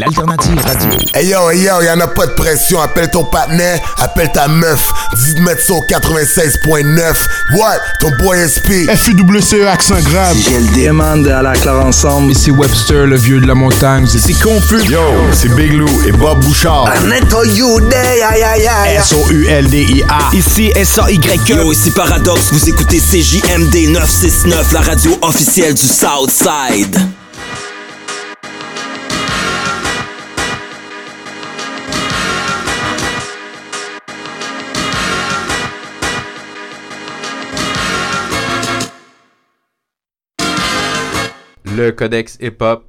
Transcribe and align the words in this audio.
l'alternative 0.00 0.60
radio. 0.64 0.90
Hey 1.14 1.28
yo, 1.28 1.50
hey 1.50 1.62
yo, 1.62 1.82
y'en 1.82 2.00
a 2.00 2.06
pas 2.06 2.26
de 2.26 2.32
pression. 2.32 2.80
Appelle 2.80 3.10
ton 3.10 3.24
partenaire, 3.24 3.80
appelle 3.98 4.30
ta 4.32 4.48
meuf. 4.48 4.92
Dis 5.14 5.34
de 5.34 5.40
mettre 5.40 5.70
au 5.70 5.82
96.9. 5.82 7.14
What? 7.56 7.78
Ton 8.00 8.10
boy 8.18 8.38
SP. 8.46 8.86
FUWCE 8.94 9.66
accent 9.66 10.00
grave. 10.02 10.36
J'ai 10.36 10.60
le 10.60 10.86
demande 10.86 11.26
à 11.28 11.42
la 11.42 11.52
clare 11.52 11.84
ensemble. 11.84 12.32
Ici 12.32 12.50
Webster, 12.50 13.06
le 13.06 13.16
vieux 13.16 13.40
de 13.40 13.46
la 13.46 13.54
montagne. 13.54 14.06
C'est 14.06 14.32
confus. 14.40 14.82
Yo, 14.90 15.00
c'est 15.32 15.54
Big 15.54 15.72
Lou 15.72 15.88
et 16.06 16.12
Bob 16.12 16.44
Bouchard. 16.44 16.92
S-O-U-L-D-I-A. 18.98 20.34
Ici 20.34 20.72
S-A-Y-E. 20.74 21.36
Yo, 21.48 21.72
ici 21.72 21.90
Paradox, 21.90 22.52
vous 22.52 22.68
écoutez 22.68 22.98
CJMD 22.98 23.90
969, 23.90 24.72
la 24.72 24.80
radio 24.80 25.18
officielle 25.22 25.74
du 25.74 25.86
Southside. 25.86 27.15
Le 41.76 41.92
Codex 41.92 42.38
Hip 42.40 42.56
Hop, 42.60 42.84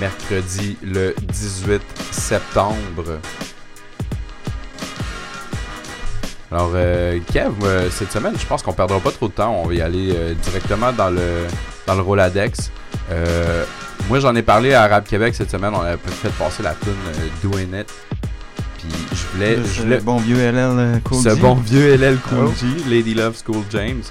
mercredi 0.00 0.78
le 0.82 1.14
18 1.20 1.82
septembre. 2.10 3.18
Alors, 6.50 6.70
euh, 6.74 7.18
Kev, 7.30 7.52
euh, 7.62 7.90
cette 7.90 8.10
semaine, 8.10 8.32
je 8.40 8.46
pense 8.46 8.62
qu'on 8.62 8.72
perdra 8.72 8.98
pas 9.00 9.10
trop 9.10 9.28
de 9.28 9.34
temps. 9.34 9.54
On 9.62 9.66
va 9.66 9.74
y 9.74 9.82
aller 9.82 10.14
euh, 10.16 10.32
directement 10.32 10.92
dans 10.92 11.10
le, 11.10 11.46
dans 11.86 11.94
le 11.94 12.00
Roladex. 12.00 12.70
Moi, 14.08 14.20
j'en 14.20 14.34
ai 14.34 14.42
parlé 14.42 14.72
à 14.72 14.88
Rap 14.88 15.06
Québec 15.06 15.34
cette 15.34 15.50
semaine. 15.50 15.74
On 15.74 15.82
a 15.82 15.98
fait 15.98 16.32
passer 16.38 16.62
la 16.62 16.72
tune 16.72 16.94
Doing 17.42 17.78
It. 17.78 17.92
Puis, 18.78 18.88
je 19.12 19.26
voulais. 19.34 19.56
je 19.62 19.82
voulais 19.82 20.00
bon 20.00 20.16
vieux 20.16 20.38
LL 20.38 21.02
Cool 21.04 21.22
ce 21.22 21.34
G. 21.34 21.40
bon 21.42 21.54
vieux 21.56 21.96
LL 21.96 22.16
Cool 22.30 22.46
Oh. 22.46 22.52
G, 22.58 22.66
Lady 22.88 23.12
Love 23.12 23.36
School 23.36 23.62
James. 23.70 24.04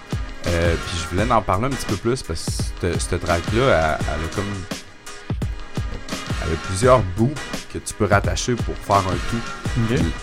Euh, 0.47 0.75
puis 0.87 0.97
je 1.03 1.07
voulais 1.15 1.31
en 1.31 1.41
parler 1.41 1.65
un 1.65 1.69
petit 1.69 1.85
peu 1.85 1.95
plus 1.97 2.23
parce 2.23 2.71
que 2.81 2.97
cette, 2.99 3.21
track-là, 3.23 3.97
elle, 3.99 4.05
elle 4.07 4.25
a 4.25 4.35
comme. 4.35 4.45
Elle 6.45 6.53
a 6.53 6.55
plusieurs 6.67 6.99
bouts 7.17 7.33
que 7.73 7.79
tu 7.79 7.93
peux 7.93 8.05
rattacher 8.05 8.55
pour 8.55 8.75
faire 8.77 9.07
un 9.11 9.17
tout. 9.29 9.41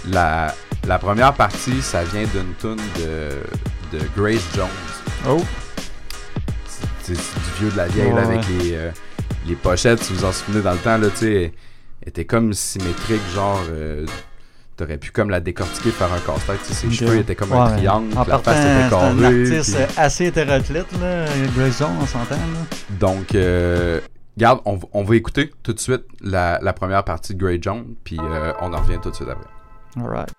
La, 0.08 0.55
la 0.86 0.98
première 0.98 1.34
partie, 1.34 1.83
ça 1.83 2.03
vient 2.05 2.22
d'une 2.25 2.55
tune 2.58 2.81
de, 2.98 3.98
de 3.98 4.03
Grace 4.16 4.42
Jones. 4.55 4.69
Oh, 5.28 5.42
C'est 7.03 7.12
du 7.14 7.20
vieux 7.61 7.70
de 7.70 7.77
la 7.77 7.86
vieille 7.88 8.12
là, 8.12 8.22
avec 8.22 8.41
les, 8.48 8.75
euh, 8.75 8.91
les 9.47 9.55
pochettes, 9.56 10.03
si 10.03 10.12
vous 10.14 10.20
vous 10.20 10.25
en 10.25 10.33
souvenez 10.33 10.62
dans 10.62 10.72
le 10.72 10.78
temps, 10.78 10.97
là, 10.97 11.09
tu 11.11 11.16
sais, 11.19 11.53
elle 12.03 12.09
était 12.09 12.25
comme 12.25 12.53
symétrique, 12.55 13.20
genre. 13.34 13.61
euh, 13.70 14.06
T'aurais 14.77 14.98
pu 14.98 15.12
comme 15.12 15.30
la 15.30 15.39
décortiquer, 15.41 15.91
faire 15.91 16.12
un 16.12 16.19
casse-tête. 16.19 16.58
tu 16.67 16.72
sais, 16.72 16.75
Ses 16.75 16.86
Ok. 16.89 16.92
cheveux 16.94 17.19
étaient 17.19 17.36
comme 17.36 17.53
un 17.53 17.67
Ouais, 17.67 17.77
triangle, 17.77 18.12
En 18.17 18.20
la 18.20 18.25
partant, 18.25 18.50
face 18.50 18.62
c'est 18.62 18.86
était 18.86 18.94
un 18.94 19.16
carrée. 19.16 19.27
artiste 19.53 19.75
puis- 19.77 19.83
euh, 19.84 19.86
assez 19.97 20.25
hétéroclite, 20.27 21.00
là, 21.00 21.25
Grace 21.56 21.78
Jones, 21.78 21.97
on 22.00 22.06
s'entend. 22.06 22.34
Donc, 22.91 23.34
euh, 23.36 24.00
regarde, 24.36 24.61
on, 24.64 25.05
va 25.05 25.14
écouter 25.16 25.53
tout 25.62 25.72
de 25.72 25.78
suite 25.78 26.03
la, 26.20 26.58
la 26.61 26.72
première 26.72 27.05
partie 27.05 27.34
de 27.36 27.41
Grey 27.41 27.58
Jones, 27.62 27.84
puis 28.03 28.19
euh, 28.20 28.53
on 28.61 28.72
en 28.72 28.78
revient 28.83 28.98
tout 29.00 29.11
de 29.11 29.14
suite 29.14 29.28
après. 29.28 29.48
Alright. 29.97 30.34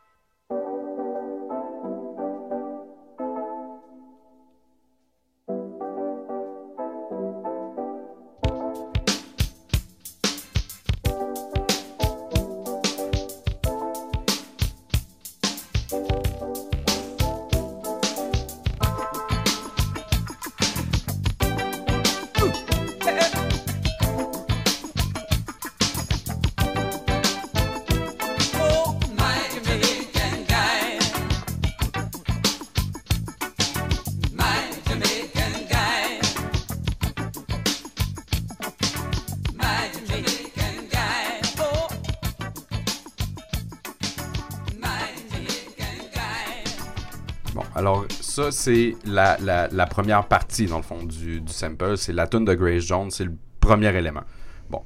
C'est 48.55 48.95
la, 49.05 49.38
la, 49.39 49.67
la 49.67 49.86
première 49.86 50.27
partie, 50.27 50.66
dans 50.66 50.77
le 50.77 50.83
fond, 50.83 51.04
du, 51.04 51.42
du 51.42 51.52
sample. 51.54 51.98
C'est 51.98 52.14
la 52.14 52.27
tune 52.27 52.45
de 52.45 52.54
Grace 52.54 52.83
Jones, 52.83 53.11
c'est 53.11 53.26
le 53.26 53.33
premier 53.60 53.95
élément. 53.95 54.23
Bon. 54.70 54.82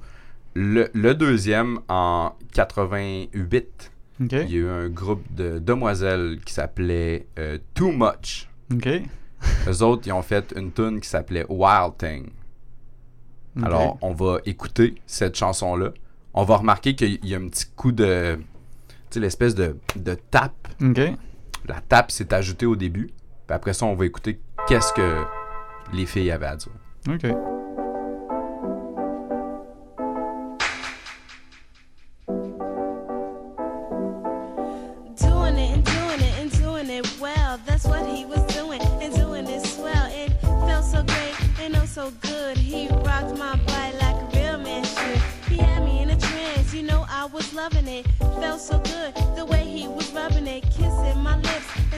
Le, 0.56 0.90
le 0.94 1.14
deuxième, 1.16 1.80
en 1.88 2.34
88, 2.54 3.92
Ok. 4.22 4.32
il 4.34 4.38
y 4.52 4.56
a 4.56 4.58
eu 4.60 4.68
un 4.70 4.90
groupe 4.90 5.24
de 5.34 5.60
demoiselles 5.60 6.40
qui 6.46 6.54
s'appelait 6.54 7.28
euh, 7.38 7.58
Too 7.74 7.92
Much. 7.92 8.50
Ok. 8.74 8.88
Eux 9.68 9.84
autres, 9.84 10.04
ils 10.08 10.12
ont 10.12 10.22
fait 10.22 10.54
une 10.58 10.72
tune 10.74 11.00
qui 11.00 11.08
s'appelait 11.08 11.46
Wild 11.48 11.98
Thing. 11.98 12.30
Alors, 13.64 13.98
on 14.02 14.14
va 14.14 14.40
écouter 14.46 14.96
cette 15.06 15.36
chanson-là. 15.36 15.92
On 16.34 16.44
va 16.44 16.58
remarquer 16.58 16.96
qu'il 16.96 17.26
y 17.26 17.34
a 17.34 17.38
un 17.38 17.48
petit 17.48 17.66
coup 17.76 17.92
de. 17.92 18.38
Tu 18.38 19.16
sais, 19.16 19.20
l'espèce 19.20 19.56
de, 19.56 19.78
de 19.96 20.16
tape. 20.16 20.68
La 21.68 21.82
tape 21.82 22.12
s'est 22.12 22.34
ajoutée 22.34 22.66
au 22.66 22.76
début. 22.76 23.10
Puis 23.50 23.56
après 23.56 23.74
ça, 23.74 23.88
on 23.88 23.96
va 23.96 24.06
écouter 24.06 24.40
qu'est-ce 24.68 24.94
que 24.94 25.26
les 25.92 26.06
filles 26.06 26.30
avaient 26.30 26.46
à 26.46 26.56
dire. 26.56 26.72
Ok. 27.10 27.24
Doing 35.18 35.58
it 35.58 35.72
and 35.74 35.84
doing 35.84 36.22
it 36.22 36.40
and 36.40 36.52
doing 36.62 36.90
it 36.92 37.08
well. 37.20 37.58
That's 37.66 37.86
what 37.86 38.06
he 38.06 38.24
was 38.24 38.46
doing 38.54 38.82
and 39.02 39.16
doing 39.16 39.48
it 39.48 39.66
swell. 39.66 40.06
It 40.12 40.32
felt 40.68 40.86
so 40.86 41.02
great 41.02 41.34
and 41.60 41.76
so 41.88 42.12
good. 42.22 42.56
He 42.56 42.88
rocked 43.04 43.36
my 43.36 43.56
body 43.66 43.98
like 44.00 44.16
a 44.16 44.30
real 44.36 44.60
man 44.60 44.84
should. 44.84 45.20
He 45.50 45.58
had 45.58 45.84
me 45.84 46.04
in 46.04 46.12
a 46.12 46.16
trance, 46.16 46.72
you 46.72 46.84
know 46.84 47.04
I 47.10 47.26
was 47.26 47.52
loving 47.56 47.88
it. 47.88 48.06
Felt 48.40 48.62
so 48.62 48.78
good 48.78 49.16
the 49.36 49.44
way 49.44 49.64
he 49.66 49.88
was 49.88 50.14
rubbing 50.14 50.46
it, 50.46 50.69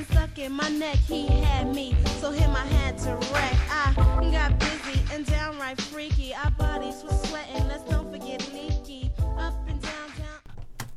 lips 0.02 0.12
and 0.16 0.30
sucking 0.30 0.52
my 0.52 0.70
neck. 0.70 0.96
He 1.08 1.28
had 1.28 1.74
me, 1.74 1.96
so 2.20 2.32
him 2.32 2.52
I 2.52 2.66
had 2.66 2.98
to 3.00 3.14
wreck. 3.34 3.56
I 3.70 4.32
got 4.32 4.60
busy 4.60 5.00
and 5.14 5.26
downright 5.26 5.80
freaky. 5.82 6.34
Our 6.34 6.52
bodies 6.52 7.04
were 7.04 7.16
sweating. 7.28 7.68
Let's 7.68 7.84
don't 7.90 8.12
forget 8.12 8.42
leaky. 8.54 9.12
Up 9.38 9.54
and 9.68 9.82
down, 9.82 10.10
down. 10.18 10.88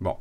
Bon. 0.00 0.16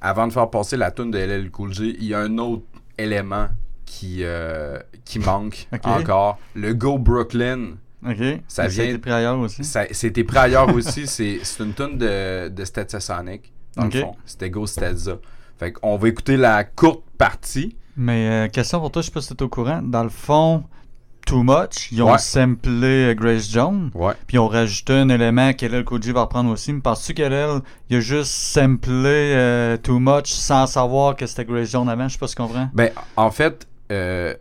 Avant 0.00 0.26
de 0.26 0.32
faire 0.32 0.50
passer 0.50 0.76
la 0.76 0.90
tune 0.90 1.10
de 1.12 1.18
LL 1.18 1.50
Cool 1.50 1.72
J, 1.72 1.96
il 1.98 2.06
y 2.06 2.14
a 2.14 2.20
un 2.20 2.38
autre 2.38 2.64
élément 2.98 3.48
qui, 3.84 4.24
euh, 4.24 4.78
qui 5.04 5.18
manque 5.20 5.68
encore. 5.84 6.38
Le 6.54 6.74
Go 6.74 6.98
Brooklyn. 6.98 7.76
Ok. 8.04 8.16
Ça 8.48 8.66
vient- 8.66 8.84
été 8.84 8.98
pris 8.98 9.12
ailleurs 9.12 9.38
aussi. 9.38 9.62
Ça- 9.62 9.86
C'était 9.92 10.24
pris 10.24 10.38
ailleurs 10.38 10.74
aussi. 10.74 11.06
C'est 11.06 11.38
c'est 11.44 11.62
une 11.62 11.72
tune 11.72 11.98
de, 11.98 12.48
de 12.48 12.64
Stetsasonic. 12.64 13.52
Dans 13.76 13.86
Ok. 13.86 13.94
le 13.94 14.00
fond. 14.00 14.16
C'était 14.26 14.50
Go 14.50 14.66
Stetsa. 14.66 15.18
Fait 15.56 15.72
qu'on 15.72 15.96
va 15.96 16.08
écouter 16.08 16.36
la 16.36 16.64
courte 16.64 17.04
partie. 17.24 17.76
Mais 17.96 18.28
euh, 18.28 18.48
question 18.48 18.80
pour 18.80 18.90
toi, 18.90 19.02
je 19.02 19.06
sais 19.06 19.12
pas 19.12 19.20
si 19.20 19.34
t'es 19.34 19.42
au 19.42 19.48
courant. 19.48 19.80
Dans 19.82 20.02
le 20.02 20.08
fond, 20.08 20.64
Too 21.26 21.42
Much, 21.44 21.90
ils 21.92 22.02
ont 22.02 22.10
Ouais. 22.12 22.18
samplé 22.18 23.10
euh, 23.10 23.14
Grace 23.14 23.50
Jones. 23.50 23.90
Ouais. 23.94 24.14
Puis 24.26 24.36
ils 24.36 24.40
ont 24.40 24.48
rajouté 24.48 24.92
un 24.94 25.08
élément 25.08 25.52
qu'elle 25.52 25.84
Koji 25.84 26.10
va 26.12 26.22
reprendre 26.22 26.50
aussi. 26.50 26.72
Mais 26.72 26.80
penses-tu 26.80 27.14
qu'elle 27.14 27.60
il 27.90 27.96
a 27.96 28.00
juste 28.00 28.32
samplé 28.32 29.34
euh, 29.36 29.76
Too 29.76 29.98
Much 30.00 30.26
sans 30.30 30.66
savoir 30.66 31.14
que 31.16 31.26
c'était 31.26 31.44
Grace 31.44 31.70
Jones 31.70 31.88
avant? 31.88 32.08
Je 32.08 32.14
sais 32.14 32.18
pas 32.18 32.26
si 32.28 32.34
tu 32.34 32.42
comprends. 32.42 32.68
Ben, 32.74 32.90
en 33.16 33.30
fait. 33.30 33.66
Euh, 33.90 34.32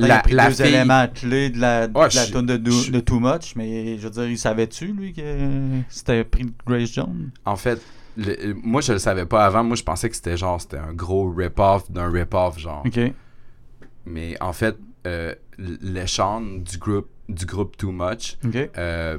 il 0.00 0.10
a 0.10 0.20
pris 0.20 0.34
deux 0.34 0.50
fille- 0.50 0.66
éléments 0.66 1.06
clés 1.14 1.50
de 1.50 1.60
la, 1.60 1.88
de 1.88 2.30
tune 2.32 2.46
de, 2.46 2.56
de 2.56 3.00
Too 3.00 3.20
Much, 3.20 3.54
mais 3.54 3.98
je 3.98 4.04
veux 4.04 4.10
dire, 4.10 4.24
il 4.26 4.38
savait-tu, 4.38 4.86
lui, 4.86 5.12
que 5.12 5.20
c'était 5.90 6.24
pris 6.24 6.44
de 6.44 6.52
Grace 6.66 6.90
Jones? 6.90 7.30
En 7.44 7.56
fait, 7.56 7.82
le- 8.16 8.54
moi, 8.62 8.80
je 8.80 8.92
le 8.92 8.98
savais 8.98 9.26
pas 9.26 9.44
avant. 9.44 9.64
Moi, 9.64 9.76
je 9.76 9.82
pensais 9.82 10.08
que 10.08 10.16
c'était 10.16 10.36
genre, 10.36 10.60
c'était 10.60 10.78
un 10.78 10.92
gros 10.92 11.30
rip-off 11.32 11.90
d'un 11.90 12.10
rip-off, 12.10 12.58
genre. 12.58 12.82
Ok. 12.86 12.98
Mais 14.06 14.36
en 14.40 14.52
fait, 14.52 14.76
euh, 15.06 15.34
l- 15.58 15.78
le 15.80 16.06
chant 16.06 16.40
du 16.40 16.78
groupe, 16.78 17.08
du 17.28 17.46
groupe 17.46 17.76
Too 17.76 17.90
Much 17.92 18.36
euh, 18.78 19.18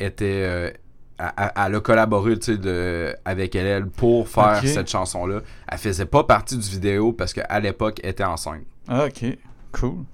était. 0.00 0.42
euh, 0.44 0.70
elle- 1.18 1.74
a 1.76 1.80
collaboré 1.80 2.38
tu 2.38 2.52
sais, 2.52 2.58
de, 2.58 3.12
avec 3.24 3.54
elle 3.56 3.88
pour 3.88 4.28
faire 4.28 4.60
cette 4.68 4.88
chanson-là. 4.88 5.40
Elle 5.66 5.78
faisait 5.78 6.06
pas 6.06 6.22
partie 6.24 6.56
du 6.56 6.68
vidéo 6.68 7.12
parce 7.12 7.32
qu'à 7.32 7.58
l'époque, 7.60 7.98
elle 8.04 8.10
était 8.10 8.22
enceinte. 8.24 8.62
Ah, 8.86 9.06
ok. 9.06 9.36
Cool. 9.72 10.04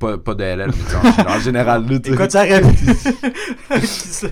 Pas, 0.00 0.18
pas 0.18 0.34
de 0.34 0.42
LL, 0.42 0.70
mais 0.70 1.24
en, 1.28 1.36
en 1.36 1.38
général, 1.38 1.86
là, 1.88 1.98
tu. 2.00 2.12
Écoute, 2.12 2.30
ça 2.32 2.40
aurait 2.40 2.62
ça 3.84 4.26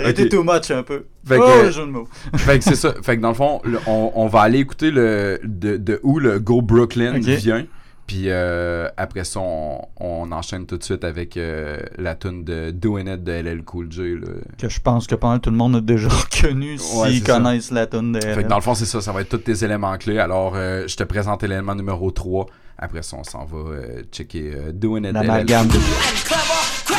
aurait 0.00 0.10
été 0.10 0.22
Ok. 0.24 0.28
too 0.30 0.42
much 0.44 0.70
un 0.70 0.82
peu. 0.82 1.04
Fait 1.26 1.36
que- 1.36 1.42
oh, 1.42 1.62
le 1.64 1.70
jeu 1.70 1.82
de 1.86 1.90
mots. 1.90 2.08
fait 2.36 2.58
que 2.58 2.64
c'est 2.64 2.76
ça. 2.76 2.94
Fait 3.02 3.16
que 3.16 3.22
dans 3.22 3.28
le 3.28 3.34
fond, 3.34 3.60
le- 3.64 3.78
on, 3.86 4.12
on 4.14 4.26
va 4.26 4.40
aller 4.40 4.58
écouter 4.60 4.90
le 4.90 5.40
de, 5.44 5.76
de 5.76 6.00
où 6.02 6.18
le 6.18 6.38
Go 6.40 6.62
Brooklyn 6.62 7.16
Ok. 7.16 7.22
vient. 7.22 7.66
Puis 8.06 8.24
euh, 8.26 8.86
après 8.98 9.24
ça, 9.24 9.40
on, 9.40 9.80
on 9.98 10.30
enchaîne 10.30 10.66
tout 10.66 10.76
de 10.76 10.82
suite 10.84 11.04
avec 11.04 11.38
euh, 11.38 11.78
la 11.96 12.14
tune 12.14 12.44
de 12.44 12.70
Doing 12.70 13.06
It 13.10 13.24
de 13.24 13.32
LL 13.32 13.62
Cool 13.64 13.90
J. 13.90 14.16
Là. 14.16 14.28
Que 14.58 14.68
je 14.68 14.78
pense 14.78 15.06
que 15.06 15.14
pas 15.14 15.28
mal 15.28 15.40
tout 15.40 15.48
le 15.50 15.56
monde 15.56 15.76
a 15.76 15.80
déjà 15.80 16.08
reconnu 16.10 16.72
Ouais, 16.96 17.10
s'ils 17.10 17.24
ça. 17.26 17.32
connaissent 17.38 17.70
la 17.70 17.86
tune 17.86 18.12
de 18.12 18.20
Fait 18.20 18.42
que 18.42 18.48
dans 18.48 18.56
le 18.56 18.62
fond, 18.62 18.74
c'est 18.74 18.84
ça. 18.84 19.00
Ça 19.00 19.10
va 19.12 19.22
être 19.22 19.30
tous 19.30 19.38
tes 19.38 19.64
éléments 19.64 19.96
clés. 19.96 20.18
Alors, 20.18 20.52
euh, 20.54 20.84
je 20.86 20.96
te 20.96 21.02
présente 21.04 21.42
l'élément 21.44 21.74
numéro 21.74 22.10
3. 22.10 22.46
Après 22.78 23.02
ça, 23.02 23.16
on 23.18 23.24
s'en 23.24 23.44
va 23.44 23.58
euh, 23.70 24.02
checker 24.12 24.52
euh, 24.54 24.72
Doing 24.72 25.04
It 25.04 25.04
de 25.04 25.08
LL 25.08 25.12
L'amalgame 25.26 25.68
Cool 25.68 25.80
de- 25.80 26.94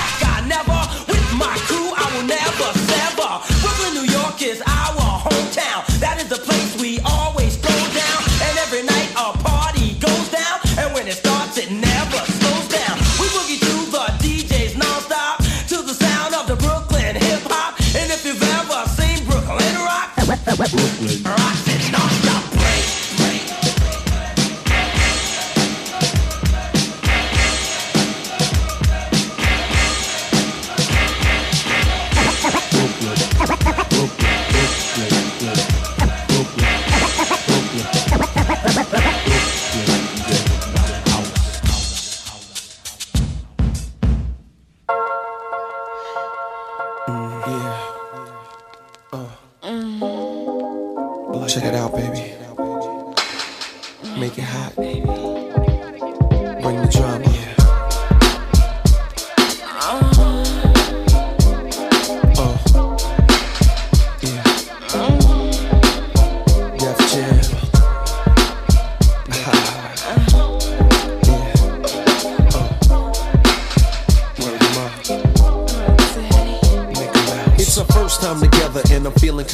J. 21.08 21.24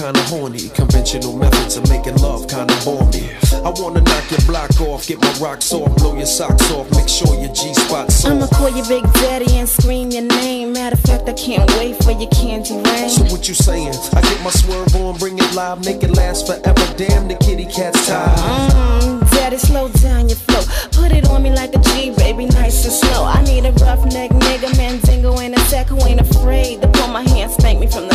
kinda 0.02 0.22
horny. 0.34 0.70
Conventional 0.70 1.38
methods 1.38 1.78
of 1.78 1.88
making 1.88 2.18
love 2.18 2.48
kinda 2.48 2.74
bore 2.84 3.06
me. 3.14 3.30
I 3.54 3.70
wanna 3.70 4.02
knock 4.02 4.32
your 4.32 4.42
block 4.48 4.74
off, 4.82 5.06
get 5.06 5.22
my 5.22 5.32
rocks 5.34 5.72
off, 5.74 5.96
blow 5.98 6.16
your 6.16 6.26
socks 6.26 6.72
off, 6.72 6.90
make 6.98 7.08
sure 7.08 7.34
your 7.40 7.54
G 7.54 7.72
spot's 7.76 8.26
I'ma 8.26 8.48
call 8.48 8.70
you 8.70 8.84
Big 8.86 9.04
Daddy 9.14 9.58
and 9.58 9.70
scream 9.70 10.10
your 10.10 10.24
name. 10.24 10.74
Matter 10.74 10.96
of 10.96 11.02
fact, 11.02 11.30
I 11.30 11.34
can't 11.34 11.70
wait 11.78 12.04
for 12.04 12.12
your 12.12 12.30
candy 12.32 12.82
rain. 12.82 13.10
So 13.10 13.24
what 13.26 13.48
you 13.48 13.54
saying? 13.54 13.94
I 14.18 14.22
get 14.22 14.42
my 14.42 14.50
swerve 14.50 14.96
on, 14.96 15.18
bring 15.20 15.38
it 15.38 15.54
live, 15.54 15.86
make 15.86 16.02
it 16.02 16.12
last 16.18 16.48
forever. 16.48 16.86
Damn, 16.98 17.28
the 17.28 17.36
kitty 17.36 17.66
cat's 17.66 18.08
tired. 18.08 18.38
Mm, 18.40 19.30
Daddy, 19.32 19.58
slow 19.60 19.88
down 20.02 20.30
your 20.30 20.40
flow. 20.48 20.64
Put 20.94 21.12
it 21.12 21.28
on 21.30 21.44
me 21.44 21.52
like 21.52 21.76
a 21.76 21.80
G, 21.80 22.10
baby, 22.18 22.48
nice 22.48 22.84
and 22.86 22.94
slow. 22.94 23.24
I 23.24 23.44
need 23.44 23.66
a 23.66 23.72
rough 23.84 24.04
neck 24.06 24.32
nigga, 24.32 24.76
man, 24.78 24.98
Mandingo 24.98 25.40
ain't 25.40 25.56
a 25.56 25.62
sec 25.70 25.88
who 25.90 25.98
ain't 26.08 26.22
afraid 26.22 26.82
to 26.82 26.88
pull 26.88 27.10
my 27.10 27.22
hand, 27.22 27.52
spank 27.52 27.80
me 27.80 27.86
from 27.88 28.08
the 28.08 28.11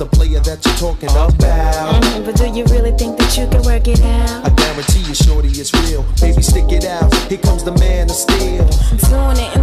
the 0.00 0.06
player 0.16 0.40
that 0.40 0.64
you're 0.64 0.74
talking 0.76 1.10
about. 1.10 1.30
Mhm, 1.36 2.24
but 2.24 2.34
do 2.34 2.46
you 2.46 2.64
really 2.72 2.92
think 2.92 3.18
that 3.18 3.36
you 3.36 3.46
can 3.48 3.62
work 3.62 3.86
it 3.86 4.00
out? 4.00 4.46
I 4.46 4.48
guarantee 4.48 5.00
you, 5.00 5.14
shorty, 5.14 5.48
it's 5.48 5.74
real. 5.74 6.06
Baby, 6.22 6.40
stick 6.40 6.72
it 6.72 6.86
out. 6.86 7.12
Here 7.28 7.36
comes 7.36 7.64
the 7.64 7.72
man 7.72 8.08
of 8.08 8.16
steel. 8.16 8.64
I'm 8.90 8.96
doing 8.96 9.44
it 9.44 9.59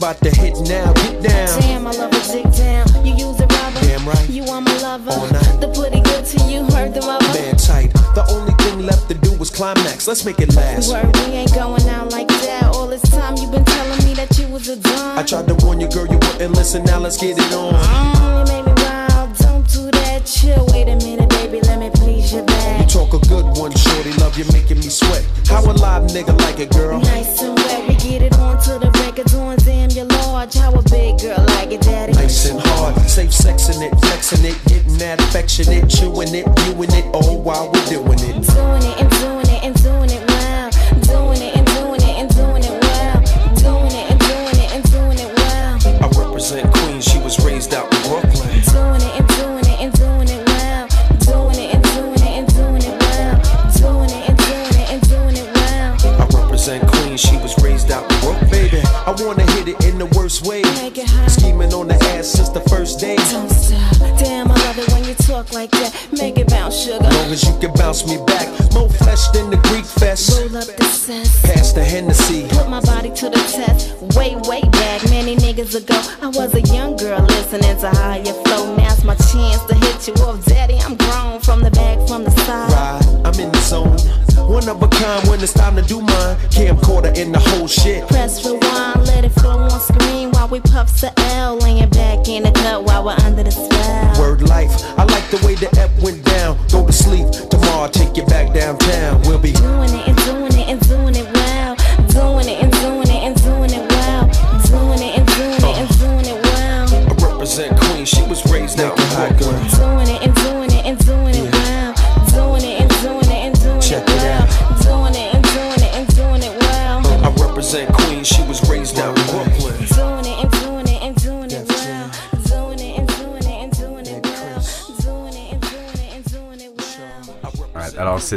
for 0.00 0.14
the 0.14 0.16
right 0.16 0.16
spot 0.16 0.18
to 0.22 0.30
hit 0.30 0.54
now. 0.68 0.92
Get 0.92 1.22
down. 1.22 1.60
Damn, 1.60 1.86
I 1.86 1.90
love 1.92 2.12
a 2.12 2.32
dig 2.32 2.52
down. 2.56 3.06
You 3.06 3.14
use 3.14 3.40
a 3.40 3.46
rubber. 3.46 3.80
Damn 3.80 4.08
right. 4.08 4.30
You 4.30 4.44
are 4.44 4.60
my 4.60 4.76
lover. 4.78 5.10
All 5.10 5.30
night. 5.30 5.60
The 5.60 5.68
pretty 5.74 6.00
good 6.00 6.24
to 6.24 6.44
you, 6.50 6.64
heard 6.74 6.94
the 6.94 7.00
mother. 7.00 7.26
Man 7.34 7.56
tight. 7.56 7.92
The 8.14 8.24
only 8.30 8.54
thing 8.64 8.86
left 8.86 9.08
to 9.08 9.14
do 9.14 9.32
was 9.38 9.50
climax. 9.50 10.08
Let's 10.08 10.24
make 10.24 10.40
it 10.40 10.54
last. 10.54 10.90
Word, 10.90 11.14
we 11.16 11.32
ain't 11.34 11.54
going 11.54 11.86
out 11.88 12.10
like 12.10 12.28
that. 12.28 12.64
All 12.74 12.86
this 12.86 13.02
time 13.10 13.36
you 13.36 13.48
been 13.50 13.64
telling 13.64 14.04
me 14.06 14.14
that 14.14 14.36
you 14.38 14.48
was 14.48 14.68
a 14.68 14.76
dumb. 14.76 15.18
I 15.18 15.22
tried 15.22 15.46
to 15.48 15.54
warn 15.64 15.80
you, 15.80 15.88
girl, 15.88 16.06
you 16.06 16.18
wouldn't 16.18 16.54
listen. 16.54 16.84
Now 16.84 16.98
let's 16.98 17.16
get 17.16 17.38
it 17.38 17.52
on. 17.52 17.74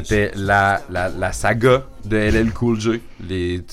C'était 0.03 0.31
la, 0.35 0.81
la, 0.89 1.09
la 1.09 1.31
saga 1.31 1.83
de 2.05 2.17
LL 2.17 2.51
Cool 2.53 2.79
J. 2.79 3.01
Les, 3.27 3.63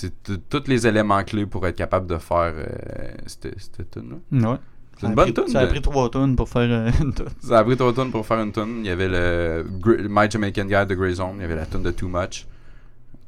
tous 0.48 0.62
les 0.66 0.86
éléments 0.86 1.22
clés 1.24 1.46
pour 1.46 1.66
être 1.66 1.76
capable 1.76 2.06
de 2.06 2.18
faire 2.18 2.52
euh, 2.56 2.66
cette, 3.26 3.90
tune-là. 3.90 4.50
Ouais. 4.50 4.58
C'est 4.98 5.06
une 5.06 5.14
bonne 5.14 5.32
tune. 5.32 5.48
Ça 5.48 5.60
a 5.60 5.66
pris 5.66 5.80
trois 5.80 6.10
tonnes 6.10 6.36
pour 6.36 6.48
faire 6.48 6.68
euh, 6.70 6.90
une 7.00 7.14
tune. 7.14 7.26
Ça 7.42 7.58
a 7.58 7.64
pris 7.64 7.76
trois 7.76 7.92
tunes 7.94 8.10
pour 8.10 8.26
faire 8.26 8.40
une 8.40 8.52
tune. 8.52 8.80
Il 8.80 8.86
y 8.86 8.90
avait 8.90 9.08
le 9.08 9.64
My 10.08 10.30
Jamaican 10.30 10.64
Guy 10.64 10.86
de 10.86 10.94
Grey 10.94 11.14
Zone. 11.14 11.36
Il 11.36 11.42
y 11.42 11.44
avait 11.44 11.56
la 11.56 11.66
tune 11.66 11.82
de 11.82 11.90
Too 11.90 12.08
Much. 12.08 12.46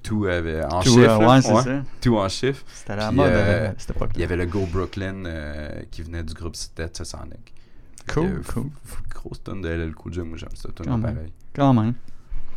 Tout 0.02 0.26
avait 0.26 0.64
en 0.64 0.80
chiffre. 0.82 0.98
euh, 0.98 1.18
ouais, 1.28 1.40
c'est 1.40 1.54
ça. 1.62 1.82
Tout 2.00 2.16
en 2.18 2.28
chiffre. 2.28 2.64
C'était 2.74 2.96
la 2.96 3.06
Puis, 3.08 3.16
mode 3.16 3.26
euh, 3.30 3.70
à 3.70 3.74
cette 3.78 3.90
époque-là. 3.90 4.14
Il 4.16 4.20
y 4.20 4.24
avait 4.24 4.36
le 4.36 4.46
Go 4.46 4.66
Brooklyn 4.70 5.24
euh, 5.26 5.68
qui 5.90 6.02
venait 6.02 6.24
du 6.24 6.34
groupe 6.34 6.56
Sonic. 6.56 7.54
Cool, 8.12 8.42
cool. 8.52 8.64
Grosse 9.14 9.42
tonne 9.44 9.62
de 9.62 9.68
LL 9.68 9.94
Cool 9.94 10.12
J. 10.12 10.20
Moi, 10.22 10.36
j'aime 10.36 10.48
cette 10.54 10.84
même. 10.84 11.00
pareil. 11.00 11.32
Quand 11.54 11.72
même. 11.72 11.94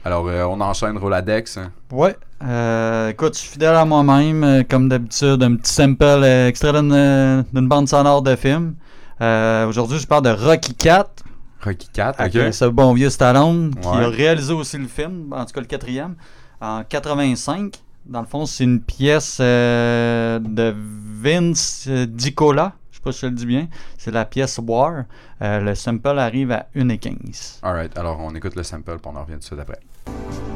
Alors, 0.06 0.28
euh, 0.28 0.44
on 0.44 0.62
enchaîne 0.62 0.98
Roladex. 1.00 1.58
hein. 1.58 1.72
Ouais. 1.92 2.16
Euh, 2.44 3.10
écoute, 3.10 3.34
je 3.34 3.40
suis 3.40 3.50
fidèle 3.54 3.74
à 3.76 3.86
moi-même, 3.86 4.44
euh, 4.44 4.64
comme 4.70 4.88
d'habitude, 4.88 5.42
un 5.42 5.56
petit 5.56 5.74
sample 5.74 6.04
euh, 6.04 6.48
extrait 6.48 6.72
d'une 6.74 7.68
bande 7.68 7.88
sonore 7.90 8.22
de 8.22 8.36
film. 8.36 8.76
Aujourd'hui, 9.20 9.98
je 9.98 10.06
parle 10.06 10.24
de 10.26 10.30
Rocky 10.30 10.76
4. 10.76 11.24
Rocky 11.64 11.90
4, 11.92 12.22
Avec 12.22 12.36
ok. 12.36 12.54
ce 12.54 12.66
bon 12.66 12.94
vieux 12.94 13.10
Stallone 13.10 13.74
qui 13.74 13.88
a 13.88 14.08
réalisé 14.10 14.54
aussi 14.54 14.78
le 14.78 14.88
film, 14.88 15.34
en 15.34 15.44
tout 15.46 15.54
cas 15.54 15.62
le 15.62 15.66
quatrième, 15.66 16.16
en 16.62 16.84
85. 16.84 17.74
Dans 18.06 18.22
le 18.22 18.28
fond, 18.28 18.46
c'est 18.46 18.66
une 18.66 18.82
pièce 18.82 19.40
de 19.40 20.76
Vince 21.24 21.88
Dicola. 21.88 22.74
Je 22.92 22.98
sais 22.98 23.02
pas 23.04 23.12
si 23.12 23.22
je 23.22 23.26
le 23.26 23.32
dis 23.32 23.46
bien. 23.48 23.68
C'est 23.98 24.12
la 24.12 24.26
pièce 24.26 24.60
War. 24.64 25.06
Euh, 25.42 25.60
le 25.62 25.74
sample 25.74 26.20
arrive 26.20 26.52
à 26.52 26.68
1,15. 26.76 27.60
Alright, 27.64 27.98
alors 27.98 28.20
on 28.20 28.36
écoute 28.36 28.56
le 28.56 28.62
sample, 28.64 28.98
puis 29.02 29.12
on 29.12 29.16
en 29.18 29.24
revient 29.24 29.40
tout 29.40 29.56
de 29.56 29.62
suite 30.08 30.55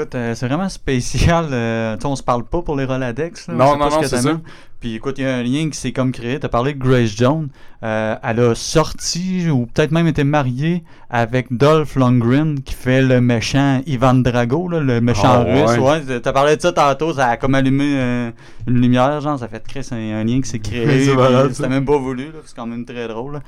Écoute, 0.00 0.14
euh, 0.14 0.34
c'est 0.34 0.46
vraiment 0.48 0.68
spécial. 0.68 1.46
euh, 1.52 1.96
tu 1.96 2.06
on 2.06 2.16
se 2.16 2.22
parle 2.22 2.44
pas 2.44 2.62
pour 2.62 2.76
les 2.76 2.84
Roladex. 2.84 3.48
là, 3.48 3.54
Non, 3.54 3.76
non, 3.76 3.90
non, 3.90 4.02
c'est 4.02 4.16
ça. 4.20 4.40
Puis 4.80 4.94
écoute, 4.94 5.16
il 5.18 5.24
y 5.24 5.26
a 5.26 5.36
un 5.36 5.42
lien 5.42 5.68
qui 5.68 5.76
s'est 5.78 5.92
comme 5.92 6.10
créé. 6.10 6.40
Tu 6.40 6.46
as 6.46 6.48
parlé 6.48 6.72
de 6.72 6.78
Grace 6.78 7.14
Jones. 7.14 7.48
Euh, 7.82 8.16
elle 8.22 8.40
a 8.40 8.54
sorti, 8.54 9.50
ou 9.50 9.66
peut-être 9.66 9.90
même 9.90 10.06
été 10.06 10.24
mariée 10.24 10.82
avec 11.10 11.48
Dolph 11.54 11.96
Lundgren, 11.96 12.60
qui 12.62 12.72
fait 12.72 13.02
le 13.02 13.20
méchant 13.20 13.82
Ivan 13.86 14.14
Drago, 14.14 14.68
là, 14.68 14.80
le 14.80 15.02
méchant 15.02 15.22
Ah, 15.26 15.44
russe. 15.44 15.78
ouais. 15.78 16.00
Ouais, 16.08 16.20
t'as 16.20 16.32
parlé 16.32 16.56
de 16.56 16.62
ça 16.62 16.72
tantôt, 16.72 17.12
ça 17.12 17.26
a 17.26 17.36
comme 17.36 17.54
allumé 17.54 18.32
une 18.66 18.80
lumière, 18.80 19.20
genre, 19.20 19.38
ça 19.38 19.48
fait 19.48 19.62
créer 19.66 19.82
un, 19.92 20.20
un 20.20 20.24
lien 20.24 20.40
qui 20.40 20.48
s'est 20.48 20.58
créé. 20.60 21.04
C'était 21.52 21.68
même 21.68 21.84
pas 21.84 21.98
voulu, 21.98 22.28
c'est 22.46 22.56
quand 22.56 22.66
même 22.66 22.86
très 22.86 23.06
drôle. 23.06 23.34
là. 23.34 23.40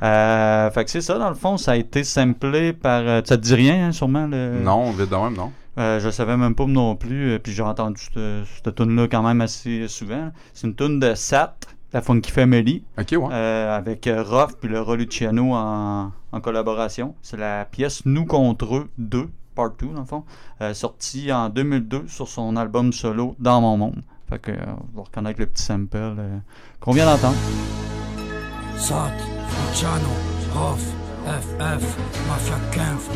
Euh, 0.00 0.70
fait 0.70 0.84
que 0.84 0.90
c'est 0.90 1.00
ça, 1.00 1.18
dans 1.18 1.28
le 1.28 1.34
fond, 1.34 1.56
ça 1.58 1.72
a 1.72 1.76
été 1.76 2.04
samplé 2.04 2.72
par. 2.72 3.02
euh, 3.04 3.20
ça 3.24 3.36
te 3.36 3.42
dit 3.42 3.54
rien, 3.54 3.88
hein, 3.88 3.92
sûrement 3.92 4.26
le... 4.26 4.60
Non, 4.62 4.90
vite 4.92 5.10
de 5.10 5.16
même, 5.16 5.34
non. 5.36 5.50
Euh, 5.78 6.00
je 6.00 6.10
savais 6.10 6.36
même 6.36 6.54
pas 6.54 6.66
non 6.66 6.96
plus, 6.96 7.30
euh, 7.32 7.38
puis 7.38 7.52
j'ai 7.52 7.62
entendu 7.62 8.00
cette, 8.02 8.46
cette 8.64 8.74
tune-là 8.74 9.06
quand 9.08 9.22
même 9.22 9.40
assez 9.40 9.86
souvent. 9.88 10.30
C'est 10.52 10.66
une 10.66 10.74
tune 10.74 10.98
de 10.98 11.14
Sat, 11.14 11.54
la 11.92 12.02
Funky 12.02 12.30
Family, 12.32 12.82
Ok, 12.98 13.12
ouais. 13.12 13.28
euh, 13.32 13.76
avec 13.76 14.06
euh, 14.08 14.22
Ruff 14.22 14.56
puis 14.60 14.68
le 14.68 14.82
Luciano 14.96 15.52
en, 15.54 16.10
en 16.32 16.40
collaboration. 16.40 17.14
C'est 17.22 17.36
la 17.36 17.64
pièce 17.64 18.02
Nous 18.06 18.24
contre 18.24 18.74
eux 18.76 18.90
2, 18.98 19.28
part 19.54 19.70
2 19.78 19.86
dans 19.94 20.00
le 20.00 20.06
fond, 20.06 20.24
euh, 20.62 20.74
sortie 20.74 21.32
en 21.32 21.48
2002 21.48 22.04
sur 22.08 22.26
son 22.28 22.56
album 22.56 22.92
solo 22.92 23.36
Dans 23.38 23.60
mon 23.60 23.76
monde. 23.76 24.02
Fait 24.28 24.38
que 24.40 24.50
euh, 24.50 24.56
on 24.94 24.98
va 24.98 25.04
reconnaître 25.04 25.38
le 25.40 25.46
petit 25.46 25.62
sample 25.62 25.96
euh, 25.96 26.38
qu'on 26.80 26.92
vient 26.92 27.06
d'entendre. 27.06 27.36
Sat, 28.76 29.12
Luciano, 29.70 30.08
Rof, 30.54 30.82
FF, 31.28 31.84
Mafia 32.26 32.56
15, 32.72 33.10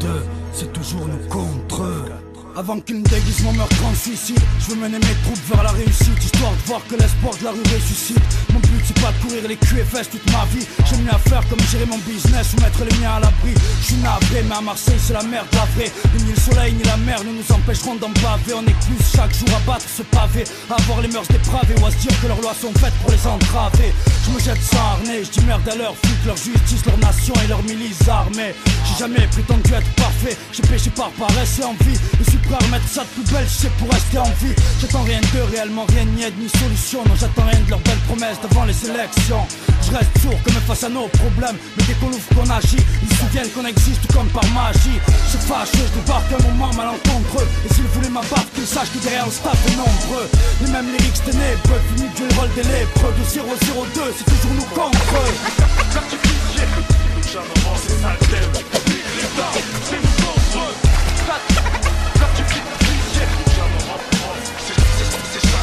2002, 0.00 0.08
c'est 0.52 0.72
toujours 0.72 1.06
nous 1.06 1.28
contre 1.28 1.82
eux. 1.82 2.25
Avant 2.56 2.80
qu'une 2.80 3.02
déguisement 3.02 3.52
meurtre 3.52 3.84
en 3.84 3.94
suicide, 3.94 4.40
je 4.60 4.72
veux 4.72 4.80
mener 4.80 4.96
mes 4.96 5.14
troupes 5.24 5.44
vers 5.52 5.62
la 5.62 5.72
réussite, 5.72 6.24
histoire 6.24 6.52
de 6.52 6.66
voir 6.66 6.80
que 6.88 6.96
l'espoir 6.96 7.36
de 7.36 7.44
la 7.44 7.50
rue 7.50 7.60
ressuscite. 7.60 8.16
Mon 8.50 8.60
but 8.60 8.80
c'est 8.82 8.98
pas 8.98 9.12
de 9.12 9.18
courir 9.20 9.46
les 9.46 9.56
fesses 9.84 10.08
toute 10.08 10.24
ma 10.32 10.46
vie. 10.46 10.64
J'ai 10.88 10.96
mieux 10.96 11.12
à 11.12 11.18
faire 11.18 11.46
comme 11.50 11.60
gérer 11.68 11.84
mon 11.84 11.98
business 11.98 12.54
ou 12.56 12.60
mettre 12.62 12.80
les 12.88 12.96
miens 12.96 13.16
à 13.16 13.20
l'abri. 13.20 13.52
Je 13.80 13.84
suis 13.84 13.96
navré, 13.96 14.42
mais 14.48 14.54
à 14.54 14.62
Marseille 14.62 14.96
c'est 14.98 15.12
la 15.12 15.22
merde, 15.24 15.46
la 15.52 15.66
vraie. 15.76 15.92
Ni 16.16 16.32
le 16.32 16.40
soleil 16.40 16.72
ni 16.72 16.82
la 16.84 16.96
mer 16.96 17.20
ne 17.24 17.32
nous 17.36 17.52
empêcheront 17.52 17.96
d'en 17.96 18.08
baver. 18.24 18.56
On 18.56 18.64
est 18.64 18.80
plus 18.88 19.04
chaque 19.04 19.36
jour 19.36 19.52
à 19.52 19.60
battre 19.70 19.84
ce 19.94 20.02
pavé, 20.04 20.44
avoir 20.70 21.02
les 21.02 21.08
mœurs 21.08 21.28
dépravées 21.28 21.74
ou 21.82 21.84
à 21.84 21.90
se 21.90 21.96
dire 21.96 22.20
que 22.22 22.26
leurs 22.26 22.40
lois 22.40 22.56
sont 22.58 22.72
faites 22.80 22.94
pour 23.02 23.10
les 23.10 23.26
entraver. 23.26 23.92
Je 24.24 24.30
me 24.32 24.40
jette 24.40 24.62
sans 24.64 24.80
harnais, 24.96 25.24
je 25.24 25.30
dis 25.30 25.44
merde 25.44 25.68
à 25.68 25.76
leur 25.76 25.94
flics, 25.94 26.24
leur 26.24 26.36
justice, 26.38 26.86
leur 26.86 26.96
nation 27.04 27.34
et 27.44 27.48
leur 27.48 27.62
milice 27.64 28.08
armée. 28.08 28.54
J'ai 28.88 29.04
jamais 29.04 29.26
prétendu 29.28 29.74
être 29.74 29.92
parfait, 29.96 30.36
j'ai 30.54 30.62
péché 30.62 30.88
par 30.96 31.10
paresse 31.20 31.58
et 31.60 31.64
envie. 31.64 32.00
À 32.48 32.64
remettre 32.64 32.88
ça 32.88 33.02
de 33.02 33.08
plus 33.08 33.32
belle, 33.34 33.48
sais 33.48 33.68
pour 33.76 33.90
rester 33.90 34.18
en 34.18 34.30
vie. 34.40 34.54
J'attends 34.80 35.02
rien 35.02 35.20
d'eux, 35.34 35.42
réellement 35.50 35.84
rien 35.88 36.04
ni 36.04 36.22
aide 36.22 36.38
ni 36.38 36.48
solution. 36.48 37.02
Non, 37.04 37.14
j'attends 37.18 37.44
rien 37.44 37.58
de 37.58 37.70
leurs 37.70 37.80
belles 37.80 38.04
promesses 38.06 38.38
devant 38.40 38.64
les 38.64 38.86
élections. 38.86 39.44
Je 39.82 39.90
reste 39.90 40.16
sourd 40.22 40.38
comme 40.44 40.54
face 40.62 40.84
à 40.84 40.88
nos 40.88 41.08
problèmes, 41.08 41.58
mais 41.76 41.82
dès 41.84 41.94
qu'on 41.94 42.06
ouvre 42.06 42.28
qu'on 42.34 42.48
agit, 42.48 42.78
ils 43.02 43.10
se 43.10 43.16
souviennent 43.20 43.50
qu'on 43.50 43.66
existe 43.66 44.00
tout 44.06 44.14
comme 44.14 44.28
par 44.28 44.46
magie. 44.54 45.00
C'est 45.28 45.42
fâcheux, 45.42 45.84
je 45.90 46.00
débarque 46.00 46.32
un 46.32 46.42
moment 46.48 46.72
malencontreux. 46.72 47.48
Et 47.68 47.74
s'ils 47.74 47.90
voulaient 47.92 48.14
ma 48.14 48.22
qu'ils 48.54 48.66
sachent 48.66 48.92
que 48.94 49.02
derrière 49.02 49.26
le 49.26 49.32
staff 49.32 49.58
est 49.66 49.76
nombreux. 49.76 50.30
Les 50.62 50.70
mêmes 50.70 50.86
lyrics 50.86 51.20
ténébreux, 51.26 51.82
fini 51.92 52.08
de 52.08 52.16
jouer 52.16 52.28
le 52.30 52.34
rôle 52.40 52.54
des 52.54 52.62
lépreux. 52.62 53.12
De 53.18 53.24
002, 53.26 54.14
c'est 54.16 54.24
toujours 54.24 54.54
nous 54.54 54.70
contre 54.70 55.12
eux. 55.18 55.34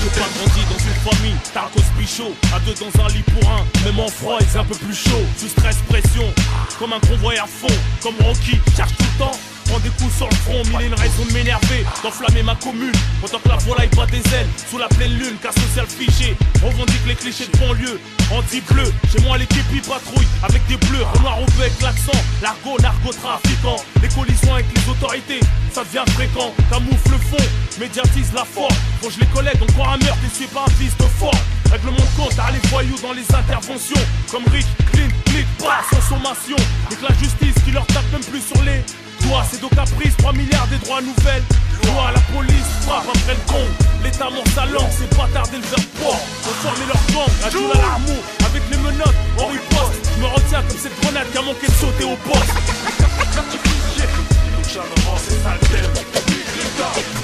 J'ai 0.04 0.10
pas 0.10 0.28
grandi 0.36 0.60
dans 0.70 0.80
une 0.80 1.16
famille, 1.16 1.36
Tarkos 1.54 1.82
Pichot 1.98 2.36
À 2.54 2.60
deux 2.60 2.74
dans 2.74 3.06
un 3.06 3.08
lit 3.08 3.24
pour 3.24 3.50
un, 3.50 3.64
même 3.86 4.00
en 4.02 4.10
froid 4.10 4.38
fait 4.40 4.60
un 4.60 4.66
peu 4.66 4.76
plus 4.76 4.94
chaud. 4.94 5.24
Sous 5.38 5.48
stress, 5.48 5.78
pression, 5.88 6.26
comme 6.78 6.92
un 6.92 7.00
convoi 7.00 7.34
à 7.42 7.48
fond. 7.48 7.74
Comme 8.02 8.16
Rocky, 8.20 8.60
cherche 8.76 8.92
tout 8.98 9.06
le 9.14 9.20
temps 9.20 9.40
Prends 9.74 9.82
des 9.82 9.90
coups 9.90 10.16
sur 10.16 10.30
le 10.30 10.36
front, 10.36 10.62
mille 10.70 10.82
et 10.82 10.86
une 10.86 10.94
raisons 10.94 11.26
de 11.28 11.34
m'énerver 11.34 11.84
D'enflammer 12.04 12.44
ma 12.44 12.54
commune, 12.54 12.92
pendant 13.20 13.40
que 13.40 13.50
la 13.50 13.58
volaille 13.58 13.90
bat 13.98 14.06
des 14.06 14.22
ailes 14.36 14.48
Sous 14.70 14.78
la 14.78 14.88
pleine 14.88 15.18
lune, 15.18 15.36
cas 15.42 15.50
social 15.52 15.88
fiché 15.88 16.38
Revendique 16.62 17.02
les 17.08 17.16
clichés 17.16 17.48
de 17.52 17.58
banlieue. 17.58 18.00
Anti-bleu, 18.32 18.94
chez 19.12 19.20
moi 19.24 19.40
l'équipe 19.40 19.66
y 19.74 19.80
patrouille 19.80 20.28
Avec 20.44 20.62
des 20.68 20.78
bleus, 20.78 21.02
noir 21.22 21.42
au 21.42 21.50
avec 21.60 21.82
l'accent. 21.82 22.22
L'argot, 22.44 22.78
narcotrafiquant 22.84 23.78
Les 24.04 24.10
collisions 24.10 24.54
avec 24.54 24.68
les 24.76 24.92
autorités, 24.92 25.40
ça 25.72 25.84
devient 25.84 26.06
fréquent. 26.14 26.54
Camoufle 26.70 27.10
le 27.10 27.18
fond, 27.18 27.46
médiatise 27.80 28.32
la 28.36 28.46
force 28.46 28.76
Range 29.02 29.18
les 29.20 29.28
collègues, 29.34 29.64
encore 29.64 29.90
un 29.90 29.98
meurtre 29.98 30.22
et 30.24 30.36
suis 30.36 30.46
pas 30.54 30.66
un 30.68 30.72
fils 30.78 30.94
fort. 31.18 31.34
Règlement 31.72 31.98
de 31.98 32.22
compte, 32.22 32.38
à 32.38 32.52
les 32.52 32.62
voyous 32.70 33.00
dans 33.02 33.14
les 33.14 33.26
interventions. 33.34 34.06
Comme 34.30 34.46
Rick, 34.54 34.68
Clint, 34.92 35.10
Click, 35.26 35.48
bah, 35.60 35.82
sans 35.90 36.16
sommation. 36.16 36.58
Et 36.92 36.96
la 37.02 37.16
justice 37.18 37.56
qui 37.66 37.72
leur 37.72 37.88
tape 37.88 38.06
même 38.12 38.22
plus 38.22 38.42
sur 38.42 38.62
les 38.62 38.86
C'est 39.50 39.62
donc 39.62 39.74
caprice, 39.76 40.16
3 40.18 40.34
milliards 40.34 40.68
des 40.68 40.78
droits 40.78 41.02
nouvelles. 41.02 41.44
Loi, 41.86 42.12
la 42.14 42.20
police 42.34 42.70
frappe 42.86 43.06
après 43.08 43.34
le 43.34 43.52
con. 43.52 43.66
L'état 44.04 44.30
mord 44.30 44.44
sa 44.54 44.66
langue, 44.68 44.92
c'est 44.92 45.10
pas 45.18 45.28
tarder 45.34 45.58
le 45.58 45.64
faire 45.64 45.86
port 46.02 46.20
On 46.46 46.54
former 46.62 46.86
leur 46.86 47.02
gang, 47.12 47.34
la 47.42 47.50
joue 47.50 47.72
à 47.72 47.78
l'amour. 47.78 48.24
Avec 48.46 48.62
les 48.70 48.78
menottes, 48.78 49.16
on 49.40 49.48
riposte 49.48 50.12
Je 50.16 50.22
me 50.22 50.28
retiens 50.28 50.62
comme 50.62 50.78
cette 50.78 51.02
grenade 51.02 51.32
qui 51.32 51.38
a 51.38 51.42
manqué 51.42 51.68
de 51.68 51.72
sauter 51.74 52.04
au 52.04 52.16
poste 52.18 52.54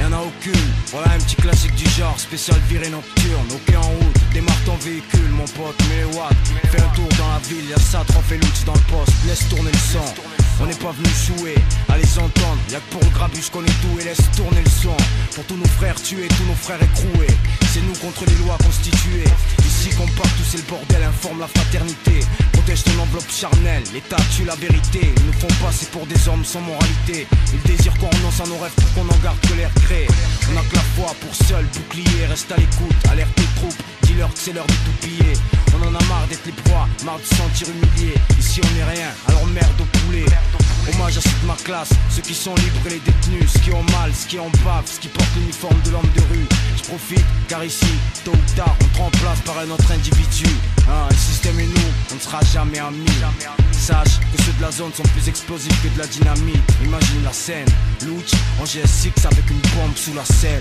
y'en 0.00 0.12
a 0.12 0.20
aucune. 0.20 0.70
Voilà 0.92 1.12
un 1.12 1.18
petit 1.18 1.36
classique 1.36 1.74
du 1.74 1.88
genre, 1.90 2.18
spécial 2.18 2.58
virée 2.68 2.90
nocturne. 2.90 3.48
Ok 3.54 3.74
en 3.76 3.88
route, 3.88 4.16
démarre 4.32 4.62
ton 4.64 4.76
véhicule, 4.76 5.30
mon 5.30 5.44
pote, 5.44 5.80
les 5.90 6.04
watts. 6.16 6.36
Fais 6.70 6.80
un 6.80 6.88
tour 6.94 7.08
dans 7.18 7.28
la 7.28 7.38
ville, 7.48 7.68
y'a 7.68 7.78
ça, 7.78 8.04
trop 8.06 8.22
fait 8.22 8.38
dans 8.66 8.74
le 8.74 8.80
poste, 8.80 9.16
laisse 9.26 9.48
tourner 9.48 9.70
le 9.72 9.78
son. 9.78 10.14
On 10.62 10.66
n'est 10.66 10.74
pas 10.74 10.92
venu 10.92 11.08
jouer, 11.26 11.54
à 11.88 11.96
les 11.96 12.18
entendre. 12.18 12.60
Y'a 12.70 12.80
que 12.80 12.90
pour 12.90 13.00
le 13.00 13.08
grabus 13.08 13.48
qu'on 13.50 13.64
est 13.64 13.80
tout 13.80 13.98
et 13.98 14.04
laisse 14.04 14.20
tourner 14.36 14.60
le 14.62 14.70
son. 14.70 14.96
Pour 15.34 15.44
tous 15.44 15.56
nos 15.56 15.68
frères 15.78 16.00
tués, 16.02 16.28
tous 16.28 16.44
nos 16.44 16.54
frères 16.54 16.82
écroués. 16.82 17.34
C'est 17.72 17.80
nous 17.80 17.94
contre 17.94 18.26
les 18.26 18.44
lois 18.44 18.58
constituées. 18.58 19.24
Ici 19.64 19.88
qu'on 19.96 20.06
part, 20.20 20.30
tout 20.36 20.44
c'est 20.44 20.58
le 20.58 20.64
bordel, 20.64 21.02
informe 21.02 21.40
la 21.40 21.48
fraternité. 21.48 22.20
Protège 22.52 22.84
ton 22.84 22.98
enveloppe 23.00 23.30
charnelle, 23.30 23.84
l'État 23.94 24.20
tue 24.36 24.44
la 24.44 24.54
vérité. 24.56 25.14
Ils 25.16 25.26
nous 25.26 25.32
font 25.32 25.64
passer 25.64 25.86
pour 25.86 26.04
des 26.06 26.28
hommes 26.28 26.44
sans 26.44 26.60
moralité. 26.60 27.26
Ils 27.54 27.62
désirent 27.62 27.96
qu'on 27.96 28.10
renonce 28.10 28.40
à 28.40 28.46
nos 28.46 28.58
rêves 28.58 28.74
pour 28.76 28.92
qu'on 28.92 29.08
en 29.08 29.18
garde 29.22 29.40
que 29.40 29.54
On 29.62 30.56
a 30.56 30.62
que 30.62 30.74
la 30.74 30.82
foi 30.96 31.14
pour 31.20 31.34
seul 31.34 31.64
bouclier, 31.66 32.26
reste 32.26 32.50
à 32.50 32.56
l'écoute, 32.56 32.94
alerte 33.10 33.34
tes 33.34 33.60
troupes. 33.60 33.82
Dis-leur 34.02 34.32
que 34.32 34.38
c'est 34.38 34.52
l'heure 34.52 34.66
de 34.66 34.72
tout 34.72 34.96
piller. 35.00 35.34
On 35.74 35.86
en 35.86 35.94
a 35.94 36.04
marre 36.04 36.26
d'être 36.28 36.46
les 36.46 36.52
proies, 36.52 36.88
marre 37.04 37.18
de 37.18 37.24
se 37.24 37.34
sentir 37.34 37.68
humilié. 37.68 38.14
Ici 38.38 38.60
on 38.64 38.78
est 38.78 38.84
rien, 38.84 39.08
alors 39.28 39.46
merde 39.48 39.80
au 39.80 39.98
poulet. 39.98 40.24
Hommage 40.88 41.18
à 41.18 41.20
cette 41.20 41.42
ma 41.44 41.54
classe, 41.54 41.90
ceux 42.08 42.22
qui 42.22 42.34
sont 42.34 42.54
libres 42.54 42.86
et 42.86 42.90
les 42.90 43.00
détenus, 43.00 43.50
ceux 43.52 43.60
qui 43.60 43.72
ont 43.72 43.82
mal, 43.92 44.10
ceux 44.14 44.28
qui 44.28 44.38
en 44.38 44.48
bavent, 44.64 44.86
ceux 44.86 44.98
qui 44.98 45.08
portent 45.08 45.36
l'uniforme 45.36 45.80
de 45.84 45.90
l'homme 45.90 46.10
de 46.14 46.20
rue. 46.22 46.46
Je 46.76 46.82
profite, 46.84 47.24
car 47.48 47.62
ici, 47.62 47.92
tôt 48.24 48.32
ou 48.32 48.56
tard, 48.56 48.74
on 48.80 48.84
te 48.86 48.98
remplace 48.98 49.40
par 49.44 49.58
un 49.58 49.70
autre 49.70 49.92
individu. 49.92 50.48
Hein, 50.88 51.06
le 51.10 51.16
système 51.16 51.60
et 51.60 51.66
nous, 51.66 51.90
on 52.12 52.14
ne 52.14 52.20
sera 52.20 52.40
jamais 52.52 52.78
amis. 52.78 53.04
Sache 53.72 54.20
que 54.32 54.42
ceux 54.42 54.52
de 54.52 54.62
la 54.62 54.70
zone 54.70 54.92
sont 54.94 55.02
plus 55.14 55.28
explosifs 55.28 55.82
que 55.82 55.88
de 55.88 55.98
la 55.98 56.06
dynamite. 56.06 56.62
Imagine 56.82 57.24
la 57.24 57.32
scène, 57.32 57.68
Luch 58.02 58.32
en 58.60 58.64
GS6 58.64 59.26
avec 59.26 59.49
une 59.50 59.60
bombe 59.76 59.96
sous 59.96 60.14
la 60.14 60.24
selle. 60.24 60.60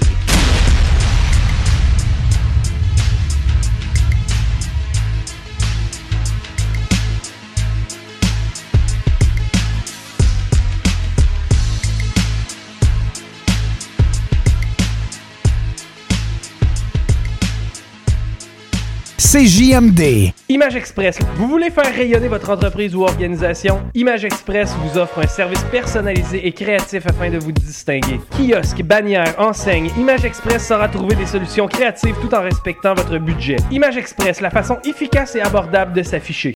CJMD. 19.31 20.33
Image 20.49 20.75
Express. 20.75 21.19
Vous 21.35 21.47
voulez 21.47 21.69
faire 21.69 21.93
rayonner 21.93 22.27
votre 22.27 22.49
entreprise 22.49 22.95
ou 22.95 23.03
organisation? 23.03 23.79
Image 23.93 24.25
Express 24.25 24.75
vous 24.81 24.97
offre 24.97 25.19
un 25.19 25.27
service 25.27 25.63
personnalisé 25.65 26.47
et 26.47 26.51
créatif 26.51 27.05
afin 27.05 27.29
de 27.29 27.37
vous 27.37 27.51
distinguer. 27.51 28.19
Kiosque, 28.31 28.81
bannière, 28.81 29.35
enseigne, 29.37 29.91
Image 29.99 30.25
Express 30.25 30.67
saura 30.67 30.87
trouver 30.87 31.13
des 31.13 31.27
solutions 31.27 31.67
créatives 31.67 32.15
tout 32.19 32.33
en 32.33 32.41
respectant 32.41 32.95
votre 32.95 33.19
budget. 33.19 33.57
Image 33.69 33.97
Express, 33.97 34.41
la 34.41 34.49
façon 34.49 34.77
efficace 34.83 35.35
et 35.35 35.41
abordable 35.41 35.93
de 35.93 36.01
s'afficher. 36.01 36.55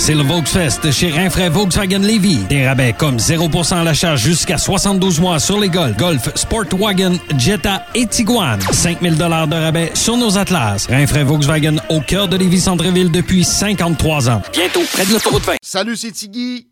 C'est 0.00 0.14
le 0.14 0.22
Volksfest 0.22 0.90
chez 0.92 1.10
Rinfraie 1.10 1.48
Volkswagen 1.48 1.98
Levy. 1.98 2.36
Des 2.48 2.66
rabais 2.66 2.94
comme 2.96 3.16
0% 3.16 3.74
à 3.74 3.84
l'achat 3.84 4.14
jusqu'à 4.14 4.56
72 4.56 5.20
mois 5.20 5.40
sur 5.40 5.58
les 5.58 5.68
Golf, 5.68 5.96
Golf, 5.96 6.30
Sportwagen, 6.36 7.18
Jetta 7.36 7.84
et 7.96 8.06
Tiguan. 8.06 8.58
5000 8.72 9.16
dollars 9.16 9.48
de 9.48 9.56
rabais 9.56 9.90
sur 9.94 10.16
nos 10.16 10.38
Atlas. 10.38 10.86
Rinfraie 10.88 11.24
Volkswagen 11.24 11.76
au 11.88 12.00
cœur 12.00 12.28
de 12.28 12.36
Lévis 12.36 12.60
Centreville 12.60 13.10
depuis 13.10 13.42
53 13.42 14.30
ans. 14.30 14.40
Bientôt 14.52 14.82
près 14.92 15.04
de 15.04 15.12
l'autoroute 15.12 15.44
20. 15.44 15.56
Salut, 15.62 15.96
c'est 15.96 16.12
Tiggy. 16.12 16.68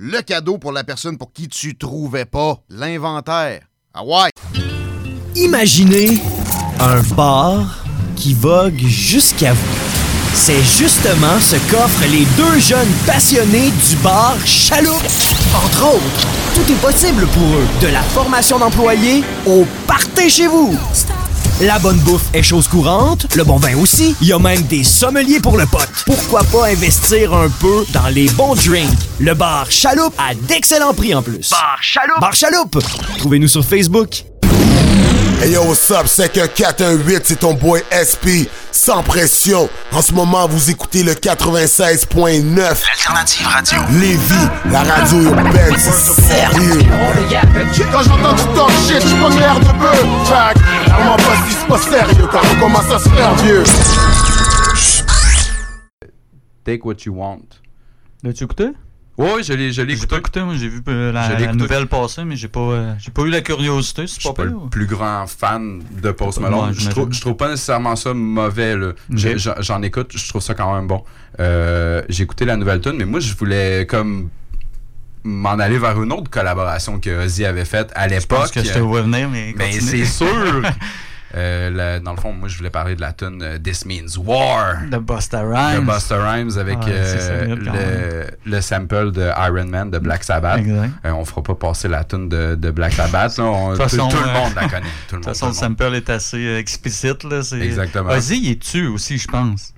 le 0.00 0.22
cadeau 0.22 0.58
pour 0.58 0.70
la 0.70 0.84
personne 0.84 1.18
pour 1.18 1.32
qui 1.32 1.48
tu 1.48 1.76
trouvais 1.76 2.24
pas. 2.24 2.60
L'inventaire. 2.70 3.62
Ah 3.92 4.04
ouais! 4.04 4.30
Imaginez 5.34 6.20
un 6.78 7.02
bar 7.16 7.84
qui 8.14 8.32
vogue 8.32 8.78
jusqu'à 8.78 9.52
vous. 9.52 9.74
C'est 10.34 10.62
justement 10.62 11.40
ce 11.40 11.56
qu'offrent 11.68 12.08
les 12.12 12.24
deux 12.36 12.60
jeunes 12.60 12.92
passionnés 13.06 13.72
du 13.88 13.96
bar 13.96 14.36
Chaloupe. 14.46 15.02
Entre 15.56 15.96
autres, 15.96 16.28
tout 16.54 16.72
est 16.72 16.80
possible 16.80 17.26
pour 17.26 17.42
eux, 17.42 17.66
de 17.82 17.88
la 17.88 18.02
formation 18.02 18.60
d'employés 18.60 19.24
au 19.46 19.66
party 19.88 20.30
chez 20.30 20.46
vous. 20.46 20.78
La 21.60 21.80
bonne 21.80 21.98
bouffe 21.98 22.26
est 22.34 22.42
chose 22.44 22.68
courante, 22.68 23.26
le 23.34 23.42
bon 23.42 23.56
vin 23.56 23.76
aussi. 23.76 24.14
Il 24.20 24.28
y 24.28 24.32
a 24.32 24.38
même 24.38 24.62
des 24.62 24.84
sommeliers 24.84 25.40
pour 25.40 25.58
le 25.58 25.66
pote. 25.66 25.88
Pourquoi 26.06 26.44
pas 26.44 26.68
investir 26.68 27.34
un 27.34 27.48
peu 27.48 27.84
dans 27.92 28.06
les 28.06 28.28
bons 28.30 28.54
drinks? 28.54 28.96
Le 29.18 29.34
bar 29.34 29.68
Chaloupe 29.68 30.14
a 30.18 30.34
d'excellents 30.34 30.94
prix 30.94 31.16
en 31.16 31.22
plus. 31.22 31.50
Bar 31.50 31.78
Chaloupe! 31.80 32.20
Bar 32.20 32.32
Chaloupe! 32.32 32.78
Trouvez-nous 33.18 33.48
sur 33.48 33.64
Facebook. 33.64 34.24
Hey 35.40 35.52
yo, 35.52 35.62
what's 35.62 35.88
up? 35.92 36.06
C'est 36.06 36.32
que 36.32 36.44
418, 36.46 37.22
c'est 37.24 37.36
ton 37.36 37.54
boy 37.54 37.80
SP. 37.94 38.50
Sans 38.72 39.04
pression. 39.04 39.70
En 39.92 40.02
ce 40.02 40.12
moment, 40.12 40.48
vous 40.48 40.68
écoutez 40.68 41.04
le 41.04 41.12
96.9. 41.12 42.56
L'alternative 42.56 43.46
radio. 43.46 43.78
Lévis, 44.00 44.48
la 44.68 44.82
radio 44.82 45.22
urbaine, 45.22 45.76
c'est 45.78 46.22
sérieux. 46.22 46.80
Quand 47.92 48.02
j'entends 48.02 48.34
du 48.34 48.42
talk 48.56 48.70
shit, 48.88 49.00
j'suis 49.00 49.20
pas 49.20 49.30
l'air 49.30 49.60
de 49.60 49.78
bœuf. 49.78 50.02
Que, 50.54 50.90
vraiment 50.90 51.16
pas 51.16 51.36
si 51.46 51.54
c'est 51.54 51.68
pas 51.68 51.78
sérieux 51.78 52.28
quand 52.32 52.40
on 52.42 52.60
commence 52.60 52.90
à 52.90 52.98
se 52.98 53.08
faire 53.08 53.34
vieux. 53.36 53.62
Take 56.64 56.80
what 56.82 56.96
you 57.06 57.14
want. 57.14 57.60
L'as-tu 58.24 58.42
écouté? 58.42 58.70
Oui, 59.18 59.42
je 59.42 59.52
l'ai, 59.52 59.72
je 59.72 59.82
l'ai 59.82 59.96
J'ai 59.96 60.06
pas 60.06 60.18
écouté, 60.18 60.40
moi 60.42 60.54
j'ai 60.56 60.68
vu 60.68 60.80
euh, 60.88 61.10
la, 61.10 61.36
Je 61.36 61.42
écouté. 61.42 61.58
nouvelle 61.58 61.86
passer, 61.88 62.22
mais 62.24 62.36
j'ai 62.36 62.46
pas, 62.46 62.60
euh, 62.60 62.92
j'ai 63.00 63.10
pas 63.10 63.22
eu 63.22 63.30
la 63.30 63.40
curiosité, 63.40 64.02
Je 64.02 64.12
suis 64.20 64.32
pas 64.32 64.44
le 64.44 64.54
plus 64.70 64.86
grand 64.86 65.26
fan 65.26 65.82
de 66.00 66.10
Post 66.12 66.38
Malone. 66.38 66.72
Je, 66.72 66.88
trouve, 66.88 67.12
je 67.12 67.20
trouve 67.20 67.34
pas 67.36 67.48
nécessairement 67.48 67.96
ça 67.96 68.14
mauvais. 68.14 68.76
Je- 69.10 69.36
j'en- 69.58 69.82
écoute, 69.82 70.12
je 70.16 70.28
trouve 70.28 70.40
ça 70.40 70.54
quand 70.54 70.72
même 70.72 70.86
bon. 70.86 71.02
Euh, 71.40 72.00
J'ai 72.08 72.22
écouté 72.22 72.44
la 72.44 72.56
nouvelle 72.56 72.80
tune, 72.80 72.94
mais 72.96 73.04
moi 73.06 73.18
je 73.18 73.34
voulais 73.34 73.86
comme 73.86 74.30
m'en 75.24 75.58
aller 75.58 75.78
vers 75.78 76.00
une 76.00 76.12
autre 76.12 76.30
collaboration 76.30 77.00
que 77.00 77.24
Ozzy 77.24 77.44
avait 77.44 77.64
faite 77.64 77.90
à 77.96 78.06
l'époque. 78.06 78.38
pense 78.38 78.50
que 78.52 78.62
je 78.62 78.72
te 78.72 78.78
vois 78.78 79.02
venir, 79.02 79.28
mais 79.28 79.52
Mais 79.58 79.64
continue. 79.72 79.80
c'est 79.90 80.04
sûr. 80.04 80.62
Euh, 81.34 81.70
la- 81.70 82.00
dans 82.00 82.12
le 82.12 82.16
fond, 82.16 82.32
moi 82.32 82.48
je 82.48 82.56
voulais 82.56 82.70
parler 82.70 82.94
de 82.96 83.00
la 83.02 83.12
tune 83.12 83.42
euh, 83.42 83.58
This 83.58 83.84
Means 83.84 84.16
War. 84.18 84.76
De 84.90 84.96
Busta 84.98 85.42
Rhymes. 85.42 85.84
De 85.84 85.92
Busta 85.92 86.16
Rhymes 86.32 86.56
avec 86.58 86.78
Ouais, 86.78 86.84
euh, 86.88 88.26
le, 88.44 88.50
le 88.50 88.60
sample 88.62 89.12
de 89.12 89.28
Iron 89.46 89.66
Man 89.66 89.90
de 89.90 89.98
Black 89.98 90.24
Sabbath. 90.24 90.60
Euh, 90.66 91.10
on 91.12 91.24
fera 91.24 91.42
pas 91.42 91.54
passer 91.54 91.88
la 91.88 92.04
tune 92.04 92.28
de, 92.28 92.54
de 92.54 92.70
Black 92.70 92.94
Sabbath. 92.94 93.36
là. 93.36 93.44
On- 93.44 93.72
tout, 93.76 93.82
façon, 93.82 94.08
tout 94.08 94.16
le 94.16 94.32
monde 94.32 94.52
la 94.56 94.68
connaît. 94.68 94.86
Tout 95.08 95.16
le 95.16 95.20
De 95.20 95.26
monde, 95.26 95.34
toute 95.34 95.36
façon, 95.36 95.46
le 95.48 95.52
tout 95.52 95.60
le 95.62 95.68
monde. 95.68 95.78
sample 95.78 95.94
est 95.96 96.10
assez 96.10 96.46
explicite. 96.56 97.24
Là, 97.24 97.40
Exactement. 97.60 98.10
Ozzy, 98.10 98.40
il 98.42 98.50
est 98.52 98.62
tu 98.62 98.86
aussi, 98.86 99.18
je 99.18 99.28
pense. 99.28 99.74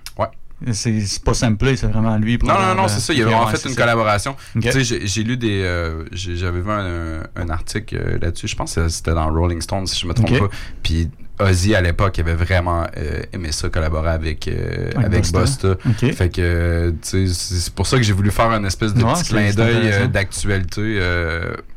C'est 0.73 1.23
pas 1.25 1.33
samplé, 1.35 1.77
c'est 1.77 1.87
vraiment 1.87 2.17
lui. 2.19 2.37
pour 2.37 2.49
Non, 2.49 2.55
non, 2.61 2.75
non, 2.75 2.89
c'est 2.89 3.01
ça. 3.01 3.13
Il 3.15 3.19
y 3.19 3.23
a 3.23 3.25
ok, 3.25 3.31
vraiment 3.33 3.47
ouais, 3.51 3.57
fait 3.57 3.69
une 3.69 3.75
collaboration. 3.75 4.37
Tu 4.61 4.71
sais, 4.71 4.85
j'ai- 4.85 5.23
lu 5.25 5.37
des. 5.37 5.63
euh, 5.63 6.05
J'avais 6.13 6.61
vu 6.61 6.71
un, 6.71 7.23
un 7.37 7.49
article 7.49 7.97
euh, 7.97 8.19
là-dessus. 8.21 8.49
Je 8.49 8.57
pense 8.57 8.75
que 8.75 8.89
c'était 8.89 9.15
dans 9.15 9.33
Rolling 9.33 9.61
Stone, 9.63 9.87
si 9.87 9.99
je 10.01 10.07
me 10.07 10.13
trompe 10.13 10.39
pas. 10.39 10.49
Puis 10.83 11.09
Ozzy, 11.41 11.75
à 11.75 11.81
l'époque, 11.81 12.19
avait 12.19 12.35
vraiment 12.35 12.83
euh, 12.99 13.23
aimé 13.33 13.51
ça, 13.53 13.71
collaborer 13.71 14.11
avec, 14.11 14.47
Avec 14.49 14.97
avec 15.07 15.33
Busta. 15.33 15.77
Fait 16.13 16.29
que, 16.29 16.91
tu 17.03 17.27
sais, 17.27 17.61
c'est 17.61 17.73
pour 17.73 17.87
ça 17.87 17.97
que 17.97 18.03
j'ai 18.03 18.13
voulu 18.13 18.31
faire 18.31 18.51
un 18.51 18.63
espèce 18.65 18.93
de 18.93 19.03
Ouais, 19.03 19.15
petit 19.15 19.31
clin 19.33 19.51
d'œil 19.55 20.09
d'actualité 20.09 21.01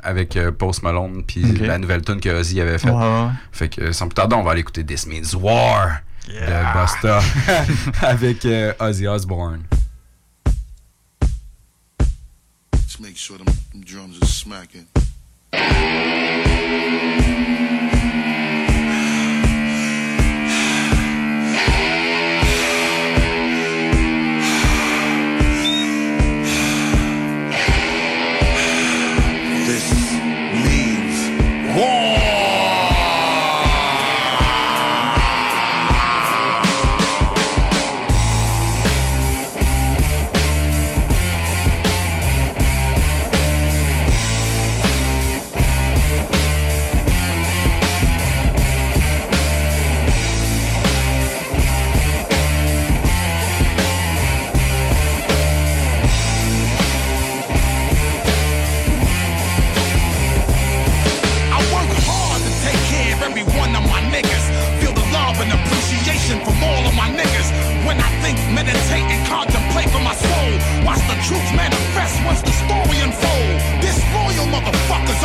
avec 0.03 0.37
Post 0.57 0.83
Malone, 0.83 1.23
puis 1.25 1.41
la 1.61 1.77
nouvelle 1.77 2.01
tune 2.01 2.19
que 2.19 2.29
Ozzy 2.29 2.59
avait 2.59 2.77
faite. 2.77 2.91
Ouais. 2.91 3.27
Fait 3.53 3.69
que, 3.69 3.93
sans 3.93 4.07
plus 4.09 4.15
tarder, 4.15 4.35
on 4.35 4.43
va 4.43 4.51
aller 4.51 4.59
écouter 4.59 4.83
This 4.83 5.07
Means 5.07 5.33
War 5.39 6.01
de 6.27 6.73
Busta 6.73 7.21
avec 8.01 8.45
euh, 8.45 8.73
Ozzy 8.79 9.07
Osbourne. 9.07 9.63
Let's 12.73 12.99
make 12.99 13.17
sure 13.17 13.37
them, 13.37 13.53
them 13.71 13.81
drums 13.81 14.21
are 14.21 14.27
smacking. 14.27 14.87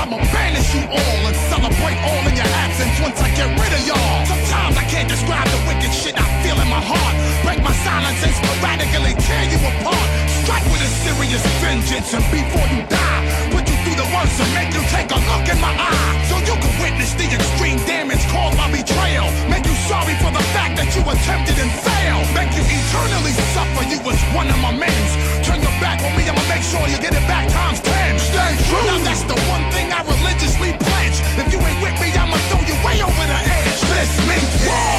I'ma 0.08 0.24
banish 0.32 0.72
you 0.72 0.80
all 0.88 1.20
and 1.28 1.36
celebrate 1.52 2.00
all 2.00 2.24
in 2.24 2.32
your 2.32 2.48
absence 2.64 2.96
once 2.96 3.20
I 3.20 3.28
get 3.36 3.44
rid 3.60 3.72
of 3.76 3.82
y'all. 3.84 4.24
Sometimes 4.24 4.80
I 4.80 4.84
can't 4.88 5.04
describe 5.04 5.44
the 5.52 5.60
wicked 5.68 5.92
shit 5.92 6.16
I 6.16 6.24
feel 6.40 6.56
in 6.56 6.64
my 6.64 6.80
heart. 6.80 7.14
Break 7.44 7.60
my 7.60 7.76
silence 7.84 8.16
and 8.24 8.32
sporadically 8.32 9.12
tear 9.20 9.44
you 9.52 9.60
apart. 9.60 10.08
Strike 10.48 10.64
with 10.72 10.80
a 10.80 10.88
serious 11.04 11.44
vengeance 11.60 12.08
and 12.16 12.24
before 12.32 12.64
you 12.72 12.88
die, 12.88 13.52
put 13.52 13.67
the 14.08 14.16
worst 14.16 14.40
make 14.56 14.72
you 14.72 14.82
take 14.88 15.10
a 15.12 15.20
look 15.28 15.44
in 15.48 15.58
my 15.60 15.72
eye. 15.76 16.12
So 16.28 16.36
you 16.40 16.56
can 16.56 16.72
witness 16.80 17.12
the 17.14 17.28
extreme 17.28 17.78
damage 17.84 18.24
caused 18.32 18.56
by 18.56 18.70
betrayal. 18.72 19.28
Make 19.52 19.64
you 19.68 19.76
sorry 19.88 20.14
for 20.20 20.32
the 20.32 20.44
fact 20.56 20.76
that 20.80 20.88
you 20.96 21.02
attempted 21.04 21.56
and 21.60 21.72
failed. 21.72 22.26
Make 22.32 22.52
you 22.56 22.64
eternally 22.64 23.34
suffer. 23.52 23.84
You 23.88 24.00
was 24.04 24.18
one 24.32 24.48
of 24.48 24.58
my 24.64 24.72
men's. 24.72 25.12
Turn 25.44 25.60
your 25.60 25.74
back 25.80 26.00
on 26.00 26.12
me, 26.16 26.24
I'ma 26.24 26.40
make 26.48 26.64
sure 26.64 26.80
you 26.88 26.98
get 26.98 27.12
it 27.12 27.26
back 27.28 27.48
times 27.52 27.80
ten. 27.80 28.18
Stay 28.18 28.52
true. 28.68 28.84
Now 28.88 29.00
that's 29.04 29.24
the 29.28 29.36
one 29.52 29.64
thing 29.72 29.92
I 29.92 30.00
religiously 30.04 30.72
pledge. 30.76 31.16
If 31.36 31.52
you 31.52 31.58
ain't 31.60 31.80
with 31.84 31.96
me, 32.00 32.08
I'ma 32.16 32.36
throw 32.48 32.62
you 32.64 32.76
way 32.84 32.96
over 33.04 33.24
the 33.28 33.40
edge. 33.44 33.80
This 33.92 34.12
means 34.24 34.52
war. 34.64 34.97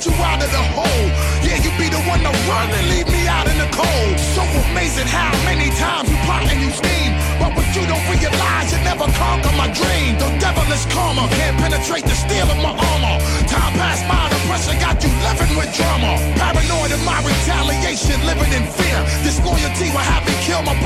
Get 0.00 0.16
you 0.16 0.24
out 0.24 0.42
of 0.42 0.50
the 0.50 0.64
hole. 0.72 1.08
Yeah, 1.44 1.60
you 1.60 1.70
be 1.76 1.88
the 1.92 2.00
one 2.08 2.20
to 2.20 2.32
run 2.48 2.68
and 2.72 2.88
leave 2.88 3.08
me 3.08 3.28
out 3.28 3.46
in 3.48 3.56
the 3.58 3.68
cold. 3.68 4.16
So 4.32 4.42
amazing 4.72 5.08
how 5.08 5.32
many 5.44 5.68
times 5.76 6.08
you 6.08 6.16
plot 6.24 6.48
and 6.48 6.60
you 6.60 6.70
scheme. 6.72 7.12
But 7.36 7.52
what 7.52 7.68
you 7.76 7.84
don't 7.84 8.04
realize, 8.08 8.72
you 8.72 8.80
never 8.80 9.04
conquer 9.20 9.52
my 9.56 9.68
dream. 9.68 10.16
The 10.16 10.28
devilish 10.40 10.86
karma 10.92 11.28
can't 11.36 11.56
penetrate 11.58 12.04
the 12.04 12.16
steel 12.16 12.48
of 12.48 12.56
my 12.64 12.72
armor. 12.72 13.16
Time 13.44 13.72
passed 13.76 14.04
by, 14.08 14.24
the 14.32 14.40
pressure 14.48 14.78
got 14.80 14.96
you 15.04 15.12
living 15.20 15.52
with 15.56 15.68
drama. 15.76 16.16
Paranoid 16.36 16.92
in 16.96 17.02
my 17.04 17.20
retaliation, 17.20 18.16
living 18.24 18.52
in 18.56 18.64
fear. 18.72 19.00
Disloyalty 19.20 19.69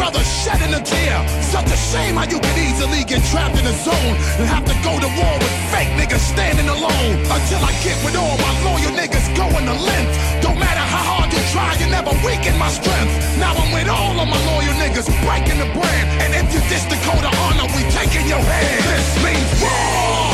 brother, 0.05 0.25
shedding 0.25 0.75
a 0.77 0.83
tear. 0.85 1.17
Such 1.41 1.71
a 1.73 1.79
shame 1.91 2.17
how 2.21 2.29
you 2.29 2.39
can 2.39 2.57
easily 2.61 3.05
get 3.09 3.25
trapped 3.33 3.57
in 3.57 3.65
a 3.65 3.73
zone 3.73 4.15
and 4.37 4.45
have 4.53 4.65
to 4.69 4.77
go 4.85 4.93
to 5.01 5.09
war 5.17 5.35
with 5.41 5.55
fake 5.73 5.93
niggas 5.97 6.21
standing 6.21 6.69
alone. 6.69 7.13
Until 7.25 7.61
I 7.65 7.73
get 7.81 7.97
with 8.05 8.17
all 8.17 8.37
my 8.37 8.53
loyal 8.69 8.93
niggas 9.01 9.27
going 9.33 9.65
the 9.65 9.73
length. 9.73 10.13
Don't 10.45 10.61
matter 10.61 10.85
how 10.93 11.05
hard 11.11 11.33
you 11.33 11.41
try, 11.57 11.73
you 11.81 11.89
never 11.89 12.13
weaken 12.21 12.55
my 12.59 12.69
strength. 12.69 13.13
Now 13.41 13.57
I'm 13.57 13.73
with 13.73 13.89
all 13.89 14.21
of 14.21 14.29
my 14.29 14.41
loyal 14.53 14.77
niggas 14.83 15.09
breaking 15.25 15.59
the 15.65 15.71
brand. 15.73 16.07
And 16.21 16.31
if 16.37 16.53
you 16.53 16.61
diss 16.69 16.85
the 16.93 17.01
code 17.09 17.25
of 17.25 17.35
honor, 17.49 17.67
we 17.73 17.81
taking 17.97 18.29
your 18.29 18.45
hand. 18.45 18.85
This 18.85 19.09
means 19.25 19.51
war. 19.65 20.34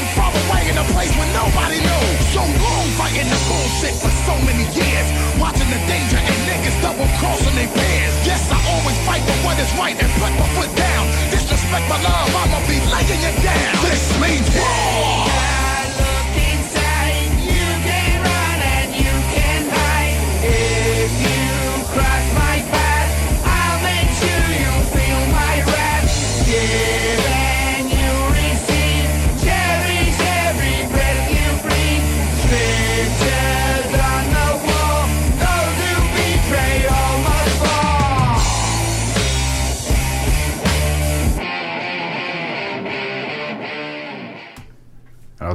Island 0.00 0.16
far 0.16 0.32
away 0.32 0.70
in 0.70 0.78
a 0.78 0.84
place 0.96 1.12
where 1.16 1.28
nobody 1.36 1.78
knows. 1.84 2.16
So 2.32 2.40
long 2.40 2.86
fighting 2.96 3.28
the 3.28 3.40
bullshit 3.48 3.94
for 4.00 4.08
so 4.24 4.34
many 4.48 4.64
years. 4.72 5.06
Watching 5.38 5.68
the 5.68 5.80
danger 5.84 6.16
and 6.16 6.36
niggas 6.48 6.80
double 6.80 7.08
crossing 7.20 7.54
their 7.54 7.68
peers. 7.68 8.14
Yes, 8.24 8.50
I 8.50 8.56
always 8.72 8.96
fight 9.04 9.22
for 9.28 9.36
what 9.44 9.58
is 9.58 9.70
right 9.76 9.96
and 10.00 10.10
put 10.16 10.32
my 10.40 10.48
foot 10.56 10.72
down. 10.76 11.04
Disrespect 11.30 11.84
my 11.88 12.00
love, 12.00 12.32
I'ma 12.32 12.60
be 12.66 12.80
laying 12.88 13.22
it 13.28 13.36
down. 13.44 13.72
This 13.84 14.08
means 14.20 14.48
war. 14.56 15.19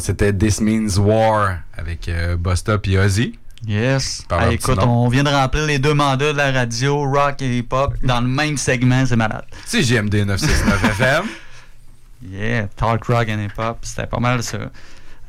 C'était 0.05 0.31
This 0.33 0.61
Means 0.61 0.97
War 0.99 1.57
avec 1.77 2.07
euh, 2.07 2.35
Busta 2.37 2.77
et 2.83 2.97
Ozzy. 2.99 3.39
Yes. 3.67 4.23
Ah, 4.29 4.51
écoute, 4.51 4.77
on 4.83 5.07
vient 5.07 5.23
de 5.23 5.29
remplir 5.29 5.65
les 5.65 5.79
deux 5.79 5.93
mandats 5.95 6.31
de 6.33 6.37
la 6.37 6.51
radio, 6.51 6.99
rock 7.09 7.41
et 7.41 7.57
hip-hop, 7.59 7.95
dans 8.03 8.21
le 8.21 8.27
même 8.27 8.57
segment, 8.57 9.03
c'est 9.07 9.15
malade. 9.15 9.45
C'est 9.65 9.81
GMD 9.81 10.13
969 10.25 10.83
FM. 10.99 11.23
Yeah, 12.31 12.67
talk 12.75 13.05
rock 13.05 13.27
and 13.29 13.39
hip-hop, 13.39 13.79
c'était 13.81 14.07
pas 14.07 14.19
mal 14.19 14.43
ça. 14.43 14.57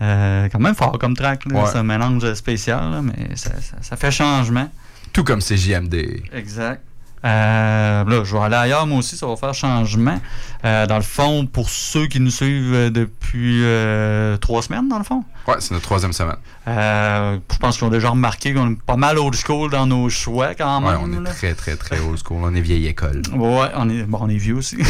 Euh, 0.02 0.48
quand 0.52 0.58
même 0.60 0.74
fort 0.74 0.98
comme 0.98 1.16
track, 1.16 1.46
là, 1.46 1.62
Ouais. 1.62 1.68
c'est 1.72 1.78
un 1.78 1.82
mélange 1.82 2.34
spécial, 2.34 2.90
là, 2.90 3.00
mais 3.02 3.34
ça, 3.36 3.50
ça- 3.62 3.78
ça 3.80 3.96
fait 3.96 4.10
changement. 4.10 4.70
Tout 5.12 5.24
comme 5.24 5.40
c'est 5.40 5.56
JMD. 5.56 6.22
Exact. 6.34 6.82
Euh, 7.26 8.04
là, 8.04 8.22
je 8.24 8.32
vais 8.36 8.42
aller 8.42 8.54
ailleurs, 8.54 8.86
moi 8.86 8.98
aussi, 8.98 9.16
ça 9.16 9.26
va 9.26 9.34
faire 9.36 9.52
changement. 9.52 10.20
Euh, 10.64 10.86
dans 10.86 10.96
le 10.96 11.02
fond, 11.02 11.44
pour 11.46 11.68
ceux 11.70 12.06
qui 12.06 12.20
nous 12.20 12.30
suivent 12.30 12.72
euh, 12.74 12.90
depuis 12.90 13.62
euh, 13.64 14.36
trois 14.36 14.62
semaines, 14.62 14.88
dans 14.88 14.98
le 14.98 15.04
fond, 15.04 15.24
Ouais, 15.48 15.56
c'est 15.58 15.72
notre 15.72 15.84
troisième 15.84 16.12
semaine. 16.12 16.36
je 16.66 17.56
pense 17.58 17.78
qu'ils 17.78 17.86
ont 17.86 17.90
déjà 17.90 18.10
remarqué 18.10 18.54
qu'on 18.54 18.70
est 18.72 18.82
pas 18.82 18.96
mal 18.96 19.18
old 19.18 19.34
school 19.34 19.70
dans 19.70 19.86
nos 19.86 20.08
choix 20.08 20.54
quand 20.54 20.82
Ouais, 20.84 20.92
même. 20.92 21.00
on 21.02 21.12
est 21.12 21.20
là. 21.24 21.30
très, 21.32 21.54
très, 21.54 21.76
très 21.76 21.98
old 22.00 22.18
school. 22.24 22.38
On 22.42 22.54
est 22.54 22.60
vieille 22.60 22.86
école. 22.86 23.22
Ouais, 23.34 23.68
on 23.74 23.88
est, 23.88 24.02
bon, 24.04 24.18
on 24.22 24.28
est 24.28 24.36
vieux 24.36 24.54
aussi. 24.56 24.76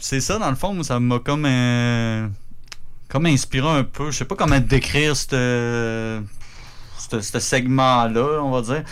C'est 0.00 0.20
ça, 0.20 0.38
dans 0.38 0.50
le 0.50 0.56
fond, 0.56 0.82
ça 0.82 0.98
m'a 1.00 1.18
comme, 1.18 1.46
comme 3.08 3.26
inspiré 3.26 3.68
un 3.68 3.84
peu. 3.84 4.10
Je 4.10 4.18
sais 4.18 4.24
pas 4.24 4.36
comment 4.36 4.58
décrire 4.60 5.16
ce 5.16 6.20
segment-là, 7.38 8.40
on 8.42 8.50
va 8.50 8.62
dire. 8.62 8.82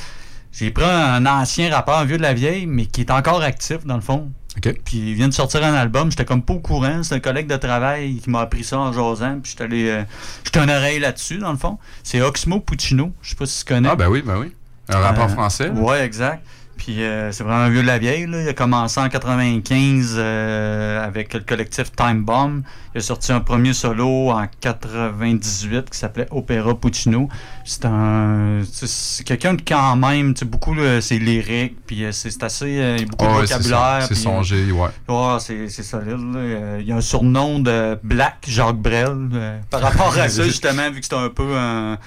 J'ai 0.52 0.70
pris 0.70 0.84
un 0.84 1.24
ancien 1.26 1.70
rappeur, 1.72 1.98
un 1.98 2.04
vieux 2.04 2.16
de 2.16 2.22
la 2.22 2.34
vieille, 2.34 2.66
mais 2.66 2.86
qui 2.86 3.00
est 3.02 3.10
encore 3.10 3.42
actif, 3.42 3.84
dans 3.86 3.94
le 3.94 4.00
fond. 4.00 4.30
Puis 4.60 4.98
il 4.98 5.14
vient 5.14 5.28
de 5.28 5.32
sortir 5.32 5.64
un 5.64 5.72
album, 5.74 6.10
j'étais 6.10 6.24
comme 6.24 6.42
pas 6.42 6.54
au 6.54 6.58
courant. 6.58 7.02
C'est 7.04 7.14
un 7.14 7.20
collègue 7.20 7.46
de 7.46 7.56
travail 7.56 8.16
qui 8.16 8.28
m'a 8.30 8.40
appris 8.40 8.64
ça 8.64 8.78
en 8.78 8.92
jasant. 8.92 9.38
Puis 9.40 9.52
j'étais 9.52 9.64
allé. 9.64 9.88
euh, 9.88 10.02
j'étais 10.44 10.58
une 10.58 10.70
oreille 10.70 10.98
là-dessus, 10.98 11.38
dans 11.38 11.52
le 11.52 11.56
fond. 11.58 11.78
C'est 12.02 12.20
Oxmo 12.20 12.58
Puccino. 12.60 13.12
Je 13.22 13.30
sais 13.30 13.36
pas 13.36 13.46
si 13.46 13.60
tu 13.64 13.72
connais. 13.72 13.88
Ah, 13.88 13.94
ben 13.96 14.08
oui, 14.08 14.22
ben 14.26 14.38
oui. 14.38 14.52
Un 14.88 14.98
rappeur 14.98 15.26
Euh, 15.26 15.28
français. 15.28 15.70
Ouais, 15.70 16.04
exact. 16.04 16.44
Puis 16.82 17.02
euh, 17.02 17.30
c'est 17.30 17.44
vraiment 17.44 17.64
un 17.64 17.68
vieux 17.68 17.82
de 17.82 17.86
la 17.86 17.98
vieille. 17.98 18.26
Là. 18.26 18.40
Il 18.40 18.48
a 18.48 18.54
commencé 18.54 18.98
en 18.98 19.08
95 19.10 20.14
euh, 20.16 21.04
avec 21.04 21.34
le 21.34 21.40
collectif 21.40 21.92
Time 21.92 22.24
Bomb. 22.24 22.62
Il 22.94 22.98
a 22.98 23.00
sorti 23.02 23.32
un 23.32 23.40
premier 23.40 23.74
solo 23.74 24.30
en 24.30 24.46
98 24.62 25.90
qui 25.90 25.98
s'appelait 25.98 26.26
Opéra 26.30 26.74
Puccino. 26.74 27.28
C'est 27.66 27.84
un, 27.84 28.62
c'est- 28.72 29.24
quelqu'un 29.24 29.54
de 29.54 29.62
quand 29.62 29.94
même, 29.96 30.32
tu 30.32 30.40
sais, 30.40 30.44
beaucoup 30.46 30.72
là, 30.72 31.02
c'est 31.02 31.18
lyrique, 31.18 31.76
puis 31.86 32.02
euh, 32.04 32.12
c'est 32.12 32.42
assez, 32.42 32.64
euh, 32.80 32.96
il 32.96 33.02
y 33.02 33.04
a 33.04 33.08
beaucoup 33.08 33.26
de 33.26 33.30
ouais, 33.30 33.40
vocabulaire. 33.42 34.04
c'est 34.08 34.14
songé, 34.14 34.72
ouais. 34.72 34.88
Ouais, 35.08 35.36
c'est 35.38 35.68
c'est 35.68 35.82
solide. 35.82 36.12
là. 36.32 36.38
Euh, 36.40 36.78
Il 36.80 36.88
y 36.88 36.92
a 36.92 36.96
un 36.96 37.00
surnom 37.02 37.58
de 37.58 37.98
Black 38.02 38.38
Jacques 38.48 38.76
Brel 38.80 39.28
euh, 39.34 39.58
par 39.68 39.82
rapport 39.82 40.16
à 40.18 40.28
ça, 40.30 40.42
justement, 40.44 40.90
vu 40.90 41.00
que 41.00 41.06
c'est 41.06 41.14
un 41.14 41.28
peu 41.28 41.56
un, 41.56 41.98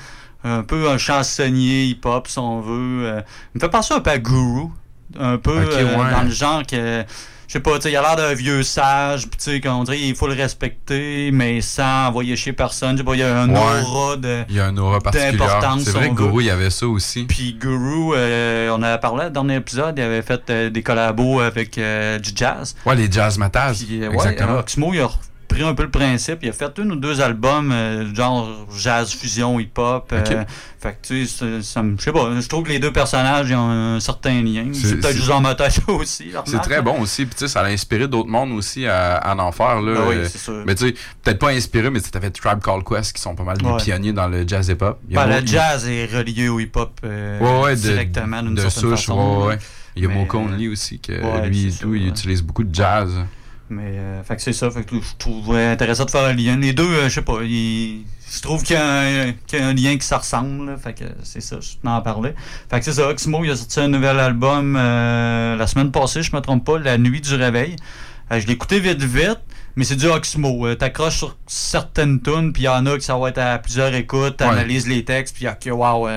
un 0.43 0.63
peu 0.63 0.89
un 0.89 0.97
chansonnier 0.97 1.86
hip-hop, 1.86 2.27
si 2.27 2.39
on 2.39 2.62
veut. 2.62 3.06
Euh, 3.06 3.21
il 3.53 3.58
me 3.58 3.60
fait 3.60 3.69
penser 3.69 3.93
un 3.93 3.99
peu 4.01 4.12
à 4.12 4.17
Guru. 4.17 4.67
un 5.19 5.38
peu 5.38 5.63
Ok, 5.63 5.71
euh, 5.73 5.97
ouais. 5.97 6.12
dans 6.12 6.23
le 6.23 6.32
genre 6.32 6.63
que. 6.65 7.03
Je 7.45 7.60
sais 7.60 7.62
pas, 7.62 7.75
tu 7.75 7.82
sais, 7.84 7.91
il 7.91 7.95
a 7.97 8.01
l'air 8.01 8.15
d'un 8.15 8.34
vieux 8.34 8.63
sage, 8.63 9.27
puis 9.27 9.38
tu 9.38 9.51
sais, 9.51 9.62
qu'on 9.62 9.84
dirait 9.84 9.99
il 9.99 10.15
faut 10.15 10.25
le 10.27 10.34
respecter, 10.34 11.29
mais 11.32 11.62
sans 11.62 12.08
envoyer 12.08 12.36
chier 12.36 12.53
personne. 12.53 12.93
Je 12.93 12.97
sais 12.99 13.03
pas, 13.03 13.13
il 13.13 13.19
y 13.19 13.23
a 13.23 13.41
un 13.41 13.53
aura 13.53 14.17
de. 14.17 14.43
Il 14.49 14.56
y 14.56 14.60
a 14.60 14.65
un 14.65 14.77
aura 14.77 14.97
d'importance, 14.99 15.84
C'est 15.84 15.91
vrai 15.91 16.08
on 16.10 16.15
que. 16.15 16.23
Guru, 16.23 16.41
il 16.41 16.47
y 16.47 16.49
avait 16.49 16.71
ça 16.71 16.88
aussi. 16.88 17.25
Puis 17.25 17.53
Guru, 17.53 18.13
euh, 18.15 18.75
on 18.75 18.82
a 18.82 18.97
parlé 18.97 19.29
dans 19.29 19.43
le 19.43 19.49
dernier 19.49 19.56
épisode, 19.58 19.93
il 19.99 20.01
avait 20.01 20.23
fait 20.23 20.49
euh, 20.49 20.69
des 20.71 20.82
collabos 20.82 21.41
avec 21.41 21.77
euh, 21.77 22.17
du 22.17 22.32
jazz. 22.34 22.75
Ouais, 22.88 22.95
les 22.95 23.12
Jazz 23.12 23.38
Matas. 23.38 23.84
Ouais, 23.88 24.08
Exactement. 24.12 24.58
Oxmo, 24.58 24.91
il 24.93 25.01
a 25.01 25.10
repris 25.54 25.63
un 25.70 25.74
peu 25.76 25.84
le 25.84 25.89
principe. 25.92 26.39
Il 26.42 26.50
a 26.50 26.54
fait 26.54 26.80
un 26.80 26.89
ou 26.89 26.96
deux 26.96 27.22
albums, 27.22 27.72
euh, 27.72 28.13
genre 28.13 28.66
jazz 28.78 29.12
fusion, 29.13 29.60
hip-hop. 29.60 30.12
euh, 30.12 30.44
fait 30.80 30.92
que, 31.02 31.08
tu 31.08 31.26
sais, 31.26 31.38
ça- 31.38 31.62
ça 31.62 31.84
me- 31.84 31.96
je 31.98 32.04
sais 32.04 32.12
pas, 32.12 32.30
je 32.39 32.48
trouve 32.48 32.63
que 32.63 32.70
les 32.70 32.80
deux 32.80 32.92
personnages 32.92 33.50
ils 33.50 33.56
ont 33.56 33.70
un 33.70 34.00
certain 34.00 34.42
lien. 34.42 34.68
C'est- 34.74 34.98
peut-être 34.98 35.16
juste 35.16 35.28
dans 35.30 35.39
ma 35.42 35.56
tête 35.56 35.80
aussi. 35.88 36.32
C'est 36.46 36.60
très 36.62 36.82
bon 36.82 37.00
aussi. 37.02 37.26
Puis 37.26 37.36
tu 37.36 37.39
sais, 37.42 37.48
ça 37.48 37.62
a 37.62 37.68
inspiré 37.68 38.08
d'autres 38.08 38.30
mondes 38.30 38.52
aussi 38.52 38.86
à, 38.86 39.16
à 39.16 39.36
en 39.36 39.52
faire. 39.52 39.82
Là. 39.82 39.94
Ah 40.00 40.06
oui, 40.10 40.16
c'est 40.28 40.38
sûr. 40.38 40.63
Mais 40.66 40.76
tu 40.76 40.88
sais, 40.88 40.94
peut-être 41.24 41.39
pas 41.39 41.50
inspiré, 41.52 41.89
mais 41.89 42.02
tu 42.02 42.10
as 42.18 42.20
fait 42.22 42.32
Tribe 42.32 42.60
Called 42.62 42.84
Quest 42.84 43.13
qui 43.16 43.22
sont 43.22 43.36
pas 43.36 43.44
mal 43.44 43.58
des 43.58 43.66
Ouais. 43.66 43.78
pionniers 43.78 44.13
dans 44.13 44.28
le 44.28 44.48
jazz 44.48 44.68
hip-hop. 44.68 45.00
Ben, 45.10 45.26
le 45.28 45.46
jazz 45.46 45.88
est 45.88 46.06
relié 46.06 46.50
au 46.50 46.60
hip-hop 46.60 47.00
euh, 47.06 47.39
Ouais, 47.39 47.63
ouais, 47.63 47.76
de, 47.76 47.82
directement 47.82 48.42
d'une 48.44 48.58
certaine 48.58 48.82
souche, 48.82 48.89
façon. 49.06 49.50
Il 49.96 50.04
y 50.04 50.06
a 50.06 50.10
Mo 50.10 50.26
Conley 50.26 50.68
aussi, 50.68 51.00
que 51.00 51.12
lui 51.48 51.72
tout, 51.80 51.94
il 51.94 52.08
utilise 52.08 52.42
beaucoup 52.42 52.63
de 52.63 52.74
jazz. 52.74 53.12
Mais 53.74 53.98
euh, 53.98 54.24
fait 54.24 54.36
que 54.36 54.42
c'est 54.42 54.54
ça, 54.54 54.70
fait 54.72 54.84
que 54.84 54.96
je 54.96 55.16
trouvais 55.18 55.66
intéressant 55.66 56.06
de 56.06 56.12
faire 56.12 56.26
un 56.26 56.34
lien. 56.34 56.58
Les 56.58 56.74
deux, 56.74 56.84
euh, 56.84 57.10
je 57.10 57.16
sais 57.16 57.22
pas, 57.22 57.40
ils- 57.44 58.04
je 58.36 58.42
trouve 58.42 58.64
qu'il 58.64 58.76
y, 58.76 58.80
a 58.80 59.00
un- 59.00 59.32
qu'il 59.48 59.60
y 59.60 59.62
a 59.62 59.68
un 59.68 59.74
lien 59.74 59.96
qui 59.98 60.06
se 60.06 60.16
ressemble, 60.16 60.66
là, 60.72 60.78
fait 60.78 60.94
que 60.94 61.04
c'est 61.24 61.42
ça, 61.42 61.58
je 61.62 61.70
tenais 61.82 61.94
à 61.94 61.98
en 61.98 62.02
parler. 62.02 62.34
Fait 62.70 62.80
que 62.80 62.86
c'est 62.86 62.94
ça, 62.94 63.08
Oxmo, 63.10 63.44
il 63.44 63.52
a 63.52 63.56
sorti 63.56 63.80
un 63.80 63.88
nouvel 63.90 64.20
album 64.20 64.76
euh, 64.80 65.56
la 65.56 65.68
semaine 65.68 65.92
passée, 65.92 66.24
je 66.24 66.36
me 66.36 66.42
trompe 66.42 66.66
pas, 66.66 66.80
La 66.80 66.98
Nuit 66.98 67.22
du 67.22 67.36
Réveil. 67.36 67.76
Euh, 68.32 68.40
je 68.40 68.48
l'ai 68.48 68.54
écouté 68.54 68.80
vite 68.80 69.04
vite, 69.04 69.40
mais 69.76 69.84
c'est 69.84 69.96
du 69.98 70.08
Oxmo. 70.08 70.74
T'accroches 70.76 71.18
sur 71.18 71.38
certaines 71.46 72.22
tunes, 72.22 72.54
puis 72.54 72.64
il 72.64 72.66
y 72.66 72.70
en 72.70 72.86
a 72.86 72.98
qui 72.98 73.04
ça 73.06 73.18
va 73.18 73.30
être 73.30 73.38
à 73.40 73.60
plusieurs 73.60 73.94
écoutes, 73.94 74.22
Ouais. 74.42 74.48
t'analyses 74.48 74.88
les 74.88 75.04
textes, 75.04 75.36
puis 75.36 75.48
ok, 75.48 75.70
wow, 75.72 76.08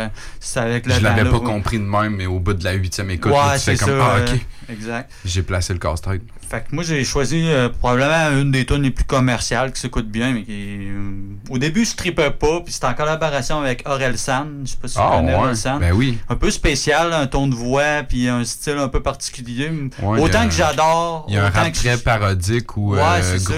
c'est 0.47 0.61
avec 0.61 0.87
le 0.87 0.93
Je 0.95 1.01
l'avais 1.01 1.25
pas 1.29 1.41
compris 1.41 1.79
de 1.79 1.85
même, 1.85 2.17
mais 2.17 2.27
au 2.27 2.39
bout 2.39 2.55
de 2.55 2.65
la 2.65 2.73
huitième 2.73 3.11
écoute, 3.11 3.33
Ouais, 3.33 3.55
tu 3.55 3.61
fais 3.61 3.77
comme 3.77 3.89
ça, 3.89 3.95
Ah, 4.01 4.17
euh, 4.19 4.27
ok. 4.35 4.41
exact. 4.71 5.11
J'ai 5.25 5.43
placé 5.43 5.73
le 5.73 5.79
casse-tête. 5.79 6.23
Fait 6.49 6.61
que 6.61 6.75
moi, 6.75 6.85
j'ai 6.85 7.03
choisi 7.05 7.43
euh, 7.49 7.69
probablement 7.69 8.41
une 8.41 8.53
des 8.53 8.65
tunes 8.65 8.83
les 8.83 8.93
plus 8.93 9.05
commerciales 9.05 9.73
qui 9.73 9.81
s'écoute 9.81 10.09
bien, 10.09 10.33
mais 10.33 10.45
qui. 10.45 10.53
euh, 10.89 11.11
au 11.51 11.59
début, 11.59 11.85
je 11.85 11.97
tripais 11.97 12.31
pas, 12.31 12.61
puis 12.61 12.73
c'était 12.73 12.87
en 12.87 12.95
collaboration 12.95 13.59
avec 13.61 13.83
Aurel 13.89 14.17
San. 14.17 14.63
Je 14.65 14.71
sais 14.71 14.77
pas 14.81 14.87
si 14.89 14.97
Ah, 14.99 15.09
tu 15.11 15.17
connais 15.17 15.33
ouais. 15.35 15.39
Aurel 15.41 15.57
San. 15.57 15.81
Ben 15.81 15.93
oui. 15.93 16.19
Un 16.29 16.37
peu 16.37 16.51
spécial, 16.53 17.13
un 17.13 17.27
ton 17.27 17.49
de 17.49 17.55
voix, 17.55 18.05
puis 18.09 18.29
un 18.29 18.45
style 18.45 18.77
un 18.79 18.89
peu 18.89 19.03
particulier. 19.03 19.71
Ouais, 20.01 20.21
autant 20.21 20.45
que 20.47 20.53
j'adore. 20.55 21.27
Il 21.29 21.35
y 21.35 21.39
a 21.39 21.47
un 21.47 21.51
rap 21.51 21.73
très 21.73 21.97
je- 21.97 22.03
parodique 22.03 22.77
ou 22.77 22.95
euh, 22.95 23.39
ça. 23.39 23.53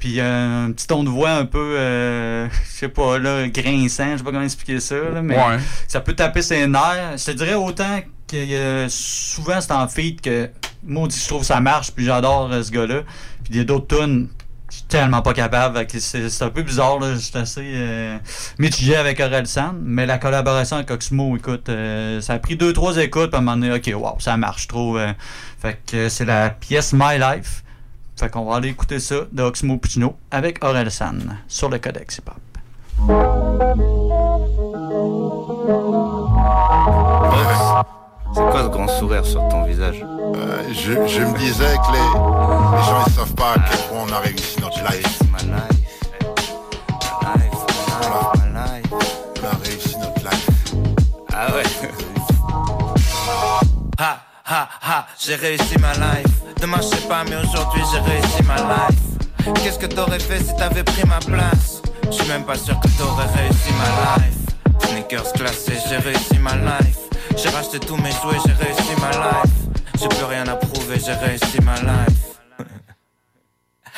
Puis 0.00 0.18
euh, 0.18 0.66
un 0.66 0.72
petit 0.72 0.86
ton 0.88 1.04
de 1.04 1.10
voix 1.10 1.30
un 1.30 1.44
peu, 1.44 1.76
euh, 1.78 2.48
je 2.48 2.70
sais 2.78 2.88
pas, 2.88 3.18
là, 3.18 3.46
grinçant, 3.48 4.12
je 4.12 4.16
sais 4.16 4.24
pas 4.24 4.30
comment 4.32 4.42
expliquer 4.42 4.80
ça, 4.80 4.96
là, 4.96 5.22
mais 5.22 5.36
Ouais. 5.36 5.58
ça 5.86 6.00
peut 6.00 6.14
taper 6.14 6.42
ses 6.42 6.66
nerfs. 6.66 7.16
Je 7.18 7.24
te 7.26 7.30
dirais 7.32 7.54
autant 7.54 8.00
que 8.26 8.36
euh, 8.36 8.86
souvent 8.88 9.60
c'est 9.60 9.72
en 9.72 9.86
feat 9.88 10.20
que 10.22 10.48
moi, 10.82 11.06
je 11.14 11.28
trouve 11.28 11.40
que 11.40 11.46
ça 11.46 11.60
marche, 11.60 11.90
puis 11.92 12.04
j'adore 12.06 12.48
euh, 12.50 12.62
ce 12.62 12.70
gars-là. 12.70 13.02
Puis 13.44 13.52
il 13.52 13.56
y 13.58 13.60
a 13.60 13.64
d'autres 13.64 13.94
tunes, 13.98 14.28
je 14.70 14.76
suis 14.76 14.84
tellement 14.84 15.20
pas 15.20 15.34
capable. 15.34 15.84
C'est 15.98 16.42
un 16.42 16.48
peu 16.48 16.62
bizarre, 16.62 16.98
là, 16.98 17.12
je 17.12 17.18
suis 17.18 17.36
assez 17.36 17.60
euh, 17.74 18.16
mitigé 18.58 18.96
avec 18.96 19.20
Aurel 19.20 19.46
San, 19.46 19.78
mais 19.82 20.06
la 20.06 20.16
collaboration 20.16 20.76
avec 20.76 20.90
Oxmo, 20.90 21.36
écoute, 21.36 21.68
euh, 21.68 22.22
ça 22.22 22.32
a 22.34 22.38
pris 22.38 22.56
deux, 22.56 22.72
trois 22.72 22.96
écoutes, 22.96 23.26
puis 23.30 23.36
à 23.36 23.38
un 23.40 23.42
moment 23.42 23.58
donné, 23.58 23.74
ok, 23.74 23.90
wow, 24.02 24.16
ça 24.18 24.38
marche, 24.38 24.62
je 24.62 24.68
trouve. 24.68 24.96
euh. 24.96 25.12
fait 25.60 25.78
que 25.86 26.08
c'est 26.08 26.24
la 26.24 26.48
pièce 26.48 26.94
My 26.94 27.18
Life. 27.18 27.64
Fait 28.20 28.28
qu'on 28.28 28.44
va 28.44 28.56
aller 28.56 28.68
écouter 28.68 29.00
ça 29.00 29.14
de 29.32 29.42
Oxmo 29.42 29.78
Puccino 29.78 30.14
avec 30.30 30.62
Aurel 30.62 30.90
San 30.90 31.38
sur 31.48 31.70
le 31.70 31.78
Codex 31.78 32.18
Hip 32.18 32.24
Hop. 32.28 32.36
C'est 38.34 38.42
quoi 38.42 38.62
ce 38.64 38.68
grand 38.68 38.88
sourire 38.88 39.24
sur 39.24 39.48
ton 39.48 39.64
visage? 39.64 40.04
Euh, 40.04 40.62
je, 40.70 40.92
je 41.08 41.22
me 41.22 41.38
disais 41.38 41.64
que 41.64 41.92
les, 41.92 42.76
les 42.76 42.84
gens 42.84 43.04
ils 43.06 43.12
savent 43.14 43.34
pas 43.34 43.52
à 43.52 43.58
quel 43.70 43.78
point 43.88 44.04
on 44.06 44.12
a 44.12 44.18
réussi 44.18 44.60
notre 44.60 44.80
life. 44.80 45.18
Ha 54.50 54.68
ha 54.82 55.06
j'ai 55.16 55.36
réussi 55.36 55.78
ma 55.78 55.92
life. 55.92 56.26
Demain 56.60 56.78
je 56.78 56.88
sais 56.88 57.06
pas, 57.08 57.22
mais 57.22 57.36
aujourd'hui 57.36 57.82
j'ai 57.92 58.00
réussi 58.00 58.42
ma 58.42 58.56
life. 58.56 59.54
Qu'est-ce 59.62 59.78
que 59.78 59.86
t'aurais 59.86 60.18
fait 60.18 60.42
si 60.42 60.56
t'avais 60.56 60.82
pris 60.82 61.04
ma 61.06 61.20
place? 61.20 61.80
Je 62.06 62.16
suis 62.16 62.28
même 62.28 62.44
pas 62.44 62.56
sûr 62.56 62.78
que 62.80 62.88
t'aurais 62.98 63.26
réussi 63.26 63.70
ma 63.78 64.16
life. 64.16 64.88
Sneakers 64.88 65.32
classés, 65.34 65.78
j'ai 65.88 65.98
réussi 65.98 66.38
ma 66.40 66.56
life. 66.56 66.98
J'ai 67.36 67.48
racheté 67.50 67.78
tous 67.78 67.96
mes 67.96 68.10
jouets, 68.10 68.40
j'ai 68.44 68.52
réussi 68.64 69.00
ma 69.00 69.10
life. 69.12 69.54
J'ai 70.00 70.08
plus 70.08 70.24
rien 70.24 70.44
à 70.48 70.56
prouver, 70.56 70.98
j'ai 70.98 71.12
réussi 71.12 71.60
ma 71.62 71.76
life. 71.76 72.29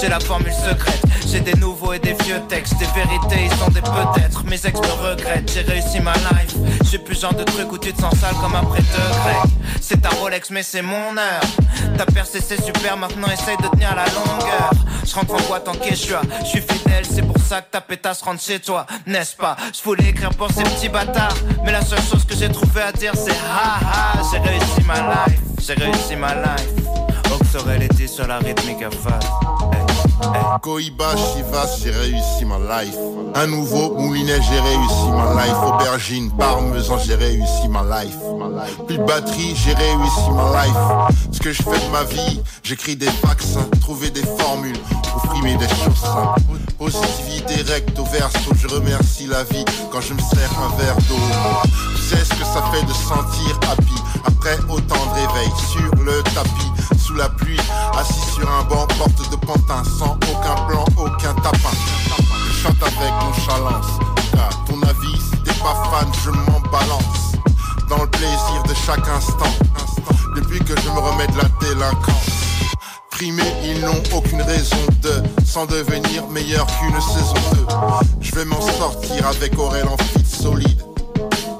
J'ai 0.00 0.08
la 0.08 0.20
formule 0.20 0.52
secrète, 0.52 1.02
j'ai 1.26 1.40
des 1.40 1.54
nouveaux 1.54 1.92
et 1.92 1.98
des 1.98 2.14
vieux 2.24 2.40
textes, 2.48 2.78
des 2.78 2.86
vérités, 2.86 3.46
ils 3.50 3.58
sont 3.58 3.70
des 3.70 3.80
peut-être. 3.80 4.44
Mes 4.44 4.54
ex 4.54 4.78
me 4.80 5.10
regrettent, 5.10 5.50
j'ai 5.52 5.62
réussi 5.62 6.00
ma 6.00 6.12
life. 6.12 6.54
J'ai 6.90 6.98
plus 6.98 7.20
genre 7.20 7.34
de 7.34 7.42
truc 7.44 7.72
où 7.72 7.78
tu 7.78 7.92
te 7.92 8.00
sens 8.00 8.14
sale 8.16 8.34
comme 8.40 8.54
après 8.54 8.80
deux 8.80 9.08
grecs. 9.22 9.52
C'est 9.80 10.00
ta 10.00 10.10
Rolex, 10.10 10.50
mais 10.50 10.62
c'est 10.62 10.82
mon 10.82 11.16
heure. 11.16 11.40
T'as 11.96 12.06
percé, 12.06 12.40
c'est 12.40 12.62
super, 12.62 12.96
maintenant 12.96 13.28
essaye 13.28 13.56
de 13.56 13.68
tenir 13.68 13.94
la 13.94 14.04
longueur. 14.04 14.70
Je 15.04 15.14
rentre 15.14 15.34
en 15.34 15.48
boîte 15.48 15.66
en 15.68 15.72
quechua, 15.72 16.20
je 16.42 16.46
suis 16.46 16.60
fidèle, 16.60 17.04
c'est 17.10 17.22
pour 17.22 17.38
ça 17.38 17.62
que 17.62 17.70
ta 17.70 17.80
pétasse 17.80 18.20
rentre 18.20 18.42
chez 18.42 18.60
toi, 18.60 18.86
n'est-ce 19.06 19.34
pas? 19.34 19.56
Je 19.74 19.82
voulais 19.82 20.10
écrire 20.10 20.30
pour 20.30 20.50
ces 20.52 20.62
petits 20.62 20.90
bâtards, 20.90 21.34
mais 21.64 21.72
la 21.72 21.80
seule 21.80 22.02
chose 22.02 22.24
que 22.26 22.36
j'ai 22.36 22.50
trouvé 22.50 22.82
à 22.82 22.92
dire 22.92 23.12
c'est 23.14 23.30
ha 23.30 23.78
ha, 23.80 24.22
j'ai 24.30 24.38
réussi 24.38 24.82
ma 24.86 24.94
life, 24.96 25.40
j'ai 25.66 25.74
réussi 25.74 26.14
ma 26.14 26.34
life. 26.34 27.07
Oxorel 27.54 27.82
était 27.82 28.06
sur 28.06 28.26
la 28.26 28.38
rythmique 28.38 28.82
à 28.82 28.90
phase. 28.90 30.60
Cohiba, 30.60 31.14
Chivas, 31.16 31.78
j'ai 31.82 31.90
réussi 31.90 32.44
ma 32.44 32.58
life. 32.58 32.96
Un 33.34 33.46
nouveau 33.46 33.94
moulinet, 33.94 34.38
j'ai 34.42 34.60
réussi 34.60 35.10
ma 35.10 35.42
life. 35.42 35.56
Aubergine, 35.64 36.30
parmesan, 36.32 36.98
j'ai 36.98 37.14
réussi 37.14 37.68
ma 37.68 37.82
life. 38.02 38.16
Plus 38.86 38.98
de 38.98 39.02
batterie, 39.02 39.56
j'ai 39.56 39.72
réussi 39.72 40.30
ma 40.34 40.62
life. 40.62 41.16
Ce 41.32 41.38
que 41.38 41.52
je 41.52 41.62
fais 41.62 41.70
de 41.70 41.90
ma 41.90 42.04
vie, 42.04 42.42
j'écris 42.62 42.96
des 42.96 43.08
vaccins, 43.24 43.66
trouver 43.80 44.10
des 44.10 44.24
formules 44.38 44.76
frimer 45.18 45.56
des 45.56 45.68
choses 45.68 46.00
simples. 46.00 46.40
Positivité 46.78 47.62
recto 47.62 48.04
verso, 48.04 48.52
je 48.56 48.68
remercie 48.68 49.26
la 49.26 49.44
vie 49.44 49.64
quand 49.90 50.00
je 50.00 50.14
me 50.14 50.20
sers 50.20 50.50
un 50.60 50.76
verre 50.76 50.96
d'eau. 51.08 51.16
Tu 51.96 52.02
sais 52.02 52.24
ce 52.24 52.30
que 52.30 52.44
ça 52.44 52.62
fait 52.72 52.84
de 52.84 52.92
sentir 52.92 53.58
happy 53.70 53.98
après 54.24 54.58
autant 54.68 55.04
de 55.06 55.20
réveil 55.20 55.50
sur 55.70 56.04
le 56.04 56.22
tapis, 56.34 56.98
sous 56.98 57.14
la 57.14 57.28
pluie, 57.28 57.60
assis 57.98 58.34
sur 58.34 58.50
un 58.50 58.64
banc, 58.64 58.86
porte 58.98 59.30
de 59.30 59.36
pantin, 59.36 59.82
sans 59.98 60.14
aucun 60.14 60.54
plan, 60.66 60.84
aucun 60.96 61.34
tapin. 61.34 61.76
Je 62.48 62.62
chante 62.62 62.82
avec 62.82 63.12
nonchalance, 63.20 63.98
car 64.32 64.50
ton 64.66 64.80
avis, 64.82 65.20
si 65.20 65.42
t'es 65.42 65.54
pas 65.60 65.76
fan, 65.90 66.08
je 66.24 66.30
m'en 66.30 66.60
balance. 66.70 67.32
Dans 67.88 68.02
le 68.02 68.10
plaisir 68.10 68.62
de 68.68 68.74
chaque 68.86 69.08
instant, 69.08 69.52
depuis 70.36 70.58
que 70.60 70.78
je 70.80 70.88
me 70.90 70.98
remets 70.98 71.26
de 71.28 71.38
la 71.38 71.48
délinquance. 71.60 72.38
Ils 73.20 73.80
n'ont 73.80 74.16
aucune 74.16 74.42
raison 74.42 74.76
de 75.02 75.44
s'en 75.44 75.66
devenir 75.66 76.28
meilleur 76.28 76.66
qu'une 76.66 77.00
saison 77.00 77.34
2. 77.52 77.66
Je 78.20 78.32
vais 78.32 78.44
m'en 78.44 78.60
sortir 78.60 79.26
avec 79.26 79.58
Aurel 79.58 79.88
en 79.88 79.96
fit 79.96 80.24
solide. 80.24 80.84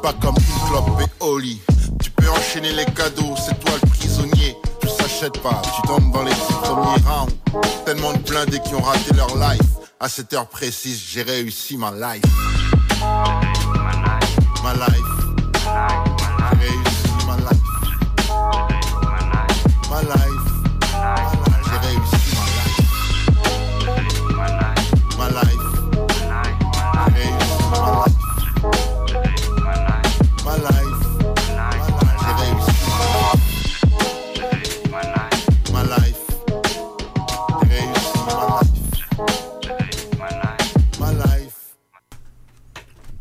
Pas 0.01 0.13
comme 0.13 0.37
une 0.37 0.69
clope 0.69 1.01
et 1.01 1.25
Oli. 1.25 1.61
Tu 2.03 2.11
peux 2.11 2.29
enchaîner 2.29 2.73
les 2.73 2.85
cadeaux, 2.87 3.35
c'est 3.37 3.59
toi 3.61 3.73
le 3.83 3.89
prisonnier. 3.89 4.57
Je 4.83 4.89
s'achète 4.89 5.41
pas, 5.43 5.61
tu 5.75 5.83
tombes 5.87 6.13
dans 6.13 6.23
les 6.23 6.35
premiers 6.63 7.03
rounds. 7.07 7.35
Tellement 7.85 8.13
de 8.13 8.19
blindés 8.19 8.61
qui 8.61 8.75
ont 8.75 8.83
raté 8.83 9.15
leur 9.15 9.35
life. 9.37 9.61
À 10.01 10.09
cette 10.09 10.33
heure 10.33 10.47
précise, 10.47 11.03
j'ai 11.09 11.23
réussi 11.23 11.77
ma 11.77 11.91
life. 11.91 12.23
Ma 14.63 14.75
life. 14.75 15.08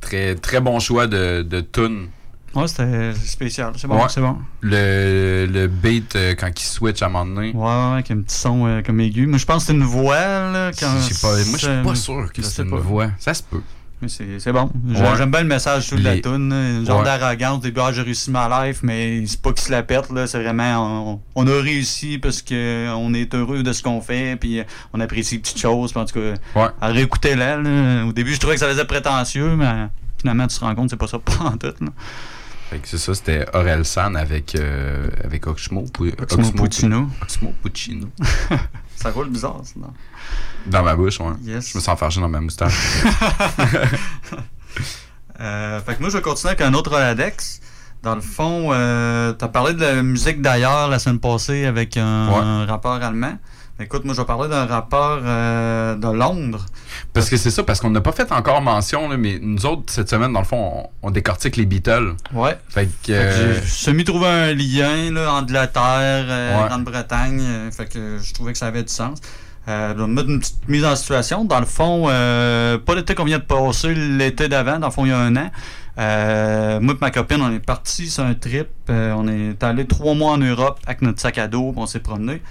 Très, 0.08 0.36
très 0.36 0.60
bon 0.62 0.80
choix 0.80 1.08
de, 1.08 1.42
de 1.42 1.62
tune. 1.62 2.08
Ouais, 2.56 2.68
c'était 2.68 3.14
spécial. 3.14 3.74
C'est 3.78 3.88
bon, 3.88 3.98
Ouais. 3.98 4.08
c'est 4.10 4.22
bon. 4.22 4.38
Le, 4.62 5.46
le 5.52 5.68
beat, 5.68 6.16
euh, 6.16 6.34
quand 6.34 6.50
il 6.60 6.64
switch 6.64 7.02
à 7.04 7.06
un 7.06 7.10
moment 7.10 7.26
donné. 7.36 7.52
Ouais, 7.52 7.64
ouais, 7.64 7.94
avec 7.94 8.10
un 8.12 8.22
petit 8.22 8.36
son 8.38 8.66
euh, 8.66 8.82
comme 8.82 9.00
aigu. 9.00 9.28
Moi, 9.28 9.38
je 9.38 9.46
pense 9.46 9.64
que 9.64 9.68
c'est 9.68 9.74
une 9.74 9.84
voix, 9.84 10.16
là. 10.16 10.72
Quand 10.80 10.88
pas, 10.88 10.94
moi, 10.94 11.58
je 11.58 11.58
suis 11.58 11.84
pas 11.84 11.96
sûr 11.96 12.32
que 12.34 12.42
c'est 12.42 12.64
une 12.64 12.70
voix. 12.80 13.10
Ça 13.20 13.34
se 13.34 13.44
peut. 13.44 13.62
C'est 14.08 14.52
bon. 14.54 14.70
J'ai- 14.94 15.02
Ouais. 15.02 15.08
J'aime 15.18 15.32
bien 15.32 15.42
le 15.42 15.48
message 15.48 15.88
sur 15.88 15.98
de 15.98 16.04
la 16.04 16.20
toune. 16.20 16.84
genre 16.86 17.00
Ouais. 17.00 17.06
d'arrogance 17.06 17.62
des 17.62 17.72
gars, 17.72 17.92
j'ai 17.92 18.04
réussi 18.04 18.30
ma 18.30 18.68
life, 18.68 18.80
mais 18.84 19.26
c'est 19.26 19.42
pas 19.42 19.52
qu'ils 19.54 19.66
se 19.66 19.72
la 19.72 19.82
pètent, 19.82 20.12
là. 20.12 20.28
C'est 20.28 20.42
vraiment, 20.42 21.14
on, 21.14 21.22
on 21.36 21.48
a 21.48 21.62
réussi 21.62 22.20
parce 22.20 22.42
que 22.44 22.90
on 22.94 23.14
est 23.16 23.34
heureux 23.34 23.64
de 23.64 23.74
ce 23.74 23.82
qu'on 23.82 24.00
fait, 24.02 24.36
puis 24.40 24.62
on 24.94 25.00
apprécie 25.00 25.36
les 25.36 25.42
petites 25.42 25.60
choses. 25.60 25.98
en 25.98 26.06
tout 26.06 26.20
cas, 26.54 26.72
à 26.80 26.88
réécouter 26.90 27.36
là, 27.36 27.58
là. 27.58 28.06
Au 28.06 28.14
début, 28.14 28.34
je 28.36 28.40
trouvais 28.40 28.54
que 28.56 28.60
ça 28.60 28.68
faisait 28.70 28.86
prétentieux, 28.86 29.56
mais 29.56 29.88
finalement, 30.20 30.46
tu 30.46 30.58
te 30.60 30.64
rends 30.64 30.76
compte 30.76 30.86
que 30.86 30.92
c'est 30.92 30.98
pas 30.98 31.08
ça 31.08 31.18
pas 31.40 31.44
en 31.46 31.58
tout, 31.58 31.74
là. 31.82 31.90
Fait 32.70 32.80
que 32.80 32.88
c'est 32.88 32.98
ça, 32.98 33.16
c'était 33.16 33.46
Aurel 33.54 33.84
San 33.86 34.16
avec, 34.18 34.54
euh, 34.56 35.08
avec 35.24 35.48
Oxmo. 35.48 35.86
Pu- 35.92 36.14
Oxmo 36.22 36.52
Puccino. 36.52 37.08
Oxmo 37.24 37.54
Puccino. 37.64 38.08
Ça 38.98 39.12
roule 39.12 39.30
bizarre, 39.30 39.62
ça. 39.64 39.74
non? 39.78 39.94
Dans 40.66 40.84
ma 40.84 40.96
bouche, 40.96 41.20
ouais. 41.20 41.34
Yes. 41.44 41.72
Je 41.72 41.78
me 41.78 41.82
sens 41.84 41.98
fargé 41.98 42.20
dans 42.20 42.28
ma 42.30 42.42
moustache. 42.42 42.74
Euh, 45.40 45.80
fait 45.82 45.96
que 45.96 46.00
moi, 46.02 46.10
je 46.10 46.18
vais 46.18 46.24
continuer 46.24 46.50
avec 46.54 46.62
un 46.62 46.74
autre 46.74 46.90
Roladex. 46.92 47.62
Dans 48.02 48.16
le 48.16 48.22
fond, 48.22 48.70
euh, 48.72 49.34
tu 49.38 49.46
as 49.46 49.48
parlé 49.48 49.74
de 49.74 49.82
la 49.82 50.02
musique 50.02 50.42
d'ailleurs 50.42 50.88
la 50.88 50.98
semaine 50.98 51.20
passée 51.20 51.66
avec 51.66 51.96
un, 51.98 52.30
Ouais. 52.30 52.38
un 52.42 52.66
rappeur 52.66 52.94
allemand. 53.04 53.38
Écoute, 53.80 54.06
moi, 54.06 54.16
je 54.16 54.22
vais 54.22 54.26
parler 54.26 54.50
d'un 54.50 54.66
rappeur 54.66 55.20
euh, 55.24 55.94
de 55.96 56.08
Londres. 56.08 56.66
Parce 57.14 57.30
que 57.30 57.38
c'est 57.38 57.52
ça, 57.52 57.64
parce 57.64 57.80
qu'on 57.80 57.92
n'a 57.92 58.02
pas 58.02 58.12
fait 58.12 58.32
encore 58.32 58.60
mention, 58.62 59.08
là, 59.08 59.18
mais 59.18 59.38
nous 59.40 59.68
autres, 59.68 59.94
cette 59.94 60.10
semaine, 60.10 60.34
dans 60.34 60.40
le 60.40 60.46
fond, 60.48 60.90
on, 61.04 61.08
on 61.08 61.12
décortique 61.12 61.58
les 61.58 61.66
Beatles. 61.68 62.16
Ouais. 62.34 62.58
Fait 62.70 62.86
que. 62.86 62.90
Fait 62.90 63.06
que 63.06 63.12
euh, 63.14 63.54
j'ai 63.62 63.68
semi-trouvé 63.68 64.26
un 64.28 64.54
lien 64.56 65.12
là, 65.12 65.32
Angleterre, 65.34 66.26
euh, 66.28 66.60
Ouais. 66.62 66.68
Grande-Bretagne. 66.70 67.40
euh, 67.42 67.72
fait 67.72 67.86
que 67.88 68.18
je 68.20 68.34
trouvais 68.34 68.54
que 68.54 68.58
ça 68.58 68.66
avait 68.68 68.82
du 68.84 68.92
sens. 68.92 69.20
Euh, 69.68 70.08
mettre 70.08 70.30
une 70.30 70.40
petite 70.40 70.68
mise 70.68 70.84
en 70.86 70.96
situation. 70.96 71.46
Dans 71.46 71.60
le 71.60 71.66
fond, 71.68 72.06
euh, 72.08 72.80
pas 72.80 72.96
l'été 72.96 73.14
qu'on 73.14 73.26
vient 73.26 73.38
de 73.38 73.44
passer, 73.44 73.94
l'été 73.94 74.48
d'avant, 74.48 74.80
dans 74.80 74.88
le 74.88 74.94
fond, 74.94 75.06
il 75.06 75.10
y 75.10 75.12
a 75.12 75.20
un 75.20 75.36
an. 75.36 75.52
Euh, 76.00 76.80
moi 76.80 76.94
et 76.96 76.98
ma 77.02 77.12
copine, 77.12 77.42
on 77.42 77.52
est 77.54 77.60
partis 77.60 78.10
sur 78.10 78.24
un 78.24 78.34
trip. 78.34 78.70
euh, 78.90 79.14
on 79.16 79.28
est 79.28 79.62
allé 79.64 79.86
trois 79.86 80.16
mois 80.16 80.32
en 80.32 80.38
Europe 80.38 80.80
avec 80.88 81.02
notre 81.04 81.20
sac 81.20 81.38
à 81.38 81.48
dos, 81.48 81.74
on 81.76 81.86
s'est 81.86 82.00
promené. 82.00 82.42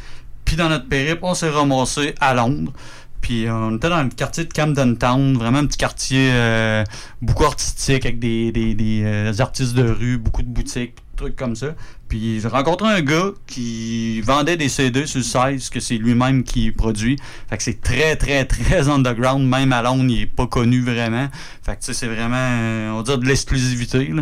Puis 0.46 0.56
dans 0.56 0.70
notre 0.70 0.88
périple, 0.88 1.20
on 1.22 1.34
s'est 1.34 1.50
ramassé 1.50 2.14
à 2.20 2.32
Londres. 2.32 2.72
Puis 3.20 3.46
euh, 3.46 3.52
on 3.52 3.76
était 3.76 3.90
dans 3.90 4.02
le 4.02 4.08
quartier 4.08 4.44
de 4.44 4.52
Camden 4.52 4.96
Town, 4.96 5.36
vraiment 5.36 5.58
un 5.58 5.66
petit 5.66 5.76
quartier 5.76 6.30
euh, 6.32 6.84
beaucoup 7.20 7.44
artistique 7.44 8.06
avec 8.06 8.18
des, 8.18 8.52
des, 8.52 8.74
des, 8.74 9.02
euh, 9.04 9.32
artistes 9.40 9.74
de 9.74 9.82
rue, 9.82 10.16
beaucoup 10.16 10.42
de 10.42 10.48
boutiques, 10.48 10.94
trucs 11.16 11.34
comme 11.34 11.56
ça. 11.56 11.74
Puis 12.08 12.40
j'ai 12.40 12.48
rencontré 12.48 12.88
un 12.88 13.00
gars 13.00 13.30
qui 13.46 14.20
vendait 14.20 14.56
des 14.56 14.68
CD 14.68 15.06
sur 15.06 15.18
le 15.18 15.24
16 15.24 15.70
que 15.70 15.80
c'est 15.80 15.96
lui-même 15.96 16.44
qui 16.44 16.70
produit. 16.70 17.16
Fait 17.48 17.56
que 17.56 17.62
c'est 17.62 17.80
très 17.80 18.14
très 18.16 18.44
très 18.44 18.88
underground, 18.90 19.44
même 19.48 19.72
à 19.72 19.82
Londres, 19.82 20.04
il 20.08 20.22
est 20.22 20.26
pas 20.26 20.46
connu 20.46 20.80
vraiment. 20.80 21.28
Fait 21.64 21.74
que 21.74 21.80
tu 21.80 21.86
sais, 21.86 21.94
c'est 21.94 22.06
vraiment, 22.06 22.36
euh, 22.36 22.90
on 22.92 22.98
va 22.98 23.02
dire 23.02 23.18
de 23.18 23.26
l'exclusivité. 23.26 24.12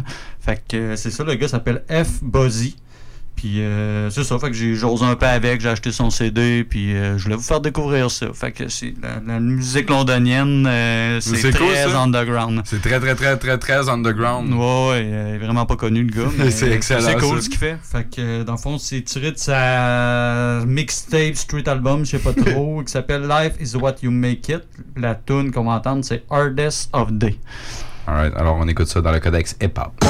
Fait 0.41 0.63
que 0.67 0.77
euh, 0.77 0.97
c'est 0.97 1.11
ça, 1.11 1.25
le 1.25 1.35
gars 1.35 1.49
s'appelle 1.49 1.85
F. 1.91 2.23
Buzzy. 2.23 2.77
Puis 3.44 3.61
euh, 3.61 4.09
c'est 4.09 4.24
ça, 4.24 4.38
fait 4.38 4.48
que 4.48 4.54
j'ai 4.57 4.74
j'ose 4.74 5.02
un 5.02 5.16
peu 5.16 5.26
avec, 5.26 5.61
j'ai 5.61 5.68
acheté 5.68 5.92
son 5.92 6.09
CD, 6.09 6.64
puis 6.64 6.96
euh, 6.96 7.18
je 7.18 7.24
voulais 7.24 7.37
vous 7.37 7.42
faire 7.42 7.61
découvrir 7.61 8.11
ça. 8.11 8.28
Fait 8.33 8.52
que 8.52 8.68
c'est 8.68 8.94
la, 9.02 9.35
la 9.35 9.38
musique 9.38 9.90
londonienne, 9.90 10.66
euh, 10.66 11.20
c'est 11.20 11.50
très 11.50 11.59
cool, 11.59 11.94
underground. 11.94 12.62
C'est 12.64 12.80
très, 12.80 12.98
très, 12.98 13.14
très, 13.14 13.37
très, 13.37 13.59
très 13.59 13.90
underground. 13.90 14.50
Ouais, 14.50 14.88
ouais, 14.88 15.04
il 15.04 15.14
est 15.35 15.38
vraiment 15.44 15.66
pas 15.66 15.76
connu 15.76 16.04
le 16.04 16.22
gars. 16.22 16.30
mais 16.38 16.50
C'est 16.50 16.70
excellent, 16.70 17.02
C'est 17.02 17.16
cool 17.18 17.37
ça. 17.37 17.44
ce 17.44 17.50
qu'il 17.50 17.59
fait. 17.59 17.76
Fait 17.83 18.09
que 18.09 18.44
dans 18.44 18.52
le 18.52 18.59
fond, 18.59 18.78
c'est 18.78 19.02
tiré 19.02 19.30
de 19.33 19.37
sa 19.38 20.64
mixtape 20.66 21.35
street 21.37 21.68
album, 21.68 22.07
je 22.07 22.12
sais 22.12 22.18
pas 22.20 22.33
trop, 22.50 22.83
qui 22.83 22.90
s'appelle 22.90 23.28
Life 23.28 23.57
is 23.61 23.76
what 23.76 23.96
you 24.00 24.11
make 24.11 24.48
it. 24.48 24.62
La 24.96 25.14
tune 25.14 25.52
qu'on 25.52 25.64
va 25.64 25.72
entendre, 25.72 26.02
c'est 26.02 26.24
Hardest 26.30 26.88
of 26.94 27.12
Day. 27.12 27.37
Alright, 28.07 28.35
alors 28.37 28.57
on 28.59 28.66
écoute 28.68 28.87
ça 28.87 29.02
dans 29.02 29.12
le 29.12 29.20
codex 29.20 29.54
hip-hop. 29.61 30.02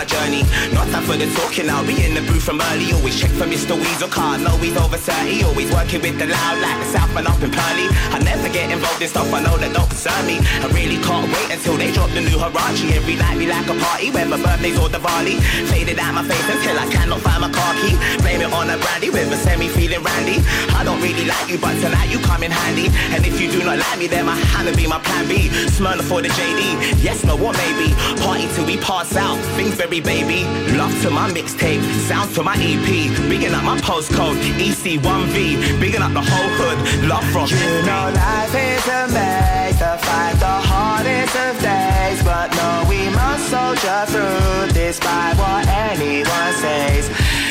My 0.00 0.06
journey. 0.06 0.29
Not 0.30 0.86
time 0.94 1.02
for 1.02 1.16
the 1.18 1.26
talking, 1.34 1.68
I'll 1.68 1.84
be 1.84 1.98
in 2.06 2.14
the 2.14 2.22
booth 2.22 2.44
from 2.46 2.62
early. 2.70 2.92
Always 2.94 3.18
check 3.18 3.30
for 3.34 3.50
Mr. 3.50 3.74
Weasel 3.74 4.06
car, 4.06 4.38
know 4.38 4.54
he's 4.62 4.76
over 4.78 4.96
30. 4.96 5.42
Always 5.42 5.72
working 5.74 6.02
with 6.02 6.18
the 6.22 6.26
loud 6.30 6.62
like 6.62 6.78
the 6.78 6.88
Southman 6.94 7.26
up 7.26 7.42
in 7.42 7.50
Pearly. 7.50 7.90
I 8.14 8.22
never 8.22 8.48
get 8.48 8.70
involved 8.70 9.02
in 9.02 9.08
stuff 9.08 9.26
I 9.34 9.42
know 9.42 9.58
that 9.58 9.74
don't 9.74 9.90
concern 9.90 10.22
me. 10.30 10.38
I 10.38 10.70
really 10.70 11.02
can't 11.02 11.26
wait 11.26 11.50
until 11.50 11.74
they 11.74 11.90
drop 11.90 12.10
the 12.14 12.22
new 12.22 12.38
Harachi. 12.38 12.94
Every 12.94 13.16
night 13.18 13.42
be 13.42 13.50
like 13.50 13.66
a 13.66 13.74
party, 13.74 14.14
whether 14.14 14.38
birthdays 14.38 14.78
or 14.78 14.86
Diwali. 14.86 15.42
Faded 15.66 15.98
out 15.98 16.14
my 16.14 16.22
face 16.22 16.46
until 16.46 16.78
I 16.78 16.86
cannot 16.86 17.20
find 17.26 17.42
my 17.42 17.50
car 17.50 17.74
key. 17.82 17.98
Blame 18.22 18.46
it 18.46 18.52
on 18.54 18.70
a 18.70 18.78
brandy 18.78 19.10
with 19.10 19.34
a 19.34 19.38
semi 19.42 19.66
feeling 19.66 20.02
randy. 20.06 20.38
I 20.78 20.86
don't 20.86 21.02
really 21.02 21.26
like 21.26 21.50
you, 21.50 21.58
but 21.58 21.74
tonight 21.82 22.06
you 22.06 22.22
come 22.22 22.46
in 22.46 22.54
handy. 22.54 22.86
And 23.10 23.26
if 23.26 23.40
you 23.42 23.50
do 23.50 23.66
not 23.66 23.82
like 23.82 23.98
me, 23.98 24.06
then 24.06 24.30
my 24.30 24.38
hand 24.54 24.70
will 24.70 24.78
be 24.78 24.86
my 24.86 25.02
plan 25.02 25.26
B. 25.26 25.50
Smyrna 25.74 26.06
for 26.06 26.22
the 26.22 26.30
JD, 26.30 27.02
yes, 27.02 27.24
no, 27.26 27.34
what 27.34 27.58
maybe. 27.58 27.90
Party 28.22 28.46
till 28.54 28.66
we 28.66 28.78
pass 28.78 29.16
out, 29.16 29.38
things 29.58 29.74
very 29.74 29.98
baby. 29.98 30.19
Love 30.20 30.92
to 31.02 31.10
my 31.10 31.30
mixtape, 31.30 31.82
sound 32.08 32.34
to 32.34 32.42
my 32.42 32.54
EP. 32.56 32.88
Bigging 33.28 33.54
up 33.54 33.64
my 33.64 33.78
postcode, 33.78 34.36
EC1V. 34.60 35.80
Bigging 35.80 36.02
up 36.02 36.12
the 36.12 36.20
whole 36.20 36.50
hood, 36.60 37.08
love 37.08 37.24
from 37.32 37.48
You 37.48 37.82
know 37.88 38.12
life 38.12 38.54
is 38.54 38.86
a 38.88 39.08
maze 39.08 39.78
the 39.78 39.96
fight 40.04 40.36
the 40.38 40.56
hardest 40.68 41.36
of 41.36 41.56
days. 41.60 42.22
But 42.22 42.52
no, 42.52 42.84
we 42.88 43.08
must 43.16 43.48
soldier 43.48 44.04
through 44.12 44.72
despite 44.72 45.36
what 45.38 45.66
anyone 45.68 46.52
says. 46.60 47.08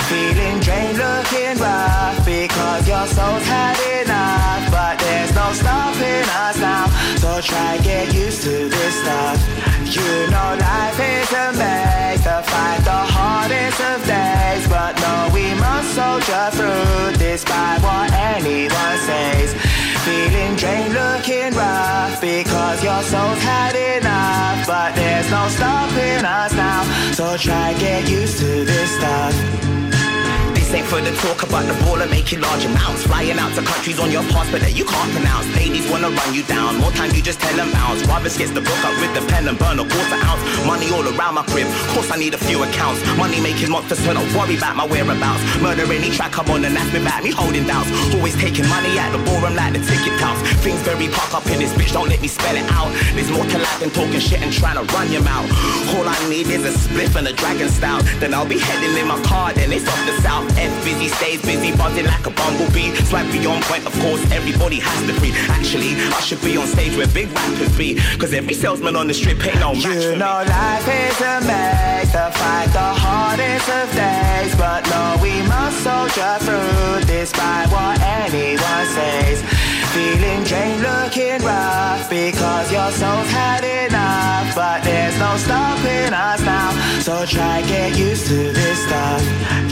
Feeling 0.09 0.59
drained, 0.59 0.97
looking 0.97 1.57
rough 1.57 2.23
because 2.25 2.87
your 2.87 3.05
soul's 3.07 3.45
had 3.45 3.77
enough. 4.01 4.71
But 4.71 4.99
there's 4.99 5.33
no 5.33 5.51
stopping 5.53 6.25
us 6.45 6.57
now, 6.59 6.85
so 7.17 7.41
try 7.41 7.77
get 7.79 8.13
used 8.13 8.43
to 8.43 8.69
this 8.69 8.93
stuff. 9.01 9.58
You 9.99 10.29
know 10.33 10.49
life 10.59 10.99
is 10.99 11.29
a 11.43 11.47
maze 11.59 12.23
to 12.23 12.37
fight 12.51 12.81
the 12.91 13.01
hardest 13.15 13.79
of 13.91 13.99
days. 14.05 14.63
But 14.67 14.93
no, 15.03 15.15
we 15.33 15.45
must 15.59 15.89
soldier 15.93 16.45
through 16.57 17.17
despite 17.17 17.81
what 17.81 18.11
anyone 18.13 18.97
says. 19.07 19.53
Feeling 20.05 20.55
drained, 20.55 20.93
looking 20.93 21.51
rough 21.53 22.21
because 22.21 22.83
your 22.83 23.01
soul's 23.03 23.41
had 23.43 23.75
enough. 23.97 24.65
But 24.65 24.95
there's 24.95 25.29
no 25.29 25.47
stopping 25.49 26.23
us 26.25 26.53
now, 26.53 26.83
so 27.13 27.37
try 27.37 27.73
get 27.73 28.09
used 28.09 28.39
to 28.39 28.65
this 28.65 28.89
stuff. 28.97 29.78
This 30.69 30.85
ain't 30.85 30.85
for 30.85 31.01
the 31.01 31.09
talk 31.25 31.41
about 31.41 31.65
the 31.65 31.73
baller 31.81 32.05
making 32.05 32.45
large 32.45 32.61
amounts. 32.61 33.01
Flying 33.09 33.41
out 33.41 33.49
to 33.57 33.65
countries 33.65 33.97
on 33.97 34.13
your 34.13 34.21
passport 34.29 34.61
that 34.61 34.77
you 34.77 34.85
can't 34.85 35.09
pronounce. 35.17 35.49
Ladies 35.57 35.89
wanna 35.89 36.13
run 36.13 36.29
you 36.29 36.45
down. 36.45 36.77
More 36.77 36.93
time 36.93 37.09
you 37.09 37.25
just 37.25 37.41
tell 37.41 37.57
them 37.57 37.73
bounce. 37.73 38.05
Brothers 38.05 38.37
gets 38.37 38.53
the 38.53 38.61
book 38.61 38.77
up 38.85 38.93
with 39.01 39.09
the 39.17 39.25
pen 39.33 39.49
and 39.49 39.57
burn 39.57 39.81
a 39.81 39.85
quarter 39.89 40.19
ounce. 40.29 40.37
Money 40.69 40.93
all 40.93 41.01
around 41.01 41.41
my 41.41 41.43
crib. 41.49 41.65
Of 41.65 41.89
course 41.97 42.11
I 42.13 42.21
need 42.21 42.37
a 42.37 42.41
few 42.45 42.61
accounts. 42.61 43.01
Money 43.17 43.41
making 43.41 43.73
monsters, 43.73 43.97
so 43.97 44.13
don't 44.13 44.29
worry 44.37 44.61
about 44.61 44.77
my 44.77 44.85
whereabouts. 44.85 45.41
Murder 45.57 45.89
any 45.89 46.13
track 46.13 46.37
I'm 46.37 46.45
on 46.53 46.61
and 46.61 46.77
that's 46.77 46.93
without 46.93 47.23
me 47.25 47.33
holding 47.33 47.65
doubts. 47.65 47.89
Always 48.13 48.37
taking 48.37 48.69
money 48.69 48.93
out 49.01 49.09
the 49.09 49.17
ballroom 49.25 49.57
like 49.57 49.73
the 49.73 49.81
ticket 49.81 50.21
touts. 50.21 50.37
Things 50.61 50.85
very 50.85 51.09
park 51.09 51.33
up 51.33 51.49
in 51.49 51.57
this 51.65 51.73
bitch, 51.73 51.97
don't 51.97 52.13
let 52.13 52.21
me 52.21 52.29
spell 52.29 52.53
it 52.53 52.69
out. 52.77 52.93
There's 53.17 53.33
more 53.33 53.41
to 53.41 53.57
life 53.57 53.79
than 53.81 53.89
talking 53.89 54.21
shit 54.21 54.45
and 54.45 54.53
trying 54.53 54.77
to 54.77 54.85
run 54.93 55.09
your 55.09 55.25
mouth. 55.25 55.49
All 55.97 56.05
I 56.05 56.13
need 56.29 56.45
is 56.45 56.61
a 56.61 56.73
spliff 56.77 57.17
and 57.17 57.25
a 57.25 57.33
dragon 57.33 57.69
stout. 57.73 58.05
Then 58.21 58.37
I'll 58.37 58.45
be 58.45 58.61
heading 58.61 58.93
in 58.93 59.07
my 59.09 59.17
car, 59.25 59.49
then 59.57 59.73
it's 59.73 59.89
off 59.89 60.05
the 60.05 60.13
south. 60.21 60.58
F 60.59 60.83
busy, 60.83 61.07
stays 61.07 61.41
busy, 61.41 61.71
buzzing 61.77 62.05
like 62.05 62.25
a 62.27 62.31
bumblebee. 62.31 62.93
Swipe 63.07 63.31
beyond 63.31 63.63
point, 63.63 63.85
of 63.85 63.93
course, 64.03 64.21
everybody 64.31 64.79
has 64.79 64.99
to 65.07 65.13
breathe. 65.19 65.35
Actually, 65.47 65.95
I 66.11 66.19
should 66.19 66.41
be 66.41 66.57
on 66.57 66.67
stage 66.67 66.95
where 66.97 67.07
big 67.07 67.31
rappers 67.31 67.77
be. 67.77 67.95
Cause 68.19 68.33
every 68.33 68.53
salesman 68.53 68.95
on 68.95 69.07
the 69.07 69.13
strip 69.13 69.39
ain't 69.45 69.59
no 69.59 69.73
match 69.73 69.85
You 69.85 70.15
know 70.17 70.43
life 70.43 70.87
is 70.87 71.17
a 71.21 71.35
maze 71.47 72.11
to 72.11 72.27
fight 72.35 72.69
the 72.75 72.89
hardest 73.03 73.69
of 73.69 73.87
days. 73.95 74.53
But 74.55 74.83
no, 74.91 75.17
we 75.23 75.33
must 75.47 75.79
soldier 75.79 76.35
through 76.43 77.07
despite 77.07 77.71
what 77.71 77.95
anyone 78.01 78.85
says. 78.95 79.41
Feeling 79.93 80.43
drained, 80.43 80.81
looking 80.81 81.41
rough 81.41 82.09
because 82.09 82.71
your 82.71 82.91
soul's 82.91 83.31
had 83.31 83.58
enough, 83.87 84.55
but 84.55 84.83
there's 84.83 85.17
no 85.19 85.37
stopping 85.37 86.13
us 86.13 86.41
now. 86.41 86.71
So 87.01 87.25
try 87.25 87.61
get 87.61 87.97
used 87.97 88.27
to 88.27 88.39
this 88.51 88.77
stuff. 88.85 89.21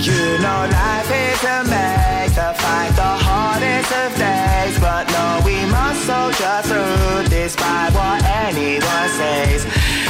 You 0.08 0.22
know 0.44 0.60
life 0.72 1.12
is 1.12 1.44
a 1.44 1.58
make 1.66 2.34
the 2.34 2.52
fight 2.62 2.94
the 2.96 3.14
hardest 3.26 3.92
of 4.04 4.12
days, 4.16 4.80
but 4.80 5.06
no, 5.16 5.42
we 5.46 5.58
must 5.72 6.02
soldier 6.06 6.58
through 6.70 7.30
despite 7.30 7.94
what 7.94 8.24
anyone 8.46 9.10
says. 9.20 9.66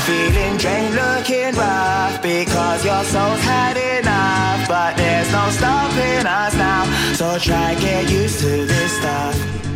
Feeling 0.05 0.57
drained, 0.57 0.95
looking 0.95 1.53
rough 1.55 2.21
because 2.21 2.85
your 2.85 3.03
soul's 3.03 3.41
had 3.41 3.75
enough, 3.99 4.67
but 4.67 4.95
there's 4.95 5.31
no 5.31 5.49
stopping 5.49 6.25
us 6.25 6.53
now. 6.55 6.83
So 7.13 7.37
try 7.39 7.75
get 7.75 8.09
used 8.09 8.39
to 8.39 8.65
this 8.65 8.91
stuff. 8.99 9.66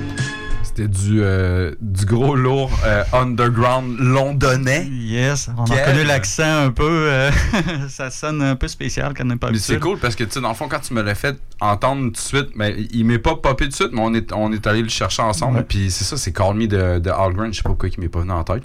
C'était 0.81 0.87
du, 1.09 1.21
euh, 1.21 1.71
du 1.81 2.05
gros 2.05 2.35
lourd 2.35 2.71
euh, 2.85 3.03
underground 3.13 3.97
londonais. 3.99 4.87
Yes, 4.91 5.49
on 5.57 5.63
a 5.63 5.67
Kev. 5.67 5.79
reconnu 5.81 6.03
l'accent 6.05 6.65
un 6.65 6.71
peu. 6.71 6.83
euh, 6.89 7.31
ça 7.89 8.09
sonne 8.09 8.41
un 8.41 8.55
peu 8.55 8.67
spécial 8.67 9.13
quand 9.15 9.23
on 9.23 9.27
n'est 9.27 9.35
pas 9.35 9.51
Mais 9.51 9.57
c'est 9.57 9.79
cool 9.79 9.97
parce 9.99 10.15
que, 10.15 10.23
tu 10.23 10.31
sais, 10.31 10.41
dans 10.41 10.49
le 10.49 10.55
fond, 10.55 10.67
quand 10.67 10.79
tu 10.79 10.93
me 10.93 11.01
l'as 11.01 11.15
fait 11.15 11.37
entendre 11.59 12.05
tout 12.05 12.11
de 12.11 12.17
suite, 12.17 12.49
mais 12.55 12.75
il 12.91 13.05
m'est 13.05 13.19
pas 13.19 13.35
popé 13.35 13.65
tout 13.65 13.69
de 13.71 13.75
suite, 13.75 13.89
mais 13.93 14.01
on 14.01 14.13
est, 14.13 14.31
on 14.33 14.51
est 14.53 14.65
allé 14.67 14.81
le 14.81 14.89
chercher 14.89 15.21
ensemble. 15.21 15.57
Ouais. 15.57 15.63
Puis 15.67 15.91
c'est 15.91 16.03
ça, 16.03 16.17
c'est 16.17 16.31
Call 16.31 16.55
Me 16.55 16.67
de, 16.67 16.99
de 16.99 17.09
Algren. 17.09 17.51
Je 17.51 17.57
sais 17.57 17.63
pas 17.63 17.69
pourquoi 17.69 17.89
il 17.89 17.99
m'est 18.01 18.09
pas 18.09 18.19
venu 18.19 18.31
en 18.31 18.43
tête. 18.43 18.63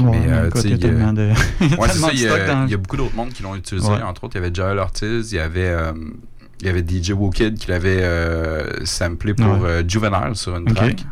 Ouais, 0.00 0.10
mais, 0.10 0.20
euh, 0.32 0.50
tu 0.52 0.60
sais, 0.60 0.68
il 0.68 0.70
y 0.70 0.74
a 0.74 1.12
de- 1.12 1.32
Ouais, 1.76 1.88
ça, 1.88 2.08
il 2.12 2.20
y, 2.20 2.26
dans- 2.26 2.66
il 2.66 2.72
y 2.72 2.76
beaucoup 2.76 2.96
d'autres 2.96 3.16
mondes 3.16 3.30
qui 3.32 3.42
l'ont 3.42 3.56
utilisé. 3.56 3.88
Ouais. 3.90 4.00
Entre 4.02 4.24
autres, 4.24 4.36
il 4.36 4.42
y 4.42 4.44
avait 4.44 4.54
Joel 4.54 4.78
Ortiz, 4.78 5.32
il 5.32 5.36
y 5.36 5.40
avait, 5.40 5.66
euh, 5.68 5.92
il 6.60 6.66
y 6.66 6.70
avait 6.70 6.84
DJ 6.86 7.10
Wookid 7.10 7.58
qui 7.58 7.68
l'avait 7.68 8.00
euh, 8.02 8.84
samplé 8.84 9.34
pour 9.34 9.58
Juvenile 9.88 10.34
sur 10.34 10.56
une 10.56 10.68
Ok. 10.70 10.74
track. 10.76 11.04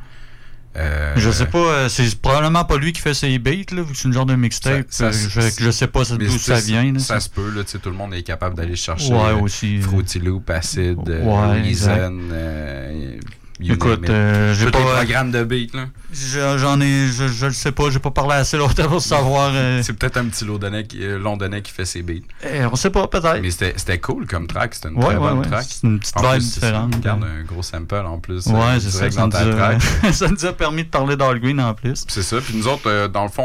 Euh, 0.77 1.14
Je 1.16 1.31
sais 1.31 1.47
pas, 1.47 1.59
euh, 1.59 1.89
c'est 1.89 2.14
probablement 2.20 2.64
pas 2.64 2.77
lui 2.77 2.93
qui 2.93 3.01
fait 3.01 3.14
ses 3.14 3.39
beats, 3.39 3.74
là, 3.74 3.83
vu 3.83 3.93
que 3.93 3.97
c'est 3.97 4.09
une 4.09 4.12
genre 4.14 4.27
de 4.27 4.35
mixtape. 4.35 4.87
Ça- 4.91 5.07
euh, 5.07 5.12
ça- 5.12 5.41
je, 5.41 5.64
je 5.64 5.70
sais 5.70 5.87
pas 5.87 6.03
d'où 6.05 6.39
ça 6.39 6.61
vient. 6.61 6.93
là, 6.93 6.99
ça 6.99 7.18
se 7.20 7.31
peut, 7.31 7.51
là, 7.51 7.62
tout 7.64 7.79
le 7.91 7.97
monde 7.97 8.12
est 8.14 8.22
capable 8.22 8.55
d'aller 8.57 8.77
chercher 8.77 9.12
Ouais, 9.12 9.33
aussi, 9.33 9.81
Fruity 9.81 10.18
Loop, 10.18 10.51
Acid, 10.51 10.99
Ouais, 11.09 11.62
Reason, 11.62 12.18
euh, 12.33 13.18
Écoute, 13.61 14.09
euh, 14.11 14.53
j'ai 14.55 14.71
pas- 14.71 14.79
les 14.79 14.85
programmes 14.85 15.31
de 15.31 15.43
beat, 15.45 15.75
là. 15.75 15.87
Je- 16.13 16.59
J'en 16.59 16.81
ai, 16.81 17.07
je, 17.09 17.27
je 17.29 17.47
le 17.47 17.53
sais 17.53 17.73
pas, 17.73 17.91
j'ai 17.91 17.99
pas 17.99 18.11
parlé 18.11 18.35
assez 18.35 18.57
longtemps 18.59 18.87
pour 18.89 19.01
savoir. 19.01 19.51
euh, 19.55 19.81
C'est 19.83 19.93
peut-être 19.95 20.19
un 20.19 20.27
petit 20.27 20.45
londonais 20.45 20.85
qui, 20.85 21.03
euh, 21.03 21.19
londonais 21.19 21.63
qui 21.63 21.73
fait 21.73 21.85
ses 21.87 22.03
beats. 22.03 22.21
eh, 22.45 22.65
on 22.67 22.77
sait 22.77 22.91
pas, 22.91 23.07
peut-être. 23.09 23.41
Mais 23.41 23.51
c'était 23.51 23.99
cool 23.99 24.27
comme 24.27 24.47
track, 24.47 24.75
c'était 24.75 24.89
une 24.89 24.97
Ouais, 24.99 25.05
très 25.07 25.15
ouais, 25.17 25.21
bonne 25.21 25.39
ouais. 25.39 25.47
track. 25.47 25.67
C'est 25.69 25.87
une 25.87 25.99
petite 25.99 26.17
En 26.19 26.23
vibe 26.23 26.31
plus, 26.33 26.41
c'est 26.43 26.61
ça, 26.61 26.67
différente. 26.67 26.95
Regarde 26.97 27.25
un 27.25 27.43
gros 27.45 27.63
sample 27.63 27.95
en 27.97 28.19
plus. 28.19 28.47
Ouais, 28.47 28.55
euh, 28.55 28.81
c'est 28.81 28.91
ça. 28.91 29.11
Ça 29.11 29.29
track. 29.29 29.83
ça 30.13 30.29
nous 30.29 30.45
a 30.47 30.53
permis 30.53 30.85
de 30.85 30.89
parler 30.91 31.17
d'All 31.17 31.41
Green 31.41 31.61
en 31.61 31.73
plus. 31.75 32.05
C'est 32.09 32.23
ça. 32.23 32.37
Puis 32.41 32.55
nous 32.57 32.69
autres, 32.69 32.83
euh, 32.89 33.09
dans 33.09 33.25
le 33.25 33.31
fond, 33.31 33.43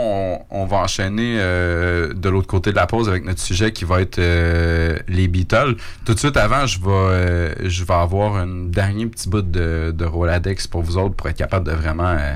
on, 0.51 0.61
on 0.63 0.65
va 0.65 0.77
enchaîner 0.77 1.37
euh, 1.39 2.13
de 2.13 2.29
l'autre 2.29 2.47
côté 2.47 2.71
de 2.71 2.75
la 2.75 2.85
pause 2.87 3.07
avec 3.09 3.23
notre 3.25 3.39
sujet 3.41 3.71
qui 3.71 3.85
va 3.85 4.01
être 4.01 4.19
euh, 4.19 4.97
les 5.07 5.27
Beatles. 5.27 5.75
Tout 6.05 6.13
de 6.13 6.19
suite 6.19 6.37
avant, 6.37 6.65
je 6.67 6.79
vais, 6.79 6.85
euh, 6.89 7.53
je 7.69 7.83
vais 7.83 7.93
avoir 7.93 8.35
un 8.35 8.47
dernier 8.65 9.05
petit 9.07 9.29
bout 9.29 9.41
de, 9.41 9.93
de 9.95 10.00
Roladex 10.05 10.67
pour 10.67 10.81
vous 10.81 10.97
autres 10.97 11.15
pour 11.15 11.29
être 11.29 11.37
capable 11.37 11.67
de 11.67 11.73
vraiment 11.73 12.15
euh, 12.17 12.35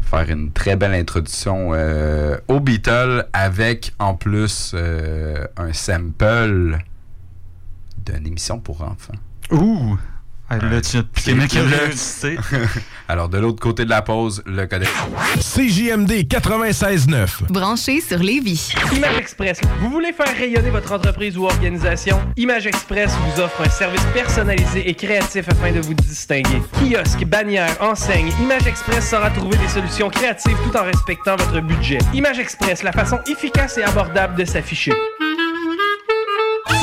faire 0.00 0.28
une 0.28 0.52
très 0.52 0.76
belle 0.76 0.94
introduction 0.94 1.70
euh, 1.72 2.36
aux 2.48 2.60
Beatles 2.60 3.26
avec 3.32 3.94
en 3.98 4.14
plus 4.14 4.72
euh, 4.74 5.46
un 5.56 5.72
sample 5.72 6.78
d'une 8.04 8.26
émission 8.26 8.58
pour 8.58 8.82
enfants. 8.82 9.14
Ouh! 9.50 9.98
Là, 10.50 10.80
tu. 10.80 10.98
Alors, 13.08 13.28
de 13.28 13.38
l'autre 13.38 13.60
côté 13.60 13.84
de 13.84 13.90
la 13.90 14.02
pause, 14.02 14.42
le 14.46 14.66
codex. 14.66 14.90
CJMD 15.38 16.10
96.9. 16.28 17.50
Branché 17.50 18.00
sur 18.00 18.18
Lévis. 18.18 18.72
Image 18.92 19.16
Express. 19.16 19.60
Vous 19.80 19.90
voulez 19.90 20.12
faire 20.12 20.34
rayonner 20.36 20.70
votre 20.70 20.90
entreprise 20.92 21.38
ou 21.38 21.44
organisation? 21.44 22.20
Image 22.36 22.66
Express 22.66 23.12
vous 23.12 23.40
offre 23.42 23.62
un 23.62 23.70
service 23.70 24.02
personnalisé 24.12 24.88
et 24.88 24.94
créatif 24.94 25.48
afin 25.48 25.70
de 25.72 25.80
vous 25.80 25.94
distinguer. 25.94 26.60
Kiosque, 26.72 27.24
bannière, 27.26 27.76
enseigne, 27.80 28.32
Image 28.42 28.66
Express 28.66 29.10
saura 29.10 29.30
trouver 29.30 29.56
des 29.58 29.68
solutions 29.68 30.10
créatives 30.10 30.56
tout 30.64 30.76
en 30.76 30.82
respectant 30.84 31.36
votre 31.36 31.60
budget. 31.60 31.98
Image 32.12 32.40
Express, 32.40 32.82
la 32.82 32.92
façon 32.92 33.18
efficace 33.28 33.78
et 33.78 33.84
abordable 33.84 34.34
de 34.36 34.44
s'afficher. 34.44 34.92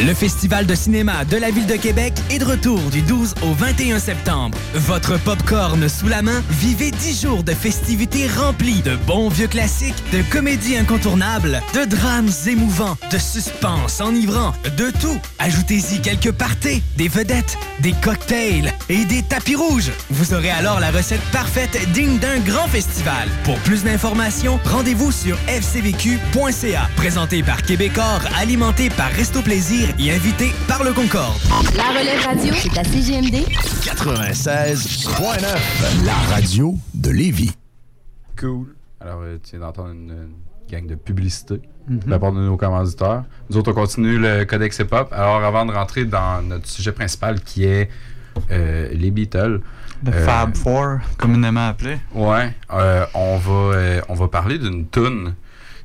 Le 0.00 0.14
Festival 0.14 0.66
de 0.66 0.74
cinéma 0.74 1.24
de 1.24 1.36
la 1.36 1.50
Ville 1.50 1.66
de 1.66 1.76
Québec 1.76 2.14
est 2.30 2.40
de 2.40 2.44
retour 2.44 2.80
du 2.90 3.02
12 3.02 3.34
au 3.42 3.52
21 3.52 4.00
septembre. 4.00 4.58
Votre 4.74 5.16
popcorn 5.18 5.88
sous 5.88 6.08
la 6.08 6.22
main, 6.22 6.42
vivez 6.50 6.90
10 6.90 7.22
jours 7.22 7.44
de 7.44 7.52
festivités 7.52 8.26
remplies 8.26 8.82
de 8.82 8.96
bons 8.96 9.28
vieux 9.28 9.46
classiques, 9.46 10.02
de 10.12 10.22
comédies 10.22 10.76
incontournables, 10.76 11.60
de 11.74 11.84
drames 11.84 12.30
émouvants, 12.48 12.96
de 13.12 13.18
suspense 13.18 14.00
enivrant, 14.00 14.52
de 14.76 14.90
tout. 15.00 15.20
Ajoutez-y 15.38 16.00
quelques 16.00 16.32
parties, 16.32 16.82
des 16.96 17.08
vedettes, 17.08 17.56
des 17.80 17.92
cocktails 17.92 18.72
et 18.88 19.04
des 19.04 19.22
tapis 19.22 19.54
rouges. 19.54 19.92
Vous 20.10 20.34
aurez 20.34 20.50
alors 20.50 20.80
la 20.80 20.90
recette 20.90 21.22
parfaite 21.32 21.78
digne 21.92 22.18
d'un 22.18 22.40
grand 22.40 22.66
festival. 22.66 23.28
Pour 23.44 23.58
plus 23.60 23.84
d'informations, 23.84 24.58
rendez-vous 24.64 25.12
sur 25.12 25.36
fcvq.ca. 25.46 26.88
Présenté 26.96 27.44
par 27.44 27.62
Québecor, 27.62 28.20
alimenté 28.40 28.90
par 28.90 29.10
Resto 29.12 29.42
Plaisir 29.42 29.91
et 29.98 30.12
invité 30.12 30.52
par 30.68 30.84
le 30.84 30.92
Concorde. 30.92 31.38
La 31.76 31.98
relève 31.98 32.24
radio, 32.24 32.54
c'est 32.54 32.78
à 32.78 32.84
CGMD. 32.84 33.44
96.9. 33.82 36.04
La 36.04 36.14
radio 36.34 36.76
de 36.94 37.10
Lévis. 37.10 37.52
Cool. 38.38 38.74
Alors, 39.00 39.20
euh, 39.22 39.38
tu 39.42 39.56
viens 39.56 39.66
d'entendre 39.66 39.90
une, 39.90 40.10
une 40.10 40.34
gang 40.70 40.86
de 40.86 40.94
publicité 40.94 41.60
de 41.88 42.10
la 42.10 42.18
part 42.18 42.32
de 42.32 42.40
nos 42.40 42.56
commanditaires. 42.56 43.24
Nous 43.50 43.56
autres, 43.56 43.72
on 43.72 43.74
continue 43.74 44.18
le 44.18 44.44
Codex 44.44 44.78
Hip-Hop. 44.78 45.12
Alors, 45.12 45.42
avant 45.44 45.66
de 45.66 45.72
rentrer 45.72 46.04
dans 46.04 46.42
notre 46.42 46.68
sujet 46.68 46.92
principal 46.92 47.40
qui 47.40 47.64
est 47.64 47.88
euh, 48.50 48.88
les 48.92 49.10
Beatles. 49.10 49.60
Le 50.04 50.12
euh, 50.12 50.24
Fab 50.24 50.56
Four, 50.56 50.98
communément 51.16 51.68
appelé. 51.68 51.98
Ouais, 52.14 52.52
euh, 52.72 53.06
on, 53.14 53.36
va, 53.36 53.52
euh, 53.52 54.00
on 54.08 54.14
va 54.14 54.28
parler 54.28 54.58
d'une 54.58 54.88
tune. 54.88 55.34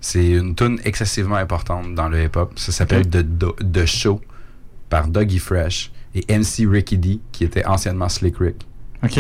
C'est 0.10 0.30
une 0.30 0.56
tune 0.56 0.80
excessivement 0.86 1.36
importante 1.36 1.94
dans 1.94 2.08
le 2.08 2.24
hip-hop. 2.24 2.54
Ça 2.58 2.72
s'appelle 2.72 3.02
Ok. 3.08 3.10
The, 3.60 3.72
The 3.74 3.86
Show 3.86 4.22
par 4.88 5.10
Dougie 5.10 5.38
Fresh 5.38 5.92
et 6.16 6.24
MC 6.34 6.66
Ricky 6.66 6.98
D, 6.98 7.20
qui 7.34 7.44
était 7.44 7.66
anciennement 7.66 8.08
Slick 8.08 8.38
Rick. 8.38 8.66
OK. 9.04 9.20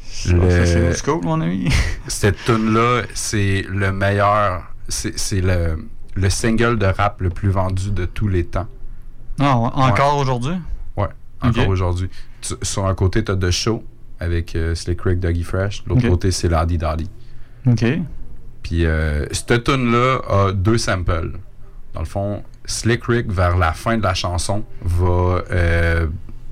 Ça, 0.00 0.32
c'est 0.64 1.06
mon 1.22 1.38
ami. 1.42 1.68
Cette 2.08 2.42
tune-là, 2.46 3.02
c'est 3.12 3.66
le 3.68 3.92
meilleur. 3.92 4.62
C'est 4.88 5.40
le, 5.42 5.86
le 6.14 6.30
single 6.30 6.78
de 6.78 6.86
rap 6.86 7.20
le 7.20 7.28
plus 7.28 7.50
vendu 7.50 7.90
de 7.90 8.06
tous 8.06 8.28
les 8.28 8.44
temps. 8.46 8.68
Ah, 9.38 9.58
ouais, 9.58 9.68
encore 9.74 10.14
Ouais. 10.16 10.22
aujourd'hui? 10.22 10.54
Ouais, 10.96 11.08
encore 11.42 11.68
aujourd'hui. 11.68 12.08
Sur 12.62 12.86
un 12.86 12.94
côté, 12.94 13.22
tu 13.22 13.32
as 13.32 13.36
The 13.36 13.50
Show 13.50 13.84
avec 14.18 14.56
euh, 14.56 14.74
Slick 14.74 15.02
Rick, 15.02 15.20
Dougie 15.20 15.42
Fresh. 15.44 15.84
L'autre 15.86 16.08
côté, 16.08 16.30
c'est 16.30 16.48
Ladi 16.48 16.78
Daddy. 16.78 17.10
OK. 17.66 17.84
Puis 18.64 18.84
euh, 18.86 19.26
cette 19.30 19.62
tune-là 19.62 20.18
a 20.28 20.52
deux 20.52 20.78
samples. 20.78 21.32
Dans 21.92 22.00
le 22.00 22.06
fond, 22.06 22.42
Slick 22.64 23.04
Rick, 23.04 23.30
vers 23.30 23.56
la 23.56 23.72
fin 23.72 23.96
de 23.98 24.02
la 24.02 24.14
chanson, 24.14 24.64
va 24.82 25.42
euh, 25.52 26.06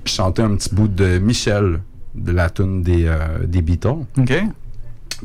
chanter 0.05 0.43
un 0.43 0.55
petit 0.55 0.73
bout 0.73 0.87
de 0.87 1.17
Michel 1.17 1.81
de 2.15 2.31
la 2.31 2.49
tune 2.49 2.81
des, 2.83 3.05
euh, 3.07 3.17
des 3.45 3.61
Beatles. 3.61 4.05
OK. 4.17 4.33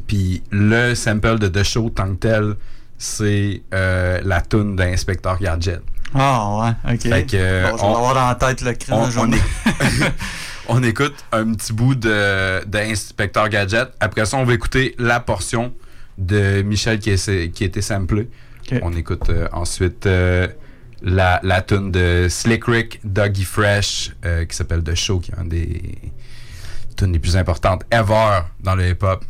Puis 0.06 0.42
le 0.50 0.94
sample 0.94 1.38
de 1.38 1.48
The 1.48 1.62
Show, 1.62 1.90
tant 1.90 2.08
que 2.14 2.20
tel, 2.20 2.54
c'est 2.96 3.62
la 3.70 4.40
tune 4.40 4.74
d'Inspecteur 4.74 5.38
Gadget. 5.38 5.82
Ah, 6.14 6.74
ouais, 6.86 6.94
OK. 6.94 7.02
Fait 7.02 7.24
que, 7.26 7.70
Bon, 7.70 7.76
je 7.76 7.82
vais 7.82 7.88
on- 7.88 7.96
avoir 7.96 8.14
dans 8.14 8.28
la 8.28 8.34
tête 8.34 8.62
le 8.62 8.72
on, 10.68 10.82
écoute 10.82 11.14
un 11.32 11.52
petit 11.52 11.72
bout 11.72 11.94
de, 11.94 12.64
d'Inspecteur 12.64 13.48
Gadget. 13.50 13.88
Après 14.00 14.24
ça, 14.24 14.38
on 14.38 14.44
va 14.44 14.54
écouter 14.54 14.94
la 14.98 15.20
portion 15.20 15.74
de 16.18 16.62
Michel 16.62 16.98
qui, 16.98 17.10
est, 17.10 17.50
qui 17.52 17.64
a 17.64 17.66
été 17.66 17.80
samplée. 17.80 18.28
On 18.82 18.92
écoute 18.92 19.30
euh, 19.30 19.48
ensuite 19.52 20.04
euh, 20.04 20.46
la, 21.00 21.40
la 21.42 21.62
tune 21.62 21.90
de 21.90 22.26
Slick 22.28 22.64
Rick, 22.66 23.00
Dougie 23.02 23.44
Fresh, 23.44 24.14
euh, 24.26 24.44
qui 24.44 24.54
s'appelle 24.54 24.82
The 24.82 24.94
Show, 24.94 25.20
qui 25.20 25.30
est 25.30 25.40
une 25.40 25.48
des 25.48 25.94
tunes 26.96 27.12
les 27.12 27.18
plus 27.18 27.36
importantes 27.36 27.84
ever 27.90 28.40
dans 28.60 28.74
le 28.74 28.90
hip-hop. 28.90 29.24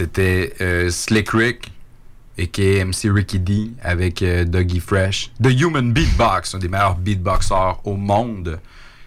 C'était 0.00 0.54
euh, 0.62 0.88
Slick 0.88 1.28
Rick 1.30 1.70
et 2.38 2.82
MC 2.82 3.12
Ricky 3.12 3.38
D 3.38 3.70
avec 3.82 4.22
euh, 4.22 4.46
Dougie 4.46 4.80
Fresh. 4.80 5.30
The 5.42 5.50
Human 5.60 5.92
Beatbox, 5.92 6.54
un 6.54 6.58
des 6.58 6.68
meilleurs 6.68 6.96
beatboxers 6.96 7.80
au 7.84 7.96
monde. 7.96 8.58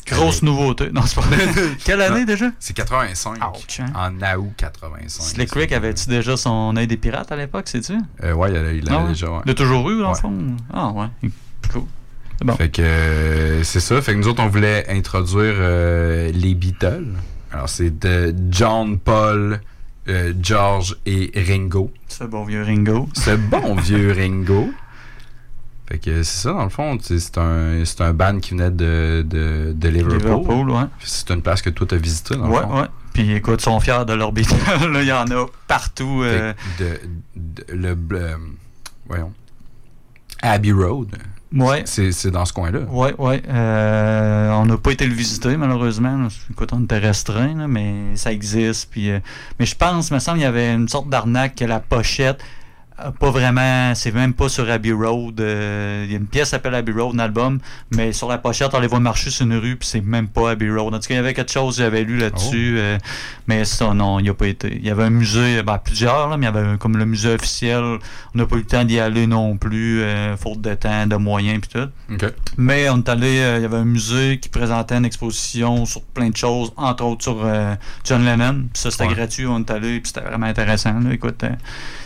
Grosse 0.06 0.44
nouveauté. 0.44 0.92
Non, 0.92 1.02
c'est 1.04 1.16
pas. 1.16 1.24
Quelle 1.84 2.02
année 2.02 2.26
déjà? 2.26 2.52
C'est 2.60 2.76
85. 2.76 3.40
hein. 3.42 3.52
En 3.96 4.38
août 4.38 4.52
85. 4.56 5.24
Slick 5.24 5.52
Rick 5.54 5.72
avait-tu 5.72 6.10
déjà 6.10 6.38
son 6.38 6.76
œil 6.78 6.86
des 6.86 6.98
pirates 6.98 7.32
à 7.32 7.36
l'époque, 7.38 7.70
sais-tu? 7.70 7.94
Euh, 8.24 8.34
ouais, 8.34 8.50
il 8.50 8.54
l'avait 8.54 8.82
Ah 8.92 9.02
ouais? 9.04 9.08
déjà. 9.10 9.32
ouais. 9.32 9.40
Il 9.46 9.48
l'a 9.48 9.54
toujours 9.56 9.90
eu, 9.90 10.00
dans 10.00 10.10
le 10.10 10.16
fond? 10.16 10.34
Ah 10.72 10.90
ouais. 10.92 11.08
Cool. 11.72 11.84
C'est 12.38 12.46
bon. 12.46 12.54
Fait 12.56 12.70
que 12.70 12.82
euh, 12.84 13.64
c'est 13.64 13.80
ça. 13.80 14.00
Fait 14.04 14.14
que 14.14 14.20
nous 14.20 14.28
autres, 14.28 14.44
on 14.44 14.48
voulait 14.50 14.86
introduire 14.90 15.56
euh, 15.58 16.32
les 16.32 16.54
Beatles. 16.54 17.08
Alors, 17.52 17.70
c'est 17.70 17.98
de 17.98 18.36
John, 18.52 19.00
Paul, 19.00 19.60
euh, 20.10 20.34
George 20.42 20.98
et 21.06 21.32
Ringo. 21.36 21.92
Ce 22.08 22.24
bon 22.24 22.44
vieux 22.44 22.64
Ringo. 22.64 23.08
Ce 23.14 23.32
bon 23.36 23.76
vieux 23.76 24.12
Ringo. 24.12 24.70
Fait 25.88 25.98
que 25.98 26.24
c'est 26.24 26.44
ça, 26.44 26.54
dans 26.54 26.64
le 26.64 26.70
fond. 26.70 26.98
tu 26.98 27.20
C'est 27.20 27.38
un, 27.38 27.84
c'est 27.86 28.02
un 28.02 28.14
band 28.14 28.40
qui 28.40 28.52
venait 28.52 28.72
de, 28.72 29.26
de, 29.28 29.74
de 29.76 29.90
Liverpool. 29.90 30.18
Liverpool, 30.20 30.70
ouais. 30.72 30.84
C'est 31.02 31.30
une 31.32 31.42
place 31.42 31.62
que 31.62 31.70
toi, 31.70 31.86
t'as 31.88 31.98
visité, 31.98 32.36
dans 32.36 32.48
le 32.48 32.54
Ouais, 32.54 32.62
fond. 32.62 32.82
ouais. 32.82 32.88
Puis 33.14 33.32
écoute, 33.34 33.60
ils 33.62 33.64
sont 33.64 33.80
fiers 33.80 34.06
de 34.08 34.14
leur. 34.14 34.32
Là, 34.92 35.02
Il 35.02 35.08
y 35.08 35.12
en 35.12 35.26
a 35.28 35.46
partout. 35.68 36.22
euh, 36.24 36.54
de, 36.80 37.00
de- 37.36 37.66
le, 37.74 37.98
le- 38.10 38.38
voyons. 39.08 39.32
Abbey 40.42 40.72
Road. 40.72 41.10
Ouais. 41.54 41.84
C'est 41.86 42.12
c'est 42.12 42.32
dans 42.32 42.46
ce 42.46 42.54
coin-là. 42.54 42.80
Ouais, 42.90 43.14
ouais. 43.18 43.42
Euh, 43.48 44.52
on 44.52 44.66
n'a 44.66 44.78
pas 44.78 44.92
été 44.92 45.06
le 45.06 45.14
visiter, 45.14 45.56
malheureusement. 45.56 46.28
Écoute, 46.50 46.70
on 46.74 46.84
était 46.84 46.98
restreint, 46.98 47.56
là, 47.56 47.68
mais 47.68 48.16
ça 48.16 48.32
existe. 48.32 48.90
Puis, 48.90 49.12
euh, 49.12 49.20
mais 49.60 49.66
je 49.66 49.76
pense, 49.76 50.10
il 50.10 50.16
me 50.16 50.20
semble, 50.20 50.40
il 50.40 50.44
y 50.44 50.46
avait 50.46 50.74
une 50.74 50.88
sorte 50.88 51.10
d'arnaque 51.10 51.56
que 51.56 51.66
la 51.66 51.80
pochette, 51.80 52.40
pas 53.20 53.32
vraiment, 53.32 53.94
c'est 53.96 54.12
même 54.14 54.34
pas 54.34 54.50
sur 54.50 54.70
Abbey 54.70 54.92
Road. 54.92 55.40
euh, 55.42 56.04
Il 56.06 56.12
y 56.12 56.16
a 56.16 56.18
une 56.18 56.28
pièce 56.28 56.46
qui 56.46 56.50
s'appelle 56.52 56.76
Abbey 56.76 56.92
Road, 56.92 57.16
un 57.16 57.20
album, 57.20 57.60
mais 57.92 58.12
sur 58.14 58.28
la 58.30 58.38
pochette, 58.38 58.70
on 58.74 58.80
les 58.80 58.88
voit 58.88 59.00
marcher 59.00 59.30
sur 59.30 59.46
une 59.46 59.56
rue, 59.58 59.76
puis 59.76 59.88
c'est 59.88 60.02
même 60.02 60.28
pas 60.28 60.52
Abbey 60.52 60.70
Road. 60.70 60.94
En 60.94 61.00
tout 61.00 61.08
cas, 61.08 61.14
il 61.14 61.18
y 61.18 61.20
avait 61.20 61.34
quelque 61.34 61.52
chose 61.52 61.78
que 61.78 61.84
j'avais 61.84 62.04
lu 62.04 62.18
là-dessus, 62.18 62.76
euh, 62.78 62.98
mais 63.48 63.66
ça, 63.66 63.94
non, 63.94 64.20
il 64.20 64.24
n'y 64.24 64.30
a 64.30 64.34
pas 64.34 64.48
été. 64.48 64.76
Il 64.76 64.86
y 64.86 64.90
avait 64.90 65.04
un 65.04 65.10
musée, 65.10 65.62
ben, 65.64 65.78
plusieurs, 65.78 66.30
là, 66.30 66.38
mais 66.38 66.46
il 66.48 66.54
y 66.54 66.58
avait 66.58 66.78
comme 66.78 66.98
le 66.98 67.06
musée 67.06 67.34
officiel. 67.34 67.82
On 67.84 68.00
n'a 68.38 68.46
pas 68.46 68.56
eu 68.56 68.60
le 68.60 68.66
temps 68.66 68.84
d'y 68.84 69.00
aller 69.00 69.28
non 69.28 69.58
plus, 69.58 70.02
euh, 70.02 70.38
faute 70.38 70.62
de 70.62 70.74
temps, 70.76 71.08
de 71.08 71.16
moyens, 71.16 71.62
puis 71.62 71.82
tout. 71.82 71.90
OK. 72.14 72.32
Mais 72.58 72.90
on 72.90 72.98
est 72.98 73.10
allé, 73.10 73.40
euh, 73.40 73.58
il 73.58 73.62
y 73.64 73.66
avait 73.66 73.78
un 73.78 73.86
musée 73.86 74.40
qui 74.40 74.50
présentait 74.50 74.96
une 74.96 75.06
exposition 75.06 75.86
sur 75.86 76.02
plein 76.04 76.30
de 76.30 76.38
choses, 76.38 76.72
entre 76.78 77.04
autres 77.06 77.24
sur 77.24 77.42
euh, 77.44 77.76
John 78.04 78.24
Lennon. 78.24 78.66
Puis 78.74 78.82
ça, 78.82 78.92
c'était 78.92 79.06
Ouais. 79.08 79.14
gratuit, 79.16 79.46
on 79.48 79.60
est 79.60 79.72
allé, 79.72 80.00
puis 80.00 80.12
c'était 80.14 80.28
vraiment 80.28 80.46
intéressant. 80.46 81.00
là. 81.00 81.14
Écoute, 81.14 81.44
euh, 81.44 81.50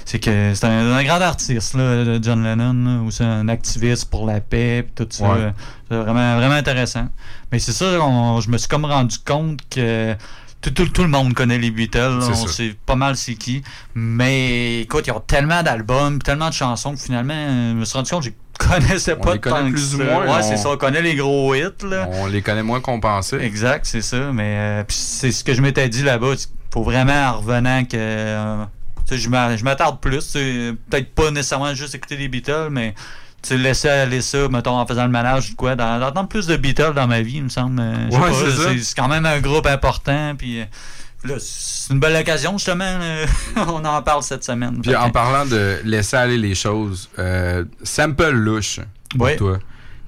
c'est 0.09 0.19
que 0.19 0.53
c'est 0.55 0.65
un, 0.65 0.93
un 0.93 1.03
grand 1.03 1.19
artiste, 1.21 1.73
là, 1.73 2.17
John 2.21 2.41
Lennon, 2.41 2.73
là, 2.73 3.01
aussi 3.05 3.23
un 3.23 3.49
activiste 3.49 4.09
pour 4.09 4.25
la 4.25 4.39
paix, 4.39 4.83
puis 4.95 5.05
tout 5.05 5.11
ça. 5.13 5.29
Ouais. 5.29 5.51
C'est 5.89 5.97
vraiment, 5.97 6.37
vraiment 6.37 6.55
intéressant. 6.55 7.09
Mais 7.51 7.59
c'est 7.59 7.73
ça, 7.73 7.85
on- 8.01 8.39
je 8.39 8.49
me 8.49 8.57
suis 8.57 8.69
comme 8.69 8.85
rendu 8.85 9.17
compte 9.19 9.59
que 9.69 10.15
tout, 10.61 10.71
tout- 10.71 10.87
tout 10.87 11.01
le 11.03 11.09
monde 11.09 11.33
connaît 11.33 11.57
les 11.57 11.71
Beatles, 11.71 12.19
C'est 12.21 12.31
on 12.31 12.47
sait 12.47 12.75
pas 12.85 12.95
mal 12.95 13.17
c'est 13.17 13.35
qui. 13.35 13.61
Mais 13.95 14.81
écoute, 14.81 15.05
ils 15.07 15.11
ont 15.11 15.19
tellement 15.19 15.61
d'albums, 15.61 16.19
tellement 16.21 16.47
de 16.49 16.53
chansons 16.53 16.93
que 16.93 16.99
finalement, 17.01 17.33
je 17.71 17.75
me 17.75 17.83
suis 17.85 17.97
rendu 17.97 18.09
compte 18.09 18.23
que 18.23 18.29
je 18.29 18.67
connaissais 18.69 19.15
On 19.19 19.21
pas 19.21 19.33
les 19.33 19.39
connaît 19.39 19.55
tant 19.59 19.65
que 19.67 19.71
plus 19.73 19.95
ou 19.95 20.03
moins, 20.03 20.21
Ouais, 20.25 20.39
on- 20.39 20.41
c'est 20.41 20.55
ça, 20.57 20.69
on 20.69 20.77
connaît 20.77 21.01
les 21.01 21.15
gros 21.15 21.53
hits, 21.53 21.83
là. 21.83 22.07
On 22.13 22.27
les 22.27 22.41
connaît 22.41 22.63
moins 22.63 22.79
qu'on 22.79 22.99
pensait. 23.01 23.43
Exact, 23.43 23.85
c'est 23.85 24.01
ça. 24.01 24.31
Mais 24.31 24.55
euh, 24.57 24.83
c'est 24.87 25.31
ce 25.33 25.43
que 25.43 25.53
je 25.53 25.61
m'étais 25.61 25.89
dit 25.89 26.03
là-bas. 26.03 26.33
Il 26.33 26.45
faut 26.73 26.83
vraiment, 26.83 27.27
en 27.33 27.37
revenant, 27.39 27.83
que 27.83 27.97
euh, 27.97 28.63
je 29.15 29.29
m'a- 29.29 29.55
je 29.55 29.63
m'attarde 29.63 29.99
plus. 29.99 30.33
Peut-être 30.33 31.13
pas 31.13 31.31
nécessairement 31.31 31.73
juste 31.73 31.95
écouter 31.95 32.17
les 32.17 32.27
Beatles, 32.27 32.67
mais 32.71 32.93
tu 33.41 33.49
sais, 33.49 33.57
laisser 33.57 33.87
aller 33.89 34.21
ça, 34.21 34.47
mettons, 34.49 34.77
en 34.77 34.85
faisant 34.85 35.05
le 35.05 35.11
ménage 35.11 35.51
ou 35.51 35.55
quoi, 35.55 35.75
d'en- 35.75 35.99
d'entendre 35.99 36.27
plus 36.27 36.47
de 36.47 36.57
Beatles 36.57 36.93
dans 36.95 37.07
ma 37.07 37.21
vie, 37.21 37.35
il 37.37 37.43
me 37.43 37.49
semble. 37.49 37.79
euh, 37.79 38.09
Ouais, 38.09 38.29
c'est 38.33 38.51
c'est 38.73 38.79
c'est 38.83 38.95
quand 38.97 39.07
même 39.07 39.25
un 39.25 39.39
groupe 39.39 39.67
important. 39.67 40.33
Puis 40.37 40.61
euh, 40.61 41.37
c'est 41.39 41.93
une 41.93 41.99
belle 41.99 42.15
occasion, 42.19 42.57
justement. 42.57 42.97
on 43.55 43.83
en 43.85 44.01
parle 44.01 44.23
cette 44.23 44.43
semaine. 44.43 44.81
Puis 44.81 44.95
en 44.95 45.09
parlant 45.11 45.45
de 45.45 45.79
laisser 45.83 46.15
aller 46.17 46.37
les 46.37 46.55
choses, 46.55 47.09
euh, 47.19 47.63
sample 47.83 48.29
louche 48.31 48.79
pour 49.15 49.25
toi. 49.37 49.59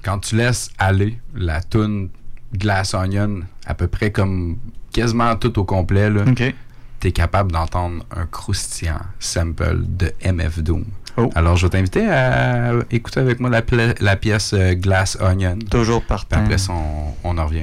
Quand 0.02 0.18
tu 0.18 0.34
laisses 0.36 0.70
aller 0.78 1.18
la 1.34 1.62
toune 1.62 2.08
Glass 2.56 2.94
Onion, 2.94 3.40
à 3.66 3.74
peu 3.74 3.86
près 3.86 4.10
comme 4.10 4.58
quasiment 4.92 5.36
tout 5.36 5.56
au 5.58 5.64
complet, 5.64 6.10
là. 6.10 6.22
T'es 7.00 7.12
capable 7.12 7.50
d'entendre 7.50 8.04
un 8.14 8.26
croustillant 8.26 9.00
sample 9.18 9.78
de 9.80 10.12
MF 10.24 10.60
Doom. 10.60 10.84
Oh. 11.16 11.30
Alors, 11.34 11.56
je 11.56 11.66
vais 11.66 11.70
t'inviter 11.70 12.06
à 12.08 12.72
écouter 12.90 13.20
avec 13.20 13.40
moi 13.40 13.50
la, 13.50 14.16
pièce 14.16 14.52
euh, 14.52 14.74
Glass 14.74 15.18
Onion. 15.20 15.58
Toujours 15.70 16.00
Puis 16.00 16.08
partant. 16.08 16.36
après 16.36 16.58
ça, 16.58 16.72
on, 16.72 17.14
on 17.24 17.38
en 17.38 17.46
revient. 17.46 17.62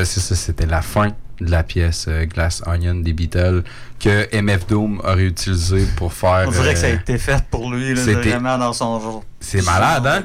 Euh, 0.00 0.04
c'est 0.04 0.20
ça, 0.20 0.34
c'était 0.34 0.66
la 0.66 0.82
fin 0.82 1.08
de 1.40 1.50
la 1.50 1.62
pièce 1.64 2.06
euh, 2.08 2.26
Glass 2.26 2.62
Onion 2.66 2.94
des 2.96 3.12
Beatles 3.12 3.62
que 3.98 4.28
MF 4.40 4.66
Doom 4.68 5.00
aurait 5.00 5.24
utilisé 5.26 5.84
pour 5.96 6.12
faire. 6.12 6.44
On 6.46 6.50
dirait 6.50 6.74
que 6.74 6.78
ça 6.78 6.86
a 6.86 6.90
euh, 6.90 6.94
été 6.94 7.18
fait 7.18 7.42
pour 7.50 7.70
lui, 7.72 7.94
là, 7.94 8.00
c'était- 8.02 8.30
vraiment 8.30 8.56
dans 8.58 8.72
son 8.72 9.00
genre. 9.00 9.24
C'est 9.40 9.64
malade, 9.64 10.06
hein? 10.06 10.22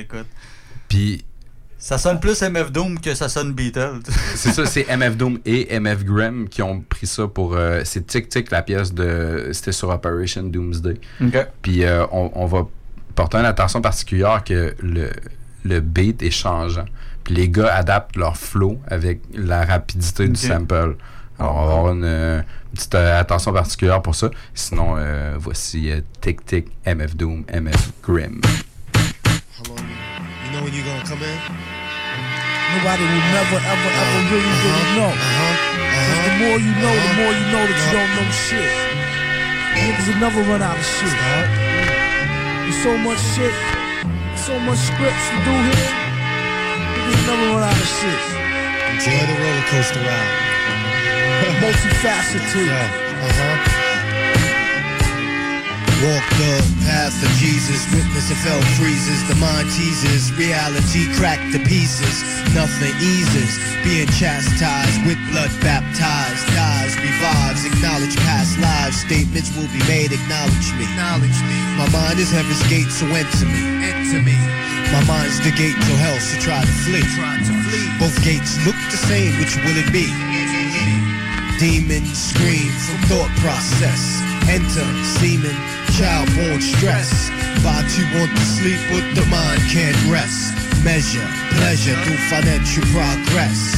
Écoute. 0.00 0.26
Puis 0.88 1.24
Ça 1.78 1.96
sonne 1.98 2.20
plus 2.20 2.42
MF 2.42 2.72
Doom 2.72 3.00
que 3.00 3.14
ça 3.14 3.28
sonne 3.30 3.52
Beatles. 3.54 4.00
c'est 4.34 4.52
ça, 4.52 4.66
c'est 4.66 4.86
MF 4.94 5.16
Doom 5.16 5.38
et 5.46 5.78
MF 5.78 6.04
Graham 6.04 6.48
qui 6.48 6.62
ont 6.62 6.80
pris 6.80 7.06
ça 7.06 7.26
pour. 7.26 7.54
euh, 7.54 7.80
c'est 7.84 8.06
Tic 8.06 8.28
Tic, 8.28 8.50
la 8.50 8.60
pièce 8.62 8.92
de. 8.92 9.48
C'était 9.52 9.72
sur 9.72 9.88
Operation 9.88 10.42
Doomsday. 10.42 11.00
Puis 11.62 11.84
euh, 11.84 12.04
on, 12.12 12.30
on 12.34 12.46
va 12.46 12.66
porter 13.14 13.38
une 13.38 13.46
attention 13.46 13.80
particulière 13.80 14.42
que 14.44 14.74
le, 14.82 15.10
le 15.64 15.80
beat 15.80 16.22
est 16.22 16.30
changeant. 16.30 16.84
Puis 17.24 17.34
les 17.34 17.48
gars 17.48 17.74
adaptent 17.74 18.16
leur 18.16 18.36
flow 18.36 18.78
avec 18.88 19.20
la 19.32 19.64
rapidité 19.64 20.24
du 20.26 20.32
Ok. 20.32 20.36
sample. 20.38 20.96
Alors, 21.38 21.56
on 21.56 21.66
va 21.66 21.72
avoir 21.74 21.92
une, 21.94 22.04
euh, 22.04 22.42
petite 22.74 22.94
euh, 22.94 23.18
attention 23.20 23.52
particulière 23.52 24.02
pour 24.02 24.14
ça. 24.14 24.30
Sinon, 24.54 24.96
euh, 24.98 25.34
voici 25.38 25.90
euh, 25.90 26.00
Tic 26.20 26.44
Tic, 26.44 26.66
MF 26.86 27.16
Doom, 27.16 27.44
MF 27.48 27.92
Grim. 28.02 28.40
You 28.44 28.50
know 30.52 30.62
when 30.64 30.74
you're 30.74 30.84
gonna 30.84 31.02
come 31.04 31.22
in? 31.22 31.38
Nobody 32.76 33.02
will 33.02 33.26
never, 33.34 33.56
ever, 33.56 33.90
ever 33.90 34.20
really, 34.30 34.54
really 34.62 34.86
know. 34.96 35.10
Cause 35.10 36.20
the 36.24 36.32
more 36.38 36.58
you 36.58 36.72
know, 36.80 36.94
the 36.94 37.12
more 37.18 37.32
you 37.32 37.46
know 37.50 37.64
that 37.66 37.78
you 37.82 37.90
don't 37.92 38.12
know 38.16 38.28
shit. 38.30 38.72
Niggas 39.74 40.06
will 40.08 40.20
never 40.20 40.42
run 40.42 40.62
out 40.62 40.76
of 40.76 40.84
shit. 40.84 41.16
There's 42.62 42.78
so 42.82 42.96
much 42.98 43.18
shit, 43.34 43.54
so 44.36 44.58
much 44.60 44.78
scripts 44.78 45.28
to 45.30 45.36
do 45.44 45.50
here. 45.50 45.99
Niggas 47.00 47.26
will 47.26 47.36
never 47.36 47.48
run 47.54 47.62
out 47.64 47.72
of 47.72 47.88
shit. 47.96 48.22
Enjoy 48.92 49.20
the 49.26 49.36
roller 49.40 49.64
coaster 49.70 50.00
ride. 50.00 50.50
Multifaceted. 51.60 52.68
uh-huh. 53.20 53.79
Walk 56.00 56.24
the 56.40 56.56
path 56.88 57.12
of 57.20 57.28
Jesus, 57.36 57.84
witness 57.92 58.32
of 58.32 58.40
hell 58.40 58.64
freezes, 58.80 59.20
the 59.28 59.36
mind 59.36 59.68
teases, 59.68 60.32
reality 60.32 61.04
cracked 61.20 61.52
to 61.52 61.60
pieces, 61.60 62.24
nothing 62.56 62.96
eases, 63.04 63.60
being 63.84 64.08
chastised 64.16 64.96
with 65.04 65.20
blood 65.28 65.52
baptized, 65.60 66.40
dies, 66.56 66.96
revives, 66.96 67.68
acknowledge 67.68 68.16
past 68.24 68.56
lives, 68.64 68.96
statements 69.04 69.52
will 69.52 69.68
be 69.76 69.84
made, 69.92 70.08
acknowledge 70.08 70.72
me, 70.80 70.88
acknowledge 70.88 71.36
me. 71.44 71.58
My 71.76 71.84
mind 71.92 72.16
is 72.16 72.32
heaven's 72.32 72.64
gate, 72.72 72.88
so 72.88 73.04
enter 73.12 73.44
me, 73.44 73.60
enter 73.84 74.24
me. 74.24 74.40
My 74.96 75.04
mind's 75.04 75.36
the 75.44 75.52
gate 75.52 75.76
to 75.76 75.92
hell, 76.00 76.16
so 76.16 76.40
try 76.40 76.64
to 76.64 76.76
flee. 76.88 77.04
Try 77.12 77.44
to 77.44 77.54
flee. 77.68 77.88
Both 78.00 78.16
gates 78.24 78.56
look 78.64 78.80
the 78.88 78.96
same, 78.96 79.36
which 79.36 79.52
will 79.68 79.76
it 79.76 79.92
be? 79.92 80.08
Demons 81.60 82.08
scream 82.16 82.72
from 82.88 83.04
thought 83.04 83.28
process. 83.44 84.29
Enter 84.48 84.86
semen, 85.18 85.56
child 85.98 86.28
born 86.36 86.60
stress. 86.60 87.30
Body 87.62 88.04
want 88.16 88.30
to 88.32 88.44
sleep, 88.44 88.80
but 88.88 89.04
the 89.14 89.26
mind 89.28 89.60
can't 89.68 89.98
rest. 90.08 90.54
Measure 90.84 91.28
pleasure 91.60 91.94
through 92.04 92.16
financial 92.28 92.84
progress. 92.94 93.76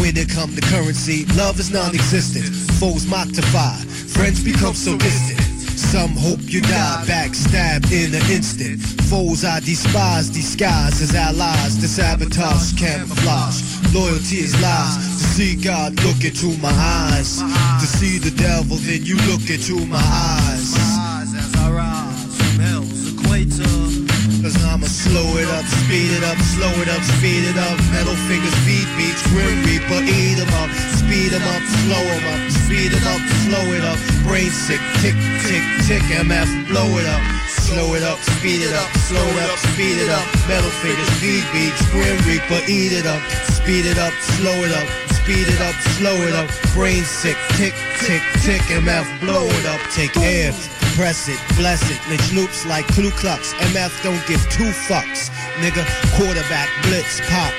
When 0.00 0.16
it 0.16 0.28
come 0.28 0.54
to 0.54 0.60
currency, 0.60 1.24
love 1.36 1.58
is 1.58 1.70
non-existent. 1.70 2.46
Foes 2.78 3.06
mock 3.06 3.28
to 3.32 3.42
fire, 3.42 3.78
friends 4.08 4.42
become 4.42 4.74
so 4.74 4.96
distant. 4.98 5.31
Some 5.76 6.16
hope 6.16 6.40
you 6.52 6.60
die, 6.60 7.04
backstabbed 7.06 7.92
in 7.92 8.14
an 8.14 8.22
instant. 8.30 8.80
Foes 9.08 9.44
I 9.44 9.60
despise, 9.60 10.28
disguise 10.28 11.00
as 11.00 11.14
allies. 11.14 11.80
The 11.80 11.88
sabotage 11.88 12.78
camouflage. 12.78 13.62
Loyalty 13.94 14.38
is 14.40 14.54
lies. 14.60 14.96
To 14.96 15.24
see 15.36 15.56
God 15.56 15.94
look 16.04 16.24
into 16.24 16.56
my 16.60 16.72
eyes. 16.72 17.40
To 17.80 17.86
see 17.86 18.18
the 18.18 18.30
devil, 18.36 18.76
then 18.78 19.04
you 19.04 19.16
look 19.28 19.48
into 19.48 19.84
my 19.86 20.00
eyes. 20.00 20.74
As 20.76 21.56
I 21.56 21.70
rise 21.70 22.36
from 22.36 22.58
hell's 22.60 23.12
equator. 23.12 24.02
Cause 24.42 24.58
I'ma 24.64 24.86
slow 24.86 25.38
it 25.38 25.46
up, 25.54 25.64
speed 25.86 26.10
it 26.18 26.24
up, 26.24 26.38
slow 26.56 26.72
it 26.82 26.88
up, 26.88 27.02
speed 27.16 27.44
it 27.46 27.56
up. 27.56 27.78
Metal 27.94 28.16
fingers, 28.26 28.56
beat 28.66 28.90
beats, 28.98 29.22
grim 29.30 29.62
reaper, 29.62 30.02
eat 30.02 30.38
'em 30.42 30.50
up. 30.58 30.70
Speed 30.98 31.32
'em 31.32 31.46
up, 31.46 31.62
slow 31.86 32.02
'em 32.02 32.24
up, 32.26 32.42
speed 32.50 32.90
'em 32.90 33.06
up, 33.06 33.22
slow 33.42 33.66
it 33.74 33.84
up. 33.84 33.98
Brain 34.26 34.50
sick, 34.50 34.80
tick, 35.02 35.14
tick, 35.42 35.64
tick, 35.86 36.02
MF, 36.22 36.48
blow 36.68 36.86
it 36.98 37.06
up. 37.06 37.22
Slow 37.48 37.94
it 37.94 38.02
up, 38.02 38.18
speed 38.38 38.62
it 38.62 38.74
up, 38.74 38.90
slow 39.08 39.22
it 39.22 39.50
up, 39.50 39.58
speed 39.72 39.98
it 39.98 40.10
up. 40.10 40.26
Metal 40.48 40.70
fingers, 40.82 41.10
beat 41.20 41.44
beats, 41.52 41.82
grim 41.90 42.18
reaper, 42.26 42.60
eat 42.68 42.92
it 42.92 43.06
up. 43.06 43.22
Speed 43.50 43.86
it 43.86 43.98
up, 43.98 44.12
slow 44.38 44.54
it 44.66 44.72
up, 44.72 44.88
speed 45.14 45.46
it 45.48 45.60
up, 45.60 45.74
slow 45.98 46.14
it 46.14 46.34
up. 46.34 46.48
Brain 46.74 47.02
sick, 47.04 47.36
tick, 47.58 47.74
tick, 47.98 48.22
tick, 48.42 48.62
MF, 48.70 49.06
blow 49.20 49.46
it 49.46 49.66
up. 49.66 49.80
Take 49.90 50.16
air, 50.18 50.52
compress 50.80 51.28
it, 51.28 51.40
bless 51.56 51.82
it. 51.90 52.00
Lynch 52.08 52.32
loops 52.32 52.66
like 52.66 52.86
Ku 52.94 53.10
Klux. 53.10 53.54
MF 53.74 53.92
don't 54.02 54.22
give 54.26 54.42
two 54.50 54.70
fucks. 54.86 55.30
Nigga, 55.62 55.84
quarterback, 56.16 56.68
blitz, 56.84 57.20
pop. 57.30 57.52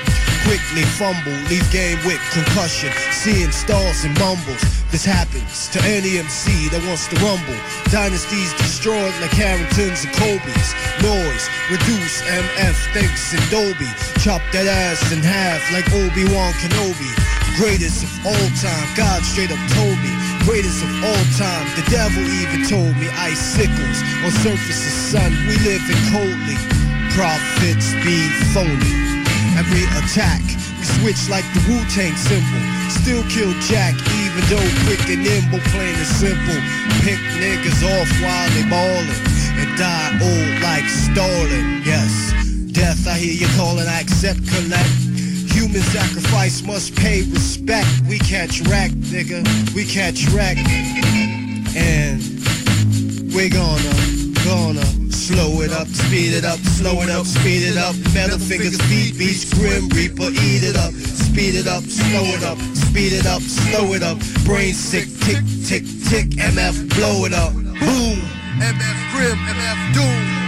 Quickly 0.44 0.84
fumble, 1.00 1.32
leave 1.48 1.64
game 1.72 1.96
with 2.04 2.20
concussion. 2.36 2.92
Seeing 3.10 3.50
stalls 3.50 4.04
and 4.04 4.12
mumbles. 4.20 4.60
This 4.92 5.04
happens 5.04 5.72
to 5.72 5.80
any 5.88 6.20
MC 6.20 6.68
that 6.68 6.84
wants 6.84 7.08
to 7.08 7.16
rumble. 7.24 7.56
Dynasties 7.88 8.52
destroyed 8.60 9.16
like 9.24 9.32
Harringtons 9.32 10.04
and 10.04 10.12
Kobe's. 10.12 10.68
Noise, 11.00 11.48
reduce, 11.72 12.20
MF 12.28 12.76
thinks 12.92 13.32
and 13.32 13.40
Dolby. 13.48 13.88
Chop 14.20 14.44
that 14.52 14.68
ass 14.68 15.00
in 15.16 15.24
half 15.24 15.64
like 15.72 15.88
Obi-Wan 15.96 16.52
Kenobi. 16.60 17.10
Greatest 17.56 18.04
of 18.04 18.12
all 18.28 18.48
time, 18.60 18.88
God 19.00 19.24
straight 19.24 19.48
up 19.48 19.64
told 19.72 19.96
me. 20.04 20.12
Greatest 20.44 20.84
of 20.84 20.92
all 21.08 21.24
time, 21.40 21.64
the 21.72 21.88
devil 21.88 22.20
even 22.20 22.68
told 22.68 22.92
me. 23.00 23.08
Icicles 23.16 23.98
on 24.20 24.32
surface 24.44 24.84
of 24.84 24.94
sun, 25.08 25.32
we 25.48 25.56
live 25.64 25.80
in 25.88 26.00
coldly. 26.12 26.60
Prophets 27.16 27.96
be 28.04 28.28
phony. 28.52 29.23
Every 29.54 29.86
attack, 30.02 30.42
we 30.42 30.84
switch 30.98 31.30
like 31.30 31.46
the 31.54 31.62
Wu-Tang 31.70 32.16
symbol. 32.16 32.62
Still 32.90 33.22
kill 33.30 33.54
Jack, 33.70 33.94
even 34.18 34.42
though 34.50 34.68
quick 34.82 35.00
and 35.06 35.22
nimble, 35.22 35.62
plain 35.70 35.94
and 35.94 36.06
simple. 36.06 36.58
Pick 37.06 37.22
niggas 37.38 37.82
off 37.86 38.10
while 38.18 38.50
they 38.50 38.66
ballin' 38.68 39.06
and 39.54 39.70
die 39.78 40.10
old 40.18 40.60
like 40.60 40.84
Stalin. 40.90 41.82
Yes, 41.86 42.34
death, 42.72 43.06
I 43.06 43.14
hear 43.14 43.32
you 43.32 43.46
callin', 43.56 43.86
I 43.86 44.00
accept, 44.00 44.40
collect. 44.48 44.90
Human 45.54 45.82
sacrifice 45.82 46.62
must 46.62 46.96
pay 46.96 47.22
respect. 47.22 47.88
We 48.08 48.18
catch 48.18 48.60
wreck, 48.62 48.90
nigga. 48.90 49.46
We 49.74 49.84
catch 49.84 50.26
wreck. 50.34 50.58
And 51.76 52.18
we 53.32 53.48
gonna, 53.48 53.94
gonna 54.44 54.93
slow 55.24 55.62
it 55.62 55.72
up, 55.72 55.88
speed 55.88 56.34
it 56.34 56.44
up, 56.44 56.58
slow 56.58 57.00
it 57.00 57.08
up, 57.08 57.24
speed 57.24 57.62
it 57.64 57.78
up. 57.78 57.96
Metal 58.12 58.38
fingers, 58.38 58.76
beat 58.88 59.16
beats, 59.16 59.48
grim 59.54 59.88
reaper, 59.88 60.28
eat 60.28 60.62
it 60.62 60.76
up. 60.76 60.92
Speed 60.92 61.54
it 61.54 61.66
up, 61.66 61.82
slow 61.84 62.24
it 62.36 62.44
up, 62.44 62.58
speed 62.76 63.12
it 63.14 63.26
up, 63.26 63.40
slow 63.40 63.94
it 63.94 64.02
up. 64.02 64.18
Brain 64.44 64.74
sick, 64.74 65.08
tick, 65.24 65.40
tick, 65.64 65.84
tick, 66.08 66.36
MF, 66.36 66.76
blow 66.94 67.24
it 67.24 67.32
up. 67.32 67.54
Boom, 67.54 68.20
MF 68.60 68.98
grim, 69.12 69.38
MF 69.38 69.94
doom. 69.94 70.43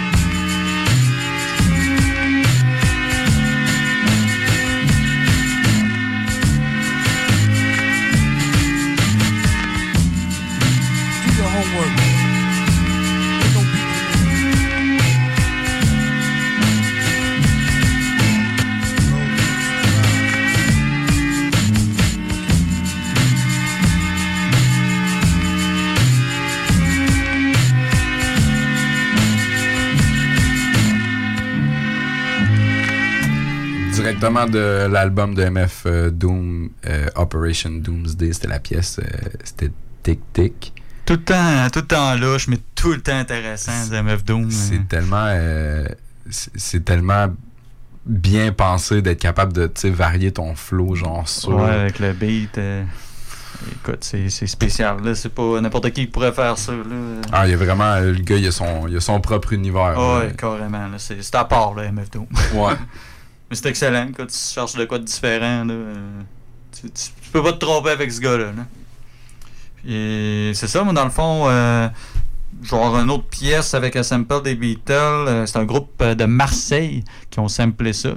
Directement 34.18 34.46
de 34.46 34.86
l'album 34.90 35.34
de 35.34 35.44
MF 35.44 35.82
euh, 35.84 36.10
Doom, 36.10 36.70
euh, 36.86 37.06
Operation 37.16 37.70
Doomsday, 37.70 38.32
c'était 38.32 38.48
la 38.48 38.60
pièce, 38.60 38.98
euh, 38.98 39.04
c'était 39.44 39.70
Tic 40.02 40.20
Tic. 40.32 40.72
Tout 41.04 41.14
le 41.14 41.22
temps, 41.22 41.68
tout 41.70 41.80
le 41.80 41.86
temps 41.86 42.14
louche, 42.14 42.48
mais 42.48 42.58
tout 42.74 42.92
le 42.92 43.02
temps 43.02 43.16
intéressant, 43.16 43.72
MF 43.92 44.24
Doom. 44.24 44.50
C'est 44.50 44.88
tellement, 44.88 45.26
euh, 45.28 45.86
c'est 46.30 46.50
c'est 46.56 46.84
tellement 46.84 47.26
bien 48.06 48.52
pensé 48.52 49.02
d'être 49.02 49.20
capable 49.20 49.52
de 49.52 49.70
varier 49.90 50.32
ton 50.32 50.54
flow, 50.54 50.94
genre 50.94 51.28
sur. 51.28 51.56
Ouais, 51.56 51.70
avec 51.70 51.98
le 51.98 52.14
beat. 52.14 52.58
écoute, 53.70 53.98
c'est 54.00 54.30
spécial. 54.30 54.96
là. 55.04 55.14
C'est 55.14 55.28
pas 55.28 55.60
n'importe 55.60 55.90
qui 55.90 56.06
qui 56.06 56.06
pourrait 56.06 56.32
faire 56.32 56.56
ça. 56.56 56.72
Là. 56.72 56.80
Ah, 57.32 57.46
il 57.46 57.50
y 57.50 57.54
a 57.54 57.58
vraiment, 57.58 58.00
le 58.00 58.12
gars, 58.14 58.36
il 58.36 58.46
a 58.46 58.50
son, 58.50 58.88
il 58.88 58.96
a 58.96 59.00
son 59.00 59.20
propre 59.20 59.52
univers. 59.52 59.94
Ah 59.94 60.18
ouais, 60.20 60.26
là. 60.28 60.32
carrément. 60.32 60.88
C'est 60.96 61.34
à 61.34 61.44
part, 61.44 61.74
là, 61.74 61.92
MF 61.92 62.10
Doom. 62.10 62.26
Ouais. 62.54 62.72
Mais 63.50 63.56
c'est 63.56 63.66
excellent. 63.68 64.08
Quand 64.16 64.26
tu 64.26 64.36
cherches 64.36 64.74
de 64.74 64.84
quoi 64.84 64.98
de 64.98 65.04
différent, 65.04 65.64
là, 65.64 65.72
euh, 65.74 65.94
tu, 66.72 66.82
tu- 66.90 67.10
tu 67.22 67.30
peux 67.32 67.42
pas 67.42 67.52
te 67.52 67.58
tromper 67.58 67.90
avec 67.90 68.10
ce 68.12 68.20
gars-là. 68.20 68.46
là. 68.52 68.66
Et 69.88 70.50
c'est 70.54 70.66
ça, 70.66 70.82
moi, 70.82 70.92
dans 70.92 71.04
le 71.04 71.10
fond, 71.10 71.44
euh, 71.48 71.88
genre 72.62 72.96
une 72.98 73.10
autre 73.10 73.28
pièce 73.28 73.72
avec 73.74 73.94
un 73.94 74.02
sample 74.02 74.42
des 74.42 74.56
Beatles. 74.56 74.90
euh, 74.92 75.46
c'est 75.46 75.58
un 75.58 75.64
groupe 75.64 75.92
euh, 76.02 76.14
de 76.16 76.24
Marseille 76.24 77.04
qui 77.30 77.38
ont 77.38 77.46
samplé 77.48 77.92
ça. 77.92 78.10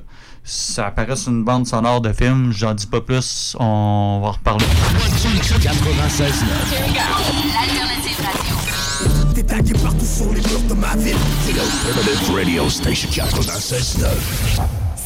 Ça 0.44 0.88
apparaît 0.88 1.16
sur 1.16 1.32
une 1.32 1.44
bande 1.44 1.68
sonore 1.68 2.02
de 2.02 2.12
film. 2.12 2.52
J'en 2.52 2.74
dis 2.74 2.88
pas 2.88 3.02
plus. 3.02 3.56
On 3.60 4.22
va 4.24 4.32
reparler. 4.32 4.66
96 5.62 6.44
L'alternative 6.50 8.26
radio. 8.26 8.56
T'es 9.36 9.44
tagué 9.44 9.74
partout 9.74 10.06
sur 10.06 10.34
les 10.34 10.42
murs 10.42 10.62
de 10.68 10.74
ma 10.74 10.96
ville. 10.96 11.16
The 11.46 11.60
Alternative 11.60 12.34
Radio 12.36 12.68
Station 12.70 13.10
96.9. 13.12 14.08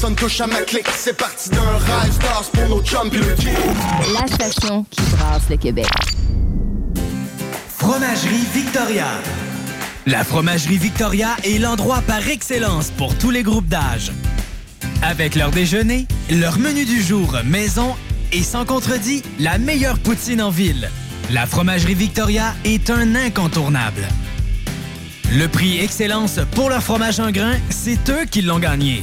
Personne 0.00 0.14
touche 0.14 0.40
à 0.40 0.46
ma 0.46 0.60
clique. 0.60 0.86
C'est 0.96 1.16
parti 1.16 1.50
d'un 1.50 1.58
rêve. 1.58 2.12
Stars 2.12 2.50
pour 2.52 2.68
nos 2.68 2.84
chums 2.84 3.10
pis 3.10 3.16
le 3.16 3.34
kid. 3.34 3.48
La 4.14 4.28
station 4.28 4.86
qui 4.88 5.00
brasse 5.10 5.50
le 5.50 5.56
Québec. 5.56 5.88
Fromagerie 7.68 8.46
Victoria. 8.54 9.08
La 10.06 10.22
Fromagerie 10.22 10.78
Victoria 10.78 11.30
est 11.42 11.58
l'endroit 11.58 12.00
par 12.06 12.28
excellence 12.28 12.92
pour 12.92 13.18
tous 13.18 13.32
les 13.32 13.42
groupes 13.42 13.66
d'âge. 13.66 14.12
Avec 15.02 15.34
leur 15.34 15.50
déjeuner, 15.50 16.06
leur 16.30 16.60
menu 16.60 16.84
du 16.84 17.02
jour 17.02 17.36
maison 17.44 17.96
et 18.30 18.44
sans 18.44 18.64
contredit, 18.64 19.24
la 19.40 19.58
meilleure 19.58 19.98
poutine 19.98 20.42
en 20.42 20.50
ville. 20.50 20.90
La 21.32 21.44
Fromagerie 21.44 21.96
Victoria 21.96 22.54
est 22.64 22.90
un 22.90 23.16
incontournable. 23.16 24.06
Le 25.32 25.48
prix 25.48 25.80
Excellence 25.80 26.38
pour 26.52 26.70
leur 26.70 26.84
fromage 26.84 27.18
en 27.18 27.32
grain, 27.32 27.56
c'est 27.68 28.08
eux 28.10 28.26
qui 28.30 28.42
l'ont 28.42 28.60
gagné. 28.60 29.02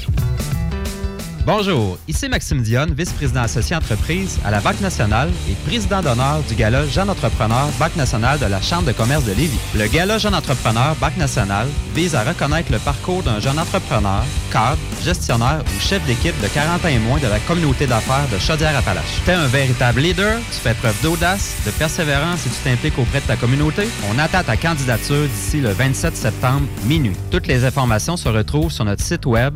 Bonjour, 1.43 1.97
ici 2.07 2.29
Maxime 2.29 2.61
Dionne, 2.61 2.93
vice-président 2.93 3.41
associé 3.41 3.75
entreprise 3.75 4.39
à 4.45 4.51
la 4.51 4.59
Banque 4.59 4.79
nationale 4.79 5.31
et 5.49 5.55
président 5.67 6.03
d'honneur 6.03 6.43
du 6.47 6.53
Gala 6.53 6.85
Jeune 6.85 7.09
Entrepreneur 7.09 7.67
Banque 7.79 7.95
nationale 7.95 8.37
de 8.37 8.45
la 8.45 8.61
Chambre 8.61 8.85
de 8.85 8.91
commerce 8.91 9.25
de 9.25 9.31
Lévis. 9.31 9.57
Le 9.73 9.87
Gala 9.87 10.19
Jeune 10.19 10.35
Entrepreneur 10.35 10.95
Banque 11.01 11.17
nationale 11.17 11.65
vise 11.95 12.13
à 12.13 12.23
reconnaître 12.23 12.71
le 12.71 12.77
parcours 12.77 13.23
d'un 13.23 13.39
jeune 13.39 13.57
entrepreneur, 13.57 14.23
cadre, 14.51 14.77
gestionnaire 15.03 15.63
ou 15.65 15.79
chef 15.81 16.05
d'équipe 16.05 16.39
de 16.43 16.47
40 16.47 16.85
ans 16.85 16.87
et 16.87 16.99
moins 16.99 17.19
de 17.19 17.25
la 17.25 17.39
communauté 17.39 17.87
d'affaires 17.87 18.27
de 18.31 18.37
Chaudière-Appalaches. 18.37 19.23
Tu 19.25 19.31
es 19.31 19.33
un 19.33 19.47
véritable 19.47 20.01
leader, 20.01 20.37
tu 20.51 20.59
fais 20.59 20.75
preuve 20.75 21.01
d'audace, 21.01 21.55
de 21.65 21.71
persévérance 21.71 22.45
et 22.45 22.49
tu 22.49 22.57
t'impliques 22.63 22.99
auprès 22.99 23.19
de 23.19 23.25
ta 23.25 23.35
communauté. 23.35 23.87
On 24.13 24.19
attend 24.19 24.43
ta 24.43 24.57
candidature 24.57 25.27
d'ici 25.27 25.59
le 25.59 25.69
27 25.69 26.15
septembre 26.15 26.67
minuit. 26.85 27.15
Toutes 27.31 27.47
les 27.47 27.65
informations 27.65 28.15
se 28.15 28.29
retrouvent 28.29 28.71
sur 28.71 28.85
notre 28.85 29.03
site 29.03 29.25
web 29.25 29.55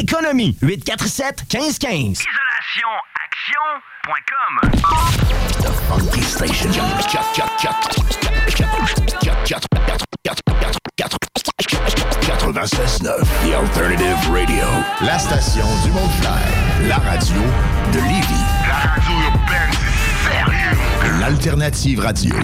économie. 0.01 0.57
847 0.61 1.45
1515. 1.53 2.23
The 5.61 5.71
Funky 5.87 6.21
Station. 6.23 6.71
96.9 12.51 13.25
The 13.43 13.53
Alternative 13.53 14.17
Radio. 14.31 14.65
La 15.01 15.19
station 15.19 15.65
du 15.83 15.91
Mont-Clair. 15.91 16.41
La 16.87 16.95
radio 16.97 17.41
de 17.93 17.99
Lévis. 17.99 18.45
La 18.67 18.89
radio 18.89 19.13
urbaine, 19.27 19.71
c'est 19.71 20.31
sérieux. 20.31 21.19
L'Alternative 21.19 21.99
Radio. 21.99 22.35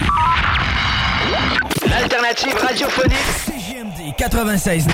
L'alternative 1.88 2.54
radiophonique. 2.54 3.16
CJMD 3.46 4.14
96. 4.16 4.86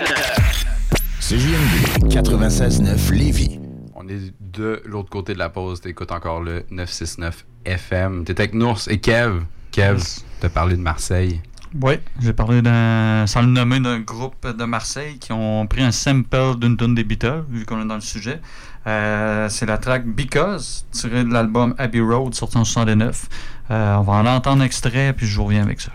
CJMD 1.27 2.13
96.9 2.13 3.11
Lévis. 3.15 3.59
On 3.95 4.07
est 4.09 4.35
de 4.41 4.83
l'autre 4.85 5.09
côté 5.09 5.33
de 5.33 5.39
la 5.39 5.49
pause. 5.49 5.81
T'écoutes 5.81 6.13
encore 6.13 6.43
le 6.43 6.67
969 6.71 7.47
FM. 7.65 8.25
T'es 8.25 8.39
avec 8.39 8.53
Nours 8.53 8.83
et 8.89 9.01
Kev. 9.01 9.41
Kev, 9.71 10.03
t'as 10.41 10.51
parlé 10.51 10.77
de 10.77 10.83
Marseille. 10.83 11.41
Oui, 11.81 11.95
j'ai 12.21 12.35
parlé 12.35 12.61
d'un, 12.61 13.25
sans 13.27 13.41
le 13.41 13.49
nommer, 13.49 13.81
d'un 13.81 14.01
groupe 14.01 14.47
de 14.47 14.65
Marseille 14.65 15.19
qui 15.19 15.33
ont 15.33 15.67
pris 15.67 15.83
un 15.83 15.93
sample 15.93 16.59
d'une 16.59 16.77
tune 16.77 16.95
des 16.95 17.05
Beatles, 17.05 17.45
vu 17.49 17.65
qu'on 17.65 17.81
est 17.81 17.89
dans 17.89 17.95
le 17.95 18.03
sujet. 18.03 18.43
Euh, 18.87 19.49
c'est 19.49 19.65
la 19.65 19.79
track 19.79 20.05
Because, 20.05 20.85
tirée 20.91 21.25
de 21.25 21.33
l'album 21.33 21.75
Abbey 21.79 22.01
Road, 22.01 22.35
sorti 22.35 22.59
en 22.59 22.65
69. 22.65 23.29
Euh, 23.71 23.97
on 23.97 24.03
va 24.03 24.13
en 24.13 24.27
entendre 24.27 24.61
un 24.61 24.67
extrait, 24.67 25.15
puis 25.15 25.27
je 25.27 25.37
vous 25.37 25.47
reviens 25.47 25.63
avec 25.63 25.81
ça. 25.81 25.91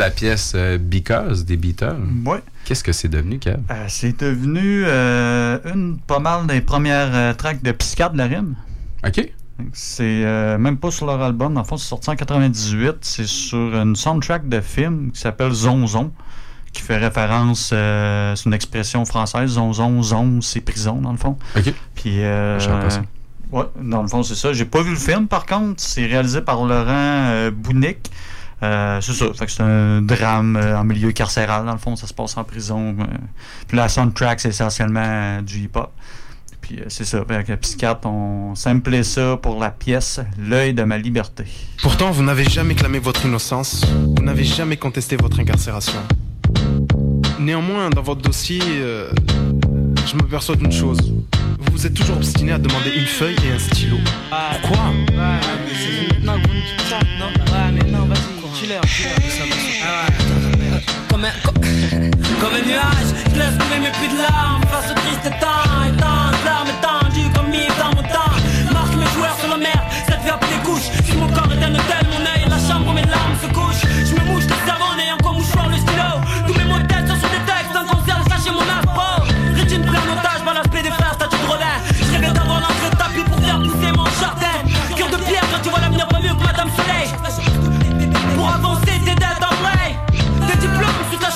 De 0.00 0.04
la 0.06 0.10
pièce 0.10 0.52
euh, 0.54 0.78
Because 0.78 1.44
des 1.44 1.58
Beatles. 1.58 1.98
Oui. 2.24 2.38
Qu'est-ce 2.64 2.82
que 2.82 2.92
c'est 2.92 3.08
devenu, 3.08 3.38
Kev? 3.38 3.58
Euh, 3.70 3.84
c'est 3.88 4.18
devenu 4.18 4.84
euh, 4.86 5.58
une 5.74 5.98
pas 5.98 6.20
mal 6.20 6.46
des 6.46 6.62
premières 6.62 7.14
euh, 7.14 7.34
tracks 7.34 7.62
de 7.62 7.70
Psychiatre 7.72 8.14
de 8.14 8.18
la 8.18 8.26
rime. 8.26 8.54
OK. 9.06 9.30
C'est 9.74 10.24
même 10.58 10.78
pas 10.78 10.90
sur 10.90 11.04
leur 11.04 11.20
album, 11.20 11.52
dans 11.52 11.60
le 11.60 11.66
fond, 11.66 11.76
c'est 11.76 11.88
sorti 11.88 12.08
en 12.08 12.16
98. 12.16 12.96
C'est 13.02 13.26
sur 13.26 13.76
une 13.76 13.94
soundtrack 13.94 14.48
de 14.48 14.62
film 14.62 15.10
qui 15.12 15.20
s'appelle 15.20 15.52
Zonzon, 15.52 16.12
qui 16.72 16.80
fait 16.80 16.96
référence, 16.96 17.66
c'est 17.68 18.46
une 18.46 18.54
expression 18.54 19.04
française, 19.04 19.50
Zonzon, 19.50 20.02
zone, 20.02 20.40
c'est 20.40 20.62
prison, 20.62 21.02
dans 21.02 21.12
le 21.12 21.18
fond. 21.18 21.36
OK. 21.58 21.74
Puis, 21.94 22.20
ouais, 22.20 23.64
dans 23.82 24.00
le 24.00 24.08
fond, 24.08 24.22
c'est 24.22 24.34
ça. 24.34 24.54
J'ai 24.54 24.64
pas 24.64 24.80
vu 24.80 24.92
le 24.92 24.96
film, 24.96 25.28
par 25.28 25.44
contre. 25.44 25.82
C'est 25.82 26.06
réalisé 26.06 26.40
par 26.40 26.64
Laurent 26.64 27.50
Bounic. 27.52 28.10
Euh, 28.62 29.00
c'est 29.00 29.12
ça. 29.12 29.26
C'est 29.34 29.62
un 29.62 30.02
drame 30.02 30.56
euh, 30.56 30.78
en 30.78 30.84
milieu 30.84 31.12
carcéral, 31.12 31.64
dans 31.64 31.72
le 31.72 31.78
fond. 31.78 31.96
Ça 31.96 32.06
se 32.06 32.14
passe 32.14 32.36
en 32.36 32.44
prison. 32.44 32.96
Euh. 33.00 33.04
Puis 33.66 33.76
la 33.76 33.88
soundtrack, 33.88 34.40
c'est 34.40 34.50
essentiellement 34.50 35.40
du 35.42 35.60
hip-hop. 35.60 35.90
Puis 36.60 36.80
c'est 36.88 37.04
ça. 37.04 37.24
Avec 37.28 37.48
le 37.48 37.56
psychiatre, 37.56 38.06
on 38.06 38.54
samplait 38.54 39.02
ça 39.02 39.38
pour 39.40 39.58
la 39.58 39.70
pièce 39.70 40.20
L'œil 40.38 40.74
de 40.74 40.82
ma 40.84 40.98
liberté. 40.98 41.44
Pourtant, 41.82 42.10
vous 42.10 42.22
n'avez 42.22 42.44
jamais 42.44 42.74
clamé 42.74 42.98
votre 42.98 43.24
innocence. 43.24 43.84
Vous 44.16 44.22
n'avez 44.22 44.44
jamais 44.44 44.76
contesté 44.76 45.16
votre 45.16 45.40
incarcération. 45.40 46.00
Néanmoins, 47.38 47.88
dans 47.88 48.02
votre 48.02 48.20
dossier, 48.20 48.60
je 48.60 50.16
me 50.16 50.22
perçois 50.28 50.56
d'une 50.56 50.72
chose. 50.72 51.14
Vous 51.58 51.72
vous 51.72 51.86
êtes 51.86 51.94
toujours 51.94 52.16
obstiné 52.16 52.52
à 52.52 52.58
demander 52.58 52.90
une 52.90 53.06
feuille 53.06 53.36
et 53.46 53.52
un 53.52 53.58
stylo. 53.58 53.96
Pourquoi? 54.60 54.92
killer, 58.70 58.80
killer, 58.86 59.50
Comme 61.10 61.24
un, 61.24 62.66
nuage, 62.66 63.10
je 63.32 63.38
laisse 63.38 63.58
mes 63.68 63.80
de 64.08 64.22
larmes 64.22 64.62
face 64.70 64.90
au 64.90 64.94
triste 64.94 65.24
temps. 65.40 65.69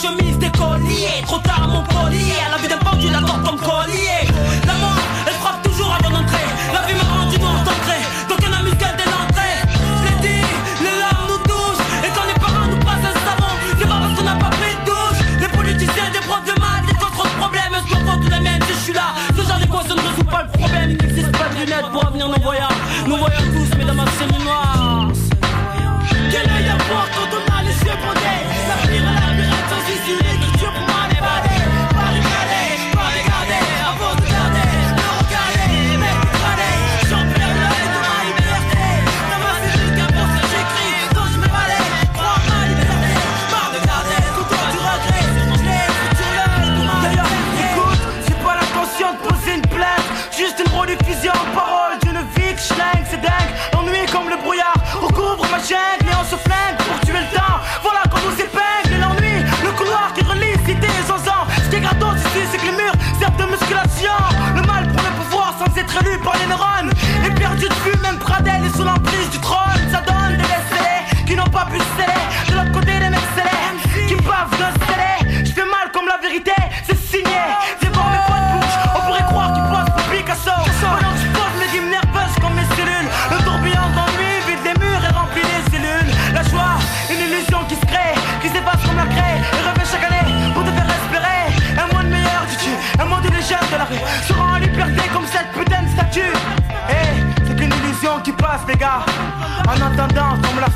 chemise 0.05 0.39
décollée 0.39 1.23
Trop 1.25 1.39
tard 1.39 1.69
mon 1.69 1.83
collier, 1.83 2.35
à 2.47 2.51
la 2.51 2.59
vie 2.59 2.69
d'un 2.69 2.84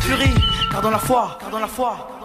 furie, 0.08 0.34
car 0.70 0.80
dans 0.80 0.90
la 0.90 0.98
foi, 0.98 1.36
car 1.38 1.50
dans 1.50 1.58
la 1.58 1.66
foi. 1.66 2.17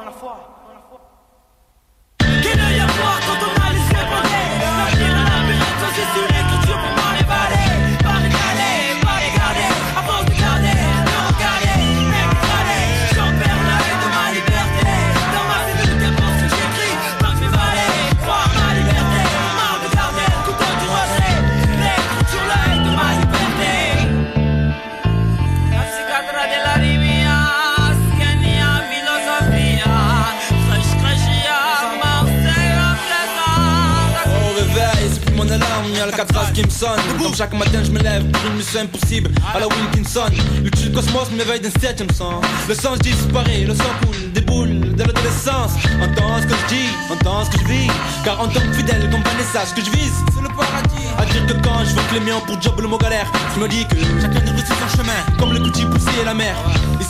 Chaque 37.36 37.54
matin 37.54 37.84
je 37.84 37.90
me 37.90 38.00
lève 38.00 38.30
pour 38.30 38.46
une 38.52 38.58
mission 38.58 38.82
impossible. 38.82 39.32
À 39.56 39.60
la 39.60 39.68
Wilkinson 39.68 40.30
Le 40.64 40.90
cosmos 40.90 41.32
m'éveille 41.32 41.60
d'un 41.60 41.72
septième 41.72 42.10
sens. 42.12 42.44
Le 42.70 42.76
sens 42.76 43.00
disparaît, 43.00 43.66
le 43.66 43.74
sang 43.74 43.84
coule, 44.04 44.32
déboule 44.34 44.80
de 44.96 45.04
l'adolescence. 45.04 45.72
Entends 46.02 46.42
ce 46.42 46.48
que 46.48 46.54
je 46.54 46.76
dis, 46.76 46.90
entends 47.12 47.46
ce 47.46 47.50
que 47.50 47.60
je 47.60 47.66
vis. 47.66 47.88
Car 48.24 48.40
en 48.40 48.48
tant 48.48 48.60
que 48.60 48.74
fidèle 48.74 49.10
comme 49.10 49.24
Vanessa, 49.24 49.66
ce 49.66 49.74
que 49.74 49.82
je 49.84 49.90
vise 49.98 50.14
c'est 50.34 50.42
le 50.42 50.50
paradis. 50.50 51.08
À 51.18 51.26
dire 51.26 51.46
que 51.48 51.54
quand 51.64 51.84
je 51.86 51.94
vois 51.94 52.04
que 52.04 52.14
les 52.14 52.20
miens 52.20 52.40
pour 52.46 52.62
job 52.62 52.80
le 52.80 52.88
mot 52.88 52.98
galère 52.98 53.32
Je 53.56 53.60
me 53.62 53.68
dis 53.68 53.86
que 53.88 53.96
chacun 54.22 54.40
devrait 54.42 54.64
son 54.66 54.98
chemin. 54.98 55.38
Comme 55.40 55.54
le 55.54 55.60
petit 55.64 55.86
poussier 55.86 56.22
et 56.22 56.26
la 56.26 56.34
mer 56.34 56.56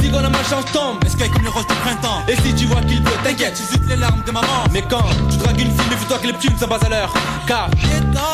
si 0.04 0.12
quand 0.12 0.22
la 0.22 0.30
malchance 0.30 0.66
tombe, 0.74 1.04
escaye 1.06 1.30
comme 1.30 1.44
les 1.44 1.50
roches 1.50 1.68
du 1.68 1.76
printemps. 1.76 2.22
Et 2.28 2.36
si 2.36 2.54
tu 2.54 2.66
vois 2.66 2.82
qu'il 2.82 3.02
pleut, 3.02 3.18
t'inquiète, 3.24 3.56
j'hésite 3.58 3.88
les 3.88 3.96
larmes 3.96 4.22
de 4.26 4.32
maman. 4.32 4.68
Mais 4.72 4.84
quand 4.90 5.06
tu 5.32 5.38
dragues 5.38 5.62
une 5.62 5.72
fille, 5.72 5.90
méfie-toi 5.90 6.20
que 6.20 6.28
les 6.28 6.34
plumes 6.34 6.58
ça 6.58 6.68
base 6.68 6.84
à 6.84 6.90
l'heure. 6.90 7.14
Car 7.48 7.70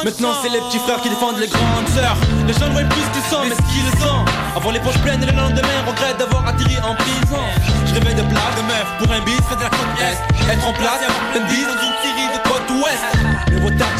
maintenant 0.03 0.33
c'est 0.41 0.49
les 0.49 0.59
petits 0.59 0.79
frères 0.79 1.01
qui 1.01 1.09
défendent 1.09 1.37
les 1.37 1.47
grandes 1.47 1.89
sœurs. 1.93 2.17
Les 2.47 2.53
gens 2.53 2.67
ne 2.67 2.73
voient 2.73 2.89
plus 2.89 3.07
qu'ils 3.13 3.29
sont, 3.29 3.43
mais 3.43 3.55
ce 3.55 3.61
qu'ils 3.69 4.01
sont. 4.01 4.25
Avant 4.55 4.71
les 4.71 4.79
poches 4.79 5.01
pleines 5.05 5.21
et 5.21 5.27
le 5.27 5.37
lendemain, 5.37 5.79
regrette 5.85 6.17
d'avoir 6.17 6.47
atterri 6.47 6.77
en 6.81 6.95
prison. 6.95 7.43
Je 7.85 7.93
rêvais 7.93 8.15
de 8.15 8.25
plage, 8.25 8.55
de 8.57 8.63
meuf 8.65 8.87
pour 8.97 9.11
un 9.11 9.21
bis, 9.21 9.37
faire 9.47 9.57
de 9.57 9.63
la 9.63 9.69
côte 9.69 9.93
est. 10.01 10.17
Être 10.51 10.67
en 10.67 10.73
place 10.73 10.99
et 11.01 11.05
avoir 11.05 11.21
dans 11.37 11.81
une 11.85 11.97
série 12.01 12.29
de 12.33 12.39
côte 12.49 12.69
ouest 12.81 13.28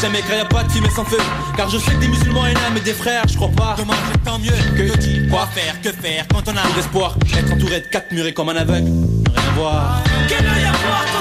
jamais 0.00 0.20
créa 0.20 0.44
pas 0.44 0.64
de 0.64 0.70
sans 0.90 1.04
feu. 1.04 1.18
Car 1.56 1.68
je 1.68 1.78
sais 1.78 1.92
que 1.92 2.00
des 2.00 2.08
musulmans 2.08 2.46
énormes 2.46 2.76
et 2.76 2.80
des 2.80 2.94
frères, 2.94 3.24
je 3.28 3.36
crois 3.36 3.50
pas. 3.50 3.74
Dommage, 3.76 3.98
tant 4.24 4.38
mieux 4.38 4.50
que, 4.76 4.96
dire, 4.98 5.28
quoi 5.30 5.46
faire, 5.54 5.80
que 5.80 5.92
faire 5.92 6.26
quand 6.28 6.42
on 6.48 6.56
a 6.56 6.76
l'espoir. 6.76 7.16
Être 7.36 7.52
entouré 7.52 7.80
de 7.80 7.86
quatre 7.86 8.12
murets 8.12 8.32
comme 8.32 8.48
un 8.48 8.56
aveugle, 8.56 8.90
rien 9.34 9.50
voir. 9.56 10.02
Quel 10.28 10.46
à 10.46 10.72
voir 10.72 11.19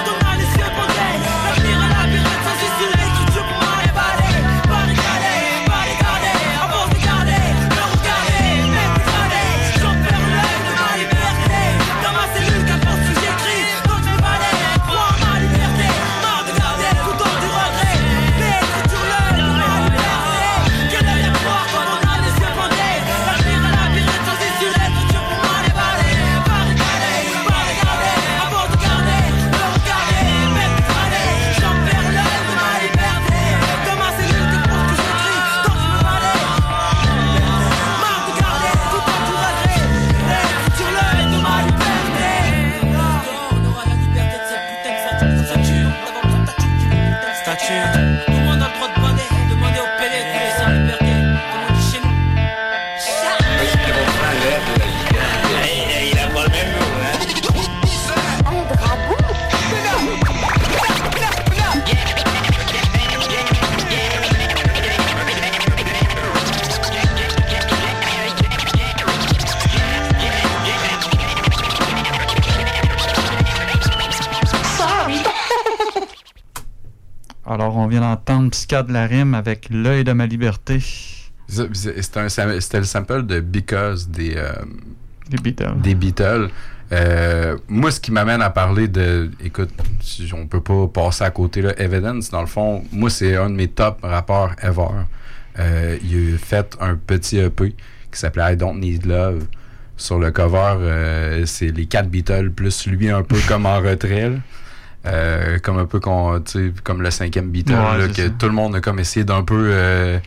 de 78.69 78.93
la 78.93 79.07
rime 79.07 79.33
avec 79.33 79.67
L'œil 79.71 80.03
de 80.03 80.11
ma 80.13 80.27
liberté. 80.27 80.79
C'était 81.47 82.21
le 82.79 82.85
sample 82.85 83.25
de 83.25 83.39
Because 83.39 84.07
des, 84.07 84.35
euh, 84.35 84.51
Des 85.29 85.37
Beatles. 85.37 85.81
des 85.81 85.95
Beatles. 85.95 86.49
Euh, 86.91 87.57
moi, 87.67 87.91
ce 87.91 87.99
qui 87.99 88.11
m'amène 88.11 88.41
à 88.41 88.49
parler 88.51 88.87
de. 88.87 89.31
Écoute, 89.43 89.71
on 90.33 90.45
peut 90.45 90.61
pas 90.61 90.87
passer 90.87 91.23
à 91.23 91.31
côté 91.31 91.61
là. 91.61 91.73
Evidence, 91.79 92.29
dans 92.29 92.41
le 92.41 92.47
fond, 92.47 92.83
moi, 92.91 93.09
c'est 93.09 93.35
un 93.35 93.49
de 93.49 93.55
mes 93.55 93.67
top 93.67 93.99
rappeurs 94.03 94.55
ever. 94.61 94.87
Euh, 95.57 95.97
il 96.03 96.35
a 96.35 96.37
fait 96.37 96.77
un 96.79 96.95
petit 96.95 97.39
EP 97.39 97.75
qui 98.11 98.19
s'appelait 98.19 98.53
I 98.53 98.57
Don't 98.57 98.79
Need 98.79 99.05
Love. 99.05 99.45
Sur 99.97 100.17
le 100.17 100.31
cover, 100.31 101.43
c'est 101.45 101.71
les 101.71 101.85
quatre 101.85 102.09
Beatles 102.09 102.51
plus 102.51 102.87
lui 102.87 103.09
un 103.09 103.21
peu 103.21 103.35
comme 103.49 103.65
en 103.65 103.81
retrait. 103.81 104.31
Euh, 105.05 105.59
comme 105.59 105.77
un 105.77 105.85
peu 105.85 105.99
comme 106.01 107.01
le 107.01 107.11
cinquième 107.11 107.49
Beatle, 107.49 107.71
Ouais, 107.71 107.77
là, 107.97 108.07
c'est 108.07 108.15
que 108.15 108.27
ça. 108.27 108.33
tout 108.37 108.47
le 108.47 108.51
monde 108.51 108.75
a 108.75 108.81
comme 108.81 108.99
essayé 108.99 109.23
d'un 109.23 109.43
peu 109.43 109.69
euh, 109.71 110.19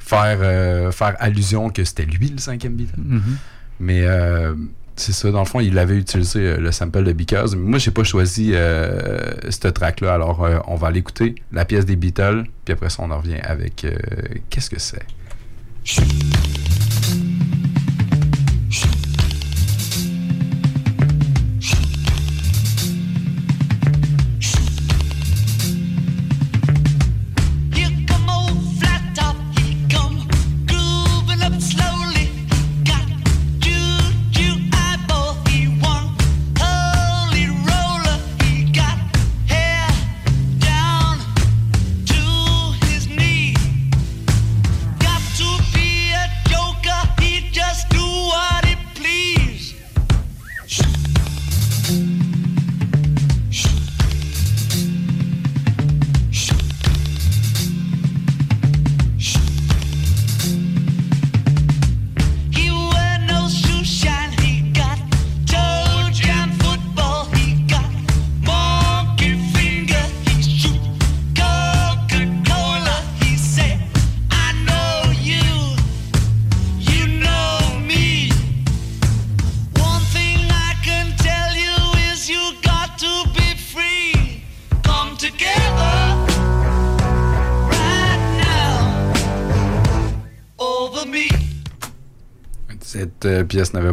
faire, 0.00 0.38
euh, 0.42 0.90
faire 0.90 1.14
allusion 1.20 1.70
que 1.70 1.84
c'était 1.84 2.06
lui 2.06 2.28
le 2.28 2.38
cinquième 2.38 2.74
Beatle. 2.74 2.98
Mhm. 2.98 3.36
Mais 3.78 4.04
c'est 4.96 5.12
ça, 5.12 5.30
dans 5.30 5.38
le 5.38 5.44
fond, 5.46 5.60
il 5.60 5.78
avait 5.78 5.96
utilisé 5.96 6.56
le 6.56 6.72
sample 6.72 7.04
de 7.04 7.12
Because. 7.12 7.54
Mais 7.56 7.68
moi, 7.70 7.78
j'ai 7.78 7.92
pas 7.92 8.04
choisi 8.04 8.50
ce 8.50 9.68
track-là. 9.68 10.12
Alors, 10.12 10.46
on 10.66 10.74
va 10.74 10.88
aller 10.88 10.98
écouter 10.98 11.36
la 11.52 11.64
pièce 11.64 11.86
des 11.86 11.96
Beatles. 11.96 12.44
Puis 12.64 12.74
après 12.74 12.90
ça, 12.90 13.02
on 13.02 13.10
en 13.10 13.18
revient 13.18 13.40
avec 13.42 13.86
qu'est-ce 14.50 14.68
que 14.68 14.78
c'est? 14.80 15.06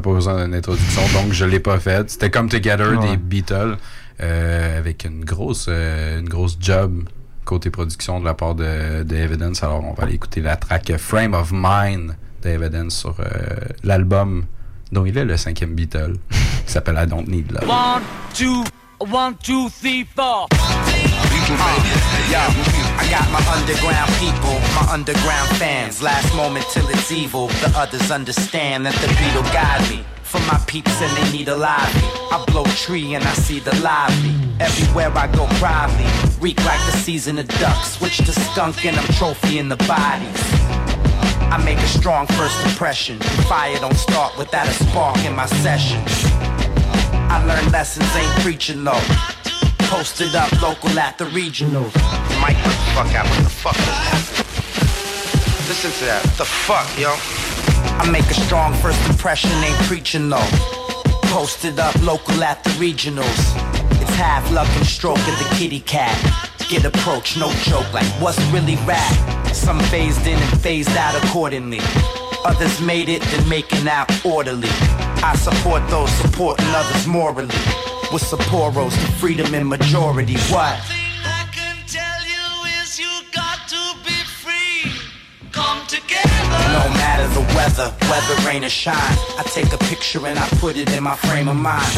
Pas 0.07 0.13
besoin 0.15 0.45
d'une 0.45 0.55
introduction, 0.55 1.01
donc 1.13 1.33
je 1.33 1.45
l'ai 1.45 1.59
pas 1.59 1.79
faite. 1.79 2.09
C'était 2.11 2.29
comme 2.29 2.49
Together 2.49 2.97
Ouais. 2.99 3.09
des 3.11 3.17
Beatles, 3.17 3.77
euh, 4.21 4.77
avec 4.79 5.05
une 5.05 5.23
grosse, 5.25 5.67
euh, 5.69 6.19
une 6.19 6.29
grosse 6.29 6.57
job 6.59 7.03
côté 7.45 7.69
production 7.69 8.19
de 8.19 8.25
la 8.25 8.33
part 8.33 8.55
de, 8.55 9.03
de 9.03 9.15
Evidence. 9.15 9.63
Alors, 9.63 9.83
on 9.83 9.93
va 9.93 10.03
aller 10.03 10.15
écouter 10.15 10.41
la 10.41 10.55
track 10.57 10.97
Frame 10.97 11.33
of 11.33 11.51
Mind 11.53 12.15
de 12.43 12.49
Evidence 12.49 12.97
sur 12.97 13.15
euh, 13.19 13.25
l'album 13.83 14.45
dont 14.91 15.05
il 15.05 15.17
est 15.17 15.25
le 15.25 15.37
cinquième 15.37 15.73
Beatle, 15.75 16.13
qui 16.65 16.71
s'appelle 16.71 16.97
I 17.01 17.07
Don't 17.07 17.25
Need 17.27 17.51
Love. 17.51 17.69
One, 17.69 18.01
two, 18.33 18.63
one, 18.99 19.35
two, 19.43 19.69
three, 19.69 20.05
four. 20.15 20.47
Got 23.09 23.29
my 23.31 23.43
underground 23.55 24.11
people, 24.19 24.55
my 24.75 24.87
underground 24.91 25.49
fans. 25.57 26.01
Last 26.01 26.35
moment 26.35 26.65
till 26.71 26.87
it's 26.89 27.11
evil. 27.11 27.47
The 27.47 27.71
others 27.75 28.11
understand 28.11 28.85
that 28.85 28.95
the 28.95 29.07
beat 29.07 29.33
will 29.35 29.49
guide 29.53 29.83
me. 29.89 30.03
For 30.23 30.39
my 30.41 30.61
peeps 30.67 31.01
and 31.01 31.11
they 31.17 31.37
need 31.37 31.47
a 31.47 31.55
lively. 31.55 32.01
I 32.31 32.43
blow 32.47 32.65
tree 32.65 33.13
and 33.13 33.23
I 33.23 33.33
see 33.33 33.59
the 33.59 33.75
lively. 33.79 34.35
Everywhere 34.59 35.11
I 35.15 35.27
go 35.27 35.47
proudly. 35.59 36.05
Reek 36.39 36.59
like 36.65 36.79
the 36.91 36.97
season 36.97 37.37
of 37.39 37.47
ducks. 37.59 37.97
Switch 37.97 38.17
to 38.17 38.31
skunk 38.31 38.85
and 38.85 38.97
I'm 38.97 39.07
trophy 39.13 39.59
in 39.59 39.69
the 39.69 39.77
bodies. 39.87 40.41
I 41.49 41.61
make 41.63 41.77
a 41.77 41.87
strong 41.87 42.27
first 42.27 42.59
impression. 42.65 43.19
Fire 43.47 43.77
don't 43.79 43.95
start 43.95 44.37
without 44.37 44.67
a 44.67 44.73
spark 44.73 45.17
in 45.19 45.33
my 45.35 45.45
sessions. 45.45 46.11
I 47.29 47.43
learn 47.45 47.71
lessons, 47.71 48.13
ain't 48.15 48.39
preaching 48.43 48.83
though. 48.83 49.07
Posted 49.87 50.35
up 50.35 50.51
local 50.61 50.99
at 50.99 51.17
the 51.17 51.23
what 51.23 52.55
the 52.63 52.86
fuck 52.97 53.13
out? 53.13 53.27
What 53.29 53.43
the 53.43 53.49
fuck? 53.49 53.77
Listen 55.69 55.91
to 55.99 56.05
that. 56.05 56.25
What 56.25 56.37
the 56.37 56.45
fuck, 56.45 56.87
yo? 56.97 57.13
I 58.01 58.09
make 58.09 58.25
a 58.25 58.33
strong 58.33 58.73
first 58.73 58.99
impression, 59.07 59.51
ain't 59.63 59.77
preaching 59.85 60.29
though. 60.29 60.49
Posted 61.29 61.77
up 61.77 61.93
local 62.01 62.43
at 62.43 62.63
the 62.63 62.71
regionals. 62.71 63.41
It's 64.01 64.15
half 64.15 64.49
luck 64.51 64.67
and 64.77 64.85
stroke 64.85 65.19
of 65.19 65.37
the 65.37 65.47
kitty 65.55 65.81
cat. 65.81 66.17
Get 66.69 66.85
approached, 66.85 67.37
no 67.37 67.51
joke, 67.69 67.93
like 67.93 68.07
what's 68.19 68.41
really 68.51 68.77
rap? 68.77 69.13
Some 69.53 69.79
phased 69.91 70.25
in 70.25 70.39
and 70.39 70.61
phased 70.61 70.97
out 70.97 71.13
accordingly. 71.23 71.79
Others 72.45 72.81
made 72.81 73.09
it, 73.09 73.21
then 73.21 73.47
making 73.47 73.87
out 73.87 74.09
orderly. 74.25 74.69
I 75.21 75.35
support 75.35 75.87
those 75.89 76.09
supporting 76.13 76.65
others 76.69 77.05
morally. 77.05 77.59
With 78.11 78.23
Sapporos, 78.23 78.91
the 78.91 79.11
freedom 79.19 79.53
in 79.53 79.67
majority. 79.67 80.37
What? 80.49 80.96
Matter 87.27 87.41
the 87.41 87.55
weather, 87.55 87.93
weather, 88.09 88.47
rain 88.47 88.63
or 88.63 88.69
shine. 88.69 88.95
I 89.37 89.43
take 89.47 89.73
a 89.73 89.77
picture 89.77 90.25
and 90.25 90.39
I 90.39 90.47
put 90.59 90.77
it 90.77 90.91
in 90.95 91.03
my 91.03 91.15
frame 91.15 91.47
of 91.49 91.55
mind. 91.55 91.95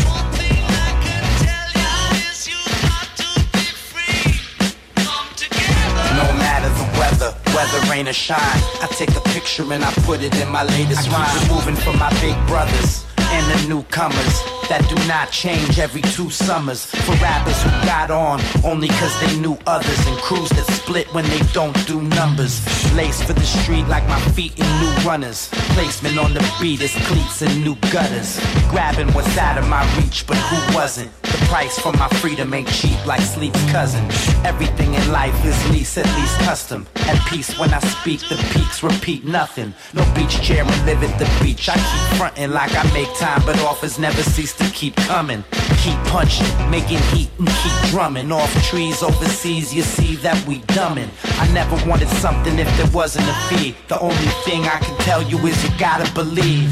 No 6.15 6.25
matter 6.37 6.69
the 6.69 6.99
weather, 6.99 7.35
weather, 7.53 7.91
rain 7.91 8.07
or 8.07 8.13
shine. 8.13 8.39
I 8.81 8.87
take 8.91 9.15
a 9.15 9.21
picture 9.29 9.71
and 9.71 9.83
I 9.83 9.91
put 10.05 10.21
it 10.21 10.35
in 10.35 10.49
my 10.49 10.63
latest 10.63 11.09
I 11.09 11.13
rhyme. 11.13 11.55
Moving 11.55 11.75
for 11.75 11.93
my 11.93 12.09
big 12.21 12.35
brothers 12.47 13.05
and 13.17 13.45
the 13.51 13.69
newcomers 13.69 14.58
that 14.69 14.87
do 14.87 14.95
not 15.07 15.31
change 15.31 15.79
every 15.79 16.01
two 16.01 16.29
summers. 16.29 16.85
For 16.85 17.13
rappers 17.15 17.61
who 17.63 17.69
got 17.85 18.11
on 18.11 18.39
only 18.63 18.87
cause 18.87 19.19
they 19.19 19.39
knew 19.39 19.57
others 19.65 19.99
and 20.07 20.17
crews 20.19 20.49
that 20.49 20.65
split 20.65 21.11
when 21.13 21.25
they 21.25 21.39
don't 21.53 21.75
do 21.87 22.01
numbers. 22.01 22.61
Lace 22.93 23.21
for 23.21 23.33
the 23.33 23.45
street 23.45 23.87
like 23.87 24.07
my 24.07 24.19
feet 24.31 24.57
in 24.57 24.65
new 24.79 24.93
runners. 25.03 25.49
Placement 25.73 26.17
on 26.17 26.33
the 26.33 26.45
beat 26.61 26.81
is 26.81 26.93
cleats 27.07 27.41
and 27.41 27.63
new 27.63 27.75
gutters. 27.91 28.39
Grabbing 28.69 29.11
what's 29.13 29.37
out 29.37 29.57
of 29.57 29.67
my 29.67 29.83
reach, 29.97 30.25
but 30.27 30.37
who 30.37 30.75
wasn't? 30.75 31.11
The 31.23 31.38
price 31.49 31.79
for 31.79 31.91
my 31.93 32.07
freedom 32.21 32.53
ain't 32.53 32.67
cheap 32.67 33.03
like 33.07 33.21
sleep's 33.21 33.63
cousin. 33.71 34.05
Everything 34.45 34.93
in 34.93 35.11
life 35.11 35.33
is 35.43 35.57
least 35.71 35.97
at 35.97 36.05
least 36.15 36.37
custom. 36.41 36.85
At 37.07 37.19
peace 37.25 37.57
when 37.57 37.73
I 37.73 37.79
speak, 37.79 38.19
the 38.29 38.35
peaks 38.53 38.83
repeat 38.83 39.25
nothing. 39.25 39.73
No 39.95 40.05
beach 40.13 40.39
chair 40.41 40.63
and 40.63 40.85
live 40.85 41.01
at 41.03 41.17
the 41.17 41.27
beach. 41.43 41.67
I 41.67 41.73
keep 41.73 42.17
fronting 42.17 42.51
like 42.51 42.71
I 42.75 42.83
make 42.93 43.11
time, 43.17 43.41
but 43.47 43.59
offers 43.61 43.97
never 43.97 44.21
cease 44.21 44.53
to 44.57 44.65
keep 44.71 44.95
coming. 44.95 45.43
Keep 45.83 45.97
punching, 46.13 46.53
making 46.69 46.99
heat 47.13 47.29
and 47.39 47.47
keep 47.47 47.89
drumming. 47.89 48.31
Off 48.31 48.53
trees 48.69 49.01
overseas, 49.01 49.73
you 49.73 49.81
see 49.81 50.15
that 50.17 50.37
we 50.47 50.59
dumbing. 50.77 51.09
I 51.41 51.51
never 51.51 51.75
wanted 51.89 52.09
something 52.23 52.59
if 52.59 52.69
there 52.77 52.91
wasn't 52.93 53.27
a 53.27 53.33
fee. 53.49 53.75
The 53.87 53.99
only 53.99 54.31
thing 54.45 54.61
I 54.65 54.77
can 54.77 54.95
tell 54.99 55.23
you 55.23 55.37
is 55.47 55.63
you 55.63 55.71
gotta 55.79 56.13
believe. 56.13 56.69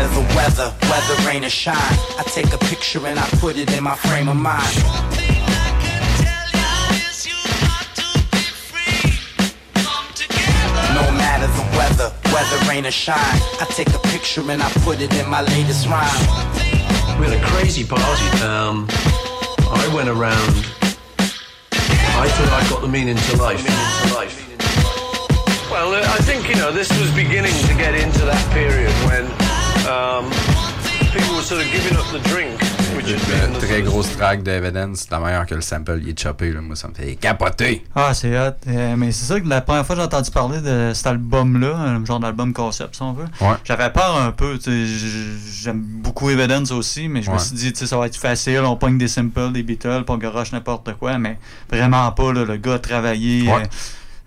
Matter 0.00 0.14
the 0.14 0.34
weather, 0.34 0.74
weather, 0.88 1.28
rain 1.28 1.44
or 1.44 1.50
shine. 1.50 1.74
I 2.18 2.22
take 2.26 2.52
a 2.52 2.58
picture 2.58 3.06
and 3.06 3.18
I 3.18 3.26
put 3.38 3.56
it 3.56 3.72
in 3.76 3.84
my 3.84 3.96
frame 3.96 4.28
of 4.28 4.36
mind. 4.36 4.76
No 10.94 11.04
matter 11.12 11.46
the 11.46 11.66
weather, 11.76 12.12
weather, 12.32 12.68
rain 12.68 12.86
or 12.86 12.90
shine. 12.90 13.16
I 13.60 13.66
take 13.70 13.88
a 13.88 13.98
picture 14.08 14.42
and 14.50 14.62
I 14.62 14.70
put 14.84 15.00
it 15.00 15.12
in 15.14 15.28
my 15.28 15.42
latest 15.42 15.86
rhyme. 15.86 16.08
we 17.18 17.26
had 17.26 17.36
a 17.36 17.44
crazy 17.46 17.84
party. 17.84 18.26
Um, 18.42 18.86
I 19.70 19.90
went 19.94 20.08
around. 20.08 20.66
I 22.22 22.28
thought 22.28 22.52
I 22.52 22.68
got 22.70 22.80
the 22.82 22.88
meaning 22.88 23.16
to 23.16 23.36
life. 23.36 23.62
Meaning 23.64 24.08
to 24.08 24.14
life. 24.14 24.46
Well, 25.70 25.94
uh, 25.94 26.00
I 26.00 26.18
think 26.22 26.48
you 26.48 26.56
know 26.56 26.72
this 26.72 26.90
was 26.98 27.10
beginning 27.12 27.54
to 27.68 27.74
get 27.74 27.94
into 27.94 28.24
that 28.24 28.52
period 28.52 28.92
when 29.06 29.39
um, 29.86 30.30
people 31.12 31.34
were 31.34 31.42
sort 31.42 31.60
of 31.60 31.66
giving 31.72 31.96
up 31.96 32.04
the 32.12 32.20
drink, 32.28 32.58
which 32.96 33.06
had 33.10 33.20
been 33.28 33.52
Le 33.54 33.58
the 33.58 33.66
très 33.66 33.82
grosse 33.82 34.14
track 34.16 34.42
de 34.42 34.50
Evidence, 34.50 35.00
c'est 35.00 35.10
la 35.10 35.18
meilleure 35.20 35.46
que 35.46 35.54
le 35.54 35.60
sample, 35.60 35.98
il 36.02 36.10
est 36.10 36.18
choppé, 36.20 36.52
là. 36.52 36.60
Moi, 36.60 36.76
ça 36.76 36.88
me 36.88 36.94
fait 36.94 37.14
capoter. 37.16 37.84
Ah, 37.94 38.12
c'est 38.14 38.36
hot. 38.38 38.52
Euh, 38.68 38.94
mais 38.96 39.10
c'est 39.12 39.24
ça 39.26 39.40
que 39.40 39.48
la 39.48 39.60
première 39.60 39.84
fois 39.86 39.96
que 39.96 40.00
j'ai 40.00 40.06
entendu 40.06 40.30
parler 40.30 40.60
de 40.60 40.92
cet 40.94 41.06
album-là, 41.06 41.74
un 41.76 42.04
genre 42.04 42.20
d'album 42.20 42.52
concept, 42.52 42.96
si 42.96 43.02
on 43.02 43.12
veut, 43.12 43.26
Ouais. 43.40 43.56
j'avais 43.64 43.90
peur 43.90 44.16
un 44.16 44.32
peu. 44.32 44.58
J'aime 45.62 45.80
beaucoup 45.80 46.30
Evidence 46.30 46.70
aussi, 46.72 47.08
mais 47.08 47.22
je 47.22 47.30
me 47.30 47.36
Ouais. 47.36 47.40
suis 47.42 47.54
dit, 47.56 47.72
ça 47.74 47.96
va 47.96 48.06
être 48.06 48.16
facile. 48.16 48.60
On 48.60 48.76
pogne 48.76 48.98
des 48.98 49.08
simples, 49.08 49.52
des 49.52 49.62
Beatles, 49.62 50.02
puis 50.04 50.14
on 50.14 50.18
garoche 50.18 50.52
n'importe 50.52 50.94
quoi, 50.94 51.18
mais 51.18 51.38
vraiment 51.70 52.10
pas. 52.12 52.32
là, 52.32 52.44
le 52.44 52.56
gars 52.56 52.74
a 52.74 52.78
travaillé. 52.78 53.48
Ouais. 53.48 53.62
euh, 53.62 53.66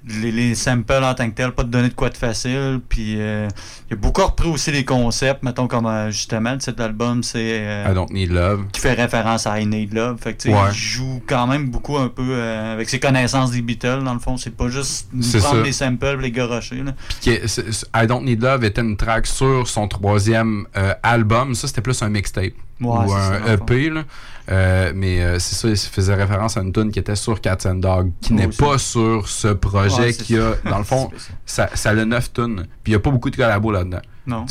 les, 0.07 0.31
les 0.31 0.55
samples 0.55 1.01
en 1.03 1.13
tant 1.13 1.29
que 1.29 1.35
tel, 1.35 1.51
pas 1.51 1.63
de 1.63 1.69
donner 1.69 1.89
de 1.89 1.93
quoi 1.93 2.09
de 2.09 2.17
facile. 2.17 2.81
Puis 2.89 3.15
euh, 3.21 3.47
il 3.89 3.93
a 3.93 3.95
beaucoup 3.95 4.21
repris 4.21 4.49
aussi 4.49 4.71
les 4.71 4.83
concepts, 4.83 5.43
mettons 5.43 5.67
comme 5.67 5.85
euh, 5.85 6.11
justement 6.11 6.57
cet 6.59 6.79
album, 6.81 7.23
c'est 7.23 7.59
euh, 7.61 7.85
I 7.89 7.93
Don't 7.93 8.11
Need 8.11 8.31
Love. 8.31 8.65
qui 8.71 8.81
fait 8.81 8.93
référence 8.93 9.47
à 9.47 9.59
I 9.59 9.65
Need 9.65 9.93
Love. 9.93 10.17
Fait 10.21 10.33
que 10.33 10.49
Ouais. 10.49 10.69
il 10.71 10.75
joue 10.77 11.21
quand 11.25 11.47
même 11.47 11.69
beaucoup 11.69 11.97
un 11.97 12.09
peu 12.09 12.21
euh, 12.29 12.73
avec 12.73 12.89
ses 12.89 12.99
connaissances 12.99 13.51
des 13.51 13.61
Beatles, 13.61 14.03
dans 14.03 14.13
le 14.13 14.19
fond. 14.19 14.35
C'est 14.37 14.55
pas 14.55 14.67
juste 14.67 15.07
prendre 15.11 15.55
ça. 15.57 15.61
les 15.63 15.71
samples 15.71 16.17
les 16.19 16.31
garocher. 16.31 16.83
I 17.25 18.07
Don't 18.07 18.23
Need 18.25 18.41
Love 18.41 18.63
était 18.65 18.81
une 18.81 18.97
track 18.97 19.25
sur 19.27 19.67
son 19.67 19.87
troisième 19.87 20.65
euh, 20.77 20.93
album. 21.03 21.55
Ça, 21.55 21.67
c'était 21.67 21.81
plus 21.81 22.01
un 22.01 22.09
mixtape. 22.09 22.53
Ouais, 22.81 23.05
ou 23.05 23.09
ça, 23.09 23.15
un 23.35 23.39
le 23.47 23.53
EP. 23.53 23.89
Là. 23.89 24.03
Euh, 24.51 24.91
mais 24.93 25.21
euh, 25.23 25.39
c'est 25.39 25.55
ça, 25.55 25.67
il 25.69 25.77
faisait 25.77 26.15
référence 26.15 26.57
à 26.57 26.61
une 26.61 26.73
tune 26.73 26.91
qui 26.91 26.99
était 26.99 27.15
sur 27.15 27.39
Cats 27.39 27.57
and 27.65 27.75
Dog, 27.75 28.11
qui 28.21 28.33
Moi 28.33 28.41
n'est 28.43 28.51
pas 28.51 28.77
sur 28.77 29.27
ce 29.29 29.47
projet 29.49 30.01
Ouais, 30.07 30.13
qui 30.13 30.37
a, 30.37 30.55
dans 30.69 30.77
le 30.79 30.83
fond, 30.83 31.09
ça, 31.45 31.69
ça 31.73 31.91
a 31.91 31.93
le 31.93 32.03
9 32.05 32.33
tunes. 32.33 32.65
Puis 32.83 32.91
il 32.91 32.91
n'y 32.91 32.95
a 32.95 32.99
pas 32.99 33.11
beaucoup 33.11 33.29
de 33.29 33.35
collabos 33.37 33.71
là-dedans. 33.71 34.01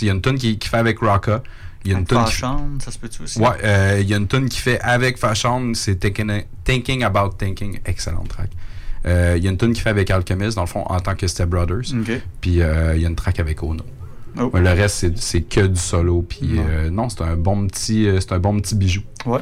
Il 0.01 0.06
y 0.06 0.10
a 0.10 0.12
une 0.14 0.23
tune 0.23 0.39
qui, 0.39 0.59
qui 0.59 0.69
fait 0.69 0.78
avec 0.78 0.98
Rocka. 1.01 1.43
Il 1.85 1.90
y 1.90 1.94
a 1.94 1.98
une 1.98 2.06
tune 2.06 2.24
qui 2.24 2.36
ça 2.36 2.90
se 2.90 2.98
peut-tu 2.98 3.23
aussi? 3.24 3.39
Ouais, 3.40 3.48
euh, 3.64 3.98
il 4.01 4.09
y 4.09 4.14
a 4.14 4.16
une 4.16 4.28
tune 4.28 4.48
qui 4.48 4.60
fait 4.60 4.81
avec 4.81 5.19
Fashion, 5.19 5.73
c'est 5.74 5.97
Thinking, 5.97 6.44
Thinking 6.64 7.02
About 7.05 7.31
Thinking, 7.39 7.81
excellente 7.85 8.28
track. 8.28 8.51
Il 9.05 9.43
y 9.43 9.48
a 9.48 9.51
une 9.51 9.56
tune 9.59 9.73
qui 9.73 9.81
fait 9.81 9.90
avec 9.90 10.10
Alchemist, 10.10 10.55
dans 10.56 10.62
le 10.62 10.69
fond, 10.69 10.85
en 10.86 11.01
tant 11.01 11.16
que 11.16 11.27
Step 11.27 11.48
Brothers. 11.48 11.93
Ok. 12.01 12.20
Puis 12.40 12.51
il 12.52 12.56
y 12.59 12.62
a 12.62 12.94
une 12.94 13.16
track 13.16 13.40
avec 13.40 13.62
Ono. 13.62 13.82
Oh. 14.39 14.51
Le 14.55 14.69
reste, 14.70 15.16
c'est- 15.19 15.43
que 15.43 15.66
du 15.66 15.78
solo. 15.78 16.23
Puis 16.27 16.52
euh, 16.56 16.89
non, 16.90 17.09
c'est 17.09 17.23
un 17.23 17.36
bon 17.36 17.66
petit, 17.66 18.09
euh, 18.09 18.19
c'est 18.20 18.32
un 18.32 18.39
bon 18.39 18.59
petit 18.60 18.74
bijou. 18.74 19.02
Ouais, 19.27 19.32
ouais. 19.35 19.40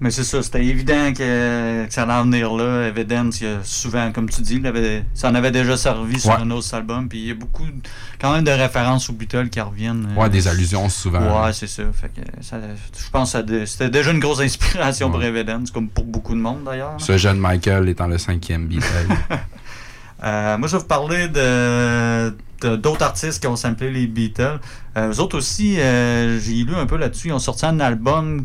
Mais 0.00 0.12
c'est 0.12 0.22
ça, 0.22 0.40
c'était 0.44 0.64
évident 0.64 1.12
que, 1.12 1.84
que 1.86 1.92
ça 1.92 2.02
allait 2.04 2.12
en 2.12 2.22
venir 2.22 2.52
là. 2.54 2.86
Evidence, 2.86 3.40
il 3.40 3.48
y 3.48 3.50
a 3.50 3.58
souvent, 3.64 4.12
comme 4.12 4.30
tu 4.30 4.42
dis, 4.42 4.54
il 4.54 4.66
avait, 4.66 5.04
ça 5.12 5.28
en 5.28 5.34
avait 5.34 5.50
déjà 5.50 5.76
servi 5.76 6.20
sur 6.20 6.30
un 6.32 6.48
autre 6.52 6.72
album. 6.72 7.08
Puis 7.08 7.18
il 7.18 7.26
y 7.26 7.30
a 7.32 7.34
beaucoup, 7.34 7.64
quand 8.20 8.32
même, 8.32 8.44
de 8.44 8.50
références 8.52 9.10
aux 9.10 9.12
Beatles 9.12 9.48
qui 9.50 9.60
reviennent. 9.60 10.08
euh, 10.16 10.20
Ouais, 10.20 10.28
des 10.30 10.46
allusions 10.46 10.88
souvent. 10.88 11.42
Ouais, 11.44 11.52
c'est 11.52 11.66
ça. 11.66 11.82
Fait 11.92 12.08
que 12.14 12.20
ça, 12.42 12.58
je 12.96 13.10
pense 13.10 13.32
que 13.32 13.66
c'était 13.66 13.90
déjà 13.90 14.12
une 14.12 14.20
grosse 14.20 14.38
inspiration 14.40 15.10
pour 15.10 15.20
Evidence, 15.22 15.72
comme 15.72 15.88
pour 15.88 16.04
beaucoup 16.04 16.34
de 16.36 16.40
monde 16.40 16.62
d'ailleurs. 16.64 16.94
Ce 16.98 17.16
jeune 17.18 17.38
Michael 17.38 17.88
étant 17.88 18.06
le 18.06 18.18
cinquième 18.18 18.66
Beatle. 18.68 18.86
Euh, 20.24 20.58
moi, 20.58 20.66
je 20.66 20.72
vais 20.72 20.80
vous 20.80 20.88
parler 20.88 21.28
de 21.28 22.34
de- 22.60 22.74
d'autres 22.74 23.04
artistes 23.04 23.40
qui 23.40 23.46
ont 23.46 23.54
samplé 23.54 23.88
les 23.92 24.08
Beatles. 24.08 24.58
Euh, 24.96 25.12
eux 25.12 25.20
autres 25.20 25.38
aussi, 25.38 25.78
euh, 25.78 26.40
j'ai 26.40 26.64
lu 26.64 26.74
un 26.74 26.86
peu 26.86 26.96
là-dessus, 26.96 27.28
ils 27.28 27.32
ont 27.32 27.38
sorti 27.38 27.64
un 27.66 27.78
album 27.78 28.44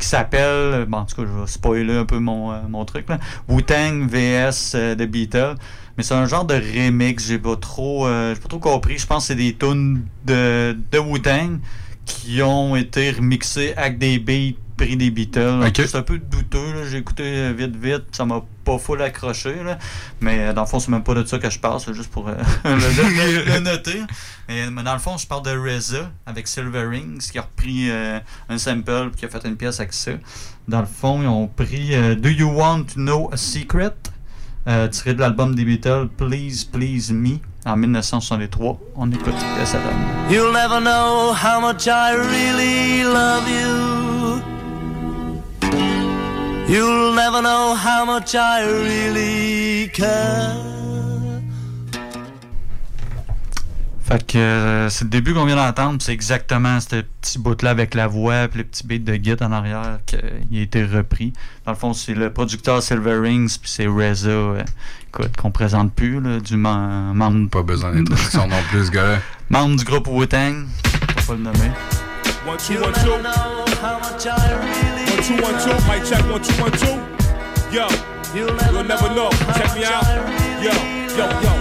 qui 0.00 0.06
s'appelle, 0.06 0.86
bon, 0.88 0.98
en 0.98 1.04
tout 1.04 1.16
cas, 1.16 1.22
je 1.22 1.40
vais 1.40 1.46
spoiler 1.46 1.94
un 1.94 2.04
peu 2.04 2.18
mon, 2.18 2.50
euh, 2.50 2.56
mon 2.68 2.84
truc, 2.84 3.08
là, 3.08 3.18
Wu-Tang 3.48 4.08
VS 4.08 4.72
euh, 4.74 4.94
The 4.94 5.02
Beatles. 5.02 5.54
Mais 5.96 6.02
c'est 6.02 6.14
un 6.14 6.26
genre 6.26 6.44
de 6.44 6.54
remix, 6.54 7.26
j'ai 7.26 7.38
pas 7.38 7.56
trop, 7.56 8.06
euh, 8.06 8.34
j'ai 8.34 8.40
pas 8.40 8.48
trop 8.48 8.58
compris. 8.58 8.98
Je 8.98 9.06
pense 9.06 9.24
que 9.24 9.28
c'est 9.28 9.34
des 9.34 9.54
tunes 9.54 10.06
de, 10.24 10.76
de 10.90 10.98
Wu-Tang 10.98 11.60
qui 12.06 12.42
ont 12.42 12.74
été 12.74 13.10
remixées 13.10 13.74
avec 13.76 13.98
des 13.98 14.18
beats 14.18 14.56
pris 14.84 14.96
des 14.96 15.10
Beatles. 15.10 15.62
Ok. 15.66 15.74
C'est 15.86 15.96
un 15.96 16.02
peu 16.02 16.18
douteux, 16.18 16.84
j'ai 16.90 16.98
écouté 16.98 17.22
euh, 17.26 17.52
vite 17.56 17.76
vite, 17.76 18.04
ça 18.12 18.24
m'a 18.24 18.40
pas 18.64 18.78
full 18.78 19.02
accroché, 19.02 19.56
là. 19.64 19.78
mais 20.20 20.38
euh, 20.38 20.52
dans 20.52 20.62
le 20.62 20.66
fond 20.66 20.80
c'est 20.80 20.90
même 20.90 21.02
pas 21.02 21.14
de 21.14 21.24
ça 21.24 21.38
que 21.38 21.50
je 21.50 21.58
parle, 21.58 21.80
c'est 21.80 21.92
juste 21.94 22.10
pour 22.10 22.28
euh, 22.28 22.34
le, 22.64 22.70
le- 22.70 23.52
le 23.54 23.60
noter. 23.60 24.00
Mais, 24.48 24.70
mais 24.70 24.82
dans 24.82 24.94
le 24.94 24.98
fond 24.98 25.16
je 25.18 25.26
parle 25.26 25.42
de 25.44 25.50
RZA 25.50 26.10
avec 26.26 26.48
Silver 26.48 26.84
Rings 26.86 27.18
qui 27.30 27.38
a 27.38 27.42
repris 27.42 27.90
euh, 27.90 28.18
un 28.48 28.58
sample 28.58 29.10
puis 29.10 29.20
qui 29.20 29.24
a 29.26 29.28
fait 29.28 29.46
une 29.46 29.56
pièce 29.56 29.80
avec 29.80 29.92
ça. 29.92 30.12
Dans 30.66 30.80
le 30.80 30.86
fond 30.86 31.20
ils 31.22 31.28
ont 31.28 31.46
pris 31.46 31.94
euh, 31.94 32.14
Do 32.14 32.28
You 32.30 32.48
Want 32.50 32.84
to 32.94 33.00
Know 33.00 33.30
a 33.32 33.36
Secret 33.36 33.94
euh, 34.66 34.88
tiré 34.88 35.14
de 35.14 35.20
l'album 35.20 35.54
des 35.54 35.64
Beatles 35.64 36.08
Please 36.16 36.64
Please 36.70 37.12
Me 37.12 37.38
en 37.66 37.76
1963. 37.76 38.78
On 38.96 39.10
écoute 39.10 39.34
ce 39.38 39.60
que 39.60 39.66
ça 39.66 39.78
donne. 39.78 40.30
You'll 40.34 40.52
never 40.52 40.80
know 40.80 41.32
how 41.34 41.60
much 41.60 41.86
I 41.86 42.14
really 42.14 43.02
love 43.04 43.48
you. 43.48 44.19
You'll 46.70 47.14
never 47.16 47.42
know 47.42 47.74
how 47.74 48.04
much 48.06 48.34
I 48.36 48.62
really 48.64 49.90
care. 49.90 50.54
Fait 54.06 54.24
que 54.24 54.38
euh, 54.38 54.88
c'est 54.88 55.02
le 55.04 55.10
début 55.10 55.34
qu'on 55.34 55.44
vient 55.46 55.56
d'entendre, 55.56 55.98
puis 55.98 56.04
c'est 56.06 56.12
exactement 56.12 56.78
ce 56.80 57.02
petit 57.02 57.38
bout-là 57.40 57.70
avec 57.70 57.94
la 57.94 58.06
voix 58.06 58.46
puis 58.48 58.58
le 58.58 58.64
petit 58.64 58.86
beat 58.86 59.02
de 59.04 59.16
guide 59.16 59.42
en 59.42 59.50
arrière 59.50 59.98
qui 60.06 60.14
a 60.16 60.62
été 60.62 60.84
repris. 60.84 61.32
Dans 61.66 61.72
le 61.72 61.78
fond, 61.78 61.92
c'est 61.92 62.14
le 62.14 62.32
producteur 62.32 62.82
Silver 62.84 63.18
Rings 63.18 63.56
puis 63.60 63.70
c'est 63.70 63.86
RZA, 63.88 64.28
euh, 64.30 64.62
écoute, 65.08 65.36
qu'on 65.36 65.50
présente 65.50 65.92
plus, 65.92 66.20
là, 66.20 66.38
du 66.38 66.56
mem- 66.56 67.12
membre... 67.14 67.50
Pas 67.50 67.62
besoin 67.62 67.92
d'introduction 67.92 68.46
non 68.46 68.62
plus, 68.70 68.86
ce 68.86 68.90
gars-là. 68.92 69.18
Membre 69.50 69.76
du 69.76 69.84
groupe 69.84 70.06
Wu-Tang, 70.08 70.66
faut 71.18 71.32
pas 71.32 71.36
le 71.38 71.42
nommer. 71.44 71.70
One, 75.20 75.28
two, 75.28 75.42
one, 75.42 75.60
two. 75.60 75.68
One, 75.68 75.68
two, 75.68 75.68
one, 75.68 75.80
two. 75.80 75.88
Mic 75.92 76.08
check, 76.08 76.24
one, 76.30 76.42
two, 76.42 76.62
one, 76.62 76.72
two. 76.72 76.96
Yo, 77.76 77.86
you'll 78.34 78.84
never 78.84 79.14
know. 79.14 79.28
Check 79.52 79.76
me 79.76 79.84
out. 79.84 80.02
Yo, 80.64 80.72
yo, 81.12 81.28
yo. 81.44 81.52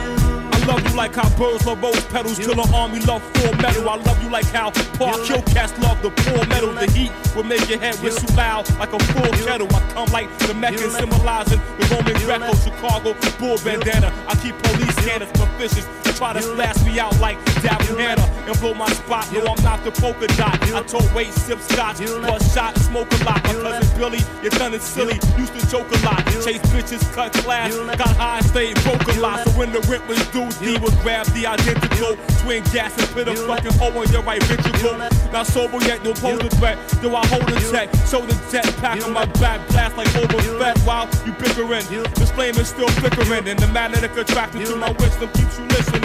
I 0.54 0.66
love 0.66 0.88
you 0.88 0.96
like 0.96 1.14
how 1.14 1.28
birds 1.38 1.66
love 1.66 1.82
rose 1.82 2.06
petals. 2.06 2.40
Killer 2.40 2.64
army 2.74 3.02
love 3.02 3.22
full 3.36 3.54
metal. 3.58 3.90
I 3.90 3.96
love 3.98 4.24
you 4.24 4.30
like 4.30 4.46
how 4.46 4.72
Park 4.96 5.26
Kill 5.26 5.42
cats 5.42 5.78
love 5.84 6.02
the 6.02 6.10
poor 6.10 6.46
metal. 6.48 6.72
The 6.72 6.90
heat 6.92 7.12
will 7.36 7.44
make 7.44 7.68
your 7.68 7.80
head 7.80 7.96
whistle 7.96 8.34
loud 8.34 8.70
like 8.80 8.94
a 8.94 9.00
full 9.00 9.32
kettle. 9.46 9.68
I 9.76 9.82
come 9.92 10.08
like 10.14 10.30
the 10.40 10.54
Meccan 10.54 10.90
symbolizing 10.92 11.60
the 11.80 11.88
Roman 11.92 12.16
Greco, 12.24 12.56
Chicago 12.56 13.14
bull 13.40 13.58
bandana. 13.66 14.14
I 14.30 14.36
keep 14.36 14.58
police 14.64 14.96
scanners 14.96 15.30
fishes. 15.58 16.09
Try 16.18 16.34
to 16.34 16.56
blast 16.56 16.86
me 16.86 17.00
out 17.00 17.18
like 17.20 17.38
Daryl 17.64 17.98
Hannah 17.98 18.28
and 18.46 18.60
blow 18.60 18.74
my 18.74 18.90
spot. 18.90 19.32
No, 19.32 19.40
I'm 19.46 19.64
not 19.64 19.84
the 19.86 19.92
polka 19.92 20.28
dot. 20.36 20.62
I 20.74 20.84
told 20.84 21.12
weight, 21.14 21.32
sip 21.32 21.60
scotch, 21.60 22.00
bust 22.00 22.54
shot, 22.54 22.76
smoke 22.78 23.12
a 23.14 23.24
lot. 23.24 23.44
My 23.44 23.54
cousin 23.54 23.98
Billy, 23.98 24.20
you 24.44 24.50
done 24.50 24.74
it 24.74 24.82
silly. 24.82 25.16
Used 25.38 25.58
to 25.58 25.66
joke 25.68 25.88
a 25.88 26.06
lot. 26.06 26.26
Chase 26.44 26.60
bitches, 26.74 27.04
cut 27.14 27.32
class. 27.34 27.74
Got 27.98 28.16
high, 28.18 28.42
stayed 28.42 28.82
broke 28.84 29.08
a 29.16 29.20
lot. 29.20 29.48
So 29.48 29.52
when 29.52 29.72
the 29.72 29.80
rent 29.88 30.06
was 30.08 30.20
due, 30.30 30.50
D 30.60 30.78
would 30.78 30.94
grab 31.00 31.26
the 31.28 31.48
identical. 31.48 32.18
Twin 32.44 32.64
gas 32.74 32.98
and 32.98 33.08
put 33.16 33.28
a 33.28 33.36
fucking 33.36 33.74
hole 33.74 33.98
on 33.98 34.12
your 34.12 34.24
right 34.24 34.44
ventricle. 34.44 34.98
Not 35.32 35.48
sober 35.48 35.80
yet, 35.86 36.04
no 36.04 36.14
pose 36.14 36.44
a 36.44 36.50
threat. 36.58 36.78
Do 37.02 37.16
I 37.16 37.26
hold 37.28 37.48
a 37.48 37.56
check? 37.72 37.90
Show 38.08 38.26
the 38.26 38.36
jet 38.52 38.66
pack 38.78 39.06
on 39.06 39.14
my 39.14 39.26
back, 39.40 39.66
blast 39.70 39.96
like 39.96 40.08
Boba 40.10 40.60
Fett 40.60 40.78
while 40.80 41.08
you 41.26 41.32
bickering. 41.34 41.86
This 42.16 42.32
flame 42.32 42.56
is 42.56 42.68
still 42.68 42.90
flickering, 43.00 43.48
and 43.48 43.60
the 43.60 43.68
magnetic 43.68 44.18
attraction 44.18 44.66
to 44.66 44.76
my 44.76 44.92
wisdom 44.92 45.30
keeps 45.32 45.58
you 45.58 45.66
listening. 45.66 45.99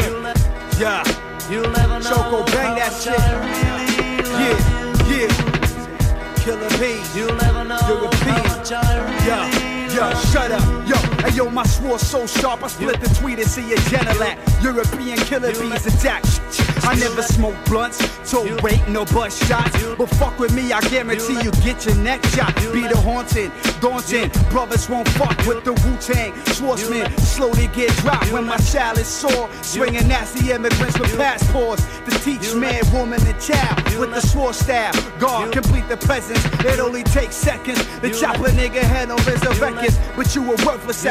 Yeah. 0.78 1.04
You'll 1.50 1.70
never 1.70 2.00
know. 2.00 2.10
Choco, 2.10 2.44
bang 2.46 2.76
that 2.76 2.92
shit. 2.92 3.18
Yeah, 4.40 4.58
yeah. 5.10 6.34
Killer 6.42 6.68
B. 6.78 7.02
You'll 7.14 7.36
never 7.36 7.64
know 7.64 7.78
European. 7.86 8.44
Yeah, 9.26 9.48
yeah, 9.94 10.14
shut 10.30 10.50
up. 10.52 10.73
Hey 11.24 11.36
yo, 11.36 11.48
my 11.48 11.62
sword 11.64 12.00
so 12.00 12.26
sharp, 12.26 12.62
I 12.62 12.66
split 12.66 13.00
the 13.00 13.08
tweet 13.14 13.38
and 13.38 13.48
see 13.48 13.72
a 13.72 13.76
general 13.88 14.22
at 14.22 14.36
European 14.62 15.16
killer 15.16 15.52
bees 15.52 15.86
attack. 15.86 16.22
I 16.84 16.94
never 16.96 17.22
smoke 17.22 17.56
blunts, 17.64 17.98
told 18.30 18.60
wait, 18.60 18.86
no 18.88 19.06
butt 19.06 19.32
shots. 19.32 19.74
But 19.96 20.10
fuck 20.10 20.38
with 20.38 20.54
me, 20.54 20.70
I 20.70 20.82
guarantee 20.82 21.42
you 21.42 21.50
get 21.62 21.86
your 21.86 21.94
neck 21.94 22.22
shot. 22.26 22.54
Be 22.74 22.86
the 22.86 22.96
haunted, 22.98 23.50
daunting. 23.80 24.28
Brothers 24.50 24.86
won't 24.90 25.08
fuck 25.10 25.34
with 25.46 25.64
the 25.64 25.72
Wu 25.72 25.96
Tang. 25.96 26.34
Swordsman 26.52 27.10
slowly 27.16 27.68
get 27.68 27.88
dropped 27.96 28.30
when 28.30 28.44
my 28.44 28.58
child 28.58 28.98
is 28.98 29.06
sore. 29.06 29.48
Swinging 29.62 30.06
nasty 30.06 30.52
immigrants 30.52 30.98
with 30.98 31.16
passports 31.16 31.86
to 32.04 32.10
teach 32.20 32.54
man, 32.54 32.82
woman, 32.92 33.26
and 33.26 33.40
child 33.40 33.82
with 33.98 34.10
the 34.10 34.20
sword 34.20 34.54
staff. 34.54 34.94
God, 35.18 35.52
complete 35.52 35.88
the 35.88 35.96
presence. 35.96 36.44
It 36.66 36.80
only 36.80 37.02
takes 37.02 37.34
seconds. 37.34 37.82
The 38.00 38.10
chopper 38.10 38.50
nigga 38.50 38.82
head 38.82 39.10
on 39.10 39.16
resurrections. 39.24 39.98
But 40.14 40.34
you 40.34 40.42
were 40.42 40.56
worthless 40.66 41.06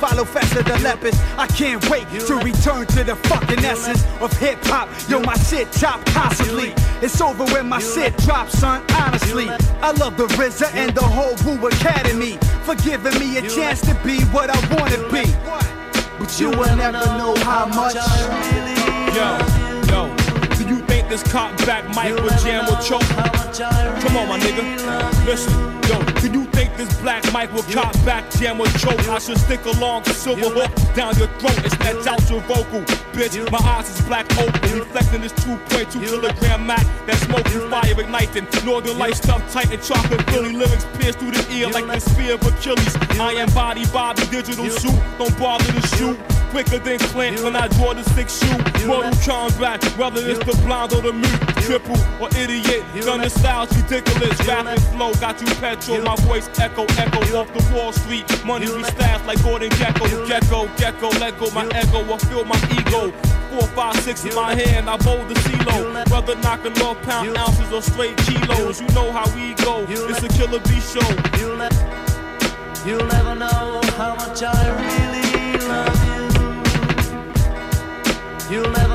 Follow 0.00 0.24
faster 0.24 0.62
the 0.62 0.78
lepers. 0.78 1.18
I 1.36 1.46
can't 1.48 1.82
wait 1.90 2.08
to 2.28 2.36
return 2.36 2.86
to 2.86 3.04
the 3.04 3.16
fucking 3.26 3.64
essence 3.64 4.04
of 4.20 4.32
hip 4.38 4.58
hop. 4.64 4.88
Yo, 5.08 5.16
Yo, 5.16 5.22
my 5.24 5.36
shit 5.36 5.72
chop 5.72 6.04
constantly. 6.06 6.74
It's 7.00 7.18
over 7.22 7.44
when 7.46 7.68
my 7.68 7.78
shit 7.78 8.14
drops, 8.18 8.58
son. 8.58 8.84
Honestly, 8.90 9.48
I 9.48 9.92
love 9.92 10.18
the 10.18 10.26
RZA 10.26 10.74
and 10.74 10.94
the 10.94 11.02
whole 11.02 11.34
Wu 11.46 11.66
Academy 11.68 12.36
for 12.64 12.74
giving 12.74 13.18
me 13.18 13.38
a 13.38 13.42
chance 13.48 13.80
to 13.82 13.94
be 14.04 14.20
what 14.26 14.50
I 14.50 14.58
wanna 14.74 14.98
be. 15.10 15.24
But 16.18 16.38
you 16.38 16.50
will 16.50 16.76
never 16.76 17.06
know 17.16 17.34
how 17.36 17.64
much. 17.64 17.94
Yo, 19.14 19.65
yo, 21.06 21.14
do 21.14 21.14
you 21.14 21.14
think 21.14 21.22
this 21.22 21.22
cop 21.32 21.56
back 21.66 21.84
mic 21.94 22.14
will 22.20 22.36
jam 22.38 22.66
with 22.66 22.84
choke? 22.84 23.02
Come 24.02 24.16
on, 24.16 24.28
my 24.28 24.38
nigga. 24.38 25.26
Listen, 25.26 25.52
yo, 25.88 26.02
do 26.20 26.38
you 26.38 26.44
think 26.46 26.76
this 26.76 27.00
black 27.00 27.24
mic 27.32 27.52
will 27.52 27.62
cop 27.72 27.92
back 28.04 28.30
jam 28.32 28.58
with 28.58 28.76
choke? 28.78 29.08
I 29.08 29.18
should 29.18 29.38
stick 29.38 29.64
along 29.66 30.02
to 30.04 30.14
silver 30.14 30.50
hook 30.50 30.94
down 30.94 31.16
your 31.18 31.28
throat 31.38 31.58
and 31.62 31.72
snatch 31.72 32.06
out 32.06 32.30
your 32.30 32.40
vocal. 32.42 32.80
Bitch, 33.12 33.50
my 33.50 33.58
eyes 33.58 33.88
is 33.88 34.04
black 34.06 34.26
open, 34.38 34.78
reflecting 34.78 35.20
this 35.22 35.32
2.2 35.32 36.06
kilogram 36.06 36.66
Mac 36.66 36.84
that 37.06 37.16
smoking 37.16 37.70
fire 37.70 38.00
igniting. 38.00 38.46
Northern 38.64 38.98
light 38.98 39.16
stuff 39.16 39.40
tight 39.52 39.70
and 39.72 39.82
chocolate 39.82 40.22
Philly 40.30 40.52
lyrics 40.52 40.86
pierce 40.98 41.16
through 41.16 41.32
the 41.32 41.46
ear 41.52 41.68
like 41.68 41.86
the 41.86 42.00
spear 42.00 42.34
of 42.34 42.42
Achilles. 42.46 42.96
I 43.18 43.32
am 43.34 43.48
body, 43.54 43.84
Bobby, 43.92 44.26
digital 44.26 44.68
suit. 44.70 44.98
Don't 45.18 45.38
bother 45.38 45.64
to 45.64 45.86
shoot. 45.96 46.35
Quicker 46.50 46.78
than 46.78 46.98
Clint 46.98 47.42
when 47.42 47.56
I 47.56 47.68
draw 47.68 47.92
the 47.92 48.02
six 48.14 48.38
shoe. 48.38 48.86
Mortal 48.86 49.12
combat, 49.24 49.84
whether 49.98 50.20
it's 50.20 50.38
the 50.44 50.56
blind 50.64 50.92
or 50.94 51.02
the 51.02 51.12
mute, 51.12 51.46
triple 51.66 51.96
or 52.20 52.28
idiot. 52.38 52.84
Gun 53.04 53.20
the 53.20 53.28
style's 53.28 53.70
ridiculous. 53.76 54.38
Rapid 54.46 54.80
flow, 54.94 55.12
got 55.14 55.40
you 55.40 55.46
petrol. 55.56 56.00
My 56.02 56.16
voice 56.16 56.48
echo, 56.58 56.84
echo 56.96 57.20
off 57.36 57.52
the 57.52 57.74
Wall 57.74 57.92
Street. 57.92 58.24
Money 58.44 58.66
we 58.66 58.82
staff 58.84 59.26
like 59.26 59.42
Gordon 59.42 59.70
Gecko. 59.70 60.06
Gecko, 60.26 60.68
Gecko, 60.76 61.08
let 61.18 61.38
go 61.38 61.50
my 61.50 61.66
ego 61.66 62.06
or 62.10 62.18
feel 62.20 62.44
my 62.44 62.56
ego. 62.72 63.10
Four, 63.50 63.68
five, 63.74 63.96
six 63.96 64.24
in 64.24 64.34
my 64.34 64.54
hand, 64.54 64.88
I 64.88 64.96
bowl 64.98 65.24
the 65.26 65.34
CeeLo. 65.34 66.10
Whether 66.10 66.36
knocking 66.36 66.80
off 66.82 67.00
pound 67.02 67.36
ounces 67.36 67.72
or 67.72 67.82
straight 67.82 68.16
kilos, 68.18 68.80
you 68.80 68.88
know 68.88 69.12
how 69.12 69.26
we 69.34 69.54
go. 69.64 69.84
It's 69.88 70.22
a 70.22 70.28
killer 70.28 70.60
B 70.60 70.80
show. 70.80 71.06
You'll 72.86 73.04
never 73.06 73.34
know 73.34 73.80
how 73.98 74.14
much 74.14 74.42
I 74.44 74.70
really 74.78 75.25
You'll 78.48 78.70
never 78.70 78.85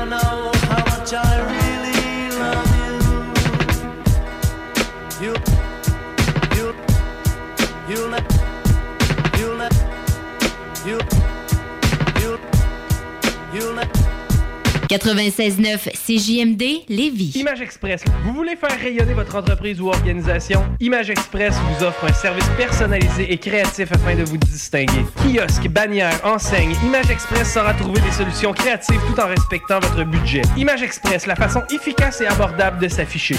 96.9 14.92 15.88
CJMD 15.94 16.84
Lévis. 16.90 17.32
Image 17.36 17.62
Express. 17.62 18.02
Vous 18.26 18.34
voulez 18.34 18.56
faire 18.56 18.78
rayonner 18.78 19.14
votre 19.14 19.34
entreprise 19.34 19.80
ou 19.80 19.88
organisation? 19.88 20.66
Image 20.80 21.08
Express 21.08 21.54
vous 21.54 21.86
offre 21.86 22.04
un 22.04 22.12
service 22.12 22.44
personnalisé 22.58 23.32
et 23.32 23.38
créatif 23.38 23.90
afin 23.90 24.16
de 24.16 24.22
vous 24.22 24.36
distinguer. 24.36 25.06
Kiosque, 25.16 25.66
bannière, 25.68 26.20
enseigne, 26.24 26.76
Image 26.84 27.10
Express 27.10 27.54
saura 27.54 27.72
trouver 27.72 28.02
des 28.02 28.10
solutions 28.10 28.52
créatives 28.52 29.00
tout 29.06 29.18
en 29.18 29.28
respectant 29.28 29.80
votre 29.80 30.04
budget. 30.04 30.42
Image 30.58 30.82
Express, 30.82 31.26
la 31.26 31.36
façon 31.36 31.62
efficace 31.70 32.20
et 32.20 32.26
abordable 32.26 32.78
de 32.78 32.88
s'afficher. 32.88 33.36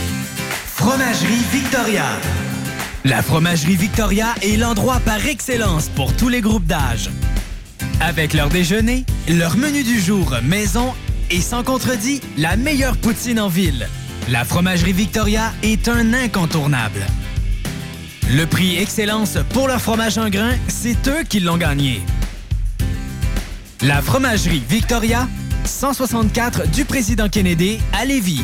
Fromagerie 0.66 1.46
Victoria. 1.52 2.06
La 3.06 3.22
Fromagerie 3.22 3.76
Victoria 3.76 4.34
est 4.42 4.58
l'endroit 4.58 5.02
par 5.06 5.24
excellence 5.28 5.90
pour 5.90 6.16
tous 6.16 6.30
les 6.30 6.42
groupes 6.42 6.66
d'âge. 6.66 7.12
Avec 8.02 8.34
leur 8.34 8.50
déjeuner, 8.50 9.06
leur 9.30 9.56
menu 9.56 9.84
du 9.84 10.00
jour 10.00 10.34
maison 10.44 10.94
et 11.30 11.42
sans 11.42 11.64
contredit, 11.64 12.22
la 12.38 12.56
meilleure 12.56 12.98
poutine 12.98 13.40
en 13.40 13.48
ville. 13.48 13.88
La 14.30 14.46
Fromagerie 14.46 14.94
Victoria 14.94 15.54
est 15.64 15.88
un 15.88 16.14
incontournable. 16.14 17.06
Le 18.32 18.46
prix 18.46 18.78
Excellence 18.78 19.38
pour 19.52 19.68
leur 19.68 19.82
fromage 19.82 20.18
en 20.18 20.30
grain, 20.30 20.54
c'est 20.68 21.08
eux 21.08 21.24
qui 21.28 21.40
l'ont 21.40 21.58
gagné. 21.58 22.02
La 23.82 24.02
Fromagerie 24.02 24.64
Victoria, 24.68 25.28
164 25.66 26.70
du 26.72 26.86
Président 26.86 27.28
Kennedy 27.28 27.80
à 27.92 28.06
Lévis. 28.06 28.44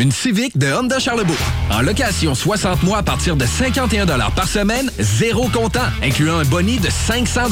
Une 0.00 0.12
Civic 0.12 0.56
de 0.56 0.72
Honda 0.72 1.00
Charlebourg. 1.00 1.34
En 1.72 1.82
location 1.82 2.32
60 2.32 2.84
mois 2.84 2.98
à 2.98 3.02
partir 3.02 3.34
de 3.34 3.44
51 3.44 4.06
par 4.30 4.46
semaine, 4.46 4.92
zéro 4.96 5.48
comptant, 5.48 5.88
incluant 6.04 6.36
un 6.36 6.44
boni 6.44 6.78
de 6.78 6.88
500 6.88 7.48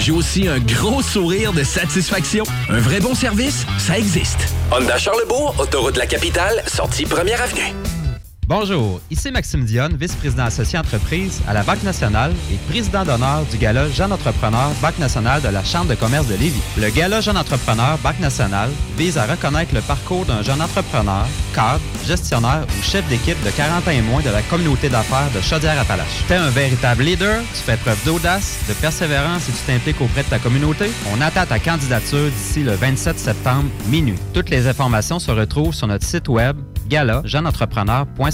J'ai 0.00 0.10
aussi 0.10 0.48
un 0.48 0.58
gros 0.58 1.02
sourire 1.02 1.52
de 1.52 1.62
satisfaction. 1.62 2.42
Un 2.68 2.80
vrai 2.80 2.98
bon 2.98 3.14
service, 3.14 3.64
ça 3.78 3.96
existe. 3.96 4.52
Honda 4.72 4.98
Charlebourg, 4.98 5.54
autoroute 5.60 5.94
de 5.94 6.00
la 6.00 6.06
capitale, 6.06 6.64
sortie 6.66 7.06
première 7.06 7.40
avenue. 7.40 7.72
Bonjour, 8.46 9.00
ici 9.10 9.30
Maxime 9.30 9.64
Dionne, 9.64 9.96
vice-président 9.96 10.44
associé 10.44 10.78
entreprise 10.78 11.40
à 11.48 11.54
la 11.54 11.62
Banque 11.62 11.82
nationale 11.82 12.30
et 12.52 12.56
président 12.68 13.02
d'honneur 13.02 13.42
du 13.50 13.56
Gala 13.56 13.88
Jeune 13.88 14.12
Entrepreneur 14.12 14.70
Banque 14.82 14.98
nationale 14.98 15.40
de 15.40 15.48
la 15.48 15.64
Chambre 15.64 15.88
de 15.88 15.94
commerce 15.94 16.26
de 16.26 16.34
Lévis. 16.34 16.60
Le 16.76 16.90
Gala 16.90 17.22
Jeune 17.22 17.38
Entrepreneur 17.38 17.96
Banque 18.04 18.20
nationale 18.20 18.68
vise 18.98 19.16
à 19.16 19.24
reconnaître 19.24 19.74
le 19.74 19.80
parcours 19.80 20.26
d'un 20.26 20.42
jeune 20.42 20.60
entrepreneur, 20.60 21.26
cadre, 21.54 21.80
gestionnaire 22.04 22.66
ou 22.78 22.82
chef 22.82 23.08
d'équipe 23.08 23.42
de 23.46 23.50
40 23.50 23.88
ans 23.88 23.90
et 23.90 24.02
moins 24.02 24.20
de 24.20 24.28
la 24.28 24.42
communauté 24.42 24.90
d'affaires 24.90 25.30
de 25.34 25.40
Chaudière-Appalaches. 25.40 26.24
Tu 26.26 26.34
es 26.34 26.36
un 26.36 26.50
véritable 26.50 27.02
leader, 27.02 27.40
tu 27.54 27.60
fais 27.62 27.78
preuve 27.78 28.04
d'audace, 28.04 28.58
de 28.68 28.74
persévérance 28.74 29.48
et 29.48 29.52
tu 29.52 29.58
t'impliques 29.66 30.02
auprès 30.02 30.22
de 30.22 30.28
ta 30.28 30.38
communauté. 30.38 30.90
On 31.16 31.20
attend 31.22 31.46
ta 31.46 31.58
candidature 31.58 32.28
d'ici 32.30 32.62
le 32.62 32.72
27 32.72 33.18
septembre 33.18 33.70
minuit. 33.88 34.18
Toutes 34.34 34.50
les 34.50 34.66
informations 34.66 35.18
se 35.18 35.30
retrouvent 35.30 35.74
sur 35.74 35.86
notre 35.86 36.04
site 36.04 36.28
web 36.28 36.58
gala-jeuneentrepreneur.ca. 36.90 38.33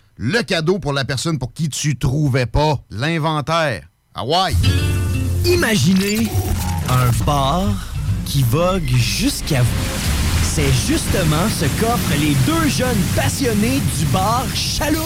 le 0.17 0.41
cadeau 0.43 0.79
pour 0.79 0.93
la 0.93 1.05
personne 1.05 1.39
pour 1.39 1.53
qui 1.53 1.69
tu 1.69 1.97
trouvais 1.97 2.45
pas 2.45 2.79
l'inventaire. 2.89 3.83
Ah 4.13 4.25
ouais! 4.25 4.53
Imaginez 5.45 6.27
un 6.89 7.25
bar 7.25 7.69
qui 8.25 8.43
vogue 8.43 8.87
jusqu'à 8.87 9.61
vous. 9.61 10.01
C'est 10.43 10.71
justement 10.85 11.47
ce 11.59 11.65
qu'offrent 11.79 12.19
les 12.19 12.35
deux 12.45 12.67
jeunes 12.67 13.01
passionnés 13.15 13.79
du 13.97 14.05
bar 14.07 14.45
Chaloupe. 14.53 15.01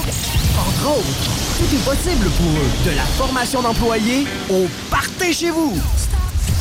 Entre 0.58 0.90
autres, 0.90 1.36
tout 1.58 1.76
est 1.76 1.86
possible 1.86 2.30
pour 2.32 2.48
eux, 2.48 2.90
de 2.92 2.96
la 2.96 3.04
formation 3.04 3.62
d'employés 3.62 4.26
au 4.50 4.68
party 4.90 5.34
chez 5.34 5.52
vous. 5.52 5.80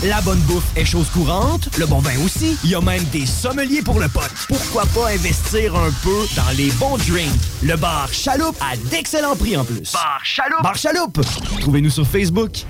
La 0.04 0.20
bonne 0.20 0.40
bouffe 0.40 0.66
est 0.76 0.84
chose 0.84 1.08
courante, 1.10 1.68
le 1.78 1.86
bon 1.86 1.98
vin 1.98 2.18
aussi. 2.24 2.58
Il 2.62 2.70
y 2.70 2.74
a 2.74 2.80
même 2.80 3.04
des 3.04 3.24
sommeliers 3.24 3.80
pour 3.82 3.98
le 4.00 4.08
pot. 4.08 4.20
Pourquoi 4.48 4.84
pas 4.86 5.10
investir 5.10 5.74
un 5.74 5.90
peu 6.02 6.26
dans 6.36 6.50
les 6.56 6.70
bons 6.72 6.98
drinks? 6.98 7.32
Le 7.62 7.76
bar 7.76 8.12
Chaloupe 8.12 8.56
à 8.60 8.76
d'excellents 8.76 9.36
prix 9.36 9.56
en 9.56 9.64
plus. 9.64 9.92
Bar 9.92 10.20
Chaloupe! 10.22 10.62
Bar 10.62 10.76
Chaloupe! 10.76 11.20
Trouvez-nous 11.60 11.90
sur 11.90 12.06
Facebook. 12.06 12.64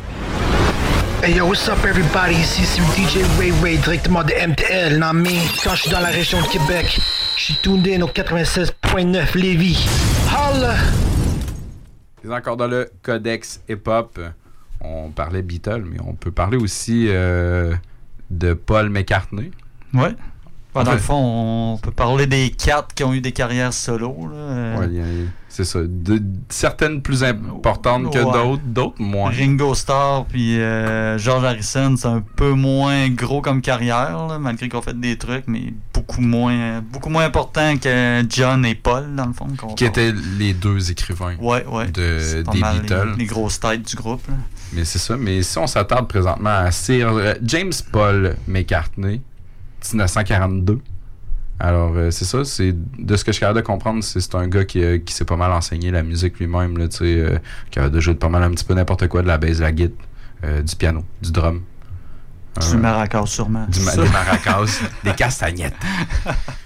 Hey 1.23 1.37
yo, 1.37 1.47
what's 1.47 1.67
up 1.69 1.79
everybody? 1.85 2.35
Ici 2.35 2.63
c'est 2.65 2.83
DJ 2.83 3.25
Ray 3.39 3.53
Ray 3.63 3.79
directement 3.79 4.23
de 4.23 4.33
MTL, 4.47 4.99
non 4.99 5.15
mais 5.15 5.39
quand 5.65 5.75
je 5.75 5.83
suis 5.83 5.91
dans 5.91 6.01
la 6.01 6.11
région 6.11 6.41
de 6.41 6.47
Québec, 6.49 7.01
je 7.37 7.43
suis 7.43 7.57
tuned 7.63 7.89
in 7.89 8.03
au 8.03 8.09
96.9 8.09 9.37
Lévis. 9.37 9.89
Holla! 10.29 10.75
C'est 12.23 12.33
encore 12.33 12.57
dans 12.57 12.67
le 12.67 12.91
codex 13.03 13.61
hip-hop. 13.69 14.21
On 14.85 15.11
parlait 15.11 15.43
Beatles, 15.43 15.85
mais 15.91 15.99
on 16.07 16.15
peut 16.15 16.31
parler 16.31 16.57
aussi 16.57 17.07
euh, 17.09 17.75
de 18.31 18.53
Paul 18.55 18.91
McCartney. 18.91 19.51
Ouais. 19.95 20.15
Bah, 20.75 20.83
dans 20.83 20.93
le 20.93 20.99
fond, 20.99 21.75
on 21.75 21.79
peut 21.79 21.93
parler 21.93 22.27
des 22.27 22.51
quatre 22.51 22.95
qui 22.95 23.05
ont 23.05 23.15
eu 23.15 23.21
des 23.21 23.31
carrières 23.31 23.73
solo. 23.73 24.13
Là. 24.29 24.37
Euh, 24.37 24.79
Ouais, 24.81 24.87
il 24.91 24.95
y 24.97 25.01
a- 25.01 25.29
c'est 25.49 25.63
ça. 25.65 25.79
De- 25.85 26.21
certaines 26.49 27.01
plus 27.01 27.23
importantes 27.23 28.13
que 28.13 28.19
Ouais. 28.19 28.25
d'autres, 28.25 28.63
d'autres 28.67 29.01
moins. 29.01 29.31
Ringo 29.31 29.73
Starr 29.77 30.25
puis 30.25 30.59
euh, 30.61 31.17
George 31.17 31.45
Harrison, 31.45 31.95
c'est 31.97 32.09
un 32.09 32.25
peu 32.35 32.51
moins 32.55 33.09
gros 33.09 33.41
comme 33.41 33.61
carrière, 33.61 34.27
là, 34.27 34.41
malgré 34.41 34.69
qu'on 34.69 34.83
fait 34.83 34.99
des 34.99 35.17
trucs, 35.17 35.45
mais 35.47 35.73
beaucoup 35.93 36.21
moins 36.21 36.81
beaucoup 36.81 37.09
moins 37.09 37.25
important 37.25 37.77
que 37.77 38.25
John 38.29 38.67
et 38.67 38.75
Paul, 38.75 39.15
dans 39.15 39.27
le 39.27 39.33
fond. 39.33 39.47
qu'on- 39.57 39.75
Qui 39.75 39.85
étaient 39.85 40.13
les 40.41 40.55
deux 40.55 40.91
écrivains 40.91 41.37
Ouais, 41.37 41.65
ouais. 41.67 41.87
de, 41.87 42.43
des 42.43 42.53
les- 42.53 42.81
Beatles. 42.81 43.15
Les, 43.17 43.27
grosses 43.27 43.61
têtes 43.61 43.87
du 43.89 43.95
groupe. 43.95 44.27
là. 44.27 44.35
Mais 44.75 44.85
c'est 44.85 44.99
ça. 44.99 45.17
Mais 45.17 45.43
si 45.43 45.57
on 45.59 45.67
s'attarde 45.67 46.09
présentement 46.09 46.51
à 46.59 46.71
Sir 46.71 47.09
euh, 47.13 47.35
James 47.43 47.73
Paul 47.93 48.35
McCartney, 48.49 49.21
1942. 49.93 50.81
Alors, 51.61 51.93
euh, 51.95 52.11
c'est 52.11 52.25
ça. 52.25 52.45
C'est 52.45 52.75
de 52.99 53.17
ce 53.17 53.25
que 53.25 53.31
je 53.31 53.35
suis 53.35 53.41
capable 53.41 53.61
de 53.61 53.65
comprendre, 53.67 54.03
c'est 54.03 54.35
un 54.35 54.49
gars 54.49 54.65
qui, 54.65 54.83
euh, 54.83 54.99
qui 54.99 55.15
s'est 55.15 55.25
pas 55.25 55.37
mal 55.37 55.53
enseigné 55.53 55.91
la 55.93 56.03
musique 56.03 56.39
lui-même, 56.41 56.77
là, 56.79 56.89
tu 56.89 56.97
sais, 56.99 57.05
euh, 57.05 57.39
qui 57.71 57.79
a 57.79 57.89
de 57.89 58.01
jouer 58.01 58.15
de 58.15 58.19
pas 58.19 58.29
mal 58.29 58.43
un 58.43 58.51
petit 58.51 58.65
peu 58.65 58.75
n'importe 58.75 59.07
quoi, 59.09 59.23
de 59.23 59.29
la 59.29 59.39
basse, 59.39 59.59
de 59.59 59.63
la 59.63 59.71
guitare, 59.73 59.97
du 60.65 60.77
piano, 60.77 61.05
du 61.23 61.31
drum. 61.31 61.63
Du 62.71 62.77
maracas, 62.77 63.27
sûrement. 63.27 63.67
du 63.69 63.81
ma- 63.81 63.95
des 63.97 64.09
maracas, 64.09 64.81
des 65.05 65.13
castagnettes. 65.13 65.75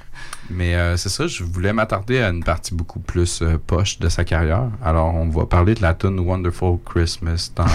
Mais 0.50 0.74
euh, 0.74 0.96
c'est 0.96 1.10
ça, 1.10 1.26
je 1.26 1.44
voulais 1.44 1.72
m'attarder 1.72 2.20
à 2.20 2.30
une 2.30 2.42
partie 2.42 2.74
beaucoup 2.74 3.00
plus 3.00 3.42
euh, 3.42 3.58
poche 3.64 3.98
de 3.98 4.08
sa 4.08 4.24
carrière. 4.24 4.68
Alors, 4.82 5.14
on 5.14 5.28
va 5.28 5.44
parler 5.44 5.74
de 5.74 5.82
la 5.82 5.94
tune 5.94 6.18
Wonderful 6.20 6.78
Christmas 6.84 7.50
dans 7.54 7.66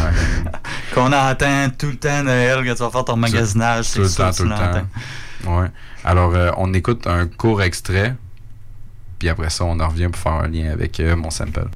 Qu'on 0.96 1.14
entend 1.14 1.70
tout 1.78 1.88
le 1.88 1.98
temps 1.98 2.24
Noël 2.24 2.64
quand 2.66 2.74
tu 2.74 2.84
vas 2.84 2.90
faire 2.90 3.06
ton 3.06 3.16
magasinage, 3.16 3.92
tout 3.92 4.06
c'est 4.06 4.24
le 4.24 4.32
temps, 4.32 4.36
tout 4.36 4.44
le 4.44 4.50
temps. 4.50 5.52
Ouais. 5.52 5.68
Alors, 6.04 6.34
euh, 6.34 6.52
on 6.58 6.74
écoute 6.74 7.06
un 7.06 7.28
court 7.28 7.62
extrait, 7.62 8.16
puis 9.20 9.30
après 9.30 9.50
ça, 9.50 9.66
on 9.66 9.80
en 9.80 9.88
revient 9.88 10.10
pour 10.12 10.22
faire 10.22 10.34
un 10.34 10.48
lien 10.48 10.72
avec 10.72 11.00
mon 11.00 11.30
sample. 11.30 11.70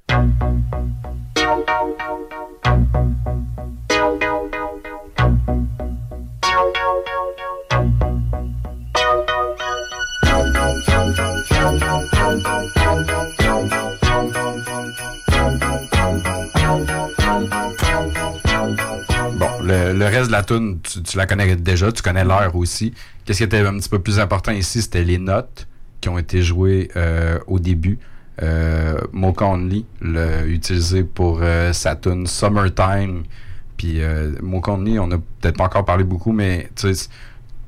Le, 19.98 20.06
reste 20.06 20.28
de 20.28 20.32
la 20.32 20.44
tune, 20.44 20.80
tu, 20.82 21.18
la 21.18 21.26
connais 21.26 21.56
déjà, 21.56 21.92
tu 21.92 22.02
connais 22.02 22.24
l'heure 22.24 22.56
aussi. 22.56 22.94
Qu'est-ce 23.26 23.40
qui 23.40 23.44
était 23.44 23.60
un 23.60 23.78
petit 23.78 23.90
peu 23.90 24.00
plus 24.00 24.20
important 24.20 24.52
ici, 24.52 24.82
c'était 24.82 25.04
les 25.04 25.18
notes 25.18 25.68
qui 26.02 26.10
ont 26.10 26.18
été 26.18 26.42
jouées 26.42 26.90
euh, 26.96 27.40
au 27.48 27.60
début. 27.60 28.00
Euh, 28.44 29.02
utilisé 30.48 31.04
pour 31.04 31.40
euh, 31.42 31.74
sa 31.74 31.96
tune 31.96 32.28
Summertime. 32.28 33.24
Puis 33.78 34.02
euh, 34.02 34.34
on 34.44 35.12
a 35.12 35.18
peut-être 35.18 35.58
pas 35.58 35.66
encore 35.66 35.86
parlé 35.86 36.04
beaucoup, 36.04 36.32
mais 36.32 36.70
tu 36.76 36.94
sais, 36.94 37.10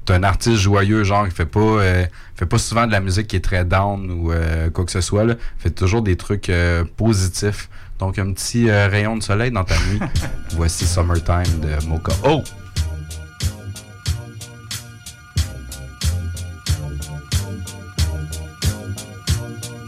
c'est 0.06 0.14
un 0.14 0.24
artiste 0.24 0.58
joyeux, 0.58 1.04
genre, 1.04 1.28
qui 1.28 1.36
fait 1.36 1.46
pas, 1.46 1.60
euh, 1.60 2.06
fait 2.36 2.46
pas 2.46 2.58
souvent 2.58 2.88
de 2.88 2.92
la 2.92 3.00
musique 3.00 3.28
qui 3.28 3.36
est 3.36 3.44
très 3.44 3.64
down 3.64 4.10
ou 4.12 4.32
quoi 4.74 4.86
que 4.86 4.92
ce 4.92 5.02
soit. 5.02 5.24
Là. 5.24 5.36
fait 5.58 5.70
toujours 5.70 6.02
des 6.02 6.16
trucs 6.16 6.52
positifs. 6.98 7.70
Donc, 8.00 8.18
un 8.18 8.32
petit 8.32 8.70
euh, 8.70 8.88
rayon 8.88 9.18
de 9.18 9.24
soleil 9.24 9.52
dans 9.52 9.66
ta 9.66 9.76
nuit. 9.88 10.00
Voici 10.52 10.86
Summertime 10.86 11.60
de 11.60 11.86
Mocha. 11.86 12.14
Oh! 12.24 12.42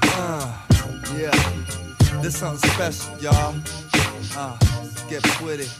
Uh, 0.04 0.48
yeah, 1.18 1.32
this 2.22 2.36
something 2.36 2.70
special, 2.72 3.18
y'all. 3.22 3.56
Uh, 4.38 4.58
get 5.10 5.24
with 5.42 5.62
it. 5.62 5.72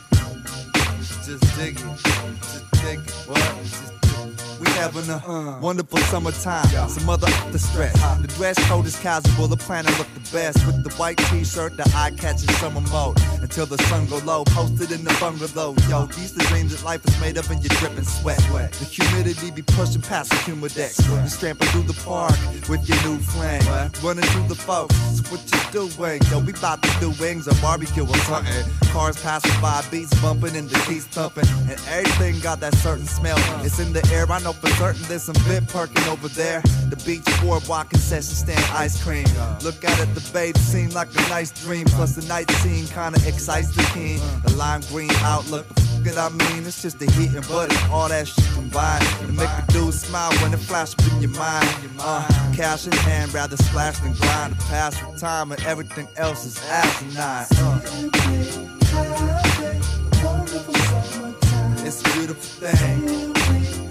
Just 1.26 1.58
dig 1.58 1.78
it. 1.78 1.84
Just 1.84 2.72
dig 2.82 3.00
it. 3.00 3.12
What? 3.28 3.40
Just 3.64 4.11
we 4.60 4.68
having 4.72 5.10
a 5.10 5.60
wonderful 5.62 6.00
summertime. 6.00 6.68
Some 6.90 7.10
other 7.10 7.28
up 7.28 7.52
the 7.52 7.60
stress. 7.60 7.94
The 8.22 8.28
dress 8.28 8.58
code 8.68 8.86
is 8.86 9.00
casual. 9.00 9.48
The 9.48 9.58
planner 9.58 9.92
look 9.98 10.08
the 10.14 10.30
best 10.32 10.66
with 10.66 10.84
the 10.84 10.92
white 10.96 11.18
t-shirt, 11.30 11.78
the 11.78 11.92
eye-catching 11.96 12.50
summer 12.56 12.82
mode. 12.92 13.18
Until 13.42 13.66
the 13.66 13.78
sun 13.84 14.06
go 14.08 14.18
low, 14.20 14.44
posted 14.46 14.92
in 14.92 15.04
the 15.04 15.16
bungalow. 15.20 15.76
Yo, 15.90 16.06
these 16.08 16.34
the 16.34 16.44
dreams 16.46 16.76
that 16.76 16.86
life 16.86 17.04
is 17.06 17.20
made 17.20 17.38
of, 17.38 17.50
and 17.50 17.64
you're 17.64 17.78
dripping 17.80 18.04
sweat. 18.04 18.38
The 18.38 18.86
humidity 18.86 19.52
be 19.52 19.62
pushing 19.62 20.02
past 20.02 20.30
the 20.30 20.36
humidex. 20.38 21.08
You're 21.08 21.28
stramping 21.28 21.68
through 21.70 21.84
the 21.84 22.00
park 22.06 22.38
with 22.70 22.88
your 22.88 23.02
new 23.04 23.18
fling, 23.20 23.62
running 24.04 24.26
through 24.32 24.48
the 24.48 24.56
folks. 24.56 24.96
So 24.96 25.24
what 25.32 25.42
you 25.52 25.90
doing? 25.90 26.22
Yo, 26.30 26.40
we 26.40 26.54
bout 26.54 26.82
to 26.84 26.90
do 27.00 27.12
wings 27.20 27.48
or 27.48 27.56
barbecue 27.62 28.06
or 28.06 28.18
something. 28.30 28.64
Cars 28.92 29.22
passing 29.22 29.60
by, 29.62 29.84
beats 29.90 30.14
bumping 30.22 30.56
and 30.56 30.70
the 30.70 30.80
keys 30.86 31.06
thumping, 31.06 31.48
and 31.70 31.80
everything 31.90 32.40
got 32.42 32.60
that 32.60 32.76
certain 32.76 33.06
smell. 33.06 33.38
It's 33.66 33.80
in 33.80 33.94
the 33.94 34.02
air. 34.12 34.30
I 34.32 34.40
know 34.40 34.54
for 34.54 34.70
certain 34.72 35.02
there's 35.08 35.24
some 35.24 35.36
bit 35.48 35.68
perking 35.68 36.04
over 36.08 36.28
there. 36.28 36.62
The 36.90 37.02
beach 37.06 37.26
boardwalk 37.42 37.90
concession 37.90 38.36
stand 38.36 38.66
ice 38.74 39.02
cream. 39.04 39.26
Look 39.64 39.84
out 39.84 40.00
at 40.00 40.14
the 40.14 40.30
babe 40.34 40.58
seem 40.58 40.90
like 40.92 41.10
a 41.16 41.22
nice 41.30 41.52
dream. 41.64 41.86
Plus 41.86 42.16
the 42.16 42.26
night 42.28 42.50
scene 42.62 42.86
kinda 42.88 43.20
excites 43.28 43.76
the 43.76 43.84
king. 43.94 44.20
The 44.44 44.54
lime 44.56 44.82
green 44.90 45.12
outlook, 45.22 45.68
the 46.04 46.12
I 46.18 46.30
mean, 46.30 46.66
it's 46.66 46.82
just 46.82 47.00
the 47.00 47.10
heat 47.12 47.34
and 47.34 47.48
butter, 47.48 47.76
all 47.92 48.10
that 48.10 48.28
shit 48.28 48.46
combined 48.54 49.06
to 49.22 49.32
make 49.34 49.50
a 49.50 49.66
dude 49.70 49.94
smile 49.94 50.32
when 50.42 50.54
it 50.54 50.60
flash 50.60 50.94
in 51.12 51.22
your 51.22 51.32
mind. 51.32 51.68
Uh, 52.00 52.28
cash 52.56 52.88
in 52.88 52.94
hand, 52.94 53.34
rather 53.34 53.58
splash 53.58 54.00
than 54.00 54.14
grind 54.14 54.60
to 54.60 54.66
pass 54.66 55.00
the 55.00 55.18
time, 55.20 55.52
and 55.52 55.64
everything 55.64 56.08
else 56.18 56.46
is 56.46 56.60
asinine. 56.70 57.46
Uh. 57.58 58.72
It's 61.84 62.02
a 62.02 62.04
beautiful 62.14 62.68
thing. 62.68 63.91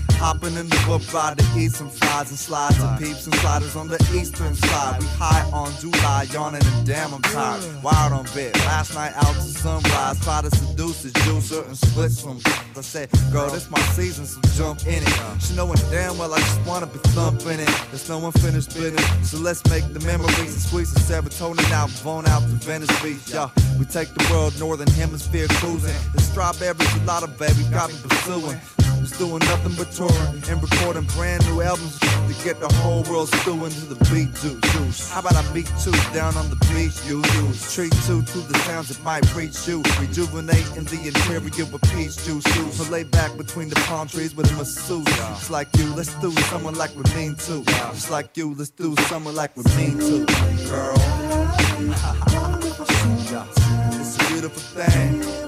Hopping 0.21 0.55
in 0.55 0.69
the 0.69 0.83
book 0.85 1.01
ride 1.11 1.35
to 1.39 1.45
eat 1.57 1.71
some 1.71 1.89
fries 1.89 2.29
and 2.29 2.37
slides 2.37 2.77
and 2.79 2.99
peeps 2.99 3.25
and 3.25 3.33
sliders 3.41 3.75
on 3.75 3.87
the 3.87 3.97
eastern 4.13 4.53
side. 4.53 5.01
We 5.01 5.07
high 5.17 5.49
on 5.51 5.73
July, 5.79 6.27
yawning 6.31 6.61
and 6.63 6.85
damn 6.85 7.11
I'm 7.15 7.23
tired. 7.23 7.63
Wired 7.81 8.13
on 8.13 8.25
bed. 8.35 8.55
Last 8.69 8.93
night 8.93 9.13
out 9.15 9.33
to 9.33 9.41
sunrise. 9.41 10.19
Try 10.19 10.43
to 10.43 10.51
seduce 10.55 11.05
a 11.05 11.09
juicer 11.25 11.65
and 11.65 11.75
split 11.75 12.11
some. 12.11 12.39
I 12.77 12.81
said, 12.81 13.09
girl, 13.31 13.49
this 13.49 13.71
my 13.71 13.81
season, 13.97 14.27
so 14.27 14.39
jump 14.53 14.85
in 14.85 15.01
it. 15.01 15.41
She 15.41 15.55
knowing 15.55 15.81
damn 15.89 16.19
well 16.19 16.31
I 16.31 16.37
just 16.37 16.67
wanna 16.67 16.85
be 16.85 16.99
thumping 17.17 17.59
it. 17.59 17.73
There's 17.89 18.07
no 18.07 18.23
unfinished 18.23 18.75
business, 18.75 19.31
so 19.31 19.39
let's 19.39 19.65
make 19.71 19.91
the 19.91 20.01
memories 20.05 20.37
and 20.37 20.61
squeeze 20.61 20.93
the 20.93 20.99
serotonin 20.99 21.71
out, 21.71 21.89
bone 22.03 22.27
out 22.27 22.41
to 22.41 22.55
Venice 22.61 22.93
Beach. 23.01 23.33
Yeah, 23.33 23.49
we 23.79 23.85
take 23.85 24.13
the 24.13 24.23
world 24.31 24.53
northern 24.59 24.89
hemisphere 24.89 25.47
cruising. 25.49 25.97
The 26.13 26.21
strawberry 26.21 26.75
gelato, 26.93 27.27
baby, 27.39 27.67
got 27.71 27.89
me 27.89 27.97
pursuing. 28.03 28.61
Just 29.01 29.17
doing 29.17 29.39
nothing 29.39 29.73
but 29.73 29.91
touring 29.91 30.43
and 30.47 30.61
recording 30.61 31.05
brand 31.15 31.43
new 31.47 31.61
albums 31.61 31.97
to 31.97 32.43
get 32.43 32.59
the 32.59 32.71
whole 32.81 33.01
world 33.09 33.29
stewing 33.29 33.71
to 33.71 33.85
the 33.85 33.95
beat 34.13 34.31
juice. 34.35 35.09
How 35.09 35.21
about 35.21 35.35
I 35.35 35.53
beat 35.53 35.65
two 35.81 35.91
down 36.13 36.37
on 36.37 36.51
the 36.51 36.55
beach? 36.69 36.93
You 37.09 37.17
use 37.41 37.73
treat 37.73 37.91
two 38.05 38.21
to 38.21 38.37
the 38.45 38.57
sounds 38.59 38.89
that 38.89 39.03
might 39.03 39.25
reach 39.35 39.67
you. 39.67 39.81
Rejuvenate 39.99 40.77
in 40.77 40.85
the 40.85 41.01
interior 41.07 41.39
with 41.41 41.81
peach 41.93 42.15
juice. 42.23 42.45
So 42.77 42.91
lay 42.91 43.03
back 43.03 43.35
between 43.37 43.69
the 43.69 43.75
palm 43.87 44.07
trees 44.07 44.35
with 44.35 44.51
a 44.51 44.55
masseuse. 44.55 45.03
Just 45.05 45.49
like 45.49 45.75
you, 45.77 45.91
let's 45.95 46.13
do 46.21 46.31
someone 46.53 46.75
like 46.75 46.95
we 46.95 47.03
mean 47.15 47.35
to. 47.47 47.63
Just 47.65 48.11
like 48.11 48.37
you, 48.37 48.53
let's 48.53 48.69
do 48.69 48.95
someone 49.09 49.33
like 49.35 49.57
we 49.57 49.63
mean 49.77 49.97
to. 49.97 50.25
Girl. 50.69 50.95
It's 53.93 54.15
a 54.17 54.27
beautiful 54.27 54.61
thing. 54.61 55.40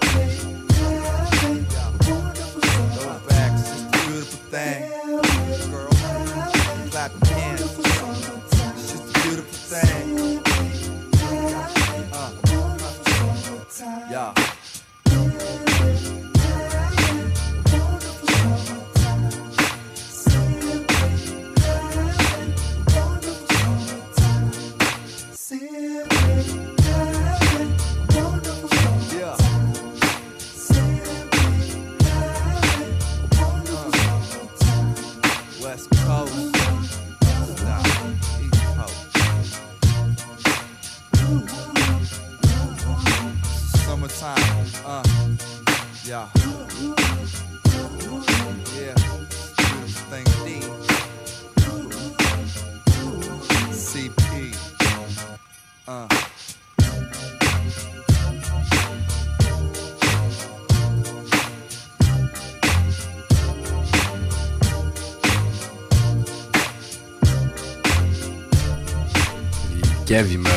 Kev, 70.14 70.32
il 70.32 70.38
m'a, 70.38 70.50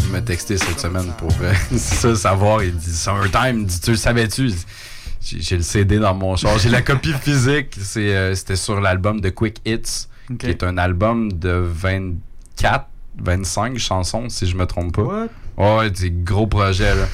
il 0.00 0.10
m'a 0.10 0.20
texté 0.22 0.58
cette 0.58 0.80
semaine 0.80 1.12
pour 1.18 1.30
euh, 1.40 2.14
savoir. 2.16 2.64
Il 2.64 2.74
dit 2.74 2.92
Summertime, 2.92 3.60
il 3.60 3.66
dit, 3.66 3.80
tu 3.80 3.92
le 3.92 3.96
savais-tu? 3.96 4.50
J'ai, 5.20 5.56
le 5.56 5.62
CD 5.62 6.00
dans 6.00 6.14
mon 6.14 6.34
char. 6.34 6.58
J'ai 6.58 6.68
la 6.68 6.82
copie 6.82 7.12
physique. 7.22 7.76
C'est, 7.80 8.16
euh, 8.16 8.34
c'était 8.34 8.56
sur 8.56 8.80
l'album 8.80 9.20
de 9.20 9.28
Quick 9.28 9.60
Hits, 9.64 10.08
qui 10.36 10.46
est 10.46 10.64
un 10.64 10.76
album 10.78 11.30
de 11.30 11.50
24, 11.50 12.88
25 13.22 13.78
chansons, 13.78 14.28
si 14.28 14.48
je 14.48 14.56
me 14.56 14.66
trompe 14.66 14.96
pas. 14.96 15.02
What? 15.02 15.28
Ouais, 15.78 15.92
c'est 15.94 16.24
gros 16.24 16.48
projet, 16.48 16.96
là. 16.96 17.06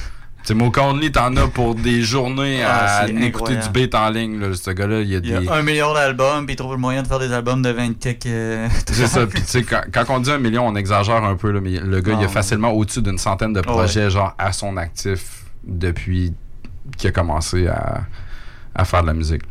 Sais, 0.45 0.53
Conley, 0.71 1.09
t'en 1.11 1.35
as 1.37 1.47
pour 1.47 1.73
des 1.75 2.01
journées 2.03 2.61
Ah, 2.63 3.01
à 3.05 3.07
écouter 3.09 3.55
du 3.55 3.69
beat 3.69 3.95
en 3.95 4.09
ligne. 4.09 4.39
Là. 4.39 4.53
Ce 4.53 4.69
gars-là, 4.69 5.01
il 5.01 5.09
y 5.09 5.15
a 5.15 5.19
Il 5.23 5.25
y 5.25 5.39
des. 5.39 5.47
a 5.47 5.53
un 5.55 5.63
million 5.63 5.93
d'albums, 5.93 6.45
puis 6.45 6.53
il 6.53 6.55
trouve 6.57 6.73
le 6.73 6.77
moyen 6.77 7.01
de 7.01 7.07
faire 7.07 7.17
des 7.19 7.31
albums 7.31 7.61
de 7.61 7.69
20 7.69 7.97
kicks. 7.97 8.25
euh, 8.27 8.67
C'est 8.87 9.07
ça. 9.07 9.25
Puis, 9.25 9.41
tu 9.41 9.47
sais, 9.47 9.63
quand, 9.63 9.81
quand 9.91 10.05
on 10.09 10.19
dit 10.19 10.29
un 10.31 10.37
million, 10.37 10.67
on 10.67 10.75
exagère 10.75 11.23
un 11.23 11.35
peu, 11.35 11.51
là, 11.51 11.61
mais 11.61 11.79
le 11.79 11.99
gars, 12.01 12.13
Non, 12.13 12.21
il 12.21 12.25
a 12.25 12.29
facilement 12.29 12.69
au-dessus 12.71 13.01
d'une 13.01 13.17
centaine 13.17 13.53
de 13.53 13.61
projets, 13.61 14.09
genre, 14.09 14.35
à 14.37 14.51
son 14.53 14.77
actif 14.77 15.45
depuis 15.63 16.33
qu'il 16.97 17.07
a 17.09 17.11
commencé 17.11 17.67
à, 17.67 18.01
à 18.75 18.85
faire 18.85 19.01
de 19.01 19.07
la 19.07 19.13
musique. 19.13 19.41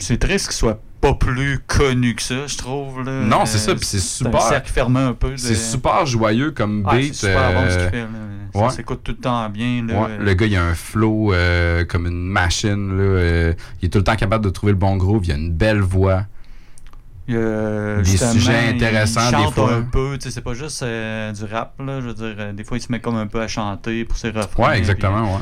C'est 0.00 0.18
triste 0.18 0.46
qu'il 0.48 0.56
soit 0.56 0.80
pas 1.04 1.14
plus 1.14 1.58
connu 1.66 2.14
que 2.14 2.22
ça, 2.22 2.46
je 2.46 2.56
trouve. 2.56 3.02
Là. 3.04 3.20
Non, 3.22 3.44
c'est 3.44 3.58
ça, 3.58 3.72
Euh, 3.72 3.74
puis 3.74 3.84
c'est 3.84 3.98
un 3.98 4.00
super. 4.00 4.40
cercle 4.42 4.70
fermé 4.72 5.00
un 5.00 5.12
peu. 5.12 5.32
de- 5.32 5.36
C'est 5.36 5.54
super 5.54 6.06
joyeux 6.06 6.50
comme 6.52 6.82
beat. 6.82 7.14
c'est 7.14 7.26
super 7.28 7.52
bon 7.52 7.68
ce 7.68 7.74
qu'il 7.76 7.82
euh, 7.86 7.90
fait. 7.90 7.96
là. 8.00 8.08
Ça 8.54 8.60
ouais. 8.60 8.70
s'écoute 8.70 9.00
tout 9.04 9.12
le 9.12 9.18
temps 9.18 9.48
bien. 9.50 9.84
Là. 9.86 10.02
Ouais, 10.02 10.18
le 10.18 10.34
gars, 10.34 10.46
il 10.46 10.56
a 10.56 10.64
un 10.64 10.74
flow 10.74 11.32
euh, 11.34 11.84
comme 11.84 12.06
une 12.06 12.24
machine. 12.26 12.96
Là, 12.96 13.02
euh, 13.02 13.52
il 13.82 13.86
est 13.86 13.88
tout 13.90 13.98
le 13.98 14.04
temps 14.04 14.16
capable 14.16 14.44
de 14.44 14.50
trouver 14.50 14.72
le 14.72 14.78
bon 14.78 14.96
groove. 14.96 15.26
Il 15.26 15.32
a 15.32 15.34
une 15.36 15.52
belle 15.52 15.80
voix. 15.80 16.22
Il 17.26 17.34
y 17.34 17.38
a, 17.38 17.96
Des 18.02 18.16
sujets 18.16 18.68
intéressants, 18.68 19.22
il 19.30 19.36
des 19.36 19.42
chante 19.44 19.54
fois. 19.54 19.74
un 19.74 19.82
peu, 19.82 20.16
tu 20.18 20.24
sais, 20.24 20.30
c'est 20.30 20.40
pas 20.42 20.52
juste 20.54 20.82
euh, 20.82 21.32
du 21.32 21.44
rap, 21.44 21.74
là, 21.84 22.00
je 22.02 22.06
veux 22.08 22.14
dire, 22.14 22.34
euh, 22.38 22.52
des 22.52 22.64
fois 22.64 22.76
il 22.76 22.80
se 22.82 22.92
met 22.92 23.00
comme 23.00 23.16
un 23.16 23.26
peu 23.26 23.40
à 23.40 23.48
chanter 23.48 24.04
pour 24.04 24.18
ses 24.18 24.28
refrains. 24.28 24.62
Ouais, 24.68 24.76
exactement, 24.78 25.22
puis- 25.22 25.32
ouais. 25.32 25.40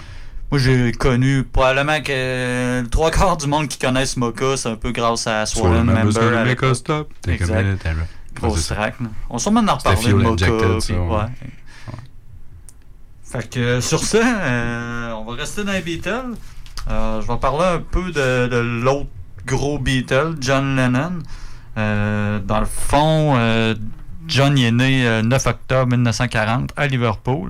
Moi 0.52 0.58
j'ai 0.60 0.92
connu 0.92 1.44
probablement 1.44 2.02
que 2.02 2.82
trois 2.90 3.10
quarts 3.10 3.38
du 3.38 3.46
monde 3.46 3.68
qui 3.68 3.78
connaissent 3.78 4.18
Mocha, 4.18 4.54
c'est 4.58 4.68
un 4.68 4.76
peu 4.76 4.92
grâce 4.92 5.26
à 5.26 5.46
Swollen 5.46 5.84
Member. 5.84 6.70
us 6.70 6.74
stop. 6.74 7.10
Exact. 7.26 7.86
Grosse 8.34 8.66
track. 8.66 8.96
On 9.30 9.34
va 9.34 9.38
sûrement 9.38 9.64
en 9.66 9.76
reparler 9.76 10.08
de 10.08 10.12
Mocha. 10.12 10.44
Injected, 10.44 10.80
ça, 10.80 10.92
puis- 10.92 11.02
ouais. 11.02 11.08
ouais. 11.16 11.24
Fait 13.24 13.48
que 13.48 13.80
sur 13.80 14.04
ça, 14.04 14.18
euh, 14.18 15.12
on 15.12 15.24
va 15.24 15.36
rester 15.36 15.64
dans 15.64 15.72
les 15.72 15.80
Beatles. 15.80 16.34
Euh, 16.90 17.22
je 17.22 17.26
vais 17.26 17.38
parler 17.38 17.64
un 17.76 17.80
peu 17.80 18.12
de, 18.12 18.48
de 18.48 18.58
l'autre 18.58 19.08
gros 19.46 19.78
Beatle, 19.78 20.34
John 20.38 20.76
Lennon. 20.76 21.20
Euh, 21.78 22.40
dans 22.40 22.60
le 22.60 22.66
fond, 22.66 23.38
John 24.26 24.58
est 24.58 24.70
né 24.70 25.04
le 25.04 25.22
9 25.22 25.46
octobre 25.46 25.86
1940 25.92 26.72
à 26.76 26.86
Liverpool. 26.88 27.48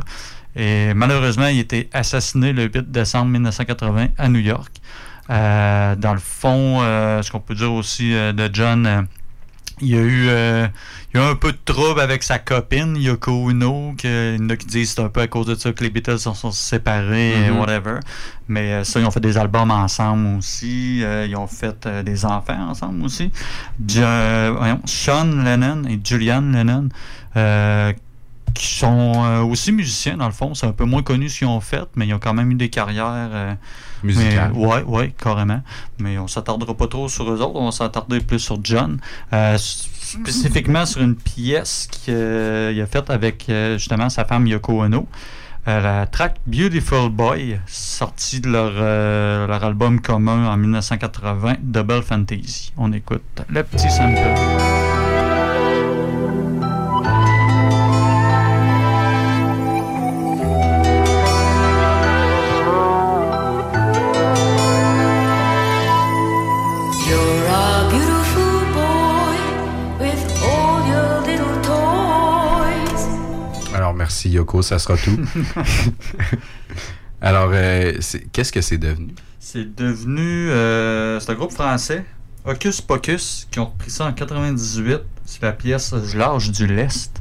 Et 0.57 0.93
malheureusement, 0.95 1.47
il 1.47 1.59
a 1.59 1.61
été 1.61 1.89
assassiné 1.93 2.53
le 2.53 2.65
8 2.65 2.91
décembre 2.91 3.27
1980 3.31 4.09
à 4.19 4.29
New 4.29 4.41
York. 4.41 4.73
Euh, 5.31 5.97
dans 5.97 6.13
le 6.13 6.21
fond, 6.21 6.81
euh, 6.83 7.23
ce 7.23 7.31
qu'on 7.31 7.41
peut 7.41 7.55
dire 7.55 7.73
aussi 7.73 8.13
euh, 8.15 8.33
de 8.33 8.51
John, 8.53 9.07
il 9.81 9.89
y 9.89 9.97
a 9.97 10.01
eu 10.01 10.27
il 11.15 11.21
a 11.21 11.25
eu 11.27 11.31
un 11.31 11.35
peu 11.35 11.53
de 11.53 11.59
trouble 11.65 12.01
avec 12.01 12.23
sa 12.23 12.39
copine 12.39 12.97
Yoko 12.97 13.33
Ono 13.51 13.95
que, 13.97 14.35
il 14.37 14.43
y 14.43 14.45
en 14.45 14.51
a 14.51 14.57
qui 14.57 14.67
disent 14.67 14.91
que 14.91 14.95
c'est 14.97 15.03
un 15.03 15.09
peu 15.09 15.21
à 15.21 15.27
cause 15.27 15.47
de 15.47 15.55
ça 15.55 15.73
que 15.73 15.83
les 15.83 15.91
Beatles 15.91 16.19
se 16.19 16.33
sont 16.33 16.51
séparés 16.51 17.47
et 17.47 17.51
Mhm. 17.51 17.59
whatever 17.59 18.01
mais 18.49 18.85
ça 18.85 19.01
ils 19.01 19.07
ont 19.07 19.11
fait 19.11 19.21
des 19.21 19.37
albums 19.39 19.71
ensemble 19.71 20.39
aussi 20.39 21.01
ils 21.01 21.37
ont 21.37 21.47
fait 21.49 21.87
des 22.05 22.25
enfants 22.25 22.69
ensemble 22.71 23.05
aussi 23.05 23.31
euh, 23.99 24.55
voyons, 24.57 24.81
Sean 24.85 25.25
Lennon 25.43 25.83
et 25.89 25.99
Julian 26.03 26.43
Lennon 26.43 26.89
qui 28.55 28.67
sont 28.67 29.13
euh, 29.25 29.41
aussi 29.43 29.73
musiciens 29.73 30.17
dans 30.17 30.27
le 30.27 30.33
fond 30.33 30.55
c'est 30.55 30.67
un 30.67 30.73
peu 30.73 30.85
moins 30.85 31.03
connu 31.03 31.29
ce 31.29 31.39
qu'ils 31.39 31.47
ont 31.49 31.61
fait 31.61 31.85
mais 31.97 32.07
ils 32.07 32.15
ont 32.15 32.19
quand 32.19 32.35
même 32.35 32.51
eu 32.51 32.55
des 32.55 32.69
carrières 32.71 33.07
euh, 33.33 33.55
Musicales. 34.03 34.53
mais- 34.55 34.83
ouais, 34.85 35.15
carrément. 35.17 35.63
Mais 35.99 36.19
on 36.19 36.27
s'attardera 36.27 36.75
pas 36.75 36.89
trop 36.89 37.09
sur 37.09 37.31
eux 37.31 37.41
autres, 37.41 37.55
on 37.55 37.67
va 37.67 37.71
s'attarder 37.73 38.21
plus 38.21 38.41
sur 38.41 38.59
John. 38.65 38.99
Euh, 39.33 39.57
spécifiquement 39.59 40.85
sur 40.87 41.03
une 41.03 41.15
pièce 41.15 41.89
qu'il 41.91 42.13
a 42.81 42.87
faite 42.87 43.11
avec 43.11 43.47
justement 43.75 44.09
sa 44.11 44.25
femme 44.25 44.47
Yoko 44.47 44.83
Ono. 44.85 45.07
La 45.65 46.07
track 46.07 46.39
Beautiful 46.47 47.09
Boy, 47.11 47.61
sortie 47.69 48.41
de 48.41 48.49
leur, 48.51 48.73
leur 49.47 49.63
album 49.65 50.01
commun 50.01 50.49
en 50.51 50.57
1980, 50.57 51.55
Double 51.63 52.03
Fantasy. 52.03 52.73
On 52.77 52.93
écoute 52.93 53.23
le 53.49 53.63
petit 53.63 53.89
sample. 53.89 54.92
Merci 74.23 74.37
Yoko, 74.37 74.63
ça 74.63 74.79
sera 74.79 74.97
tout. 74.97 75.19
Alors, 77.21 77.51
euh, 77.53 77.93
qu'est-ce 78.33 78.53
que 78.53 78.61
c'est 78.61 78.79
devenu? 78.79 79.15
C'est 79.41 79.75
devenu. 79.75 80.51
euh, 80.51 81.19
c'est 81.21 81.31
un 81.33 81.35
groupe 81.35 81.53
français, 81.53 82.05
Hocus 82.45 82.81
Pocus, 82.81 83.49
qui 83.51 83.59
ont 83.59 83.67
repris 83.67 83.91
ça 83.91 84.07
en 84.07 84.13
98. 84.13 85.01
C'est 85.25 85.43
la 85.43 85.53
pièce 85.53 85.93
L'Âge 86.15 86.51
du 86.51 86.67
Lest. 86.67 87.21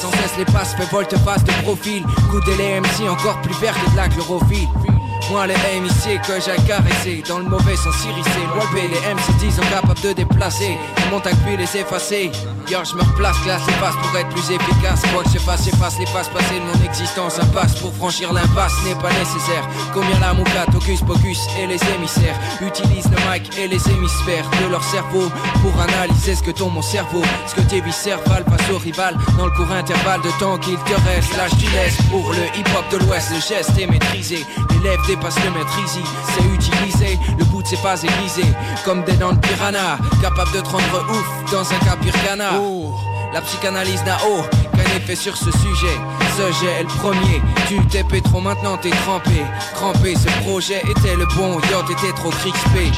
Sans 0.00 0.10
cesse 0.12 0.36
les 0.38 0.46
passes, 0.46 0.74
fais 0.74 0.86
volte-face 0.86 1.44
de 1.44 1.52
profil. 1.62 2.02
Goûter 2.30 2.56
les 2.56 2.80
MC 2.80 3.08
encore 3.08 3.40
plus 3.42 3.54
vert 3.60 3.74
que 3.74 3.90
de 3.90 3.96
la 3.96 4.08
chlorophylle. 4.08 4.89
Moi 5.30 5.46
les 5.46 5.54
MIC 5.54 6.20
que 6.22 6.40
j'ai 6.40 6.60
caressé. 6.66 7.22
Dans 7.28 7.38
le 7.38 7.44
mauvais 7.44 7.76
sens 7.76 7.94
irrissé 8.04 8.40
Loin 8.52 8.64
les 8.74 9.14
MC 9.14 9.38
disent 9.38 9.60
capables 9.70 10.00
de 10.00 10.12
déplacer. 10.12 10.76
Mon 11.10 11.20
tac 11.20 11.34
puis 11.46 11.56
les 11.56 11.76
effacer 11.76 12.32
Yo 12.68 12.78
je 12.84 12.96
me 12.96 13.02
replace 13.02 13.38
classe 13.44 13.62
les 13.66 13.74
passes 13.74 13.94
pour 14.02 14.18
être 14.18 14.28
plus 14.30 14.50
efficace. 14.50 15.02
Quoi 15.12 15.22
que 15.22 15.30
je 15.30 15.38
fasse 15.38 15.64
j'efface 15.64 15.98
les 16.00 16.06
passes 16.06 16.28
passées 16.28 16.58
de 16.58 16.78
mon 16.78 16.84
existence 16.84 17.38
Un 17.38 17.46
passe. 17.46 17.74
Pour 17.80 17.94
franchir 17.94 18.32
l'impasse 18.32 18.72
n'est 18.84 18.96
pas 18.96 19.12
nécessaire. 19.12 19.68
Combien 19.94 20.18
la 20.18 20.34
moucate, 20.34 20.74
Hocus 20.74 21.00
Pocus 21.02 21.38
et 21.60 21.66
les 21.66 21.80
émissaires 21.94 22.38
Utilisent 22.60 23.10
le 23.10 23.30
mic 23.30 23.56
et 23.56 23.68
les 23.68 23.88
hémisphères 23.88 24.48
de 24.62 24.70
leur 24.70 24.82
cerveau 24.82 25.30
Pour 25.62 25.80
analyser 25.80 26.34
ce 26.34 26.42
que 26.42 26.50
tombe 26.50 26.74
mon 26.74 26.82
cerveau. 26.82 27.22
Ce 27.46 27.54
que 27.54 27.60
tes 27.60 27.80
viscérales 27.80 28.44
face 28.44 28.70
au 28.72 28.78
rival 28.78 29.16
Dans 29.38 29.46
le 29.46 29.52
court 29.52 29.70
intervalle 29.70 30.22
de 30.22 30.30
temps 30.40 30.58
qu'il 30.58 30.76
te 30.78 30.94
reste. 31.08 31.36
Lâche 31.36 31.56
tu 31.60 31.70
laisses 31.70 32.02
pour 32.10 32.32
le 32.32 32.44
hip-hop 32.58 32.84
de 32.90 33.04
l'ouest 33.04 33.30
Le 33.32 33.40
geste 33.40 33.78
est 33.78 33.86
maîtrisé. 33.86 34.44
L'élève 34.70 35.00
dépasse 35.20 35.44
le 35.44 35.50
maître 35.50 35.78
easy 35.84 36.00
C'est 36.34 36.44
utilisé, 36.54 37.18
le 37.38 37.44
bout 37.44 37.62
de 37.62 37.68
ses 37.68 37.76
pas 37.76 38.00
aiguisé 38.02 38.42
Comme 38.84 39.04
des 39.04 39.12
dents 39.12 39.32
de 39.32 39.38
piranha 39.38 39.98
Capable 40.22 40.52
de 40.52 40.60
te 40.60 40.68
rendre 40.68 41.06
ouf 41.10 41.52
dans 41.52 41.60
un 41.60 41.78
cas 41.78 41.96
pircana 42.00 42.50
Oh, 42.58 42.94
la 43.32 43.40
psychanalyse 43.40 44.02
n'a 44.04 44.16
aucun 44.26 44.96
effet 44.96 45.14
sur 45.14 45.36
ce 45.36 45.50
sujet. 45.50 45.96
Ce 46.36 46.52
jet 46.60 46.80
est 46.80 46.82
le 46.82 46.88
premier. 46.88 47.42
Tu 47.68 47.78
t'es 47.86 48.02
trop 48.20 48.40
maintenant 48.40 48.76
t'es 48.76 48.90
trempé. 48.90 49.44
Crampé 49.74 50.14
ce 50.14 50.28
projet 50.42 50.80
était 50.80 51.16
le 51.16 51.26
bon. 51.36 51.54
Yo 51.70 51.82
t'étais 51.86 52.12
trop 52.12 52.30
crispé. 52.30 52.90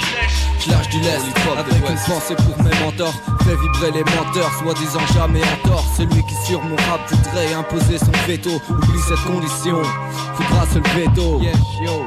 Je 0.60 0.70
lâche 0.70 0.88
du 0.88 1.00
lest. 1.00 1.24
Avec 1.58 1.74
une 1.74 2.12
pensée 2.12 2.36
pour 2.36 2.64
mes 2.64 2.84
mentors. 2.84 3.14
Fais 3.44 3.56
vibrer 3.56 3.90
les 3.90 4.04
menteurs, 4.04 4.50
soi-disant 4.58 5.06
jamais 5.14 5.42
en 5.42 5.68
tort. 5.68 5.84
Celui 5.96 6.22
qui 6.24 6.34
sur 6.46 6.62
mon 6.62 6.76
rap 6.76 7.00
voudrait 7.10 7.52
imposer 7.54 7.98
son 7.98 8.12
veto. 8.26 8.50
Oublie 8.70 9.02
cette 9.06 9.24
condition, 9.24 9.82
faudra 10.36 10.66
se 10.66 10.78
Yes, 11.42 11.56
yo. 11.84 12.06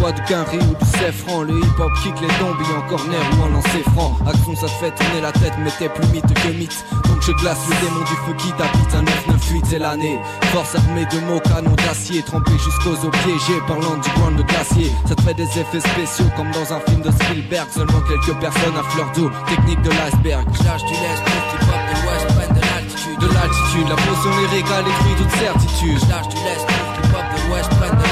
Soit 0.00 0.12
du 0.12 0.22
quinri 0.22 0.56
ou 0.56 0.74
du 0.82 0.90
cefran 0.96 1.42
Le 1.42 1.58
hip 1.58 1.78
hop 1.78 1.92
kick 2.02 2.18
les 2.22 2.32
tombes 2.40 2.56
en 2.74 2.88
corner 2.88 3.20
ou 3.36 3.44
en 3.44 3.48
lancer 3.50 3.82
franc. 3.92 4.16
Action 4.26 4.56
ça 4.56 4.66
te 4.66 4.72
fait 4.80 4.90
tourner 4.92 5.20
la 5.20 5.30
tête 5.30 5.52
mais 5.62 5.70
t'es 5.78 5.90
plus 5.90 6.06
mythe 6.08 6.32
que 6.32 6.48
mythe. 6.56 6.84
Donc 7.04 7.20
je 7.20 7.32
glace 7.32 7.60
le 7.68 7.76
démon 7.84 8.00
du 8.00 8.16
feu 8.24 8.32
qui 8.38 8.48
t'habite. 8.56 8.94
Un 8.94 9.02
998 9.02 9.64
c'est 9.68 9.78
l'année. 9.78 10.18
Force 10.54 10.74
armée 10.74 11.04
de 11.04 11.20
mots, 11.28 11.40
canon 11.40 11.76
d'acier. 11.84 12.22
Trempé 12.22 12.52
jusqu'aux 12.52 12.96
os 12.96 13.12
piégés 13.24 13.60
parlant 13.68 14.00
du 14.00 14.08
ground 14.16 14.38
de 14.38 14.42
glacier. 14.42 14.90
Ça 15.06 15.14
te 15.14 15.20
fait 15.20 15.34
des 15.34 15.50
effets 15.60 15.84
spéciaux 15.84 16.32
comme 16.34 16.50
dans 16.52 16.72
un 16.72 16.80
film 16.88 17.02
de 17.02 17.10
Spielberg. 17.10 17.68
Seulement 17.68 18.00
quelques 18.08 18.40
personnes 18.40 18.78
à 18.80 18.82
fleur 18.96 19.12
d'eau. 19.14 19.30
Technique 19.52 19.82
de 19.82 19.90
l'iceberg. 19.90 20.48
J'lâche 20.62 20.84
du 20.88 20.96
lest 20.96 21.20
hip 21.28 21.60
hop 21.60 21.76
de 21.76 21.96
l'ouest 22.00 22.26
prenne 22.40 22.56
de 22.56 22.62
l'altitude. 22.72 23.18
De 23.20 23.28
l'altitude, 23.36 23.88
la 23.92 24.00
potion 24.00 24.32
lyricale 24.48 24.84
détruit 24.88 25.16
toute 25.20 25.34
certitude. 25.36 25.98
J'lâche 26.08 26.28
du 26.32 26.40
lest 26.40 26.64
hip 26.64 27.12
hop 27.12 27.26
de 27.36 27.38
l'ouest 27.52 27.68
prenne 27.76 27.98
de 28.00 28.09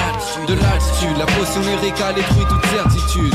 De 0.49 0.55
l'altitude, 0.55 1.19
la 1.19 1.27
potion 1.27 1.61
lyricale 1.61 2.15
détruit 2.15 2.47
toute 2.49 2.65
certitude 2.71 3.35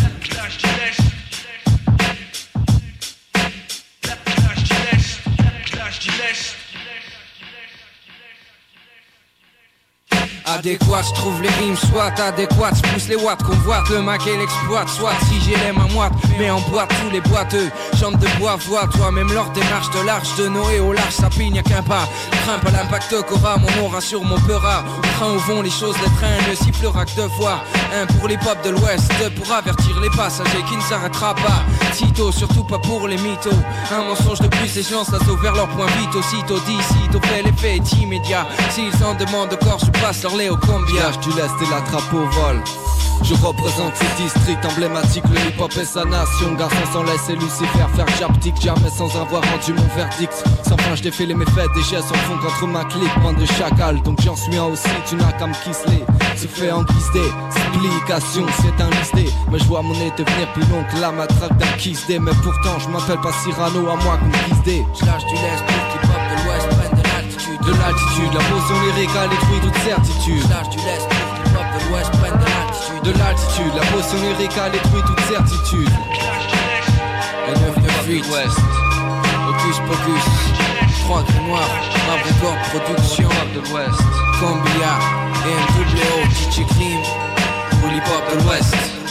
Adéquat, 10.54 11.02
je 11.02 11.14
trouve 11.14 11.42
les 11.42 11.50
rimes 11.50 11.76
soit 11.76 12.14
adéquates, 12.20 12.76
je 12.76 12.94
pousse 12.94 13.08
les 13.08 13.16
watts, 13.16 13.42
convoite 13.42 13.90
le 13.90 14.04
Mac 14.04 14.22
et 14.28 14.38
l'exploite, 14.38 14.88
soit 14.88 15.14
si 15.28 15.42
j'ai 15.42 15.56
les 15.66 15.72
mains 15.72 15.88
moites, 15.94 16.14
mais 16.38 16.52
en 16.52 16.62
boîte 16.62 16.94
tous 17.02 17.10
les 17.10 17.22
boiteux, 17.22 17.72
chante 18.00 18.20
de 18.20 18.28
bois, 18.38 18.56
voix, 18.68 18.88
toi 18.94 19.12
même 19.12 19.32
lors 19.34 19.50
des 19.50 19.64
marches 19.64 19.90
de 19.90 20.06
l'arche 20.06 20.36
de 20.38 20.48
Noé 20.50 20.80
au 20.80 20.94
large, 20.94 21.12
ça 21.12 21.30
pigne, 21.30 21.56
y'a 21.56 21.64
qu'un 21.64 21.82
pas, 21.82 22.08
crains 22.44 22.60
pas 22.60 22.70
l'impact 22.70 23.16
qu'aura 23.28 23.58
mon 23.58 23.86
aura 23.86 24.00
sur 24.00 24.24
mon 24.24 24.40
peura, 24.42 24.84
au 25.00 25.02
train 25.18 25.34
où 25.34 25.40
vont 25.40 25.62
les 25.64 25.72
choses, 25.72 25.96
les 25.98 26.12
trains 26.18 26.50
ne 26.50 26.56
sifflera 26.56 27.04
que 27.06 27.16
deux 27.16 27.30
fois, 27.30 27.64
un 27.96 28.06
pour 28.06 28.28
les 28.28 28.38
pop 28.38 28.58
de 28.64 28.70
l'ouest, 28.70 29.12
deux 29.20 29.32
pour 29.32 29.52
avertir 29.52 30.00
les 30.02 30.10
passagers 30.12 30.64
qui 30.70 30.76
ne 30.76 30.82
s'arrêtera 30.82 31.34
pas, 31.34 31.64
sitôt, 31.94 32.32
surtout 32.32 32.64
pas 32.64 32.78
pour 32.78 33.08
les 33.08 33.18
mythos, 33.18 33.50
un 33.92 34.04
mensonge 34.04 34.40
de 34.40 34.48
plus, 34.48 34.76
les 34.76 34.84
gens 34.84 35.04
s'assaut 35.04 35.38
vers 35.38 35.56
leur 35.56 35.68
point 35.70 35.88
vite, 36.00 36.16
aussitôt 36.16 36.60
dit, 36.68 36.78
sitôt 36.84 37.22
fait 37.28 37.42
l'effet 37.42 37.78
immédiat, 38.00 38.46
s'ils 38.70 39.04
en 39.04 39.16
demandent 39.16 39.54
encore, 39.54 39.80
je 39.80 39.90
passe 40.00 40.22
leur 40.22 40.36
au 40.50 40.58
combien 40.58 41.10
du 41.22 41.30
lest 41.30 41.54
et 41.62 41.70
la 41.70 41.82
trappe 41.82 42.14
au 42.14 42.26
vol. 42.26 42.62
Je 43.24 43.34
représente 43.36 43.96
ce 43.96 44.22
district 44.22 44.66
emblématique, 44.66 45.24
le 45.30 45.40
hip-hop 45.50 45.72
et 45.80 45.86
sa 45.86 46.04
nation. 46.04 46.54
Garçon 46.58 46.76
sans 46.92 47.04
laisse 47.04 47.30
et 47.30 47.36
Lucifer, 47.36 47.88
faire 47.96 48.08
japtique 48.20 48.56
Jamais 48.62 48.90
sans 48.90 49.10
avoir 49.16 49.42
rendu 49.44 49.74
mon 49.74 49.96
verdict. 49.96 50.34
Sans 50.68 50.78
fin 50.78 50.96
je 50.96 51.04
défile 51.04 51.36
mes 51.36 51.46
fêtes, 51.46 51.72
des 51.76 51.84
gestes 51.84 52.12
en 52.12 52.16
fond 52.16 52.38
contre 52.38 52.68
ma 52.68 52.84
clique 52.86 53.20
Bande 53.22 53.38
de 53.38 53.46
chacal, 53.46 54.02
donc 54.02 54.20
j'en 54.22 54.36
suis 54.36 54.56
un 54.58 54.66
aussi 54.66 54.90
Tu 55.08 55.16
n'as 55.16 55.32
qu'à 55.32 55.48
me 55.48 55.54
kisser, 55.64 56.04
se 56.36 56.48
fait 56.48 56.72
en 56.72 56.84
Explication, 56.84 58.46
c'est 58.62 58.84
un 58.84 58.90
listé. 58.90 59.34
Mais 59.52 59.60
je 59.60 59.66
vois 59.66 59.82
mon 59.82 59.94
nez 59.94 60.12
devenir 60.18 60.52
plus 60.54 60.64
long 60.64 60.84
que 60.92 61.00
la 61.00 61.12
matraque 61.12 61.58
d'un 61.58 61.78
kiss 61.78 62.06
Mais 62.10 62.32
pourtant 62.44 62.80
je 62.80 62.90
m'appelle 62.90 63.22
pas 63.22 63.32
Cyrano, 63.44 63.90
à 63.90 63.96
moi 64.04 64.18
qu'on 64.18 64.30
kiss 64.30 64.84
Je 65.00 65.06
lâche 65.06 65.26
du 65.26 65.36
lest 65.36 65.66
pour 65.66 66.13
de 67.66 67.72
l'altitude 67.72 68.30
De 68.32 68.34
l'altitude, 68.34 68.34
la 68.34 68.44
potion 68.50 68.76
lyricale 68.82 69.30
détruit 69.30 69.60
toute 69.62 69.78
certitude. 69.84 70.50
Lâche 70.50 70.70
du 70.70 70.78
lest 70.78 71.08
pour 71.08 71.34
que 71.34 71.50
hip-hop 71.50 71.68
de 71.74 71.90
l'ouest 71.90 72.12
prenne 72.12 72.40
de 72.40 72.46
l'altitude. 72.46 73.04
De 73.04 73.12
l'altitude, 73.20 73.74
la 73.76 73.86
potion 73.92 74.18
lyricale 74.22 74.72
détruit 74.72 75.04
toute 75.06 75.20
certitude. 75.22 75.90
Et 77.48 77.60
998 77.60 78.26
Ouest 78.32 78.60
Hocus 79.50 79.78
Pocus 79.88 80.26
3 81.04 81.24
Grimoire 81.24 81.70
Mabricor 82.08 82.56
Production 82.72 83.30
de 83.54 83.60
l'Ouest 83.70 84.02
Combia 84.40 84.98
MWO 85.44 86.24
DJ 86.32 86.66
Cream 86.68 87.02
Pour 87.82 87.90
l'hip-hop 87.90 88.24
de 88.32 88.44
l'Ouest 88.44 89.03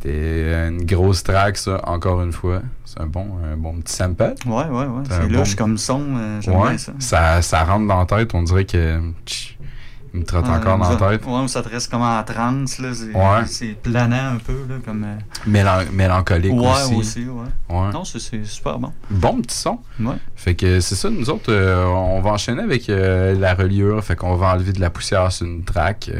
C'était 0.00 0.68
une 0.68 0.84
grosse 0.84 1.22
track, 1.24 1.56
ça, 1.56 1.80
encore 1.84 2.22
une 2.22 2.32
fois. 2.32 2.62
C'est 2.84 3.00
un 3.00 3.06
bon, 3.06 3.26
un 3.44 3.56
bon 3.56 3.74
petit 3.80 3.92
sample. 3.94 4.34
Ouais, 4.46 4.64
ouais, 4.66 4.86
ouais. 4.86 5.02
C'est 5.10 5.28
louche 5.28 5.56
comme 5.56 5.76
son, 5.76 6.00
euh, 6.16 6.40
j'aime 6.40 6.54
Ouais, 6.56 6.68
bien 6.70 6.78
ça. 6.78 6.92
ça. 7.00 7.42
Ça 7.42 7.64
rentre 7.64 7.86
dans 7.88 7.98
la 7.98 8.06
tête, 8.06 8.32
on 8.34 8.42
dirait 8.42 8.64
que. 8.64 9.00
tch, 9.26 9.56
Il 10.14 10.20
me 10.20 10.24
trotte 10.24 10.46
Ouais, 10.46 10.52
encore 10.54 10.78
dans 10.78 10.88
la 10.88 10.96
tête. 11.18 11.26
Ouais, 11.26 11.48
ça 11.48 11.62
te 11.62 11.68
reste 11.68 11.90
comme 11.90 12.00
en 12.00 12.22
transe, 12.22 12.78
là. 12.78 12.88
C'est 12.94 13.66
Ouais. 13.66 13.76
planant 13.82 14.34
un 14.34 14.38
peu, 14.38 14.54
là, 14.66 14.76
comme... 14.82 15.04
euh, 15.04 15.16
Mélan- 15.46 15.84
mélancolique 15.92 16.50
Ouais, 16.54 16.66
aussi. 16.86 16.94
aussi, 16.94 17.24
ouais. 17.28 17.42
Ouais. 17.76 17.92
Non, 17.92 18.04
c'est- 18.04 18.44
super 18.46 18.78
bon. 18.78 18.90
Bon 19.10 19.42
petit 19.42 19.54
son. 19.56 19.80
Ouais. 20.00 20.14
Fait 20.34 20.54
que 20.54 20.80
c'est 20.80 20.94
ça, 20.94 21.10
nous 21.10 21.28
autres, 21.28 21.52
euh, 21.52 21.84
on 21.84 22.22
va 22.22 22.30
enchaîner 22.30 22.62
avec 22.62 22.88
euh, 22.88 23.38
la 23.38 23.52
reliure. 23.54 24.02
Fait 24.02 24.16
qu'on 24.16 24.34
va 24.36 24.54
enlever 24.54 24.72
de 24.72 24.80
la 24.80 24.88
poussière 24.88 25.30
sur 25.30 25.46
une 25.46 25.62
track. 25.62 26.10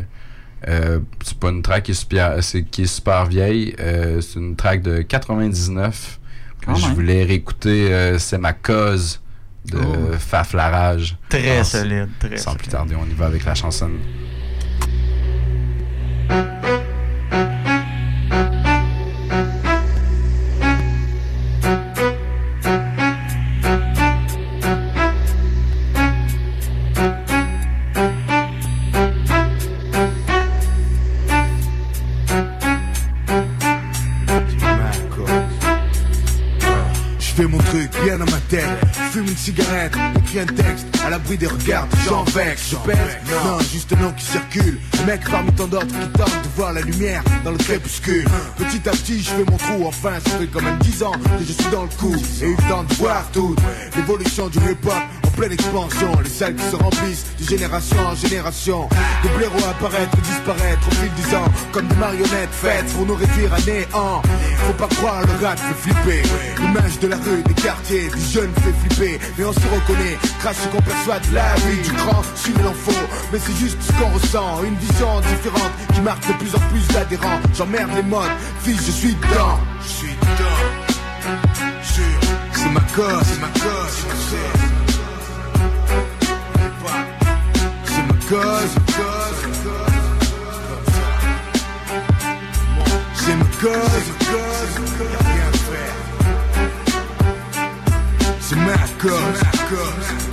Euh, 0.66 0.98
c'est 1.24 1.38
pas 1.38 1.50
une 1.50 1.62
track 1.62 1.84
qui 1.84 1.90
est 1.92 1.94
super, 1.94 2.38
qui 2.70 2.82
est 2.82 2.86
super 2.86 3.26
vieille. 3.26 3.76
euh, 3.78 4.20
c'est 4.20 4.40
une 4.40 4.56
track 4.56 4.82
de 4.82 5.02
99. 5.02 6.18
Quand 6.66 6.74
Je 6.74 6.86
même. 6.86 6.94
voulais 6.94 7.22
réécouter 7.24 7.92
euh, 7.92 8.18
C'est 8.18 8.38
ma 8.38 8.52
cause 8.52 9.20
de 9.66 9.78
Oh. 9.78 10.12
Faf 10.18 10.54
la 10.54 10.70
rage. 10.70 11.16
Très 11.28 11.58
Ah, 11.58 11.64
solide, 11.64 12.08
très 12.18 12.36
Sans 12.38 12.44
solide. 12.52 12.58
plus 12.58 12.68
tarder, 12.68 12.96
on 13.00 13.06
y 13.06 13.14
va 13.14 13.26
avec 13.26 13.44
la 13.44 13.54
chanson. 13.54 13.90
L'abri 41.28 41.38
des 41.38 41.46
regards, 41.46 41.88
j'en 42.06 42.24
vexe. 42.24 42.70
Je 42.70 42.76
pèse, 42.76 43.18
non, 43.44 43.58
juste 43.60 43.92
un 43.92 43.96
nom 43.96 44.12
qui 44.12 44.24
circule. 44.24 44.78
Le 44.98 45.06
mec 45.06 45.20
parmi 45.30 45.52
tant 45.52 45.66
d'autres 45.66 45.86
qui 45.86 46.08
tentent 46.16 46.42
de 46.42 46.48
voir 46.56 46.72
la 46.72 46.80
lumière 46.80 47.22
dans 47.44 47.50
le 47.50 47.58
crépuscule. 47.58 48.26
Petit 48.56 48.88
à 48.88 48.92
petit, 48.92 49.22
je 49.22 49.30
fais 49.30 49.44
mon 49.50 49.56
trou, 49.56 49.86
enfin, 49.86 50.14
ça 50.24 50.38
fait 50.38 50.46
quand 50.46 50.62
même 50.62 50.78
10 50.78 51.02
ans 51.02 51.12
que 51.12 51.44
je 51.46 51.52
suis 51.52 51.70
dans 51.70 51.82
le 51.82 51.88
coup. 51.88 52.14
Et 52.42 52.50
il 52.50 52.56
tente 52.68 52.88
de 52.88 52.94
voir 52.94 53.24
tout. 53.32 53.54
L'évolution 53.96 54.48
du 54.48 54.58
hip-hop 54.58 54.94
en 55.24 55.28
pleine 55.30 55.52
expansion. 55.52 56.12
Les 56.22 56.30
salles 56.30 56.54
qui 56.56 56.64
se 56.64 56.76
remplissent 56.76 57.26
de 57.38 57.44
génération 57.44 57.98
en 57.98 58.14
génération. 58.14 58.88
Des 59.22 59.28
blaireaux 59.30 59.68
apparaître, 59.70 60.16
disparaître 60.22 60.88
au 60.88 60.90
fil 60.92 61.10
des 61.14 61.36
ans. 61.36 61.52
Comme 61.72 61.86
des 61.88 61.96
marionnettes 61.96 62.52
faites 62.52 62.86
pour 62.94 63.06
nous 63.06 63.14
réduire 63.14 63.52
à 63.52 63.60
néant. 63.60 64.22
Faut 64.66 64.72
pas 64.74 64.88
croire, 64.88 65.22
le 65.22 65.46
rap 65.46 65.58
fait 65.58 65.90
flipper. 65.90 66.22
L'image 66.60 66.98
de 67.00 67.08
la 67.08 67.16
rue, 67.16 67.42
des 67.46 67.54
quartiers, 67.54 68.08
des 68.08 68.32
jeunes 68.32 68.52
fait 68.62 68.88
flipper. 68.88 69.20
Mais 69.36 69.44
on 69.44 69.52
se 69.52 69.60
reconnaît, 69.60 70.18
grâce 70.40 70.58
à 70.58 70.62
ce 70.62 70.68
qu'on 70.68 70.82
perçoit 70.82 71.17
de 71.18 71.34
la 71.34 71.54
vie. 71.54 71.82
Du 71.82 71.92
grand 71.92 72.22
sur 72.34 72.56
l'info, 72.58 72.92
mais 73.32 73.38
c'est 73.38 73.56
juste 73.56 73.78
ce 73.82 73.92
qu'on 73.92 74.10
ressent. 74.10 74.62
Une 74.64 74.76
vision 74.76 75.20
différente 75.20 75.72
qui 75.94 76.00
marque 76.00 76.26
de 76.26 76.32
plus 76.34 76.54
en 76.54 76.60
plus 76.70 76.86
d'adhérents. 76.88 77.40
J'emmerde 77.54 77.90
les 77.94 78.02
modes, 78.02 78.30
fils, 78.62 78.84
je 78.86 78.90
suis 78.90 79.14
dedans. 79.14 79.58
Je 79.82 79.88
suis 79.88 80.16
dedans. 80.20 80.58
Sûr, 81.82 82.04
c'est 82.52 82.70
ma 82.70 82.80
cause, 82.80 83.22
c'est 83.26 83.40
ma 83.40 83.48
cause, 83.48 84.06
c'est 87.86 88.06
ma 88.06 88.14
cause. 88.28 88.74
C'est 93.14 93.36
ma 93.36 93.44
cause, 93.60 93.88
c'est 98.40 98.56
ma 98.56 98.70
cause, 99.00 100.27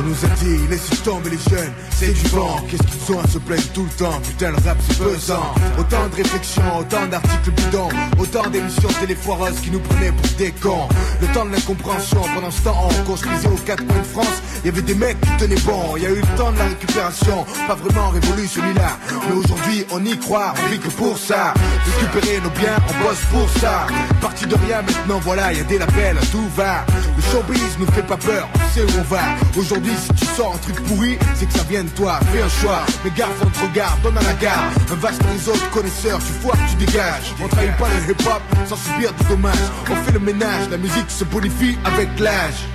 On 0.00 0.02
nous 0.02 0.24
a 0.24 0.28
dit, 0.42 0.66
laissez 0.70 0.96
tomber 1.04 1.28
les 1.28 1.36
jeunes, 1.36 1.72
c'est 1.90 2.14
du 2.14 2.28
vent. 2.28 2.56
Qu'est-ce 2.66 2.82
qu'ils 2.84 3.14
ont 3.14 3.20
à 3.20 3.28
se 3.28 3.36
plaindre 3.36 3.68
tout 3.74 3.84
le 3.84 3.90
temps? 3.90 4.18
Putain, 4.22 4.50
le 4.52 4.56
rap 4.66 4.78
c'est 4.88 4.98
pesant. 4.98 5.52
Autant 5.78 6.08
de 6.08 6.14
réflexions, 6.16 6.78
autant 6.78 7.06
d'articles 7.06 7.50
bidons, 7.50 7.90
autant 8.18 8.48
d'émissions 8.48 8.88
téléfoireuses 8.98 9.60
qui 9.60 9.70
nous 9.70 9.80
prenaient 9.80 10.12
pour 10.12 10.30
des 10.38 10.52
cons. 10.52 10.88
Le 11.20 11.26
temps 11.34 11.44
de 11.44 11.50
l'incompréhension, 11.50 12.22
pendant 12.34 12.50
ce 12.50 12.62
temps, 12.62 12.88
on 12.88 13.04
construisait 13.04 13.48
aux 13.48 13.60
quatre 13.66 13.86
coins 13.86 13.98
de 13.98 14.04
France. 14.04 14.40
Il 14.62 14.66
y 14.66 14.68
avait 14.70 14.82
des 14.82 14.94
mecs 14.94 15.20
qui 15.20 15.30
tenaient 15.38 15.60
bon. 15.64 15.96
Il 15.96 16.02
y 16.02 16.06
a 16.06 16.10
eu 16.10 16.16
le 16.16 16.36
temps 16.36 16.52
de 16.52 16.58
la 16.58 16.64
récupération, 16.64 17.46
pas 17.66 17.74
vraiment 17.74 18.10
révolu 18.10 18.46
celui-là. 18.46 18.98
Mais 19.28 19.34
aujourd'hui, 19.34 19.86
on 19.90 20.04
y 20.04 20.18
croit, 20.18 20.52
on 20.62 20.68
vit 20.70 20.78
pour 20.78 21.16
ça. 21.16 21.54
Récupérer 21.98 22.40
nos 22.40 22.50
biens, 22.50 22.76
on 22.88 23.04
bosse 23.04 23.22
pour 23.30 23.48
ça. 23.60 23.86
Parti 24.20 24.46
de 24.46 24.54
rien, 24.66 24.82
maintenant 24.82 25.20
voilà, 25.20 25.52
il 25.52 25.58
y 25.58 25.60
a 25.62 25.64
des 25.64 25.78
labels, 25.78 26.18
tout 26.30 26.48
va. 26.56 26.84
Le 27.16 27.22
showbiz 27.22 27.78
nous 27.78 27.86
fait 27.92 28.02
pas 28.02 28.16
peur, 28.16 28.48
on 28.54 28.74
sait 28.74 28.82
où 28.82 28.98
on 28.98 29.14
va. 29.14 29.22
Aujourd'hui, 29.56 29.92
si 29.98 30.12
tu 30.12 30.26
sors 30.26 30.54
un 30.54 30.58
truc 30.58 30.82
pourri, 30.84 31.18
c'est 31.34 31.46
que 31.46 31.52
ça 31.52 31.64
vient 31.68 31.84
de 31.84 31.88
toi. 31.90 32.20
Fais 32.32 32.42
un 32.42 32.48
choix, 32.48 32.82
mais 33.04 33.10
gaffe, 33.16 33.30
on 33.42 33.46
te 33.46 33.60
regarde, 33.60 34.00
donne 34.02 34.18
à 34.18 34.22
la 34.22 34.34
gare. 34.34 34.64
Un 34.92 34.96
vaste 34.96 35.22
réseau 35.32 35.52
de 35.52 35.74
connaisseurs, 35.74 36.18
tu 36.18 36.32
foires, 36.42 36.58
tu 36.68 36.84
dégages. 36.84 37.34
On 37.42 37.48
trahit 37.48 37.76
pas 37.76 37.88
le 37.88 38.12
hip-hop 38.12 38.42
sans 38.66 38.76
subir 38.76 39.12
de 39.14 39.24
dommages. 39.28 39.56
On 39.90 39.96
fait 40.04 40.12
le 40.12 40.20
ménage, 40.20 40.68
la 40.70 40.76
musique 40.76 41.10
se 41.10 41.24
bonifie 41.24 41.78
avec 41.84 42.08
l'âge. 42.18 42.66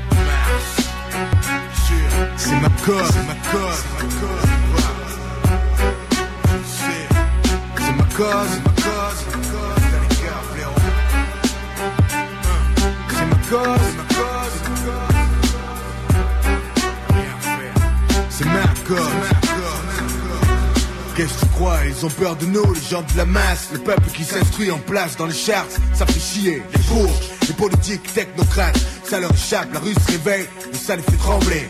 C'est 2.46 2.62
ma 2.62 2.70
cause, 2.86 3.10
c'est 3.12 3.26
ma 3.26 3.34
cause, 3.50 3.82
c'est 3.82 4.04
ma 4.04 4.14
cause. 4.22 4.46
C'est 7.80 7.96
ma 7.96 8.04
cause, 8.14 8.52
c'est 8.52 8.62
ma 8.62 8.74
cause, 8.86 9.18
c'est 9.20 9.36
ma 9.36 10.08
cause. 10.30 10.84
C'est 13.10 13.26
ma 13.26 13.38
cause, 13.50 13.82
c'est 13.82 13.98
ma 13.98 14.06
cause, 14.14 14.54
c'est 14.54 14.70
ma 14.70 14.84
cause. 14.86 15.16
C'est 18.30 18.46
ma 18.46 18.68
cause. 18.88 19.16
Qu'est-ce 21.16 21.34
que 21.34 21.40
tu 21.40 21.46
crois 21.54 21.80
Ils 21.88 22.06
ont 22.06 22.10
peur 22.10 22.36
de 22.36 22.46
nous, 22.46 22.74
les 22.74 22.82
gens 22.82 23.02
de 23.02 23.18
la 23.18 23.26
masse 23.26 23.70
Le 23.74 23.80
peuple 23.80 24.10
qui 24.14 24.24
s'instruit 24.24 24.70
en 24.70 24.78
place 24.78 25.18
dans 25.18 25.26
les 25.26 25.34
charts 25.34 25.66
Ça 25.94 26.06
fait 26.06 26.20
chier, 26.20 26.62
les 26.74 26.84
bourges, 26.84 27.32
les 27.48 27.54
politiques 27.54 28.14
technocrates 28.14 28.78
Ça 29.04 29.20
leur 29.20 29.32
échappe, 29.34 29.74
la 29.74 29.80
rue 29.80 29.94
se 29.94 30.12
réveille 30.12 30.46
Et 30.74 30.78
ça 30.78 30.96
les 30.96 31.02
fait 31.02 31.18
trembler 31.18 31.70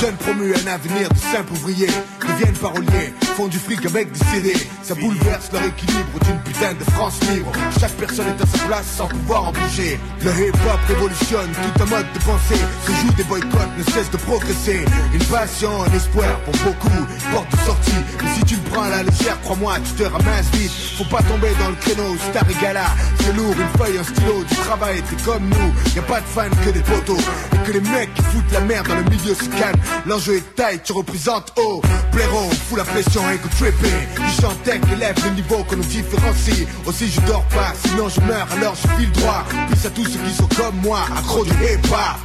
jeunes 0.00 0.16
promus 0.16 0.52
un 0.54 0.66
avenir 0.66 1.08
de 1.08 1.18
simples 1.18 1.52
ouvriers 1.52 1.90
Deviennent 2.20 2.56
paroliers, 2.56 3.14
font 3.36 3.46
du 3.46 3.58
fric 3.58 3.84
avec 3.86 4.10
des 4.12 4.24
CD 4.26 4.52
Ça 4.82 4.94
bouleverse 4.94 5.50
leur 5.52 5.62
équilibre 5.62 6.18
d'une 6.24 6.38
putain 6.40 6.74
de 6.74 6.84
France 6.90 7.18
libre. 7.30 7.52
Chaque 7.80 7.92
personne 7.92 8.26
est 8.26 8.42
à 8.42 8.46
sa 8.46 8.64
place 8.66 8.86
sans 8.96 9.06
pouvoir 9.06 9.48
en 9.48 9.52
bouger 9.52 9.98
Le 10.22 10.30
hip-hop 10.30 10.80
révolutionne 10.88 11.50
tout 11.52 11.82
un 11.82 11.86
mode 11.86 12.06
de 12.12 12.18
pensée. 12.20 12.60
Se 12.84 12.92
joue 12.92 13.12
des 13.16 13.24
boycotts, 13.24 13.78
ne 13.78 13.84
cesse 13.92 14.10
de 14.10 14.16
progresser. 14.16 14.84
Une 15.14 15.24
passion, 15.24 15.82
un 15.82 15.92
espoir 15.96 16.38
pour 16.40 16.54
beaucoup. 16.64 17.06
Porte 17.32 17.50
de 17.52 17.56
sortie, 17.64 18.02
mais 18.22 18.30
si 18.34 18.44
tu 18.44 18.56
le 18.56 18.70
prends 18.70 18.82
à 18.82 18.90
la 18.90 19.02
légère 19.02 19.40
Crois-moi, 19.42 19.76
tu 19.84 20.02
te 20.02 20.08
ramasses 20.08 20.50
vite. 20.52 20.72
Faut 20.98 21.04
pas 21.04 21.22
tomber 21.22 21.50
dans 21.60 21.70
le 21.70 21.76
créneau, 21.76 22.16
star 22.30 22.44
et 22.50 22.62
gala 22.62 22.86
C'est 23.20 23.36
lourd, 23.36 23.54
une 23.54 23.78
feuille, 23.78 23.98
un 23.98 24.04
stylo, 24.04 24.44
du 24.44 24.54
travail 24.56 25.02
T'es 25.02 25.22
comme 25.24 25.48
nous, 25.48 25.94
y 25.94 25.98
a 25.98 26.02
pas 26.02 26.20
de 26.20 26.26
fans 26.26 26.64
que 26.64 26.70
des 26.70 26.80
poteaux 26.80 27.20
Et 27.52 27.66
que 27.66 27.72
les 27.72 27.80
mecs 27.80 28.12
qui 28.14 28.22
foutent 28.22 28.52
la 28.52 28.60
merde 28.60 28.88
dans 28.88 28.96
le 28.96 29.04
milieu 29.04 29.34
se 29.34 29.48
calment 29.58 29.85
L'enjeu 30.06 30.36
est 30.36 30.54
taille, 30.54 30.80
tu 30.84 30.92
représentes 30.92 31.52
haut 31.56 31.82
Blaireau, 32.12 32.48
fous 32.68 32.76
la 32.76 32.84
pression 32.84 33.22
et 33.30 33.38
que 33.38 33.48
trippé 33.48 33.90
Du 34.16 34.42
chantec 34.42 34.80
élève 34.92 35.16
le 35.24 35.30
niveau 35.30 35.64
qu'on 35.64 35.76
nous 35.76 35.84
différencie. 35.84 36.66
Aussi 36.86 37.08
je 37.08 37.20
dors 37.22 37.44
pas, 37.48 37.72
sinon 37.84 38.08
je 38.08 38.20
meurs 38.20 38.46
alors 38.52 38.74
je 38.74 38.88
file 38.96 39.12
droit. 39.12 39.44
Plus 39.68 39.86
à 39.86 39.90
tous 39.90 40.04
ceux 40.04 40.18
qui 40.18 40.34
sont 40.34 40.48
comme 40.56 40.76
moi, 40.82 41.00
accro 41.16 41.44
du 41.44 41.50
hip-hop. 41.50 42.18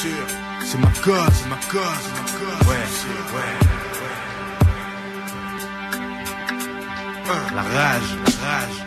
Sûr, 0.00 0.10
c'est 0.64 0.78
ma 0.78 0.88
cause, 1.04 1.32
c'est 1.32 1.48
ma 1.48 1.56
cause, 1.70 2.00
c'est 2.02 2.14
ma 2.18 2.24
cause. 2.38 2.68
Ouais, 2.68 2.84
ouais 3.34 3.64
La 7.54 7.62
rage, 7.62 8.10
la 8.24 8.32
rage. 8.48 8.78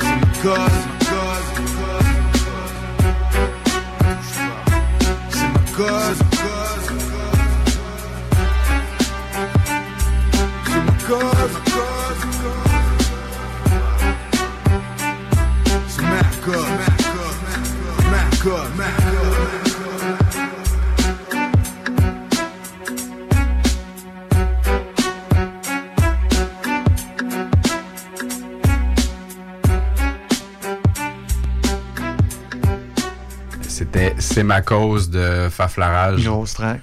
C'est 0.00 0.16
ma 0.16 0.32
cause, 0.42 0.84
ma 0.86 1.04
cause 1.06 1.57
cause, 5.78 6.18
c'est 15.88 16.02
ma 16.02 16.22
cause, 16.42 16.64
c'est 17.96 18.10
ma 18.10 18.22
cause. 18.42 19.07
C'était 33.78 34.12
C'est 34.18 34.42
ma 34.42 34.60
cause 34.60 35.08
de 35.08 35.48
Faflarage. 35.50 36.24
Grosse 36.24 36.54
track. 36.54 36.80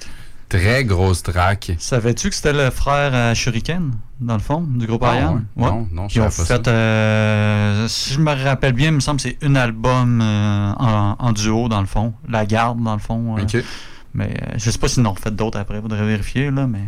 Très 0.48 0.86
grosse 0.86 1.24
track. 1.24 1.74
Savais-tu 1.78 2.30
que 2.30 2.36
c'était 2.36 2.54
le 2.54 2.70
frère 2.70 3.14
à 3.14 3.34
Shuriken, 3.34 3.92
dans 4.22 4.36
le 4.36 4.40
fond, 4.40 4.62
du 4.62 4.88
groupe 4.88 5.04
Ariane? 5.04 5.46
ouais? 5.58 5.70
Non, 5.70 5.88
non, 5.92 6.08
je 6.08 6.22
savais 6.22 6.26
pas 6.28 6.46
fait, 6.46 6.68
euh, 6.70 7.88
si 7.90 8.14
je 8.14 8.20
me 8.22 8.32
rappelle 8.44 8.72
bien, 8.72 8.90
il 8.90 8.94
me 8.94 9.00
semble 9.02 9.18
que 9.20 9.24
c'est 9.24 9.38
un 9.44 9.56
album 9.56 10.22
euh, 10.22 10.72
en, 10.78 11.16
en 11.20 11.32
duo, 11.34 11.68
dans 11.68 11.82
le 11.82 11.88
fond. 11.88 12.14
La 12.30 12.46
Garde, 12.46 12.82
dans 12.82 12.94
le 12.94 13.00
fond. 13.02 13.38
euh. 13.38 13.42
Ok. 13.42 13.58
Mais 14.14 14.30
euh, 14.30 14.54
je 14.56 14.70
sais 14.72 14.78
pas 14.78 14.88
s'ils 14.88 15.06
en 15.06 15.12
ont 15.12 15.16
fait 15.16 15.36
d'autres 15.36 15.60
après, 15.60 15.82
faudrait 15.82 16.06
vérifier, 16.06 16.50
là, 16.50 16.66
mais... 16.66 16.88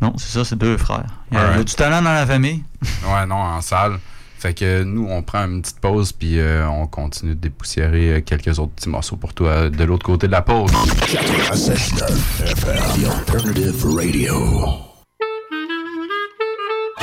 Non, 0.00 0.14
c'est 0.16 0.32
ça, 0.32 0.44
c'est 0.44 0.56
deux 0.56 0.76
frères. 0.76 1.06
Il 1.30 1.36
y 1.36 1.40
a, 1.40 1.52
il 1.52 1.56
y 1.58 1.60
a 1.60 1.64
du 1.64 1.74
talent 1.74 2.02
dans 2.02 2.12
la 2.14 2.26
famille. 2.26 2.64
Ouais, 3.06 3.26
non, 3.26 3.36
en 3.36 3.60
salle. 3.60 3.98
Fait 4.38 4.54
que 4.54 4.84
nous, 4.84 5.08
on 5.10 5.22
prend 5.22 5.46
une 5.46 5.62
petite 5.62 5.80
pause, 5.80 6.12
puis 6.12 6.38
euh, 6.38 6.64
on 6.68 6.86
continue 6.86 7.34
de 7.34 7.40
dépoussiérer 7.40 8.12
euh, 8.12 8.20
quelques 8.20 8.60
autres 8.60 8.70
petits 8.70 8.88
morceaux 8.88 9.16
pour 9.16 9.34
toi 9.34 9.68
de 9.68 9.84
l'autre 9.84 10.06
côté 10.06 10.28
de 10.28 10.32
la 10.32 10.42
pause. 10.42 10.70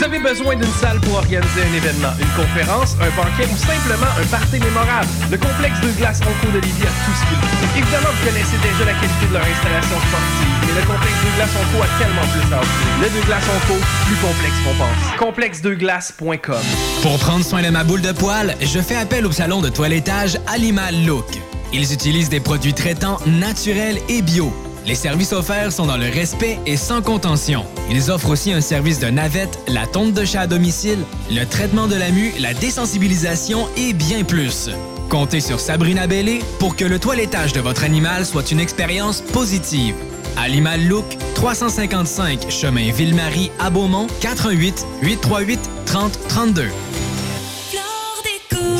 Vous 0.00 0.06
avez 0.06 0.18
besoin 0.18 0.56
d'une 0.56 0.72
salle 0.80 0.98
pour 1.00 1.16
organiser 1.16 1.60
un 1.60 1.74
événement, 1.76 2.08
une 2.18 2.32
conférence, 2.32 2.96
un 3.02 3.10
banquet 3.14 3.44
ou 3.52 3.56
simplement 3.58 4.08
un 4.18 4.24
party 4.28 4.58
mémorable. 4.58 5.06
Le 5.30 5.36
complexe 5.36 5.78
de 5.82 5.92
glace 5.98 6.20
Onco 6.22 6.50
de 6.52 6.58
Lévis 6.58 6.88
a 6.88 7.04
tout 7.04 7.12
ce 7.12 7.26
qu'il 7.28 7.36
faut. 7.36 7.76
Évidemment, 7.76 8.08
vous 8.08 8.26
connaissez 8.26 8.56
déjà 8.64 8.86
la 8.86 8.96
qualité 8.96 9.26
de 9.28 9.34
leur 9.34 9.44
installation 9.44 10.00
sportive, 10.00 10.56
mais 10.64 10.80
le 10.80 10.86
complexe 10.86 11.20
de 11.20 11.36
glace 11.36 11.50
Onco 11.52 11.84
a 11.84 11.98
tellement 12.00 12.26
plus 12.32 12.48
à 12.48 12.60
offrir. 12.60 12.88
Le 13.02 13.20
de 13.20 13.26
glace 13.26 13.44
Onco, 13.44 13.78
plus 14.06 14.16
complexe 14.16 14.56
qu'on 14.64 14.74
pense. 14.80 15.18
Complexedeglace.com 15.18 16.64
Pour 17.02 17.18
prendre 17.18 17.44
soin 17.44 17.60
de 17.60 17.68
ma 17.68 17.84
boule 17.84 18.00
de 18.00 18.12
poil, 18.12 18.56
je 18.62 18.80
fais 18.80 18.96
appel 18.96 19.26
au 19.26 19.32
salon 19.32 19.60
de 19.60 19.68
toilettage 19.68 20.40
Animal 20.46 20.94
Look. 21.04 21.28
Ils 21.74 21.92
utilisent 21.92 22.30
des 22.30 22.40
produits 22.40 22.72
traitants 22.72 23.18
naturels 23.26 23.98
et 24.08 24.22
bio. 24.22 24.50
Les 24.86 24.94
services 24.94 25.32
offerts 25.32 25.72
sont 25.72 25.86
dans 25.86 25.96
le 25.96 26.08
respect 26.08 26.58
et 26.66 26.76
sans 26.76 27.02
contention. 27.02 27.64
Ils 27.90 28.10
offrent 28.10 28.30
aussi 28.30 28.52
un 28.52 28.60
service 28.60 28.98
de 28.98 29.08
navette, 29.08 29.58
la 29.68 29.86
tonte 29.86 30.14
de 30.14 30.24
chat 30.24 30.42
à 30.42 30.46
domicile, 30.46 30.98
le 31.30 31.44
traitement 31.44 31.86
de 31.86 31.96
la 31.96 32.10
mue, 32.10 32.32
la 32.38 32.54
désensibilisation 32.54 33.68
et 33.76 33.92
bien 33.92 34.24
plus. 34.24 34.70
Comptez 35.10 35.40
sur 35.40 35.60
Sabrina 35.60 36.06
Bellé 36.06 36.40
pour 36.58 36.76
que 36.76 36.84
le 36.84 36.98
toilettage 36.98 37.52
de 37.52 37.60
votre 37.60 37.84
animal 37.84 38.24
soit 38.24 38.50
une 38.50 38.60
expérience 38.60 39.20
positive. 39.20 39.94
Animal 40.36 40.86
Look, 40.86 41.04
355 41.34 42.50
chemin 42.50 42.92
Ville-Marie 42.92 43.50
à 43.58 43.70
Beaumont, 43.70 44.06
88 44.20 44.86
838 45.02 45.60
3032. 45.86 46.68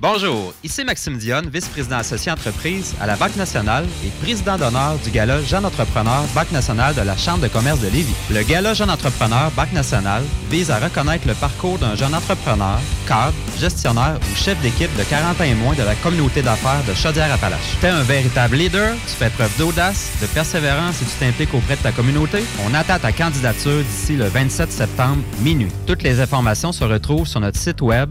Bonjour, 0.00 0.54
ici 0.62 0.84
Maxime 0.84 1.18
Dionne, 1.18 1.50
vice-président 1.52 1.96
associé 1.96 2.30
entreprise 2.30 2.94
à 3.00 3.06
la 3.08 3.16
Banque 3.16 3.34
nationale 3.34 3.84
et 4.04 4.10
président 4.22 4.56
d'honneur 4.56 4.96
du 5.02 5.10
Gala 5.10 5.42
Jeune 5.42 5.64
Entrepreneur 5.64 6.22
Banque 6.36 6.52
nationale 6.52 6.94
de 6.94 7.00
la 7.00 7.16
Chambre 7.16 7.42
de 7.42 7.48
commerce 7.48 7.80
de 7.80 7.88
Lévis. 7.88 8.14
Le 8.30 8.44
Gala 8.44 8.74
Jeune 8.74 8.90
Entrepreneur 8.90 9.50
Banque 9.56 9.72
nationale 9.72 10.22
vise 10.52 10.70
à 10.70 10.78
reconnaître 10.78 11.26
le 11.26 11.34
parcours 11.34 11.78
d'un 11.78 11.96
jeune 11.96 12.14
entrepreneur, 12.14 12.78
cadre, 13.08 13.34
gestionnaire 13.58 14.20
ou 14.30 14.36
chef 14.36 14.60
d'équipe 14.62 14.96
de 14.96 15.02
40 15.02 15.40
ans 15.40 15.44
et 15.44 15.54
moins 15.54 15.74
de 15.74 15.82
la 15.82 15.96
communauté 15.96 16.42
d'affaires 16.42 16.84
de 16.86 16.94
Chaudière-Appalaches. 16.94 17.76
T'es 17.80 17.88
un 17.88 18.02
véritable 18.02 18.54
leader, 18.54 18.94
tu 19.08 19.14
fais 19.14 19.30
preuve 19.30 19.58
d'audace, 19.58 20.12
de 20.22 20.26
persévérance 20.26 21.02
et 21.02 21.06
tu 21.06 21.18
t'impliques 21.18 21.54
auprès 21.54 21.74
de 21.74 21.82
ta 21.82 21.90
communauté. 21.90 22.44
On 22.64 22.72
attend 22.72 23.00
ta 23.00 23.10
candidature 23.10 23.82
d'ici 23.82 24.14
le 24.14 24.26
27 24.26 24.70
septembre 24.70 25.24
minuit. 25.40 25.72
Toutes 25.88 26.04
les 26.04 26.20
informations 26.20 26.70
se 26.70 26.84
retrouvent 26.84 27.26
sur 27.26 27.40
notre 27.40 27.58
site 27.58 27.82
web 27.82 28.10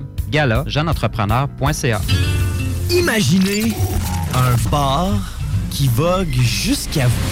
Imaginez 2.90 3.72
un 4.34 4.70
bar 4.72 5.14
qui 5.70 5.88
vogue 5.90 6.34
jusqu'à 6.34 7.06
vous. 7.06 7.30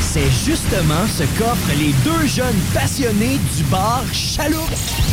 C'est 0.00 0.30
justement 0.46 1.06
ce 1.08 1.24
qu'offrent 1.36 1.76
les 1.76 1.92
deux 2.04 2.24
jeunes 2.28 2.60
passionnés 2.72 3.40
du 3.56 3.64
bar 3.64 4.04
Chaloupe. 4.12 4.60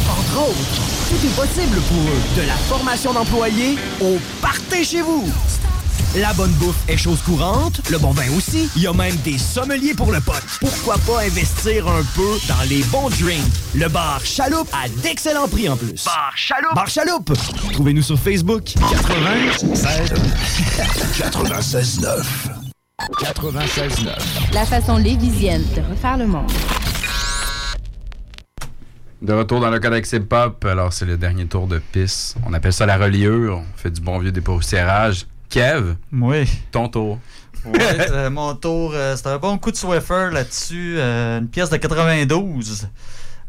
Entre 0.08 0.50
autres, 0.50 1.10
tout 1.10 1.26
est 1.26 1.36
possible 1.36 1.82
pour 1.88 1.98
eux. 1.98 2.40
De 2.40 2.48
la 2.48 2.56
formation 2.70 3.14
d'employés 3.14 3.80
au 4.00 4.20
partez 4.42 4.84
chez 4.84 5.02
vous. 5.02 5.28
La 6.22 6.34
bonne 6.34 6.52
bouffe 6.54 6.84
est 6.88 6.98
chose 6.98 7.22
courante, 7.22 7.82
le 7.92 8.00
bon 8.00 8.10
vin 8.12 8.26
aussi. 8.36 8.72
Il 8.76 8.82
y 8.82 8.88
a 8.88 8.94
même 8.94 9.16
des 9.18 9.38
sommeliers 9.38 9.94
pour 9.94 10.12
le 10.12 10.20
pote. 10.20 10.42
Pourquoi 10.60 10.98
pas 11.06 11.22
investir 11.22 11.88
un 11.88 12.02
peu 12.16 12.38
dans 12.48 12.68
les 12.68 12.82
bons 12.86 13.10
drinks? 13.10 13.44
Le 13.76 13.88
bar 13.88 14.20
Chaloupe 14.26 14.68
à 14.74 14.90
d'excellents 15.04 15.48
prix 15.48 15.70
en 15.70 15.78
plus. 15.78 16.06
Bar 16.06 16.32
Chaloupe! 16.36 16.74
Bar 16.74 16.88
Chaloupe! 16.88 17.34
Trouvez-nous 17.74 18.02
sur 18.02 18.18
Facebook. 18.18 18.74
96 18.90 19.64
96.9. 21.20 22.26
96.9. 23.20 24.54
La 24.54 24.66
façon 24.66 24.98
lévisienne 24.98 25.66
de 25.76 25.82
refaire 25.82 26.18
le 26.18 26.26
monde. 26.26 26.52
De 29.22 29.34
retour 29.34 29.60
dans 29.60 29.70
le 29.70 29.80
Codex 29.80 30.14
Hip 30.14 30.32
Hop, 30.32 30.66
alors 30.66 30.94
c'est 30.94 31.06
le 31.06 31.18
dernier 31.18 31.46
tour 31.46 31.68
de 31.68 31.78
piste. 31.78 32.38
On 32.48 32.54
appelle 32.54 32.74
ça 32.74 32.88
la 32.88 32.98
reliure. 32.98 33.60
On 33.60 33.78
fait 33.78 33.92
du 33.92 34.02
bon 34.02 34.18
vieux 34.18 34.32
dépoussiérage. 34.32 35.28
Kev, 35.50 35.96
Oui. 36.12 36.48
ton 36.72 36.90
tour. 36.90 37.20
Ouais, 37.66 38.12
euh, 38.12 38.30
mon 38.30 38.54
tour, 38.56 38.92
euh, 38.94 39.16
c'était 39.16 39.30
un 39.30 39.38
bon 39.40 39.58
coup 39.58 39.72
de 39.72 39.76
Swiffer 39.78 40.30
là-dessus. 40.32 40.96
euh, 40.98 41.40
une 41.40 41.48
pièce 41.50 41.70
de 41.70 41.78
92. 41.78 42.88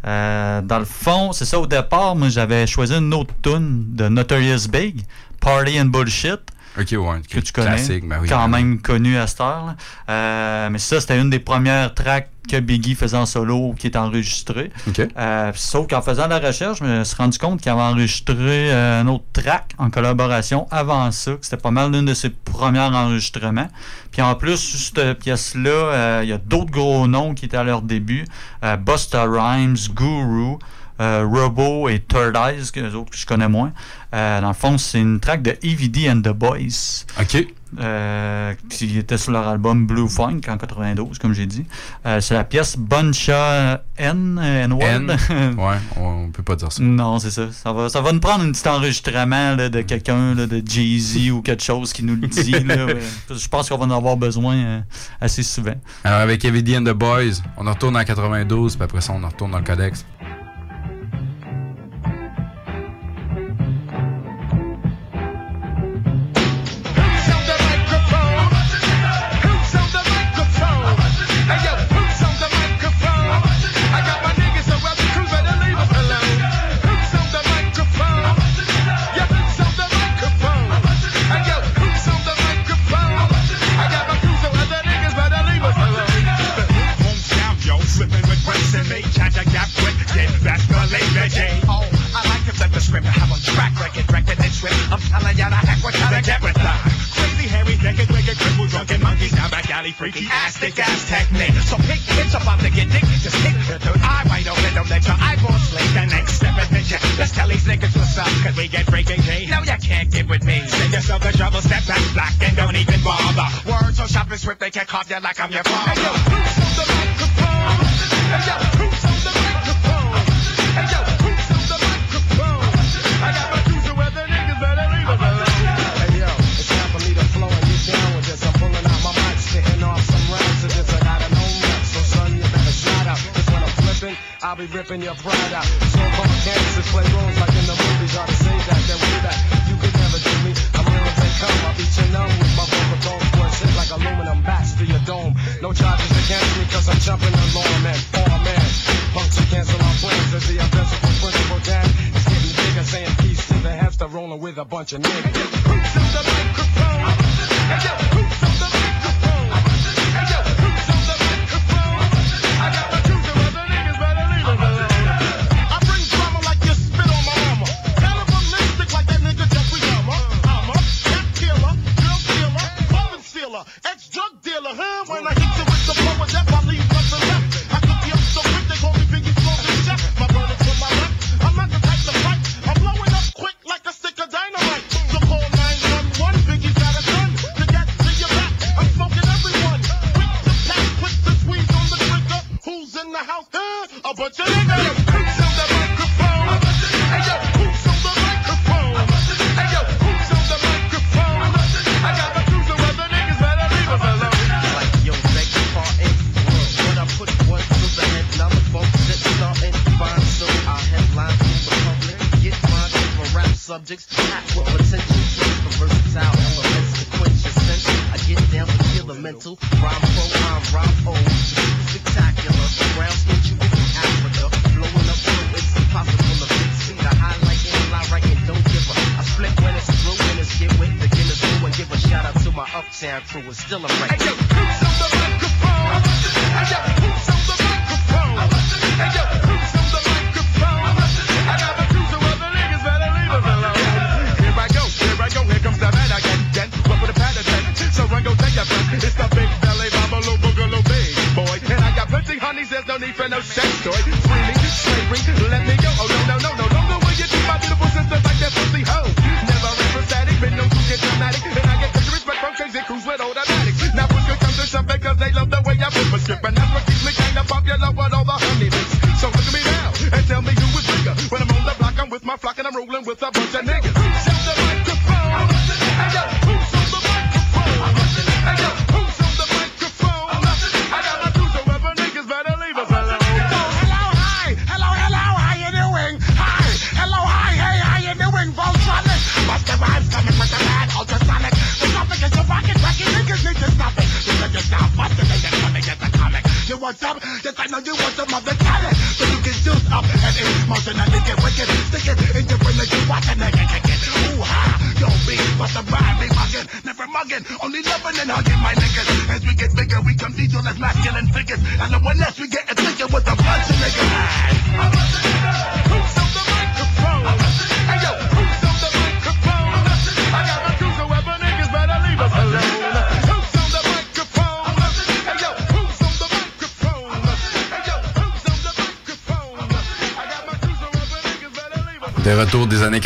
Euh, 0.06 0.62
dans 0.62 0.78
le 0.78 0.84
fond, 0.84 1.32
c'est 1.32 1.44
ça, 1.44 1.58
au 1.58 1.66
départ, 1.66 2.14
moi 2.16 2.28
j'avais 2.28 2.66
choisi 2.66 2.94
une 2.94 3.12
autre 3.14 3.34
tune 3.42 3.84
de 3.94 4.08
Notorious 4.08 4.68
Big, 4.70 5.02
Party 5.40 5.80
and 5.80 5.86
Bullshit. 5.86 6.40
Ok, 6.78 6.92
ouais. 6.92 7.20
Que 7.28 7.40
tu 7.40 7.52
connais. 7.52 7.68
Classique, 7.68 8.08
ben 8.08 8.18
oui. 8.22 8.28
quand 8.28 8.46
même 8.48 8.80
connu 8.80 9.16
à 9.18 9.26
cette 9.26 9.40
heure. 9.40 9.74
Euh, 10.08 10.68
mais 10.70 10.78
ça, 10.78 11.00
c'était 11.00 11.18
une 11.18 11.30
des 11.30 11.40
premières 11.40 11.92
tracks 11.94 12.30
que 12.48 12.58
Biggie 12.58 12.94
faisait 12.94 13.16
en 13.16 13.26
solo 13.26 13.74
qui 13.78 13.86
est 13.86 13.96
enregistrée. 13.96 14.70
Ok. 14.88 15.06
Euh, 15.16 15.52
sauf 15.54 15.86
qu'en 15.86 16.02
faisant 16.02 16.26
la 16.26 16.38
recherche, 16.38 16.78
je 16.78 16.84
me 16.84 17.04
suis 17.04 17.16
rendu 17.16 17.38
compte 17.38 17.60
qu'il 17.60 17.70
avait 17.70 17.80
enregistré 17.80 18.72
euh, 18.72 19.02
un 19.02 19.06
autre 19.06 19.24
track 19.32 19.74
en 19.78 19.90
collaboration 19.90 20.66
avant 20.70 21.10
ça, 21.12 21.32
que 21.32 21.38
c'était 21.42 21.56
pas 21.56 21.70
mal 21.70 21.92
l'une 21.92 22.06
de 22.06 22.14
ses 22.14 22.30
premiers 22.30 22.80
enregistrements. 22.80 23.68
Puis 24.10 24.22
en 24.22 24.34
plus, 24.34 24.56
sur 24.56 24.78
cette 24.78 25.18
pièce-là, 25.18 25.70
euh, 25.70 26.20
il 26.24 26.28
y 26.28 26.32
a 26.32 26.38
d'autres 26.38 26.70
gros 26.70 27.06
noms 27.06 27.34
qui 27.34 27.44
étaient 27.44 27.56
à 27.56 27.64
leur 27.64 27.82
début. 27.82 28.24
Euh, 28.64 28.76
Busta 28.76 29.24
Rhymes, 29.24 29.76
Guru, 29.94 30.56
Robo 30.98 31.88
et 31.88 32.00
Third 32.00 32.34
Eyes, 32.34 32.72
que, 32.72 32.80
autres 32.92 33.10
que 33.10 33.16
je 33.16 33.24
connais 33.24 33.48
moins. 33.48 33.72
Dans 34.12 34.48
le 34.48 34.52
fond, 34.52 34.78
c'est 34.78 34.98
une 34.98 35.20
track 35.20 35.42
de 35.42 35.56
EVD 35.62 36.10
and 36.10 36.22
the 36.22 36.34
Boys. 36.34 37.04
OK. 37.20 37.46
Euh, 37.78 38.54
qui 38.70 38.98
était 38.98 39.18
sur 39.18 39.30
leur 39.30 39.46
album 39.46 39.86
Blue 39.86 40.08
Funk 40.08 40.40
en 40.48 40.56
92, 40.56 41.18
comme 41.18 41.34
j'ai 41.34 41.44
dit. 41.44 41.66
Euh, 42.06 42.18
c'est 42.20 42.32
la 42.32 42.44
pièce 42.44 42.78
Buncha 42.78 43.82
N, 43.96 44.38
N-word. 44.38 44.82
N. 44.82 45.16
Ouais, 45.58 45.76
on 45.96 46.30
peut 46.30 46.42
pas 46.42 46.56
dire 46.56 46.72
ça. 46.72 46.82
Non, 46.82 47.18
c'est 47.18 47.30
ça. 47.30 47.52
Ça 47.52 47.72
va, 47.72 47.88
ça 47.90 48.00
va 48.00 48.12
nous 48.12 48.20
prendre 48.20 48.44
un 48.44 48.52
petit 48.52 48.66
enregistrement 48.66 49.54
là, 49.54 49.68
de 49.68 49.82
quelqu'un, 49.82 50.34
de 50.34 50.62
Jay-Z 50.64 51.30
ou 51.32 51.42
quelque 51.42 51.62
chose 51.62 51.92
qui 51.92 52.02
nous 52.04 52.16
le 52.16 52.26
dit. 52.26 52.52
là, 52.52 52.86
ouais. 52.86 52.98
Je 53.30 53.48
pense 53.48 53.68
qu'on 53.68 53.76
va 53.76 53.84
en 53.84 53.90
avoir 53.90 54.16
besoin 54.16 54.56
euh, 54.56 54.80
assez 55.20 55.42
souvent. 55.42 55.74
Alors 56.04 56.20
avec 56.20 56.44
Eviddy 56.44 56.78
and 56.78 56.84
the 56.84 56.94
Boys, 56.94 57.42
on 57.58 57.66
en 57.66 57.72
retourne 57.72 57.96
en 57.96 58.04
92, 58.04 58.76
puis 58.76 58.84
après 58.84 59.00
ça, 59.02 59.12
on 59.14 59.22
en 59.22 59.28
retourne 59.28 59.50
dans 59.50 59.58
le 59.58 59.64
Codex. 59.64 60.06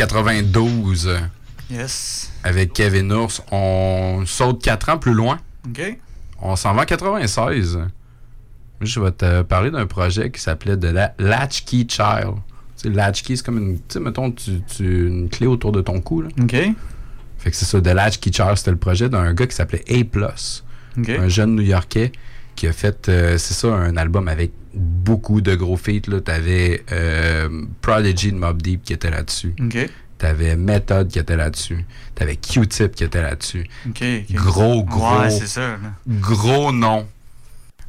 92. 0.07 1.17
Yes. 1.71 2.31
Avec 2.43 2.73
Kevin 2.73 3.11
Ours, 3.13 3.41
on 3.51 4.23
saute 4.25 4.61
4 4.61 4.89
ans 4.89 4.97
plus 4.97 5.13
loin. 5.13 5.39
OK. 5.67 5.97
On 6.41 6.55
s'en 6.55 6.73
va 6.73 6.81
en 6.81 6.85
96. 6.85 7.79
Je 8.81 8.99
vais 8.99 9.11
te 9.11 9.41
parler 9.43 9.71
d'un 9.71 9.85
projet 9.85 10.29
qui 10.29 10.41
s'appelait 10.41 10.75
de 10.77 10.89
la 10.89 11.13
Latchkey 11.17 11.85
Child. 11.87 12.35
Tu 12.77 12.89
sais, 12.89 12.89
Latchkey, 12.89 13.35
c'est 13.37 13.45
comme 13.45 13.57
une, 13.59 13.77
tu 13.77 13.83
sais, 13.89 13.99
mettons, 14.01 14.29
tu, 14.31 14.61
tu- 14.63 15.07
une 15.07 15.29
clé 15.29 15.47
autour 15.47 15.71
de 15.71 15.79
ton 15.81 16.01
cou. 16.01 16.21
Là. 16.21 16.29
OK. 16.41 16.51
Fait 17.37 17.49
que 17.49 17.55
c'est 17.55 17.65
ça, 17.65 17.79
The 17.81 17.87
Latchkey 17.87 18.31
Child, 18.33 18.55
c'était 18.57 18.71
le 18.71 18.77
projet 18.77 19.07
d'un 19.09 19.33
gars 19.33 19.47
qui 19.47 19.55
s'appelait 19.55 19.83
A+. 19.89 20.27
OK. 20.99 21.09
Un 21.09 21.27
jeune 21.29 21.55
New-Yorkais 21.55 22.11
qui 22.55 22.67
a 22.67 22.73
fait, 22.73 23.07
euh, 23.09 23.37
c'est 23.37 23.53
ça, 23.53 23.69
un 23.69 23.95
album 23.95 24.27
avec 24.27 24.51
beaucoup 25.03 25.41
de 25.41 25.55
gros 25.55 25.77
feats. 25.77 26.07
là. 26.07 26.21
T'avais 26.21 26.83
euh, 26.91 27.49
Prodigy 27.81 28.31
de 28.31 28.37
Mob 28.37 28.61
Deep 28.61 28.83
qui 28.83 28.93
était 28.93 29.09
là-dessus. 29.11 29.53
OK. 29.59 29.77
T'avais 30.17 30.55
Method 30.55 31.09
qui 31.09 31.19
était 31.19 31.35
là-dessus. 31.35 31.85
T'avais 32.15 32.37
Q-Tip 32.37 32.95
qui 32.95 33.03
était 33.03 33.21
là-dessus. 33.21 33.67
Gros, 34.31 34.83
gros. 34.83 35.19
Ouais, 35.21 35.29
c'est 35.29 35.47
ça. 35.47 35.77
Gros 36.07 36.71
nom. 36.71 37.05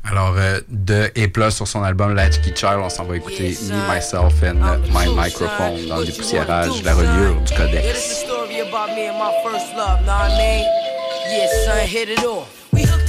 Alors, 0.07 0.35
euh, 0.37 0.61
de 0.69 1.11
A+, 1.17 1.51
sur 1.51 1.67
son 1.67 1.83
album 1.83 2.15
Latchkey 2.15 2.53
Child, 2.55 2.79
on 2.83 2.91
s'en 2.91 3.05
va 3.05 3.17
écouter 3.17 3.57
Me, 3.71 3.95
Myself 3.95 4.43
and 4.43 4.57
My 4.93 5.09
Microphone 5.17 5.87
dans 5.89 5.99
le 5.99 6.05
dépoussiérage 6.07 6.81
de 6.81 6.85
la 6.85 6.95
reliure 6.95 7.41
du 7.41 7.55
codex. 7.55 7.83
this 7.83 8.07
is 8.07 8.13
a 8.13 8.27
story 8.27 8.61
about 8.61 8.95
me 8.95 9.09
and 9.09 9.17
my 9.19 9.33
first 9.43 9.75
love, 9.75 10.01
know 10.05 10.13
what 10.13 10.31
I 10.31 10.37
mean? 10.37 10.65
Yeah, 11.31 11.47
son, 11.65 11.87
hit 11.87 12.11
it 12.11 12.23
off. 12.25 12.54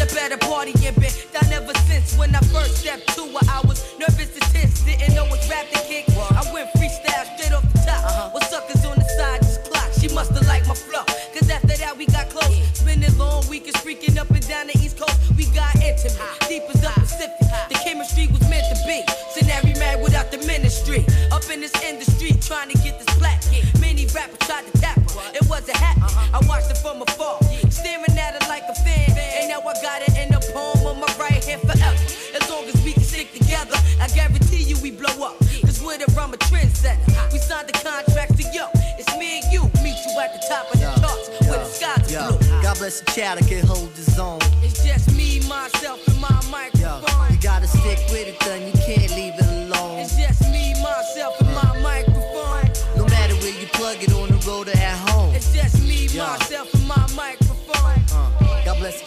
We 0.06 0.12
hooked 0.12 0.22
up 0.22 0.32
at 0.32 0.42
party 0.42 0.74
and 0.86 0.96
been 1.02 1.12
down 1.34 1.52
ever 1.52 1.74
since 1.90 2.16
when 2.18 2.36
I 2.36 2.40
first 2.54 2.78
stepped 2.78 3.08
to 3.16 3.24
it. 3.24 3.50
I 3.50 3.62
was 3.66 3.82
nervous 3.98 4.30
and 4.38 4.46
tense, 4.54 4.82
didn't 4.82 5.16
know 5.16 5.26
which 5.32 5.50
rap 5.50 5.66
to 5.72 5.80
kick. 5.88 6.06
I 6.10 6.46
went 6.54 6.70
freestyle 6.78 7.26
straight 7.34 7.54
off 7.54 7.66
the 7.74 7.80
top. 7.86 8.34
With 8.34 8.44
suckers 8.44 8.86
on 8.86 8.98
the 8.98 9.10
side, 9.18 9.42
just 9.42 9.64
clock. 9.64 9.90
She 10.00 10.08
must 10.14 10.32
have 10.34 10.46
liked 10.48 10.68
my 10.68 10.76
flow. 10.76 11.06
Cause 11.34 11.50
after 11.50 11.76
that, 11.78 11.98
we 11.98 12.06
got 12.06 12.30
close. 12.30 12.54
Spending 12.78 13.18
long 13.18 13.48
weekends 13.50 13.82
freaking 13.82 14.18
up 14.18 14.30
and 14.30 14.48
down 14.48 14.68
the 14.68 14.78
East 14.78 15.00
Coast. 15.00 15.18
We 15.38 15.46
got 15.58 15.74
intimate, 15.78 16.22
deep 16.48 16.64
as 16.70 16.82
the 16.82 16.92
Pacific. 16.94 17.32
The 17.70 17.76
chemistry 17.84 18.28
was 18.28 18.42
meant 18.50 18.66
to 18.70 18.78
be. 18.86 19.02
Now 19.48 19.62
we 19.64 19.74
without 20.04 20.32
the 20.32 20.38
ministry. 20.46 21.06
Up 21.32 21.50
in 21.50 21.62
this 21.62 21.74
industry, 21.84 22.32
trying 22.42 22.70
to 22.70 22.78
get 22.84 23.00
this 23.00 23.18
black. 23.18 23.42
Many 23.80 24.06
rappers 24.08 24.38
tried 24.46 24.66
to 24.66 24.78
tap 24.80 24.98
her. 24.98 25.32
It 25.34 25.50
wasn't 25.50 25.78
happening. 25.78 26.10
I 26.34 26.40
watched 26.48 26.70
it 26.70 26.78
from 26.78 27.02
afar, 27.02 27.40
staring 27.72 28.18
at 28.18 28.34
her 28.38 28.50
like 28.50 28.64
a 28.70 28.76
fan. 28.76 29.12
And 29.18 29.50
now 29.50 29.62
I 29.62 29.74
got 29.82 30.02
it 30.02 30.16
in 30.18 30.30
the 30.32 30.42
palm 30.54 30.86
of 30.86 30.98
my 30.98 31.12
right 31.20 31.44
hand 31.44 31.62
forever. 31.62 31.98
As 32.36 32.50
long 32.50 32.66
as 32.66 32.76
we 32.84 32.94
can 32.94 33.04
stick 33.04 33.34
together, 33.34 33.78
I 34.02 34.08
guarantee 34.10 34.64
you 34.64 34.78
we 34.82 34.92
blow 34.92 35.26
up. 35.26 35.40
Cause 35.66 35.82
with 35.82 36.02
it, 36.02 36.10
I'm 36.18 36.34
a 36.34 36.38
trendsetter. 36.38 37.06
We 37.32 37.40
signed 37.40 37.68
the 37.68 37.74
contracts 37.74 38.38
to 38.38 38.46
yo. 38.54 38.68
It's 38.98 39.12
me 39.18 39.42
and 39.42 39.54
you. 39.54 39.64
Meet 39.84 39.98
you 40.06 40.14
at 40.20 40.34
the 40.34 40.42
top 40.48 40.72
of 40.74 40.80
the 40.80 40.88
charts 41.02 41.30
where 41.48 41.60
the 41.64 42.12
Yo, 42.12 42.20
are 42.20 42.38
blue. 42.38 42.62
God 42.62 42.78
bless 42.78 43.02
the 43.02 43.12
child 43.12 43.40
that 43.40 43.48
can 43.48 43.66
hold 43.66 43.90
his 43.96 44.18
own. 44.20 44.40
It's 44.64 44.84
just 44.84 45.14
me, 45.16 45.42
myself, 45.48 46.00
and 46.08 46.20
my 46.22 46.42
microphone. 46.50 47.32
You 47.32 47.38
gotta 47.42 47.68
stick 47.68 48.00
with 48.10 48.28
it, 48.28 48.40
then 48.42 48.68
you 48.68 48.75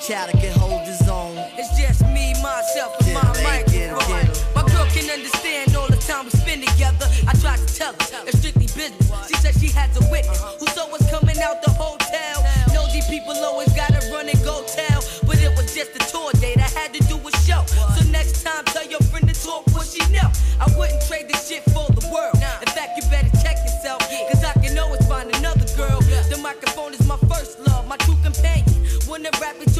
child 0.08 0.32
that 0.32 0.40
can 0.40 0.56
hold 0.56 0.80
his 0.88 1.06
own. 1.06 1.36
It's 1.60 1.68
just 1.76 2.00
me, 2.16 2.32
myself, 2.40 2.96
and 3.04 3.12
my 3.12 3.28
microphone. 3.44 4.24
My 4.56 4.64
girl 4.64 4.88
can 4.88 5.04
understand 5.12 5.76
all 5.76 5.86
the 5.86 6.00
time 6.00 6.24
we 6.24 6.30
spend 6.30 6.64
together. 6.64 7.04
I 7.28 7.36
tried 7.36 7.60
to 7.60 7.68
tell 7.68 7.92
her 7.92 8.24
it's 8.24 8.38
strictly 8.40 8.72
business. 8.72 9.04
She 9.28 9.36
said 9.36 9.52
she 9.60 9.68
has 9.76 9.92
a 10.00 10.04
witness 10.08 10.40
who 10.56 10.66
saw 10.72 10.88
us 10.96 11.04
coming 11.12 11.36
out 11.44 11.60
the 11.60 11.70
hotel. 11.76 12.40
Nosy 12.72 13.04
people 13.12 13.36
always 13.44 13.68
gotta 13.76 14.00
run 14.08 14.32
and 14.32 14.40
go 14.48 14.64
tell, 14.64 15.04
but 15.28 15.36
it 15.44 15.52
was 15.60 15.74
just 15.76 15.92
a 15.92 16.00
tour 16.08 16.32
date. 16.40 16.56
I 16.56 16.72
had 16.72 16.94
to 16.96 17.04
do 17.04 17.20
a 17.20 17.32
show. 17.44 17.60
So 17.92 18.00
next 18.08 18.40
time, 18.40 18.64
tell 18.72 18.88
your 18.88 19.04
friend 19.12 19.28
to 19.28 19.36
talk 19.36 19.68
what 19.76 19.84
she 19.92 20.00
know. 20.08 20.32
I 20.56 20.72
wouldn't 20.72 21.04
trade 21.04 21.28
this 21.28 21.52
shit 21.52 21.64
for 21.76 21.84
the 21.92 22.08
world. 22.08 22.40
In 22.64 22.70
fact, 22.72 22.96
you 22.96 23.04
better 23.12 23.28
check 23.44 23.60
yourself, 23.60 24.00
cause 24.32 24.40
I 24.40 24.56
can 24.56 24.72
always 24.78 25.04
find 25.04 25.28
another 25.36 25.68
girl. 25.76 26.00
The 26.32 26.40
microphone 26.40 26.94
is 26.96 27.04
my 27.04 27.20
first 27.28 27.60
love, 27.68 27.86
my 27.86 27.98
true 28.08 28.16
companion. 28.24 28.64
Wanna 29.06 29.30
rap 29.40 29.56
it 29.60 29.77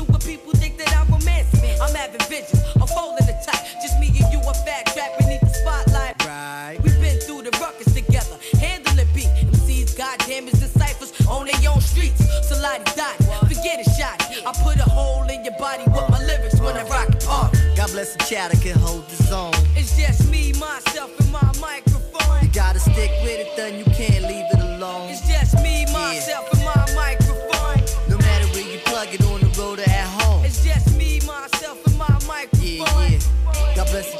I'm 1.80 1.94
having 1.94 2.20
visions, 2.26 2.60
I'm 2.74 2.88
folding 2.88 3.26
the 3.26 3.36
tight. 3.46 3.62
Just 3.80 3.98
me 4.00 4.08
and 4.08 4.32
you, 4.32 4.40
a 4.40 4.54
fat 4.66 4.86
trap 4.92 5.18
beneath 5.18 5.40
the 5.40 5.54
spotlight. 5.54 6.14
Right. 6.26 6.78
We've 6.82 7.00
been 7.00 7.18
through 7.20 7.42
the 7.42 7.54
ruckus 7.60 7.94
together, 7.94 8.36
Handle 8.58 8.94
handling 8.94 9.08
beat. 9.14 9.30
MCs, 9.46 9.96
goddamn, 9.96 10.48
is 10.48 10.60
the 10.60 10.68
ciphers 10.68 11.12
on 11.26 11.46
their 11.46 11.70
own 11.70 11.80
streets. 11.80 12.26
So 12.48 12.58
lottie 12.60 12.84
dottie, 12.96 13.24
forget 13.46 13.78
it, 13.78 13.88
shot. 13.94 14.18
I 14.44 14.52
put 14.62 14.76
a 14.78 14.88
hole 14.88 15.28
in 15.30 15.44
your 15.44 15.56
body 15.58 15.84
with 15.86 16.08
my 16.10 16.20
lyrics 16.24 16.60
when 16.60 16.76
I 16.76 16.82
rock 16.88 17.08
the 17.08 17.24
party. 17.24 17.58
God 17.76 17.90
bless 17.92 18.16
the 18.16 18.24
child 18.24 18.52
that 18.52 18.62
can 18.62 18.78
hold 18.78 19.04
his 19.04 19.30
own. 19.30 19.54
It's 19.76 19.96
just 19.96 20.28
me, 20.30 20.52
myself, 20.54 21.14
and 21.20 21.30
my 21.30 21.46
microphone. 21.60 22.42
You 22.42 22.48
gotta 22.48 22.80
stick 22.80 23.10
with 23.22 23.38
it, 23.38 23.56
then 23.56 23.78
you 23.78 23.84
can't 23.94 24.24
leave 24.26 24.47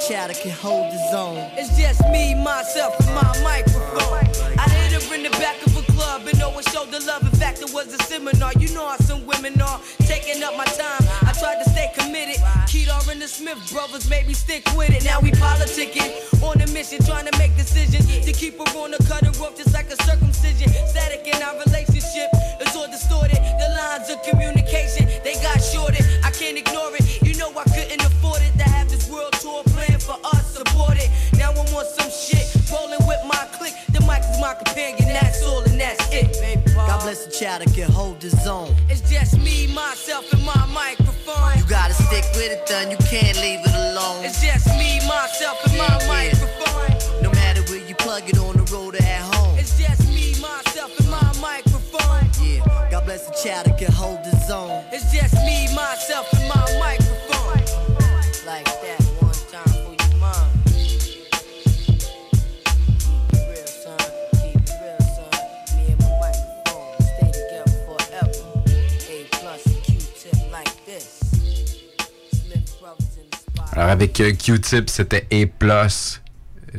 That 0.09 0.41
can 0.41 0.51
hold 0.51 0.91
his 0.91 1.13
own. 1.13 1.37
It's 1.53 1.77
just 1.77 2.01
me, 2.09 2.35
myself, 2.35 2.97
and 3.01 3.13
my 3.15 3.29
microphone. 3.45 4.25
I 4.57 4.65
hit 4.65 4.97
her 4.97 5.15
in 5.15 5.23
the 5.23 5.31
back 5.37 5.61
of 5.67 5.77
a 5.77 5.83
club 5.93 6.27
and 6.27 6.39
no 6.39 6.49
one 6.49 6.65
showed 6.65 6.91
the 6.91 7.01
love. 7.05 7.23
In 7.23 7.37
fact, 7.39 7.61
it 7.61 7.71
was 7.75 7.93
a 7.93 7.99
seminar. 8.05 8.53
You 8.59 8.73
know 8.73 8.89
how 8.89 8.97
some 8.97 9.27
women 9.27 9.61
are 9.61 9.79
taking 10.09 10.43
up 10.43 10.57
my 10.57 10.65
time. 10.65 11.05
I 11.29 11.37
tried 11.37 11.63
to 11.63 11.69
stay 11.69 11.93
committed. 11.93 12.41
Kedar 12.67 13.05
and 13.13 13.21
the 13.21 13.29
Smith 13.29 13.61
brothers 13.71 14.09
made 14.09 14.27
me 14.27 14.33
stick 14.33 14.65
with 14.75 14.97
it. 14.97 15.05
Now 15.05 15.21
we 15.21 15.31
politicking 15.31 16.09
on 16.43 16.61
a 16.61 16.67
mission, 16.73 17.05
trying 17.05 17.29
to 17.29 17.39
make 17.39 17.55
decisions 17.57 18.09
to 18.25 18.33
keep 18.33 18.57
her 18.57 18.69
on 18.81 18.93
the 18.93 18.99
cut 19.05 19.29
her 19.29 19.45
off 19.45 19.57
just 19.57 19.75
like 19.75 19.93
a 19.93 20.03
circumcision. 20.05 20.73
Static 20.89 21.29
in 21.29 21.37
our 21.43 21.61
relationship 21.69 22.33
is 22.65 22.75
all 22.75 22.89
distorted. 22.89 23.37
The 23.61 23.69
lines 23.77 24.09
of 24.09 24.23
communication 24.25 25.05
they 25.23 25.35
got 25.45 25.61
shorted. 25.61 26.01
I 26.25 26.31
can't 26.31 26.57
ignore 26.57 26.97
it. 26.97 27.08
Now 31.49 31.62
I'm 31.62 31.75
on 31.75 31.85
some 31.87 32.11
shit, 32.11 32.45
rolling 32.70 33.01
with 33.09 33.25
my 33.25 33.49
clique. 33.57 33.73
The 33.89 34.01
mic 34.05 34.20
is 34.20 34.39
my 34.39 34.53
companion, 34.53 35.09
that's 35.09 35.43
all 35.45 35.62
and 35.62 35.81
that's 35.81 36.12
it. 36.12 36.29
God 36.75 37.01
bless 37.01 37.25
the 37.25 37.33
child 37.33 37.62
that 37.62 37.75
can 37.75 37.91
hold 37.91 38.20
his 38.23 38.47
own. 38.47 38.77
It's 38.91 39.01
just 39.11 39.39
me, 39.39 39.66
myself, 39.73 40.31
and 40.31 40.45
my 40.45 40.66
microphone. 40.66 41.57
You 41.57 41.65
gotta 41.65 41.95
stick 41.95 42.25
with 42.35 42.53
it, 42.53 42.66
then 42.66 42.91
you 42.91 42.99
can't 42.99 43.41
leave 43.41 43.61
it 43.65 43.75
alone. 43.75 44.27
It's 44.27 44.45
just 44.45 44.66
me, 44.77 45.01
myself, 45.09 45.57
and 45.65 45.79
my 45.79 45.97
microphone. 46.07 47.23
No 47.23 47.31
matter 47.33 47.62
where 47.73 47.83
you 47.89 47.95
plug 47.95 48.29
it 48.29 48.37
on 48.39 48.55
the 48.59 48.70
road 48.70 48.97
or 48.97 49.03
at 49.03 49.23
home. 49.35 49.59
It's 49.59 49.79
just 49.79 50.07
me, 50.09 50.37
myself, 50.43 50.93
and 51.01 51.09
my 51.09 51.33
microphone. 51.41 52.29
Yeah, 52.45 52.61
God 52.91 53.07
bless 53.07 53.27
the 53.27 53.33
child 53.43 53.69
that 53.69 53.79
can 53.79 53.91
hold 53.91 54.20
his 54.20 54.51
own. 54.51 54.85
It's 54.93 55.08
Alors 73.79 73.91
avec 73.91 74.21
euh, 74.21 74.33
Q-Tip, 74.33 74.91
c'était 74.91 75.25
A+, 75.33 75.65
euh, 75.65 75.89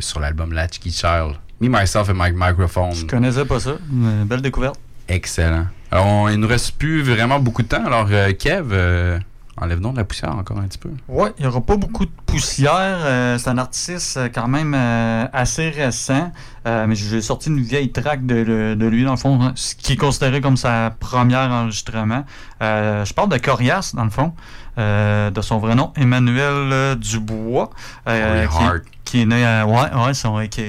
sur 0.02 0.20
l'album 0.20 0.52
Latchkey 0.52 0.90
Child. 0.92 1.36
Me, 1.62 1.70
Myself 1.70 2.10
and 2.10 2.16
My 2.16 2.32
Microphone. 2.36 2.94
Je 2.94 3.06
connaissais 3.06 3.46
pas 3.46 3.60
ça. 3.62 3.78
Une 3.90 4.26
belle 4.26 4.42
découverte. 4.42 4.78
Excellent. 5.08 5.68
Alors, 5.92 6.06
on- 6.06 6.28
il 6.28 6.36
nous 6.36 6.48
reste 6.48 6.74
plus 6.78 7.02
vraiment 7.02 7.40
beaucoup 7.40 7.62
de 7.64 7.70
temps. 7.70 7.86
Alors, 7.86 8.08
euh, 8.12 8.34
Kev, 8.34 8.68
euh, 8.74 9.18
enlève 9.61 9.80
donc 9.80 9.94
de 9.94 9.98
la 9.98 10.03
poussière 10.06 10.36
encore 10.36 10.57
un 10.57 10.68
petit 10.68 10.77
peu. 10.77 10.90
Ouais, 11.07 11.31
il 11.38 11.41
n'y 11.41 11.48
aura 11.48 11.61
pas 11.61 11.76
beaucoup 11.77 12.06
de 12.06 12.11
poussière. 12.26 12.73
euh, 12.76 13.38
c'est 13.38 13.49
un 13.49 13.57
artiste 13.57 14.18
euh, 14.18 14.30
quand 14.34 14.48
même 14.48 14.73
euh, 14.76 15.26
assez 15.34 15.69
récent. 15.69 16.31
Euh, 16.68 16.86
mais 16.88 16.95
j'ai 16.95 17.22
sorti 17.22 17.49
une 17.49 17.60
vieille 17.61 17.91
track 17.91 18.26
de, 18.26 18.44
de- 18.44 18.76
de 18.76 18.86
lui, 18.88 19.03
dans 19.03 19.11
le 19.11 19.18
fond, 19.18 19.41
hein, 19.41 19.52
ce 19.56 19.76
qui 19.76 19.94
est 19.94 19.98
considéré 19.98 20.41
comme 20.41 20.57
sa 20.57 20.91
première 20.99 21.49
enregistrement. 21.52 22.26
Je 22.61 23.14
parle 23.14 23.30
de 23.30 23.38
Corias, 23.38 23.91
dans 23.95 24.03
le 24.03 24.10
fond, 24.10 24.34
de 24.77 25.41
son 25.41 25.57
vrai 25.60 25.76
nom, 25.76 25.91
Emmanuel 25.95 26.95
Dubois. 26.98 27.69
qui, 28.06 28.11
Hart. 28.11 28.81
qui 29.06 29.22
est 29.22 29.26
né 29.26 29.45
à. 29.45 29.65
Ouais, 29.65 30.06
ouais, 30.06 30.14
son 30.14 30.36
AKA. 30.36 30.61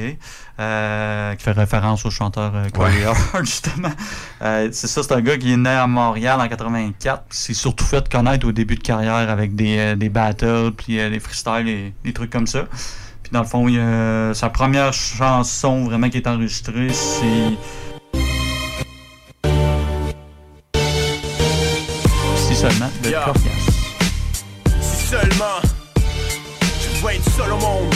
Euh, 0.61 1.35
qui 1.37 1.43
fait 1.43 1.53
référence 1.53 2.05
au 2.05 2.11
chanteur 2.11 2.53
euh, 2.55 2.69
Corey 2.69 2.99
Ouais. 2.99 3.05
Hart, 3.07 3.19
justement. 3.45 3.93
Euh, 4.43 4.69
c'est 4.73 4.89
ça, 4.89 5.03
c'est 5.03 5.13
un 5.13 5.21
gars 5.23 5.39
qui 5.39 5.53
est 5.53 5.57
né 5.57 5.71
à 5.71 5.87
Montréal 5.87 6.39
en 6.41 6.49
84. 6.49 7.25
puis 7.29 7.39
s'est 7.39 7.55
surtout 7.55 7.85
fait 7.85 8.07
connaître 8.09 8.47
au 8.47 8.53
début 8.53 8.75
de 8.75 8.83
carrière 8.83 9.31
avec 9.31 9.55
des, 9.55 9.79
euh, 9.79 9.97
des 9.97 10.11
battles, 10.11 10.73
puis 10.77 11.01
euh, 11.01 11.09
des 11.09 11.21
freestyles 11.21 11.69
et 11.69 11.95
des 12.05 12.13
trucs 12.13 12.31
comme 12.31 12.47
ça. 12.47 12.67
Puis 13.23 13.33
dans 13.33 13.41
le 13.41 13.47
fond, 13.47 13.69
il 13.69 13.81
sa 14.35 14.51
première 14.51 14.93
chanson 14.93 15.85
vraiment 15.85 16.11
qui 16.11 16.19
est 16.19 16.27
enregistrée, 16.27 16.89
c'est. 16.91 17.57
Si 22.37 22.55
seulement, 22.55 22.91
de 23.03 23.11
Yeah. 23.11 23.33
Si 24.81 25.07
seulement 25.07 25.61
je 25.63 27.01
pouvais 27.01 27.17
être 27.17 27.31
seul 27.31 27.53
au 27.53 27.59
monde. 27.59 27.95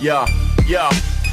Yeah, 0.00 0.26
yeah. 0.68 0.90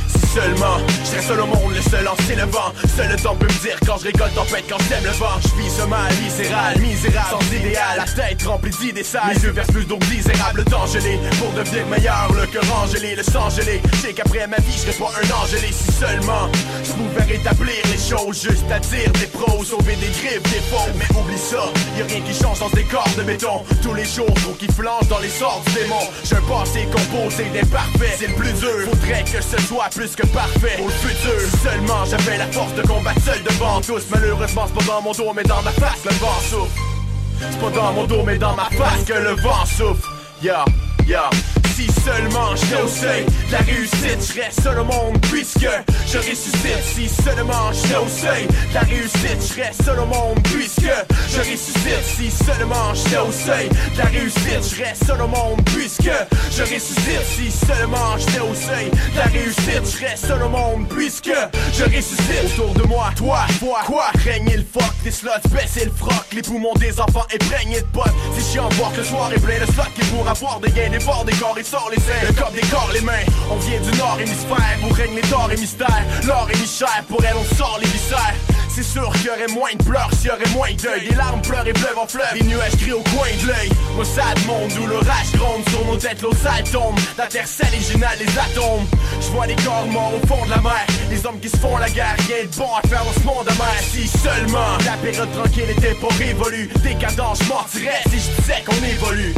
Seulement 0.07 0.92
seul 1.21 1.39
au 1.41 1.45
monde, 1.45 1.73
le 1.73 1.81
seul 1.81 2.03
lancer 2.03 2.35
le 2.35 2.45
vent. 2.45 2.73
Seul 2.95 3.09
le 3.09 3.15
temps 3.15 3.35
peut 3.35 3.45
me 3.45 3.61
dire 3.61 3.77
quand 3.85 3.97
je 3.97 4.05
récolte 4.05 4.33
tempête, 4.35 4.65
quand 4.69 4.81
j'aime 4.89 5.03
le 5.03 5.11
vent. 5.11 5.37
Je 5.41 5.61
vis 5.61 5.69
ce 5.69 5.83
mal 5.83 6.11
viscéral, 6.13 6.79
misérable, 6.79 7.27
sans 7.29 7.55
idéal. 7.55 7.97
La 7.97 8.05
tête 8.05 8.43
remplie 8.43 8.71
d'idées 8.71 9.03
sales. 9.03 9.33
Les 9.33 9.43
yeux 9.43 9.51
versent 9.51 9.71
plus 9.71 9.85
d'eau 9.85 9.99
misérable. 10.09 10.59
Le 10.59 10.65
temps 10.65 10.87
gelé 10.87 11.19
pour 11.39 11.51
devenir 11.51 11.85
meilleur. 11.87 12.31
Le 12.33 12.45
cœur 12.47 12.63
engelé, 12.83 13.15
le 13.15 13.23
sang 13.23 13.49
gelé. 13.49 13.81
Je 13.93 13.97
sais 13.97 14.13
qu'après 14.13 14.47
ma 14.47 14.57
vie, 14.57 14.73
je 14.73 14.91
serais 14.91 14.93
pas 14.93 15.11
un 15.21 15.43
angelé. 15.43 15.71
Si 15.71 15.91
seulement 15.91 16.49
je 16.83 16.91
pouvais 16.91 17.23
rétablir 17.23 17.81
les 17.91 17.97
choses, 17.97 18.41
juste 18.41 18.71
à 18.71 18.79
dire 18.79 19.11
des 19.13 19.27
pros, 19.27 19.63
sauver 19.63 19.95
des 19.95 20.11
griffes, 20.19 20.43
des 20.43 20.63
faux. 20.71 20.89
Mais 20.97 21.07
oublie 21.17 21.37
ça, 21.37 21.65
y 21.97 22.01
a 22.01 22.05
rien 22.05 22.21
qui 22.21 22.33
change 22.33 22.59
dans 22.59 22.69
ce 22.69 22.75
décor 22.75 23.07
de 23.17 23.23
béton. 23.23 23.63
Tous 23.81 23.93
les 23.93 24.05
jours, 24.05 24.33
trop 24.35 24.53
qui 24.53 24.67
flanche 24.67 25.07
dans 25.09 25.19
les 25.19 25.29
sorts 25.29 25.61
du 25.67 25.73
démon. 25.73 26.03
J'ai 26.23 26.35
un 26.35 26.41
passé 26.41 26.87
composé 26.91 27.45
d'imparfait. 27.53 28.15
C'est 28.17 28.27
le 28.27 28.35
plus 28.35 28.53
dur. 28.53 28.89
Faudrait 28.89 29.23
que 29.23 29.41
ce 29.41 29.61
soit 29.67 29.89
plus 29.93 30.15
que 30.15 30.25
parfait. 30.27 30.77
Seulement 31.63 32.05
j'avais 32.05 32.37
la 32.37 32.47
force 32.47 32.73
de 32.75 32.81
combattre 32.81 33.21
seul 33.21 33.41
devant 33.43 33.81
tous. 33.81 34.03
Malheureusement, 34.11 34.63
c'est 34.67 34.85
pas 34.85 34.93
dans 34.93 35.01
mon 35.01 35.11
dos, 35.11 35.33
mais 35.35 35.43
dans 35.43 35.61
ma 35.61 35.71
face, 35.71 36.03
le 36.05 36.11
vent 36.17 36.39
souffle. 36.49 36.79
C'est 37.39 37.59
pas 37.59 37.69
dans 37.71 37.93
mon 37.93 38.05
dos 38.05 38.23
mais 38.25 38.37
dans 38.37 38.55
ma 38.55 38.65
face 38.65 39.03
que 39.05 39.13
le 39.13 39.35
vent 39.41 39.65
souffle 39.65 40.07
Ya, 40.41 40.63
Si 41.75 41.87
seulement 42.05 42.55
j'étais 42.55 42.81
au 42.81 42.87
seuil 42.87 43.25
de 43.25 43.51
la 43.51 43.57
réussite 43.59 44.19
Je 44.19 44.33
serais 44.33 44.51
seul 44.51 44.79
au 44.79 44.85
monde 44.85 45.19
puisque 45.21 45.67
je 46.07 46.17
ressuscite. 46.17 46.83
Si 46.95 47.09
seulement 47.09 47.71
j'étais 47.73 47.95
au 47.95 48.07
seuil 48.07 48.45
de 48.47 48.73
la 48.73 48.81
réussite 48.81 49.41
Je 49.41 49.53
serais 49.53 49.71
seul 49.83 49.99
au 49.99 50.05
monde 50.05 50.39
puisque 50.43 50.93
je 51.29 51.39
ressuscite. 51.39 52.05
Si 52.15 52.31
seulement 52.31 52.93
j'étais 52.93 53.17
au 53.17 53.31
seuil 53.31 53.69
de 53.69 53.97
la 53.97 54.05
réussite 54.05 54.63
Je 54.63 54.75
serais 54.75 54.93
seul 55.05 55.21
au 55.21 55.27
monde 55.27 55.61
puisque 55.65 56.11
je 56.51 56.61
ressuscite. 56.61 57.25
Si 57.35 57.51
seulement 57.51 58.17
j'étais 58.17 58.39
au 58.39 58.53
seuil 58.53 58.91
de 58.91 59.17
la 59.17 59.25
réussite 59.25 59.83
Je 59.83 59.97
serais 59.97 60.15
seul 60.15 60.43
au 60.43 60.49
monde 60.49 60.87
puisque 60.87 61.33
je 61.73 61.83
ressuscite. 61.83 62.59
Autour 62.59 62.73
de 62.75 62.83
moi, 62.83 63.09
toi, 63.17 63.39
toi, 63.59 63.79
quoi? 63.85 64.05
Régner 64.23 64.57
le 64.57 64.65
fuck, 64.71 64.93
des 65.03 65.11
slots, 65.11 65.31
baisser 65.49 65.85
le 65.85 65.91
froc. 65.91 66.23
Les 66.33 66.43
poumons 66.43 66.75
des 66.75 66.99
enfants 67.01 67.25
imprégnés 67.33 67.81
de 67.81 67.87
potes. 67.87 68.13
Si 68.37 68.53
chiant 68.53 68.69
de 68.69 68.75
voir 68.75 68.91
que 68.93 68.97
le 68.99 69.03
soir 69.03 69.31
est 69.33 69.39
plein 69.39 69.59
de 69.59 69.65
slots. 69.65 69.83
Qui 69.95 70.05
pour 70.05 70.29
avoir 70.29 70.59
des 70.59 70.71
gains, 70.71 70.92
des 70.93 71.05
bords, 71.05 71.25
des 71.25 71.33
corps 71.33 71.57
et 71.57 71.63
sort 71.63 71.89
les 71.89 72.01
seins 72.01 72.27
Le 72.27 72.33
corps, 72.33 72.51
des 72.51 72.61
corps, 72.61 72.89
les 72.93 73.01
mains. 73.01 73.25
On 73.49 73.55
vient 73.57 73.79
du 73.81 73.97
nord 73.97 74.17
hémisphère 74.19 74.77
Où 74.83 74.93
règne 74.93 75.15
les 75.15 75.21
torts 75.21 75.49
et 75.51 75.57
mystères 75.57 76.03
L'or 76.25 76.47
est 76.51 76.59
mi-cher, 76.59 77.03
pour 77.09 77.23
elle 77.25 77.35
on 77.35 77.55
sort 77.55 77.79
les 77.81 77.87
viscères. 77.87 78.35
C'est 78.69 78.83
sûr 78.83 79.11
qu'il 79.13 79.25
y 79.25 79.29
aurait 79.29 79.53
moins 79.53 79.73
de 79.73 79.83
pleurs 79.83 80.09
s'il 80.13 80.27
y 80.27 80.31
aurait 80.31 80.49
moins 80.53 80.71
de 80.71 81.09
Des 81.09 81.15
larmes 81.15 81.41
pleurent 81.41 81.67
et 81.67 81.73
pleuvent 81.73 81.97
en 81.97 82.07
fleuve 82.07 82.33
Les 82.35 82.43
nuages 82.43 82.75
crient 82.77 82.93
au 82.93 83.03
coin 83.03 83.27
de 83.41 83.47
l'œil. 83.47 83.69
Maussade 83.95 84.45
monde 84.45 84.71
où 84.81 84.87
l'orage 84.87 85.31
gronde 85.35 85.67
Sur 85.69 85.85
nos 85.85 85.97
têtes 85.97 86.21
l'eau 86.21 86.33
sale 86.33 86.63
tombe 86.71 86.97
La 87.17 87.27
terre 87.27 87.47
sale 87.47 87.73
et 87.73 87.81
génale 87.81 88.17
les 88.19 88.39
atomes. 88.39 88.85
Je 89.19 89.27
vois 89.27 89.47
les 89.47 89.55
corps 89.57 89.87
morts 89.87 90.13
au 90.13 90.27
fond 90.27 90.45
de 90.45 90.49
la 90.51 90.61
mer. 90.61 90.85
Les 91.09 91.25
hommes 91.25 91.39
qui 91.39 91.49
se 91.49 91.57
font 91.57 91.77
la 91.77 91.89
guerre 91.89 92.15
Rien 92.27 92.45
de 92.45 92.55
bon 92.55 92.69
à 92.75 92.87
faire 92.87 93.03
dans 93.03 93.13
ce 93.13 93.25
monde 93.25 93.47
amer. 93.47 93.79
Si 93.81 94.07
seulement 94.07 94.77
la 94.85 94.97
période 94.97 95.31
tranquille 95.31 95.69
était 95.69 95.95
pas 95.95 96.13
révolue 96.17 96.69
Décadent 96.83 97.35
je 97.41 97.49
mentirais 97.49 98.01
si 98.09 98.19
je 98.19 98.41
disais 98.41 98.63
qu'on 98.65 98.83
évolue 98.85 99.33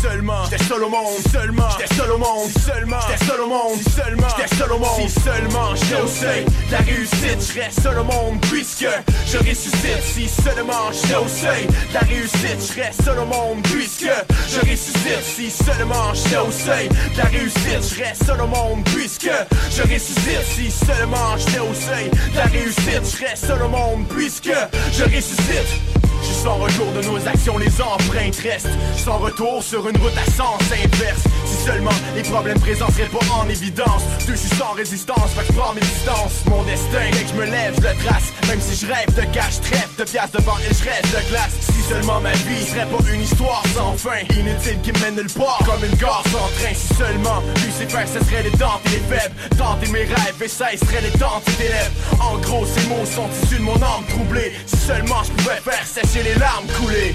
seulement 0.00 0.44
j'étais 0.50 0.64
seul 0.64 0.82
au 0.84 0.88
monde, 0.88 1.20
seulement 1.32 1.68
j'étais 1.78 1.94
seul 1.94 2.10
au 2.10 2.18
monde, 2.18 2.50
seulement 2.66 3.00
j'étais 3.08 3.24
seul 3.26 3.40
au 3.40 3.46
monde, 3.46 3.78
seulement 3.96 4.28
j'étais 4.36 4.56
seul 4.56 4.72
au 4.72 4.78
monde, 4.78 5.08
si 5.08 5.20
seulement 5.20 5.74
j'étais 5.74 6.00
au 6.00 6.06
seuil 6.06 6.44
la 6.70 6.78
réussite, 6.78 7.40
je 7.40 7.44
serais 7.44 7.70
seul 7.70 7.98
au 7.98 8.04
monde 8.04 8.40
puisque 8.50 8.88
je 9.26 9.38
ressuscite. 9.38 10.02
Si 10.02 10.28
seulement 10.28 10.92
j'étais 10.92 11.16
au 11.16 11.28
seuil 11.28 11.66
la 11.92 12.00
réussite, 12.00 12.60
je 12.60 12.66
serais 12.66 12.92
seul 13.04 13.18
au 13.18 13.26
monde 13.26 13.62
puisque 13.64 14.10
je 14.48 14.60
ressuscite. 14.60 15.24
Si 15.36 15.50
seulement 15.50 16.14
j'étais 16.14 16.38
au 16.38 16.50
seuil 16.50 16.88
la 17.16 17.24
réussite, 17.24 17.82
je 17.82 17.94
serais 17.94 18.14
seul 18.14 18.40
au 18.40 18.46
monde 18.46 18.84
puisque 18.84 19.30
je 19.70 19.82
ressuscite. 19.82 20.44
Si 20.54 20.70
seulement 20.70 21.36
j'étais 21.36 21.60
au 21.60 21.74
seuil 21.74 22.10
la 22.34 22.44
réussite, 22.44 23.04
je 23.04 23.16
serais 23.16 23.36
seul 23.36 23.62
au 23.62 23.68
monde 23.68 24.06
puisque 24.08 24.52
je 24.92 25.04
ressuscite. 25.04 25.99
Je 26.22 26.32
sans 26.32 26.56
retour 26.56 26.92
de 26.92 27.02
nos 27.06 27.28
actions, 27.28 27.58
les 27.58 27.80
empreintes 27.80 28.36
restent. 28.42 28.68
Sans 28.96 29.18
retour 29.18 29.62
sur 29.62 29.88
une 29.88 29.96
route 29.96 30.16
à 30.16 30.30
sens 30.30 30.60
inverse. 30.72 31.22
Si 31.44 31.66
seulement 31.66 31.90
les 32.14 32.22
problèmes 32.22 32.58
présents 32.60 32.90
seraient 32.90 33.08
pas 33.08 33.24
en 33.34 33.48
évidence. 33.48 34.02
Je 34.28 34.34
suis 34.34 34.56
sans 34.56 34.72
résistance, 34.72 35.30
fait 35.36 35.46
que 35.46 35.52
je 35.52 35.74
mes 35.74 35.80
distances. 35.80 36.44
Mon 36.46 36.62
destin, 36.64 37.10
dès 37.12 37.22
que 37.22 37.28
je 37.28 37.34
me 37.34 37.44
lève, 37.44 37.74
je 37.76 38.06
trace. 38.06 38.32
Même 38.48 38.60
si 38.60 38.76
je 38.76 38.86
rêve 38.86 39.14
de 39.14 39.22
cash, 39.34 39.60
trêve 39.60 39.88
de 39.98 40.04
pièces 40.04 40.32
devant 40.32 40.56
et 40.58 40.74
je 40.74 40.84
reste 40.84 41.10
de 41.12 41.30
glace. 41.30 41.54
Si 41.60 41.82
seulement 41.88 42.20
ma 42.20 42.32
vie 42.32 42.64
serait 42.66 42.86
pas 42.86 43.12
une 43.12 43.22
histoire 43.22 43.62
sans 43.74 43.92
fin. 43.96 44.20
Inutile 44.36 44.80
qui 44.82 44.92
mène 45.00 45.16
nulle 45.16 45.32
part, 45.32 45.60
comme 45.64 45.84
une 45.84 45.96
gare 45.96 46.24
sans 46.32 46.48
train. 46.58 46.74
Si 46.74 46.94
seulement 46.94 47.42
Lucifer 47.64 48.06
cesserait 48.06 48.44
les 48.44 48.56
dents 48.56 48.80
et 48.86 48.88
les 48.90 49.04
faibles. 49.16 49.34
Tenter 49.56 49.88
mes 49.90 50.04
rêves 50.04 50.42
et 50.42 50.48
cesserait 50.48 51.02
les 51.02 51.18
dents 51.18 51.40
et 51.46 51.50
tes 51.52 51.68
lèvres. 51.68 51.92
En 52.20 52.38
gros, 52.38 52.66
ces 52.66 52.86
mots 52.88 53.06
sont 53.06 53.28
issus 53.42 53.58
de 53.58 53.62
mon 53.62 53.76
âme 53.76 54.04
troublée. 54.08 54.52
Si 54.66 54.76
seulement 54.76 55.22
je 55.24 55.30
pouvais 55.32 55.60
faire 55.60 55.86
sécher 56.10 56.24
les 56.24 56.34
larmes 56.40 56.66
couler. 56.78 57.14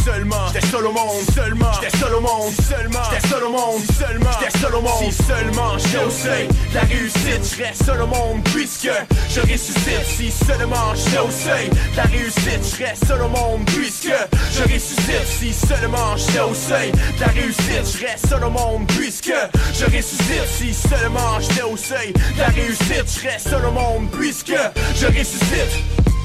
Seulement 0.00 0.46
j'étais 0.52 0.66
seul 0.66 0.86
au 0.86 0.92
monde, 0.92 1.22
seulement 1.34 1.72
j'étais 1.80 1.98
seul 1.98 2.14
au 2.14 2.20
monde, 2.20 2.52
seulement 2.68 3.02
j'étais 3.10 3.28
seul 3.28 3.44
au 3.44 3.50
monde, 3.50 3.82
seulement 3.98 4.30
j'étais 4.40 4.58
seul 4.58 4.74
au 4.74 4.80
monde, 4.80 5.12
si 5.12 5.22
seulement 5.24 5.78
j'étais 5.78 6.04
au 6.04 6.10
seuil 6.10 6.48
la 6.74 6.80
réussite, 6.82 7.42
je 7.42 7.48
serais 7.48 7.74
seul 7.84 8.00
au 8.02 8.06
monde 8.06 8.42
puisque 8.54 8.90
je 9.30 9.40
ressuscite. 9.40 10.06
Si 10.06 10.30
seulement 10.30 10.94
j'étais 10.94 11.18
au 11.18 11.30
seuil 11.30 11.70
la 11.96 12.02
réussite, 12.04 12.60
je 12.62 12.68
serais 12.76 12.94
seul 13.06 13.22
au 13.22 13.28
monde 13.28 13.64
puisque 13.66 14.12
je 14.52 14.62
ressuscite. 14.62 15.26
Si 15.38 15.52
seulement 15.52 16.16
j'étais 16.16 16.40
au 16.40 16.54
seuil 16.54 16.92
la 17.20 17.26
réussite, 17.28 17.84
je 17.84 17.98
serais 17.98 18.16
seul 18.28 18.44
au 18.44 18.50
monde 18.50 18.86
puisque 18.88 19.32
je 19.74 19.84
ressuscite. 19.84 20.46
Si 20.58 20.74
seulement 20.74 21.40
j'étais 21.40 21.62
au 21.62 21.76
seuil 21.76 22.12
la 22.38 22.48
réussite, 22.48 23.04
je 23.06 23.20
serais 23.20 23.38
seul 23.38 23.64
au 23.66 23.72
monde 23.72 24.08
puisque 24.10 24.54
je 24.96 25.06
ressuscite. 25.06 26.21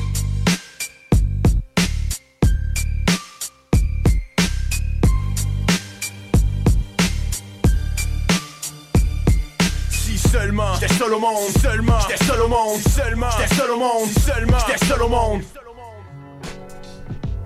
J'étais 10.88 11.04
seul 11.04 11.14
au 11.14 11.20
monde, 11.20 11.50
seulement 11.62 12.00
j'étais 12.08 12.24
seul 12.26 12.42
au 12.42 12.48
monde, 12.48 12.80
seulement 12.90 13.28
j'étais 13.38 13.56
seul 13.56 13.72
au 13.72 13.78
monde, 13.78 14.10
seulement 14.26 14.58
j'étais 14.68 14.86
seul 14.86 15.02
au 15.02 15.10
monde. 15.10 15.42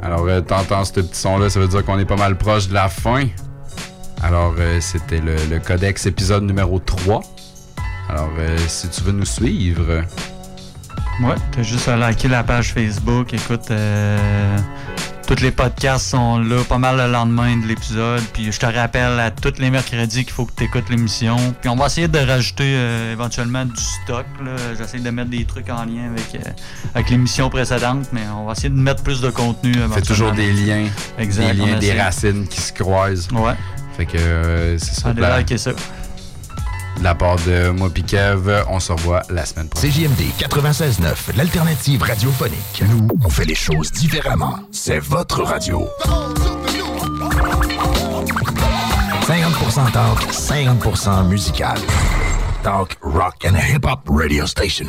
Alors, 0.04 0.26
euh, 0.28 0.42
t'entends 0.42 0.84
ce 0.84 0.94
petit 0.94 1.20
son-là, 1.20 1.50
ça 1.50 1.60
veut 1.60 1.68
dire 1.68 1.86
qu'on 1.86 2.00
est 2.00 2.06
pas 2.06 2.16
mal 2.16 2.38
proche 2.38 2.68
de 2.68 2.74
la 2.74 2.90
fin. 2.90 3.26
Alors, 4.24 4.54
euh, 4.60 4.80
c'était 4.82 5.20
le, 5.20 5.36
le 5.50 5.60
Codex 5.60 6.06
épisode 6.06 6.44
numéro 6.44 6.80
3. 6.80 7.22
Alors, 8.10 8.30
euh, 8.40 8.58
si 8.68 8.90
tu 8.90 9.02
veux 9.04 9.12
nous 9.12 9.26
suivre, 9.26 10.04
Ouais, 11.24 11.36
t'as 11.52 11.62
juste 11.62 11.88
à 11.88 11.96
liker 11.98 12.30
la 12.30 12.44
page 12.44 12.74
Facebook. 12.74 13.32
Écoute, 13.34 13.70
euh, 13.70 14.58
tous 15.36 15.44
les 15.44 15.52
podcasts 15.52 16.08
sont 16.08 16.40
là 16.40 16.62
pas 16.68 16.78
mal 16.78 16.98
le 16.98 17.10
lendemain 17.10 17.56
de 17.56 17.66
l'épisode. 17.66 18.22
Puis 18.34 18.52
je 18.52 18.60
te 18.60 18.66
rappelle 18.66 19.18
à 19.18 19.32
tous 19.32 19.60
les 19.60 19.70
mercredis 19.70 20.26
qu'il 20.26 20.34
faut 20.34 20.46
que 20.46 20.52
tu 20.58 20.66
écoutes 20.66 20.90
l'émission. 20.90 21.38
Puis 21.62 21.70
on 21.70 21.78
va 21.78 21.86
essayer 21.86 22.10
de 22.10 22.20
rajouter 22.20 22.74
euh, 22.76 23.14
éventuellement 23.14 23.64
du 23.64 23.82
stock. 23.82 24.26
J'essaie 24.78 25.00
de 25.00 25.10
mettre 25.10 25.30
des 25.30 25.46
trucs 25.46 25.70
en 25.70 25.86
lien 25.86 26.12
avec, 26.12 26.36
euh, 26.36 26.50
avec 26.94 27.10
l'émission 27.10 27.50
précédente, 27.50 28.08
mais 28.12 28.24
on 28.36 28.46
va 28.46 28.52
essayer 28.52 28.70
de 28.70 28.76
mettre 28.76 29.04
plus 29.04 29.22
de 29.22 29.30
contenu. 29.30 29.74
On 29.82 29.94
fait 29.94 30.02
toujours 30.02 30.34
des 30.34 30.52
liens. 30.52 30.88
Exact, 31.18 31.54
Des 31.54 31.66
liens, 31.66 31.80
des 31.80 31.94
racines 31.94 32.46
qui 32.50 32.60
se 32.60 32.74
croisent. 32.74 33.30
Ouais. 33.32 33.54
Fait 33.96 34.06
que 34.06 34.18
euh, 34.18 34.78
c'est 34.80 35.58
ça. 35.58 35.72
De 37.02 37.06
la- 37.06 37.16
part 37.16 37.36
de 37.38 37.70
moi 37.72 37.90
Kev, 37.90 38.64
on 38.70 38.80
se 38.80 38.92
revoit 38.92 39.24
la 39.30 39.46
semaine 39.46 39.68
prochaine. 39.68 39.92
CJMD 39.92 40.22
96.9, 40.38 41.36
l'alternative 41.36 42.04
radiophonique. 42.04 42.84
Nous, 42.90 43.08
on 43.26 43.30
fait 43.30 43.46
les 43.46 43.56
choses 43.56 43.92
différemment. 43.92 44.60
C'est 44.72 45.00
votre 45.00 45.42
radio. 45.44 45.88
50% 49.28 49.92
talk, 49.92 50.32
50% 50.32 51.24
musical. 51.28 51.78
Talk, 52.64 52.98
rock 53.02 53.46
and 53.46 53.56
hip-hop 53.56 54.02
radio 54.10 54.46
station. 54.46 54.88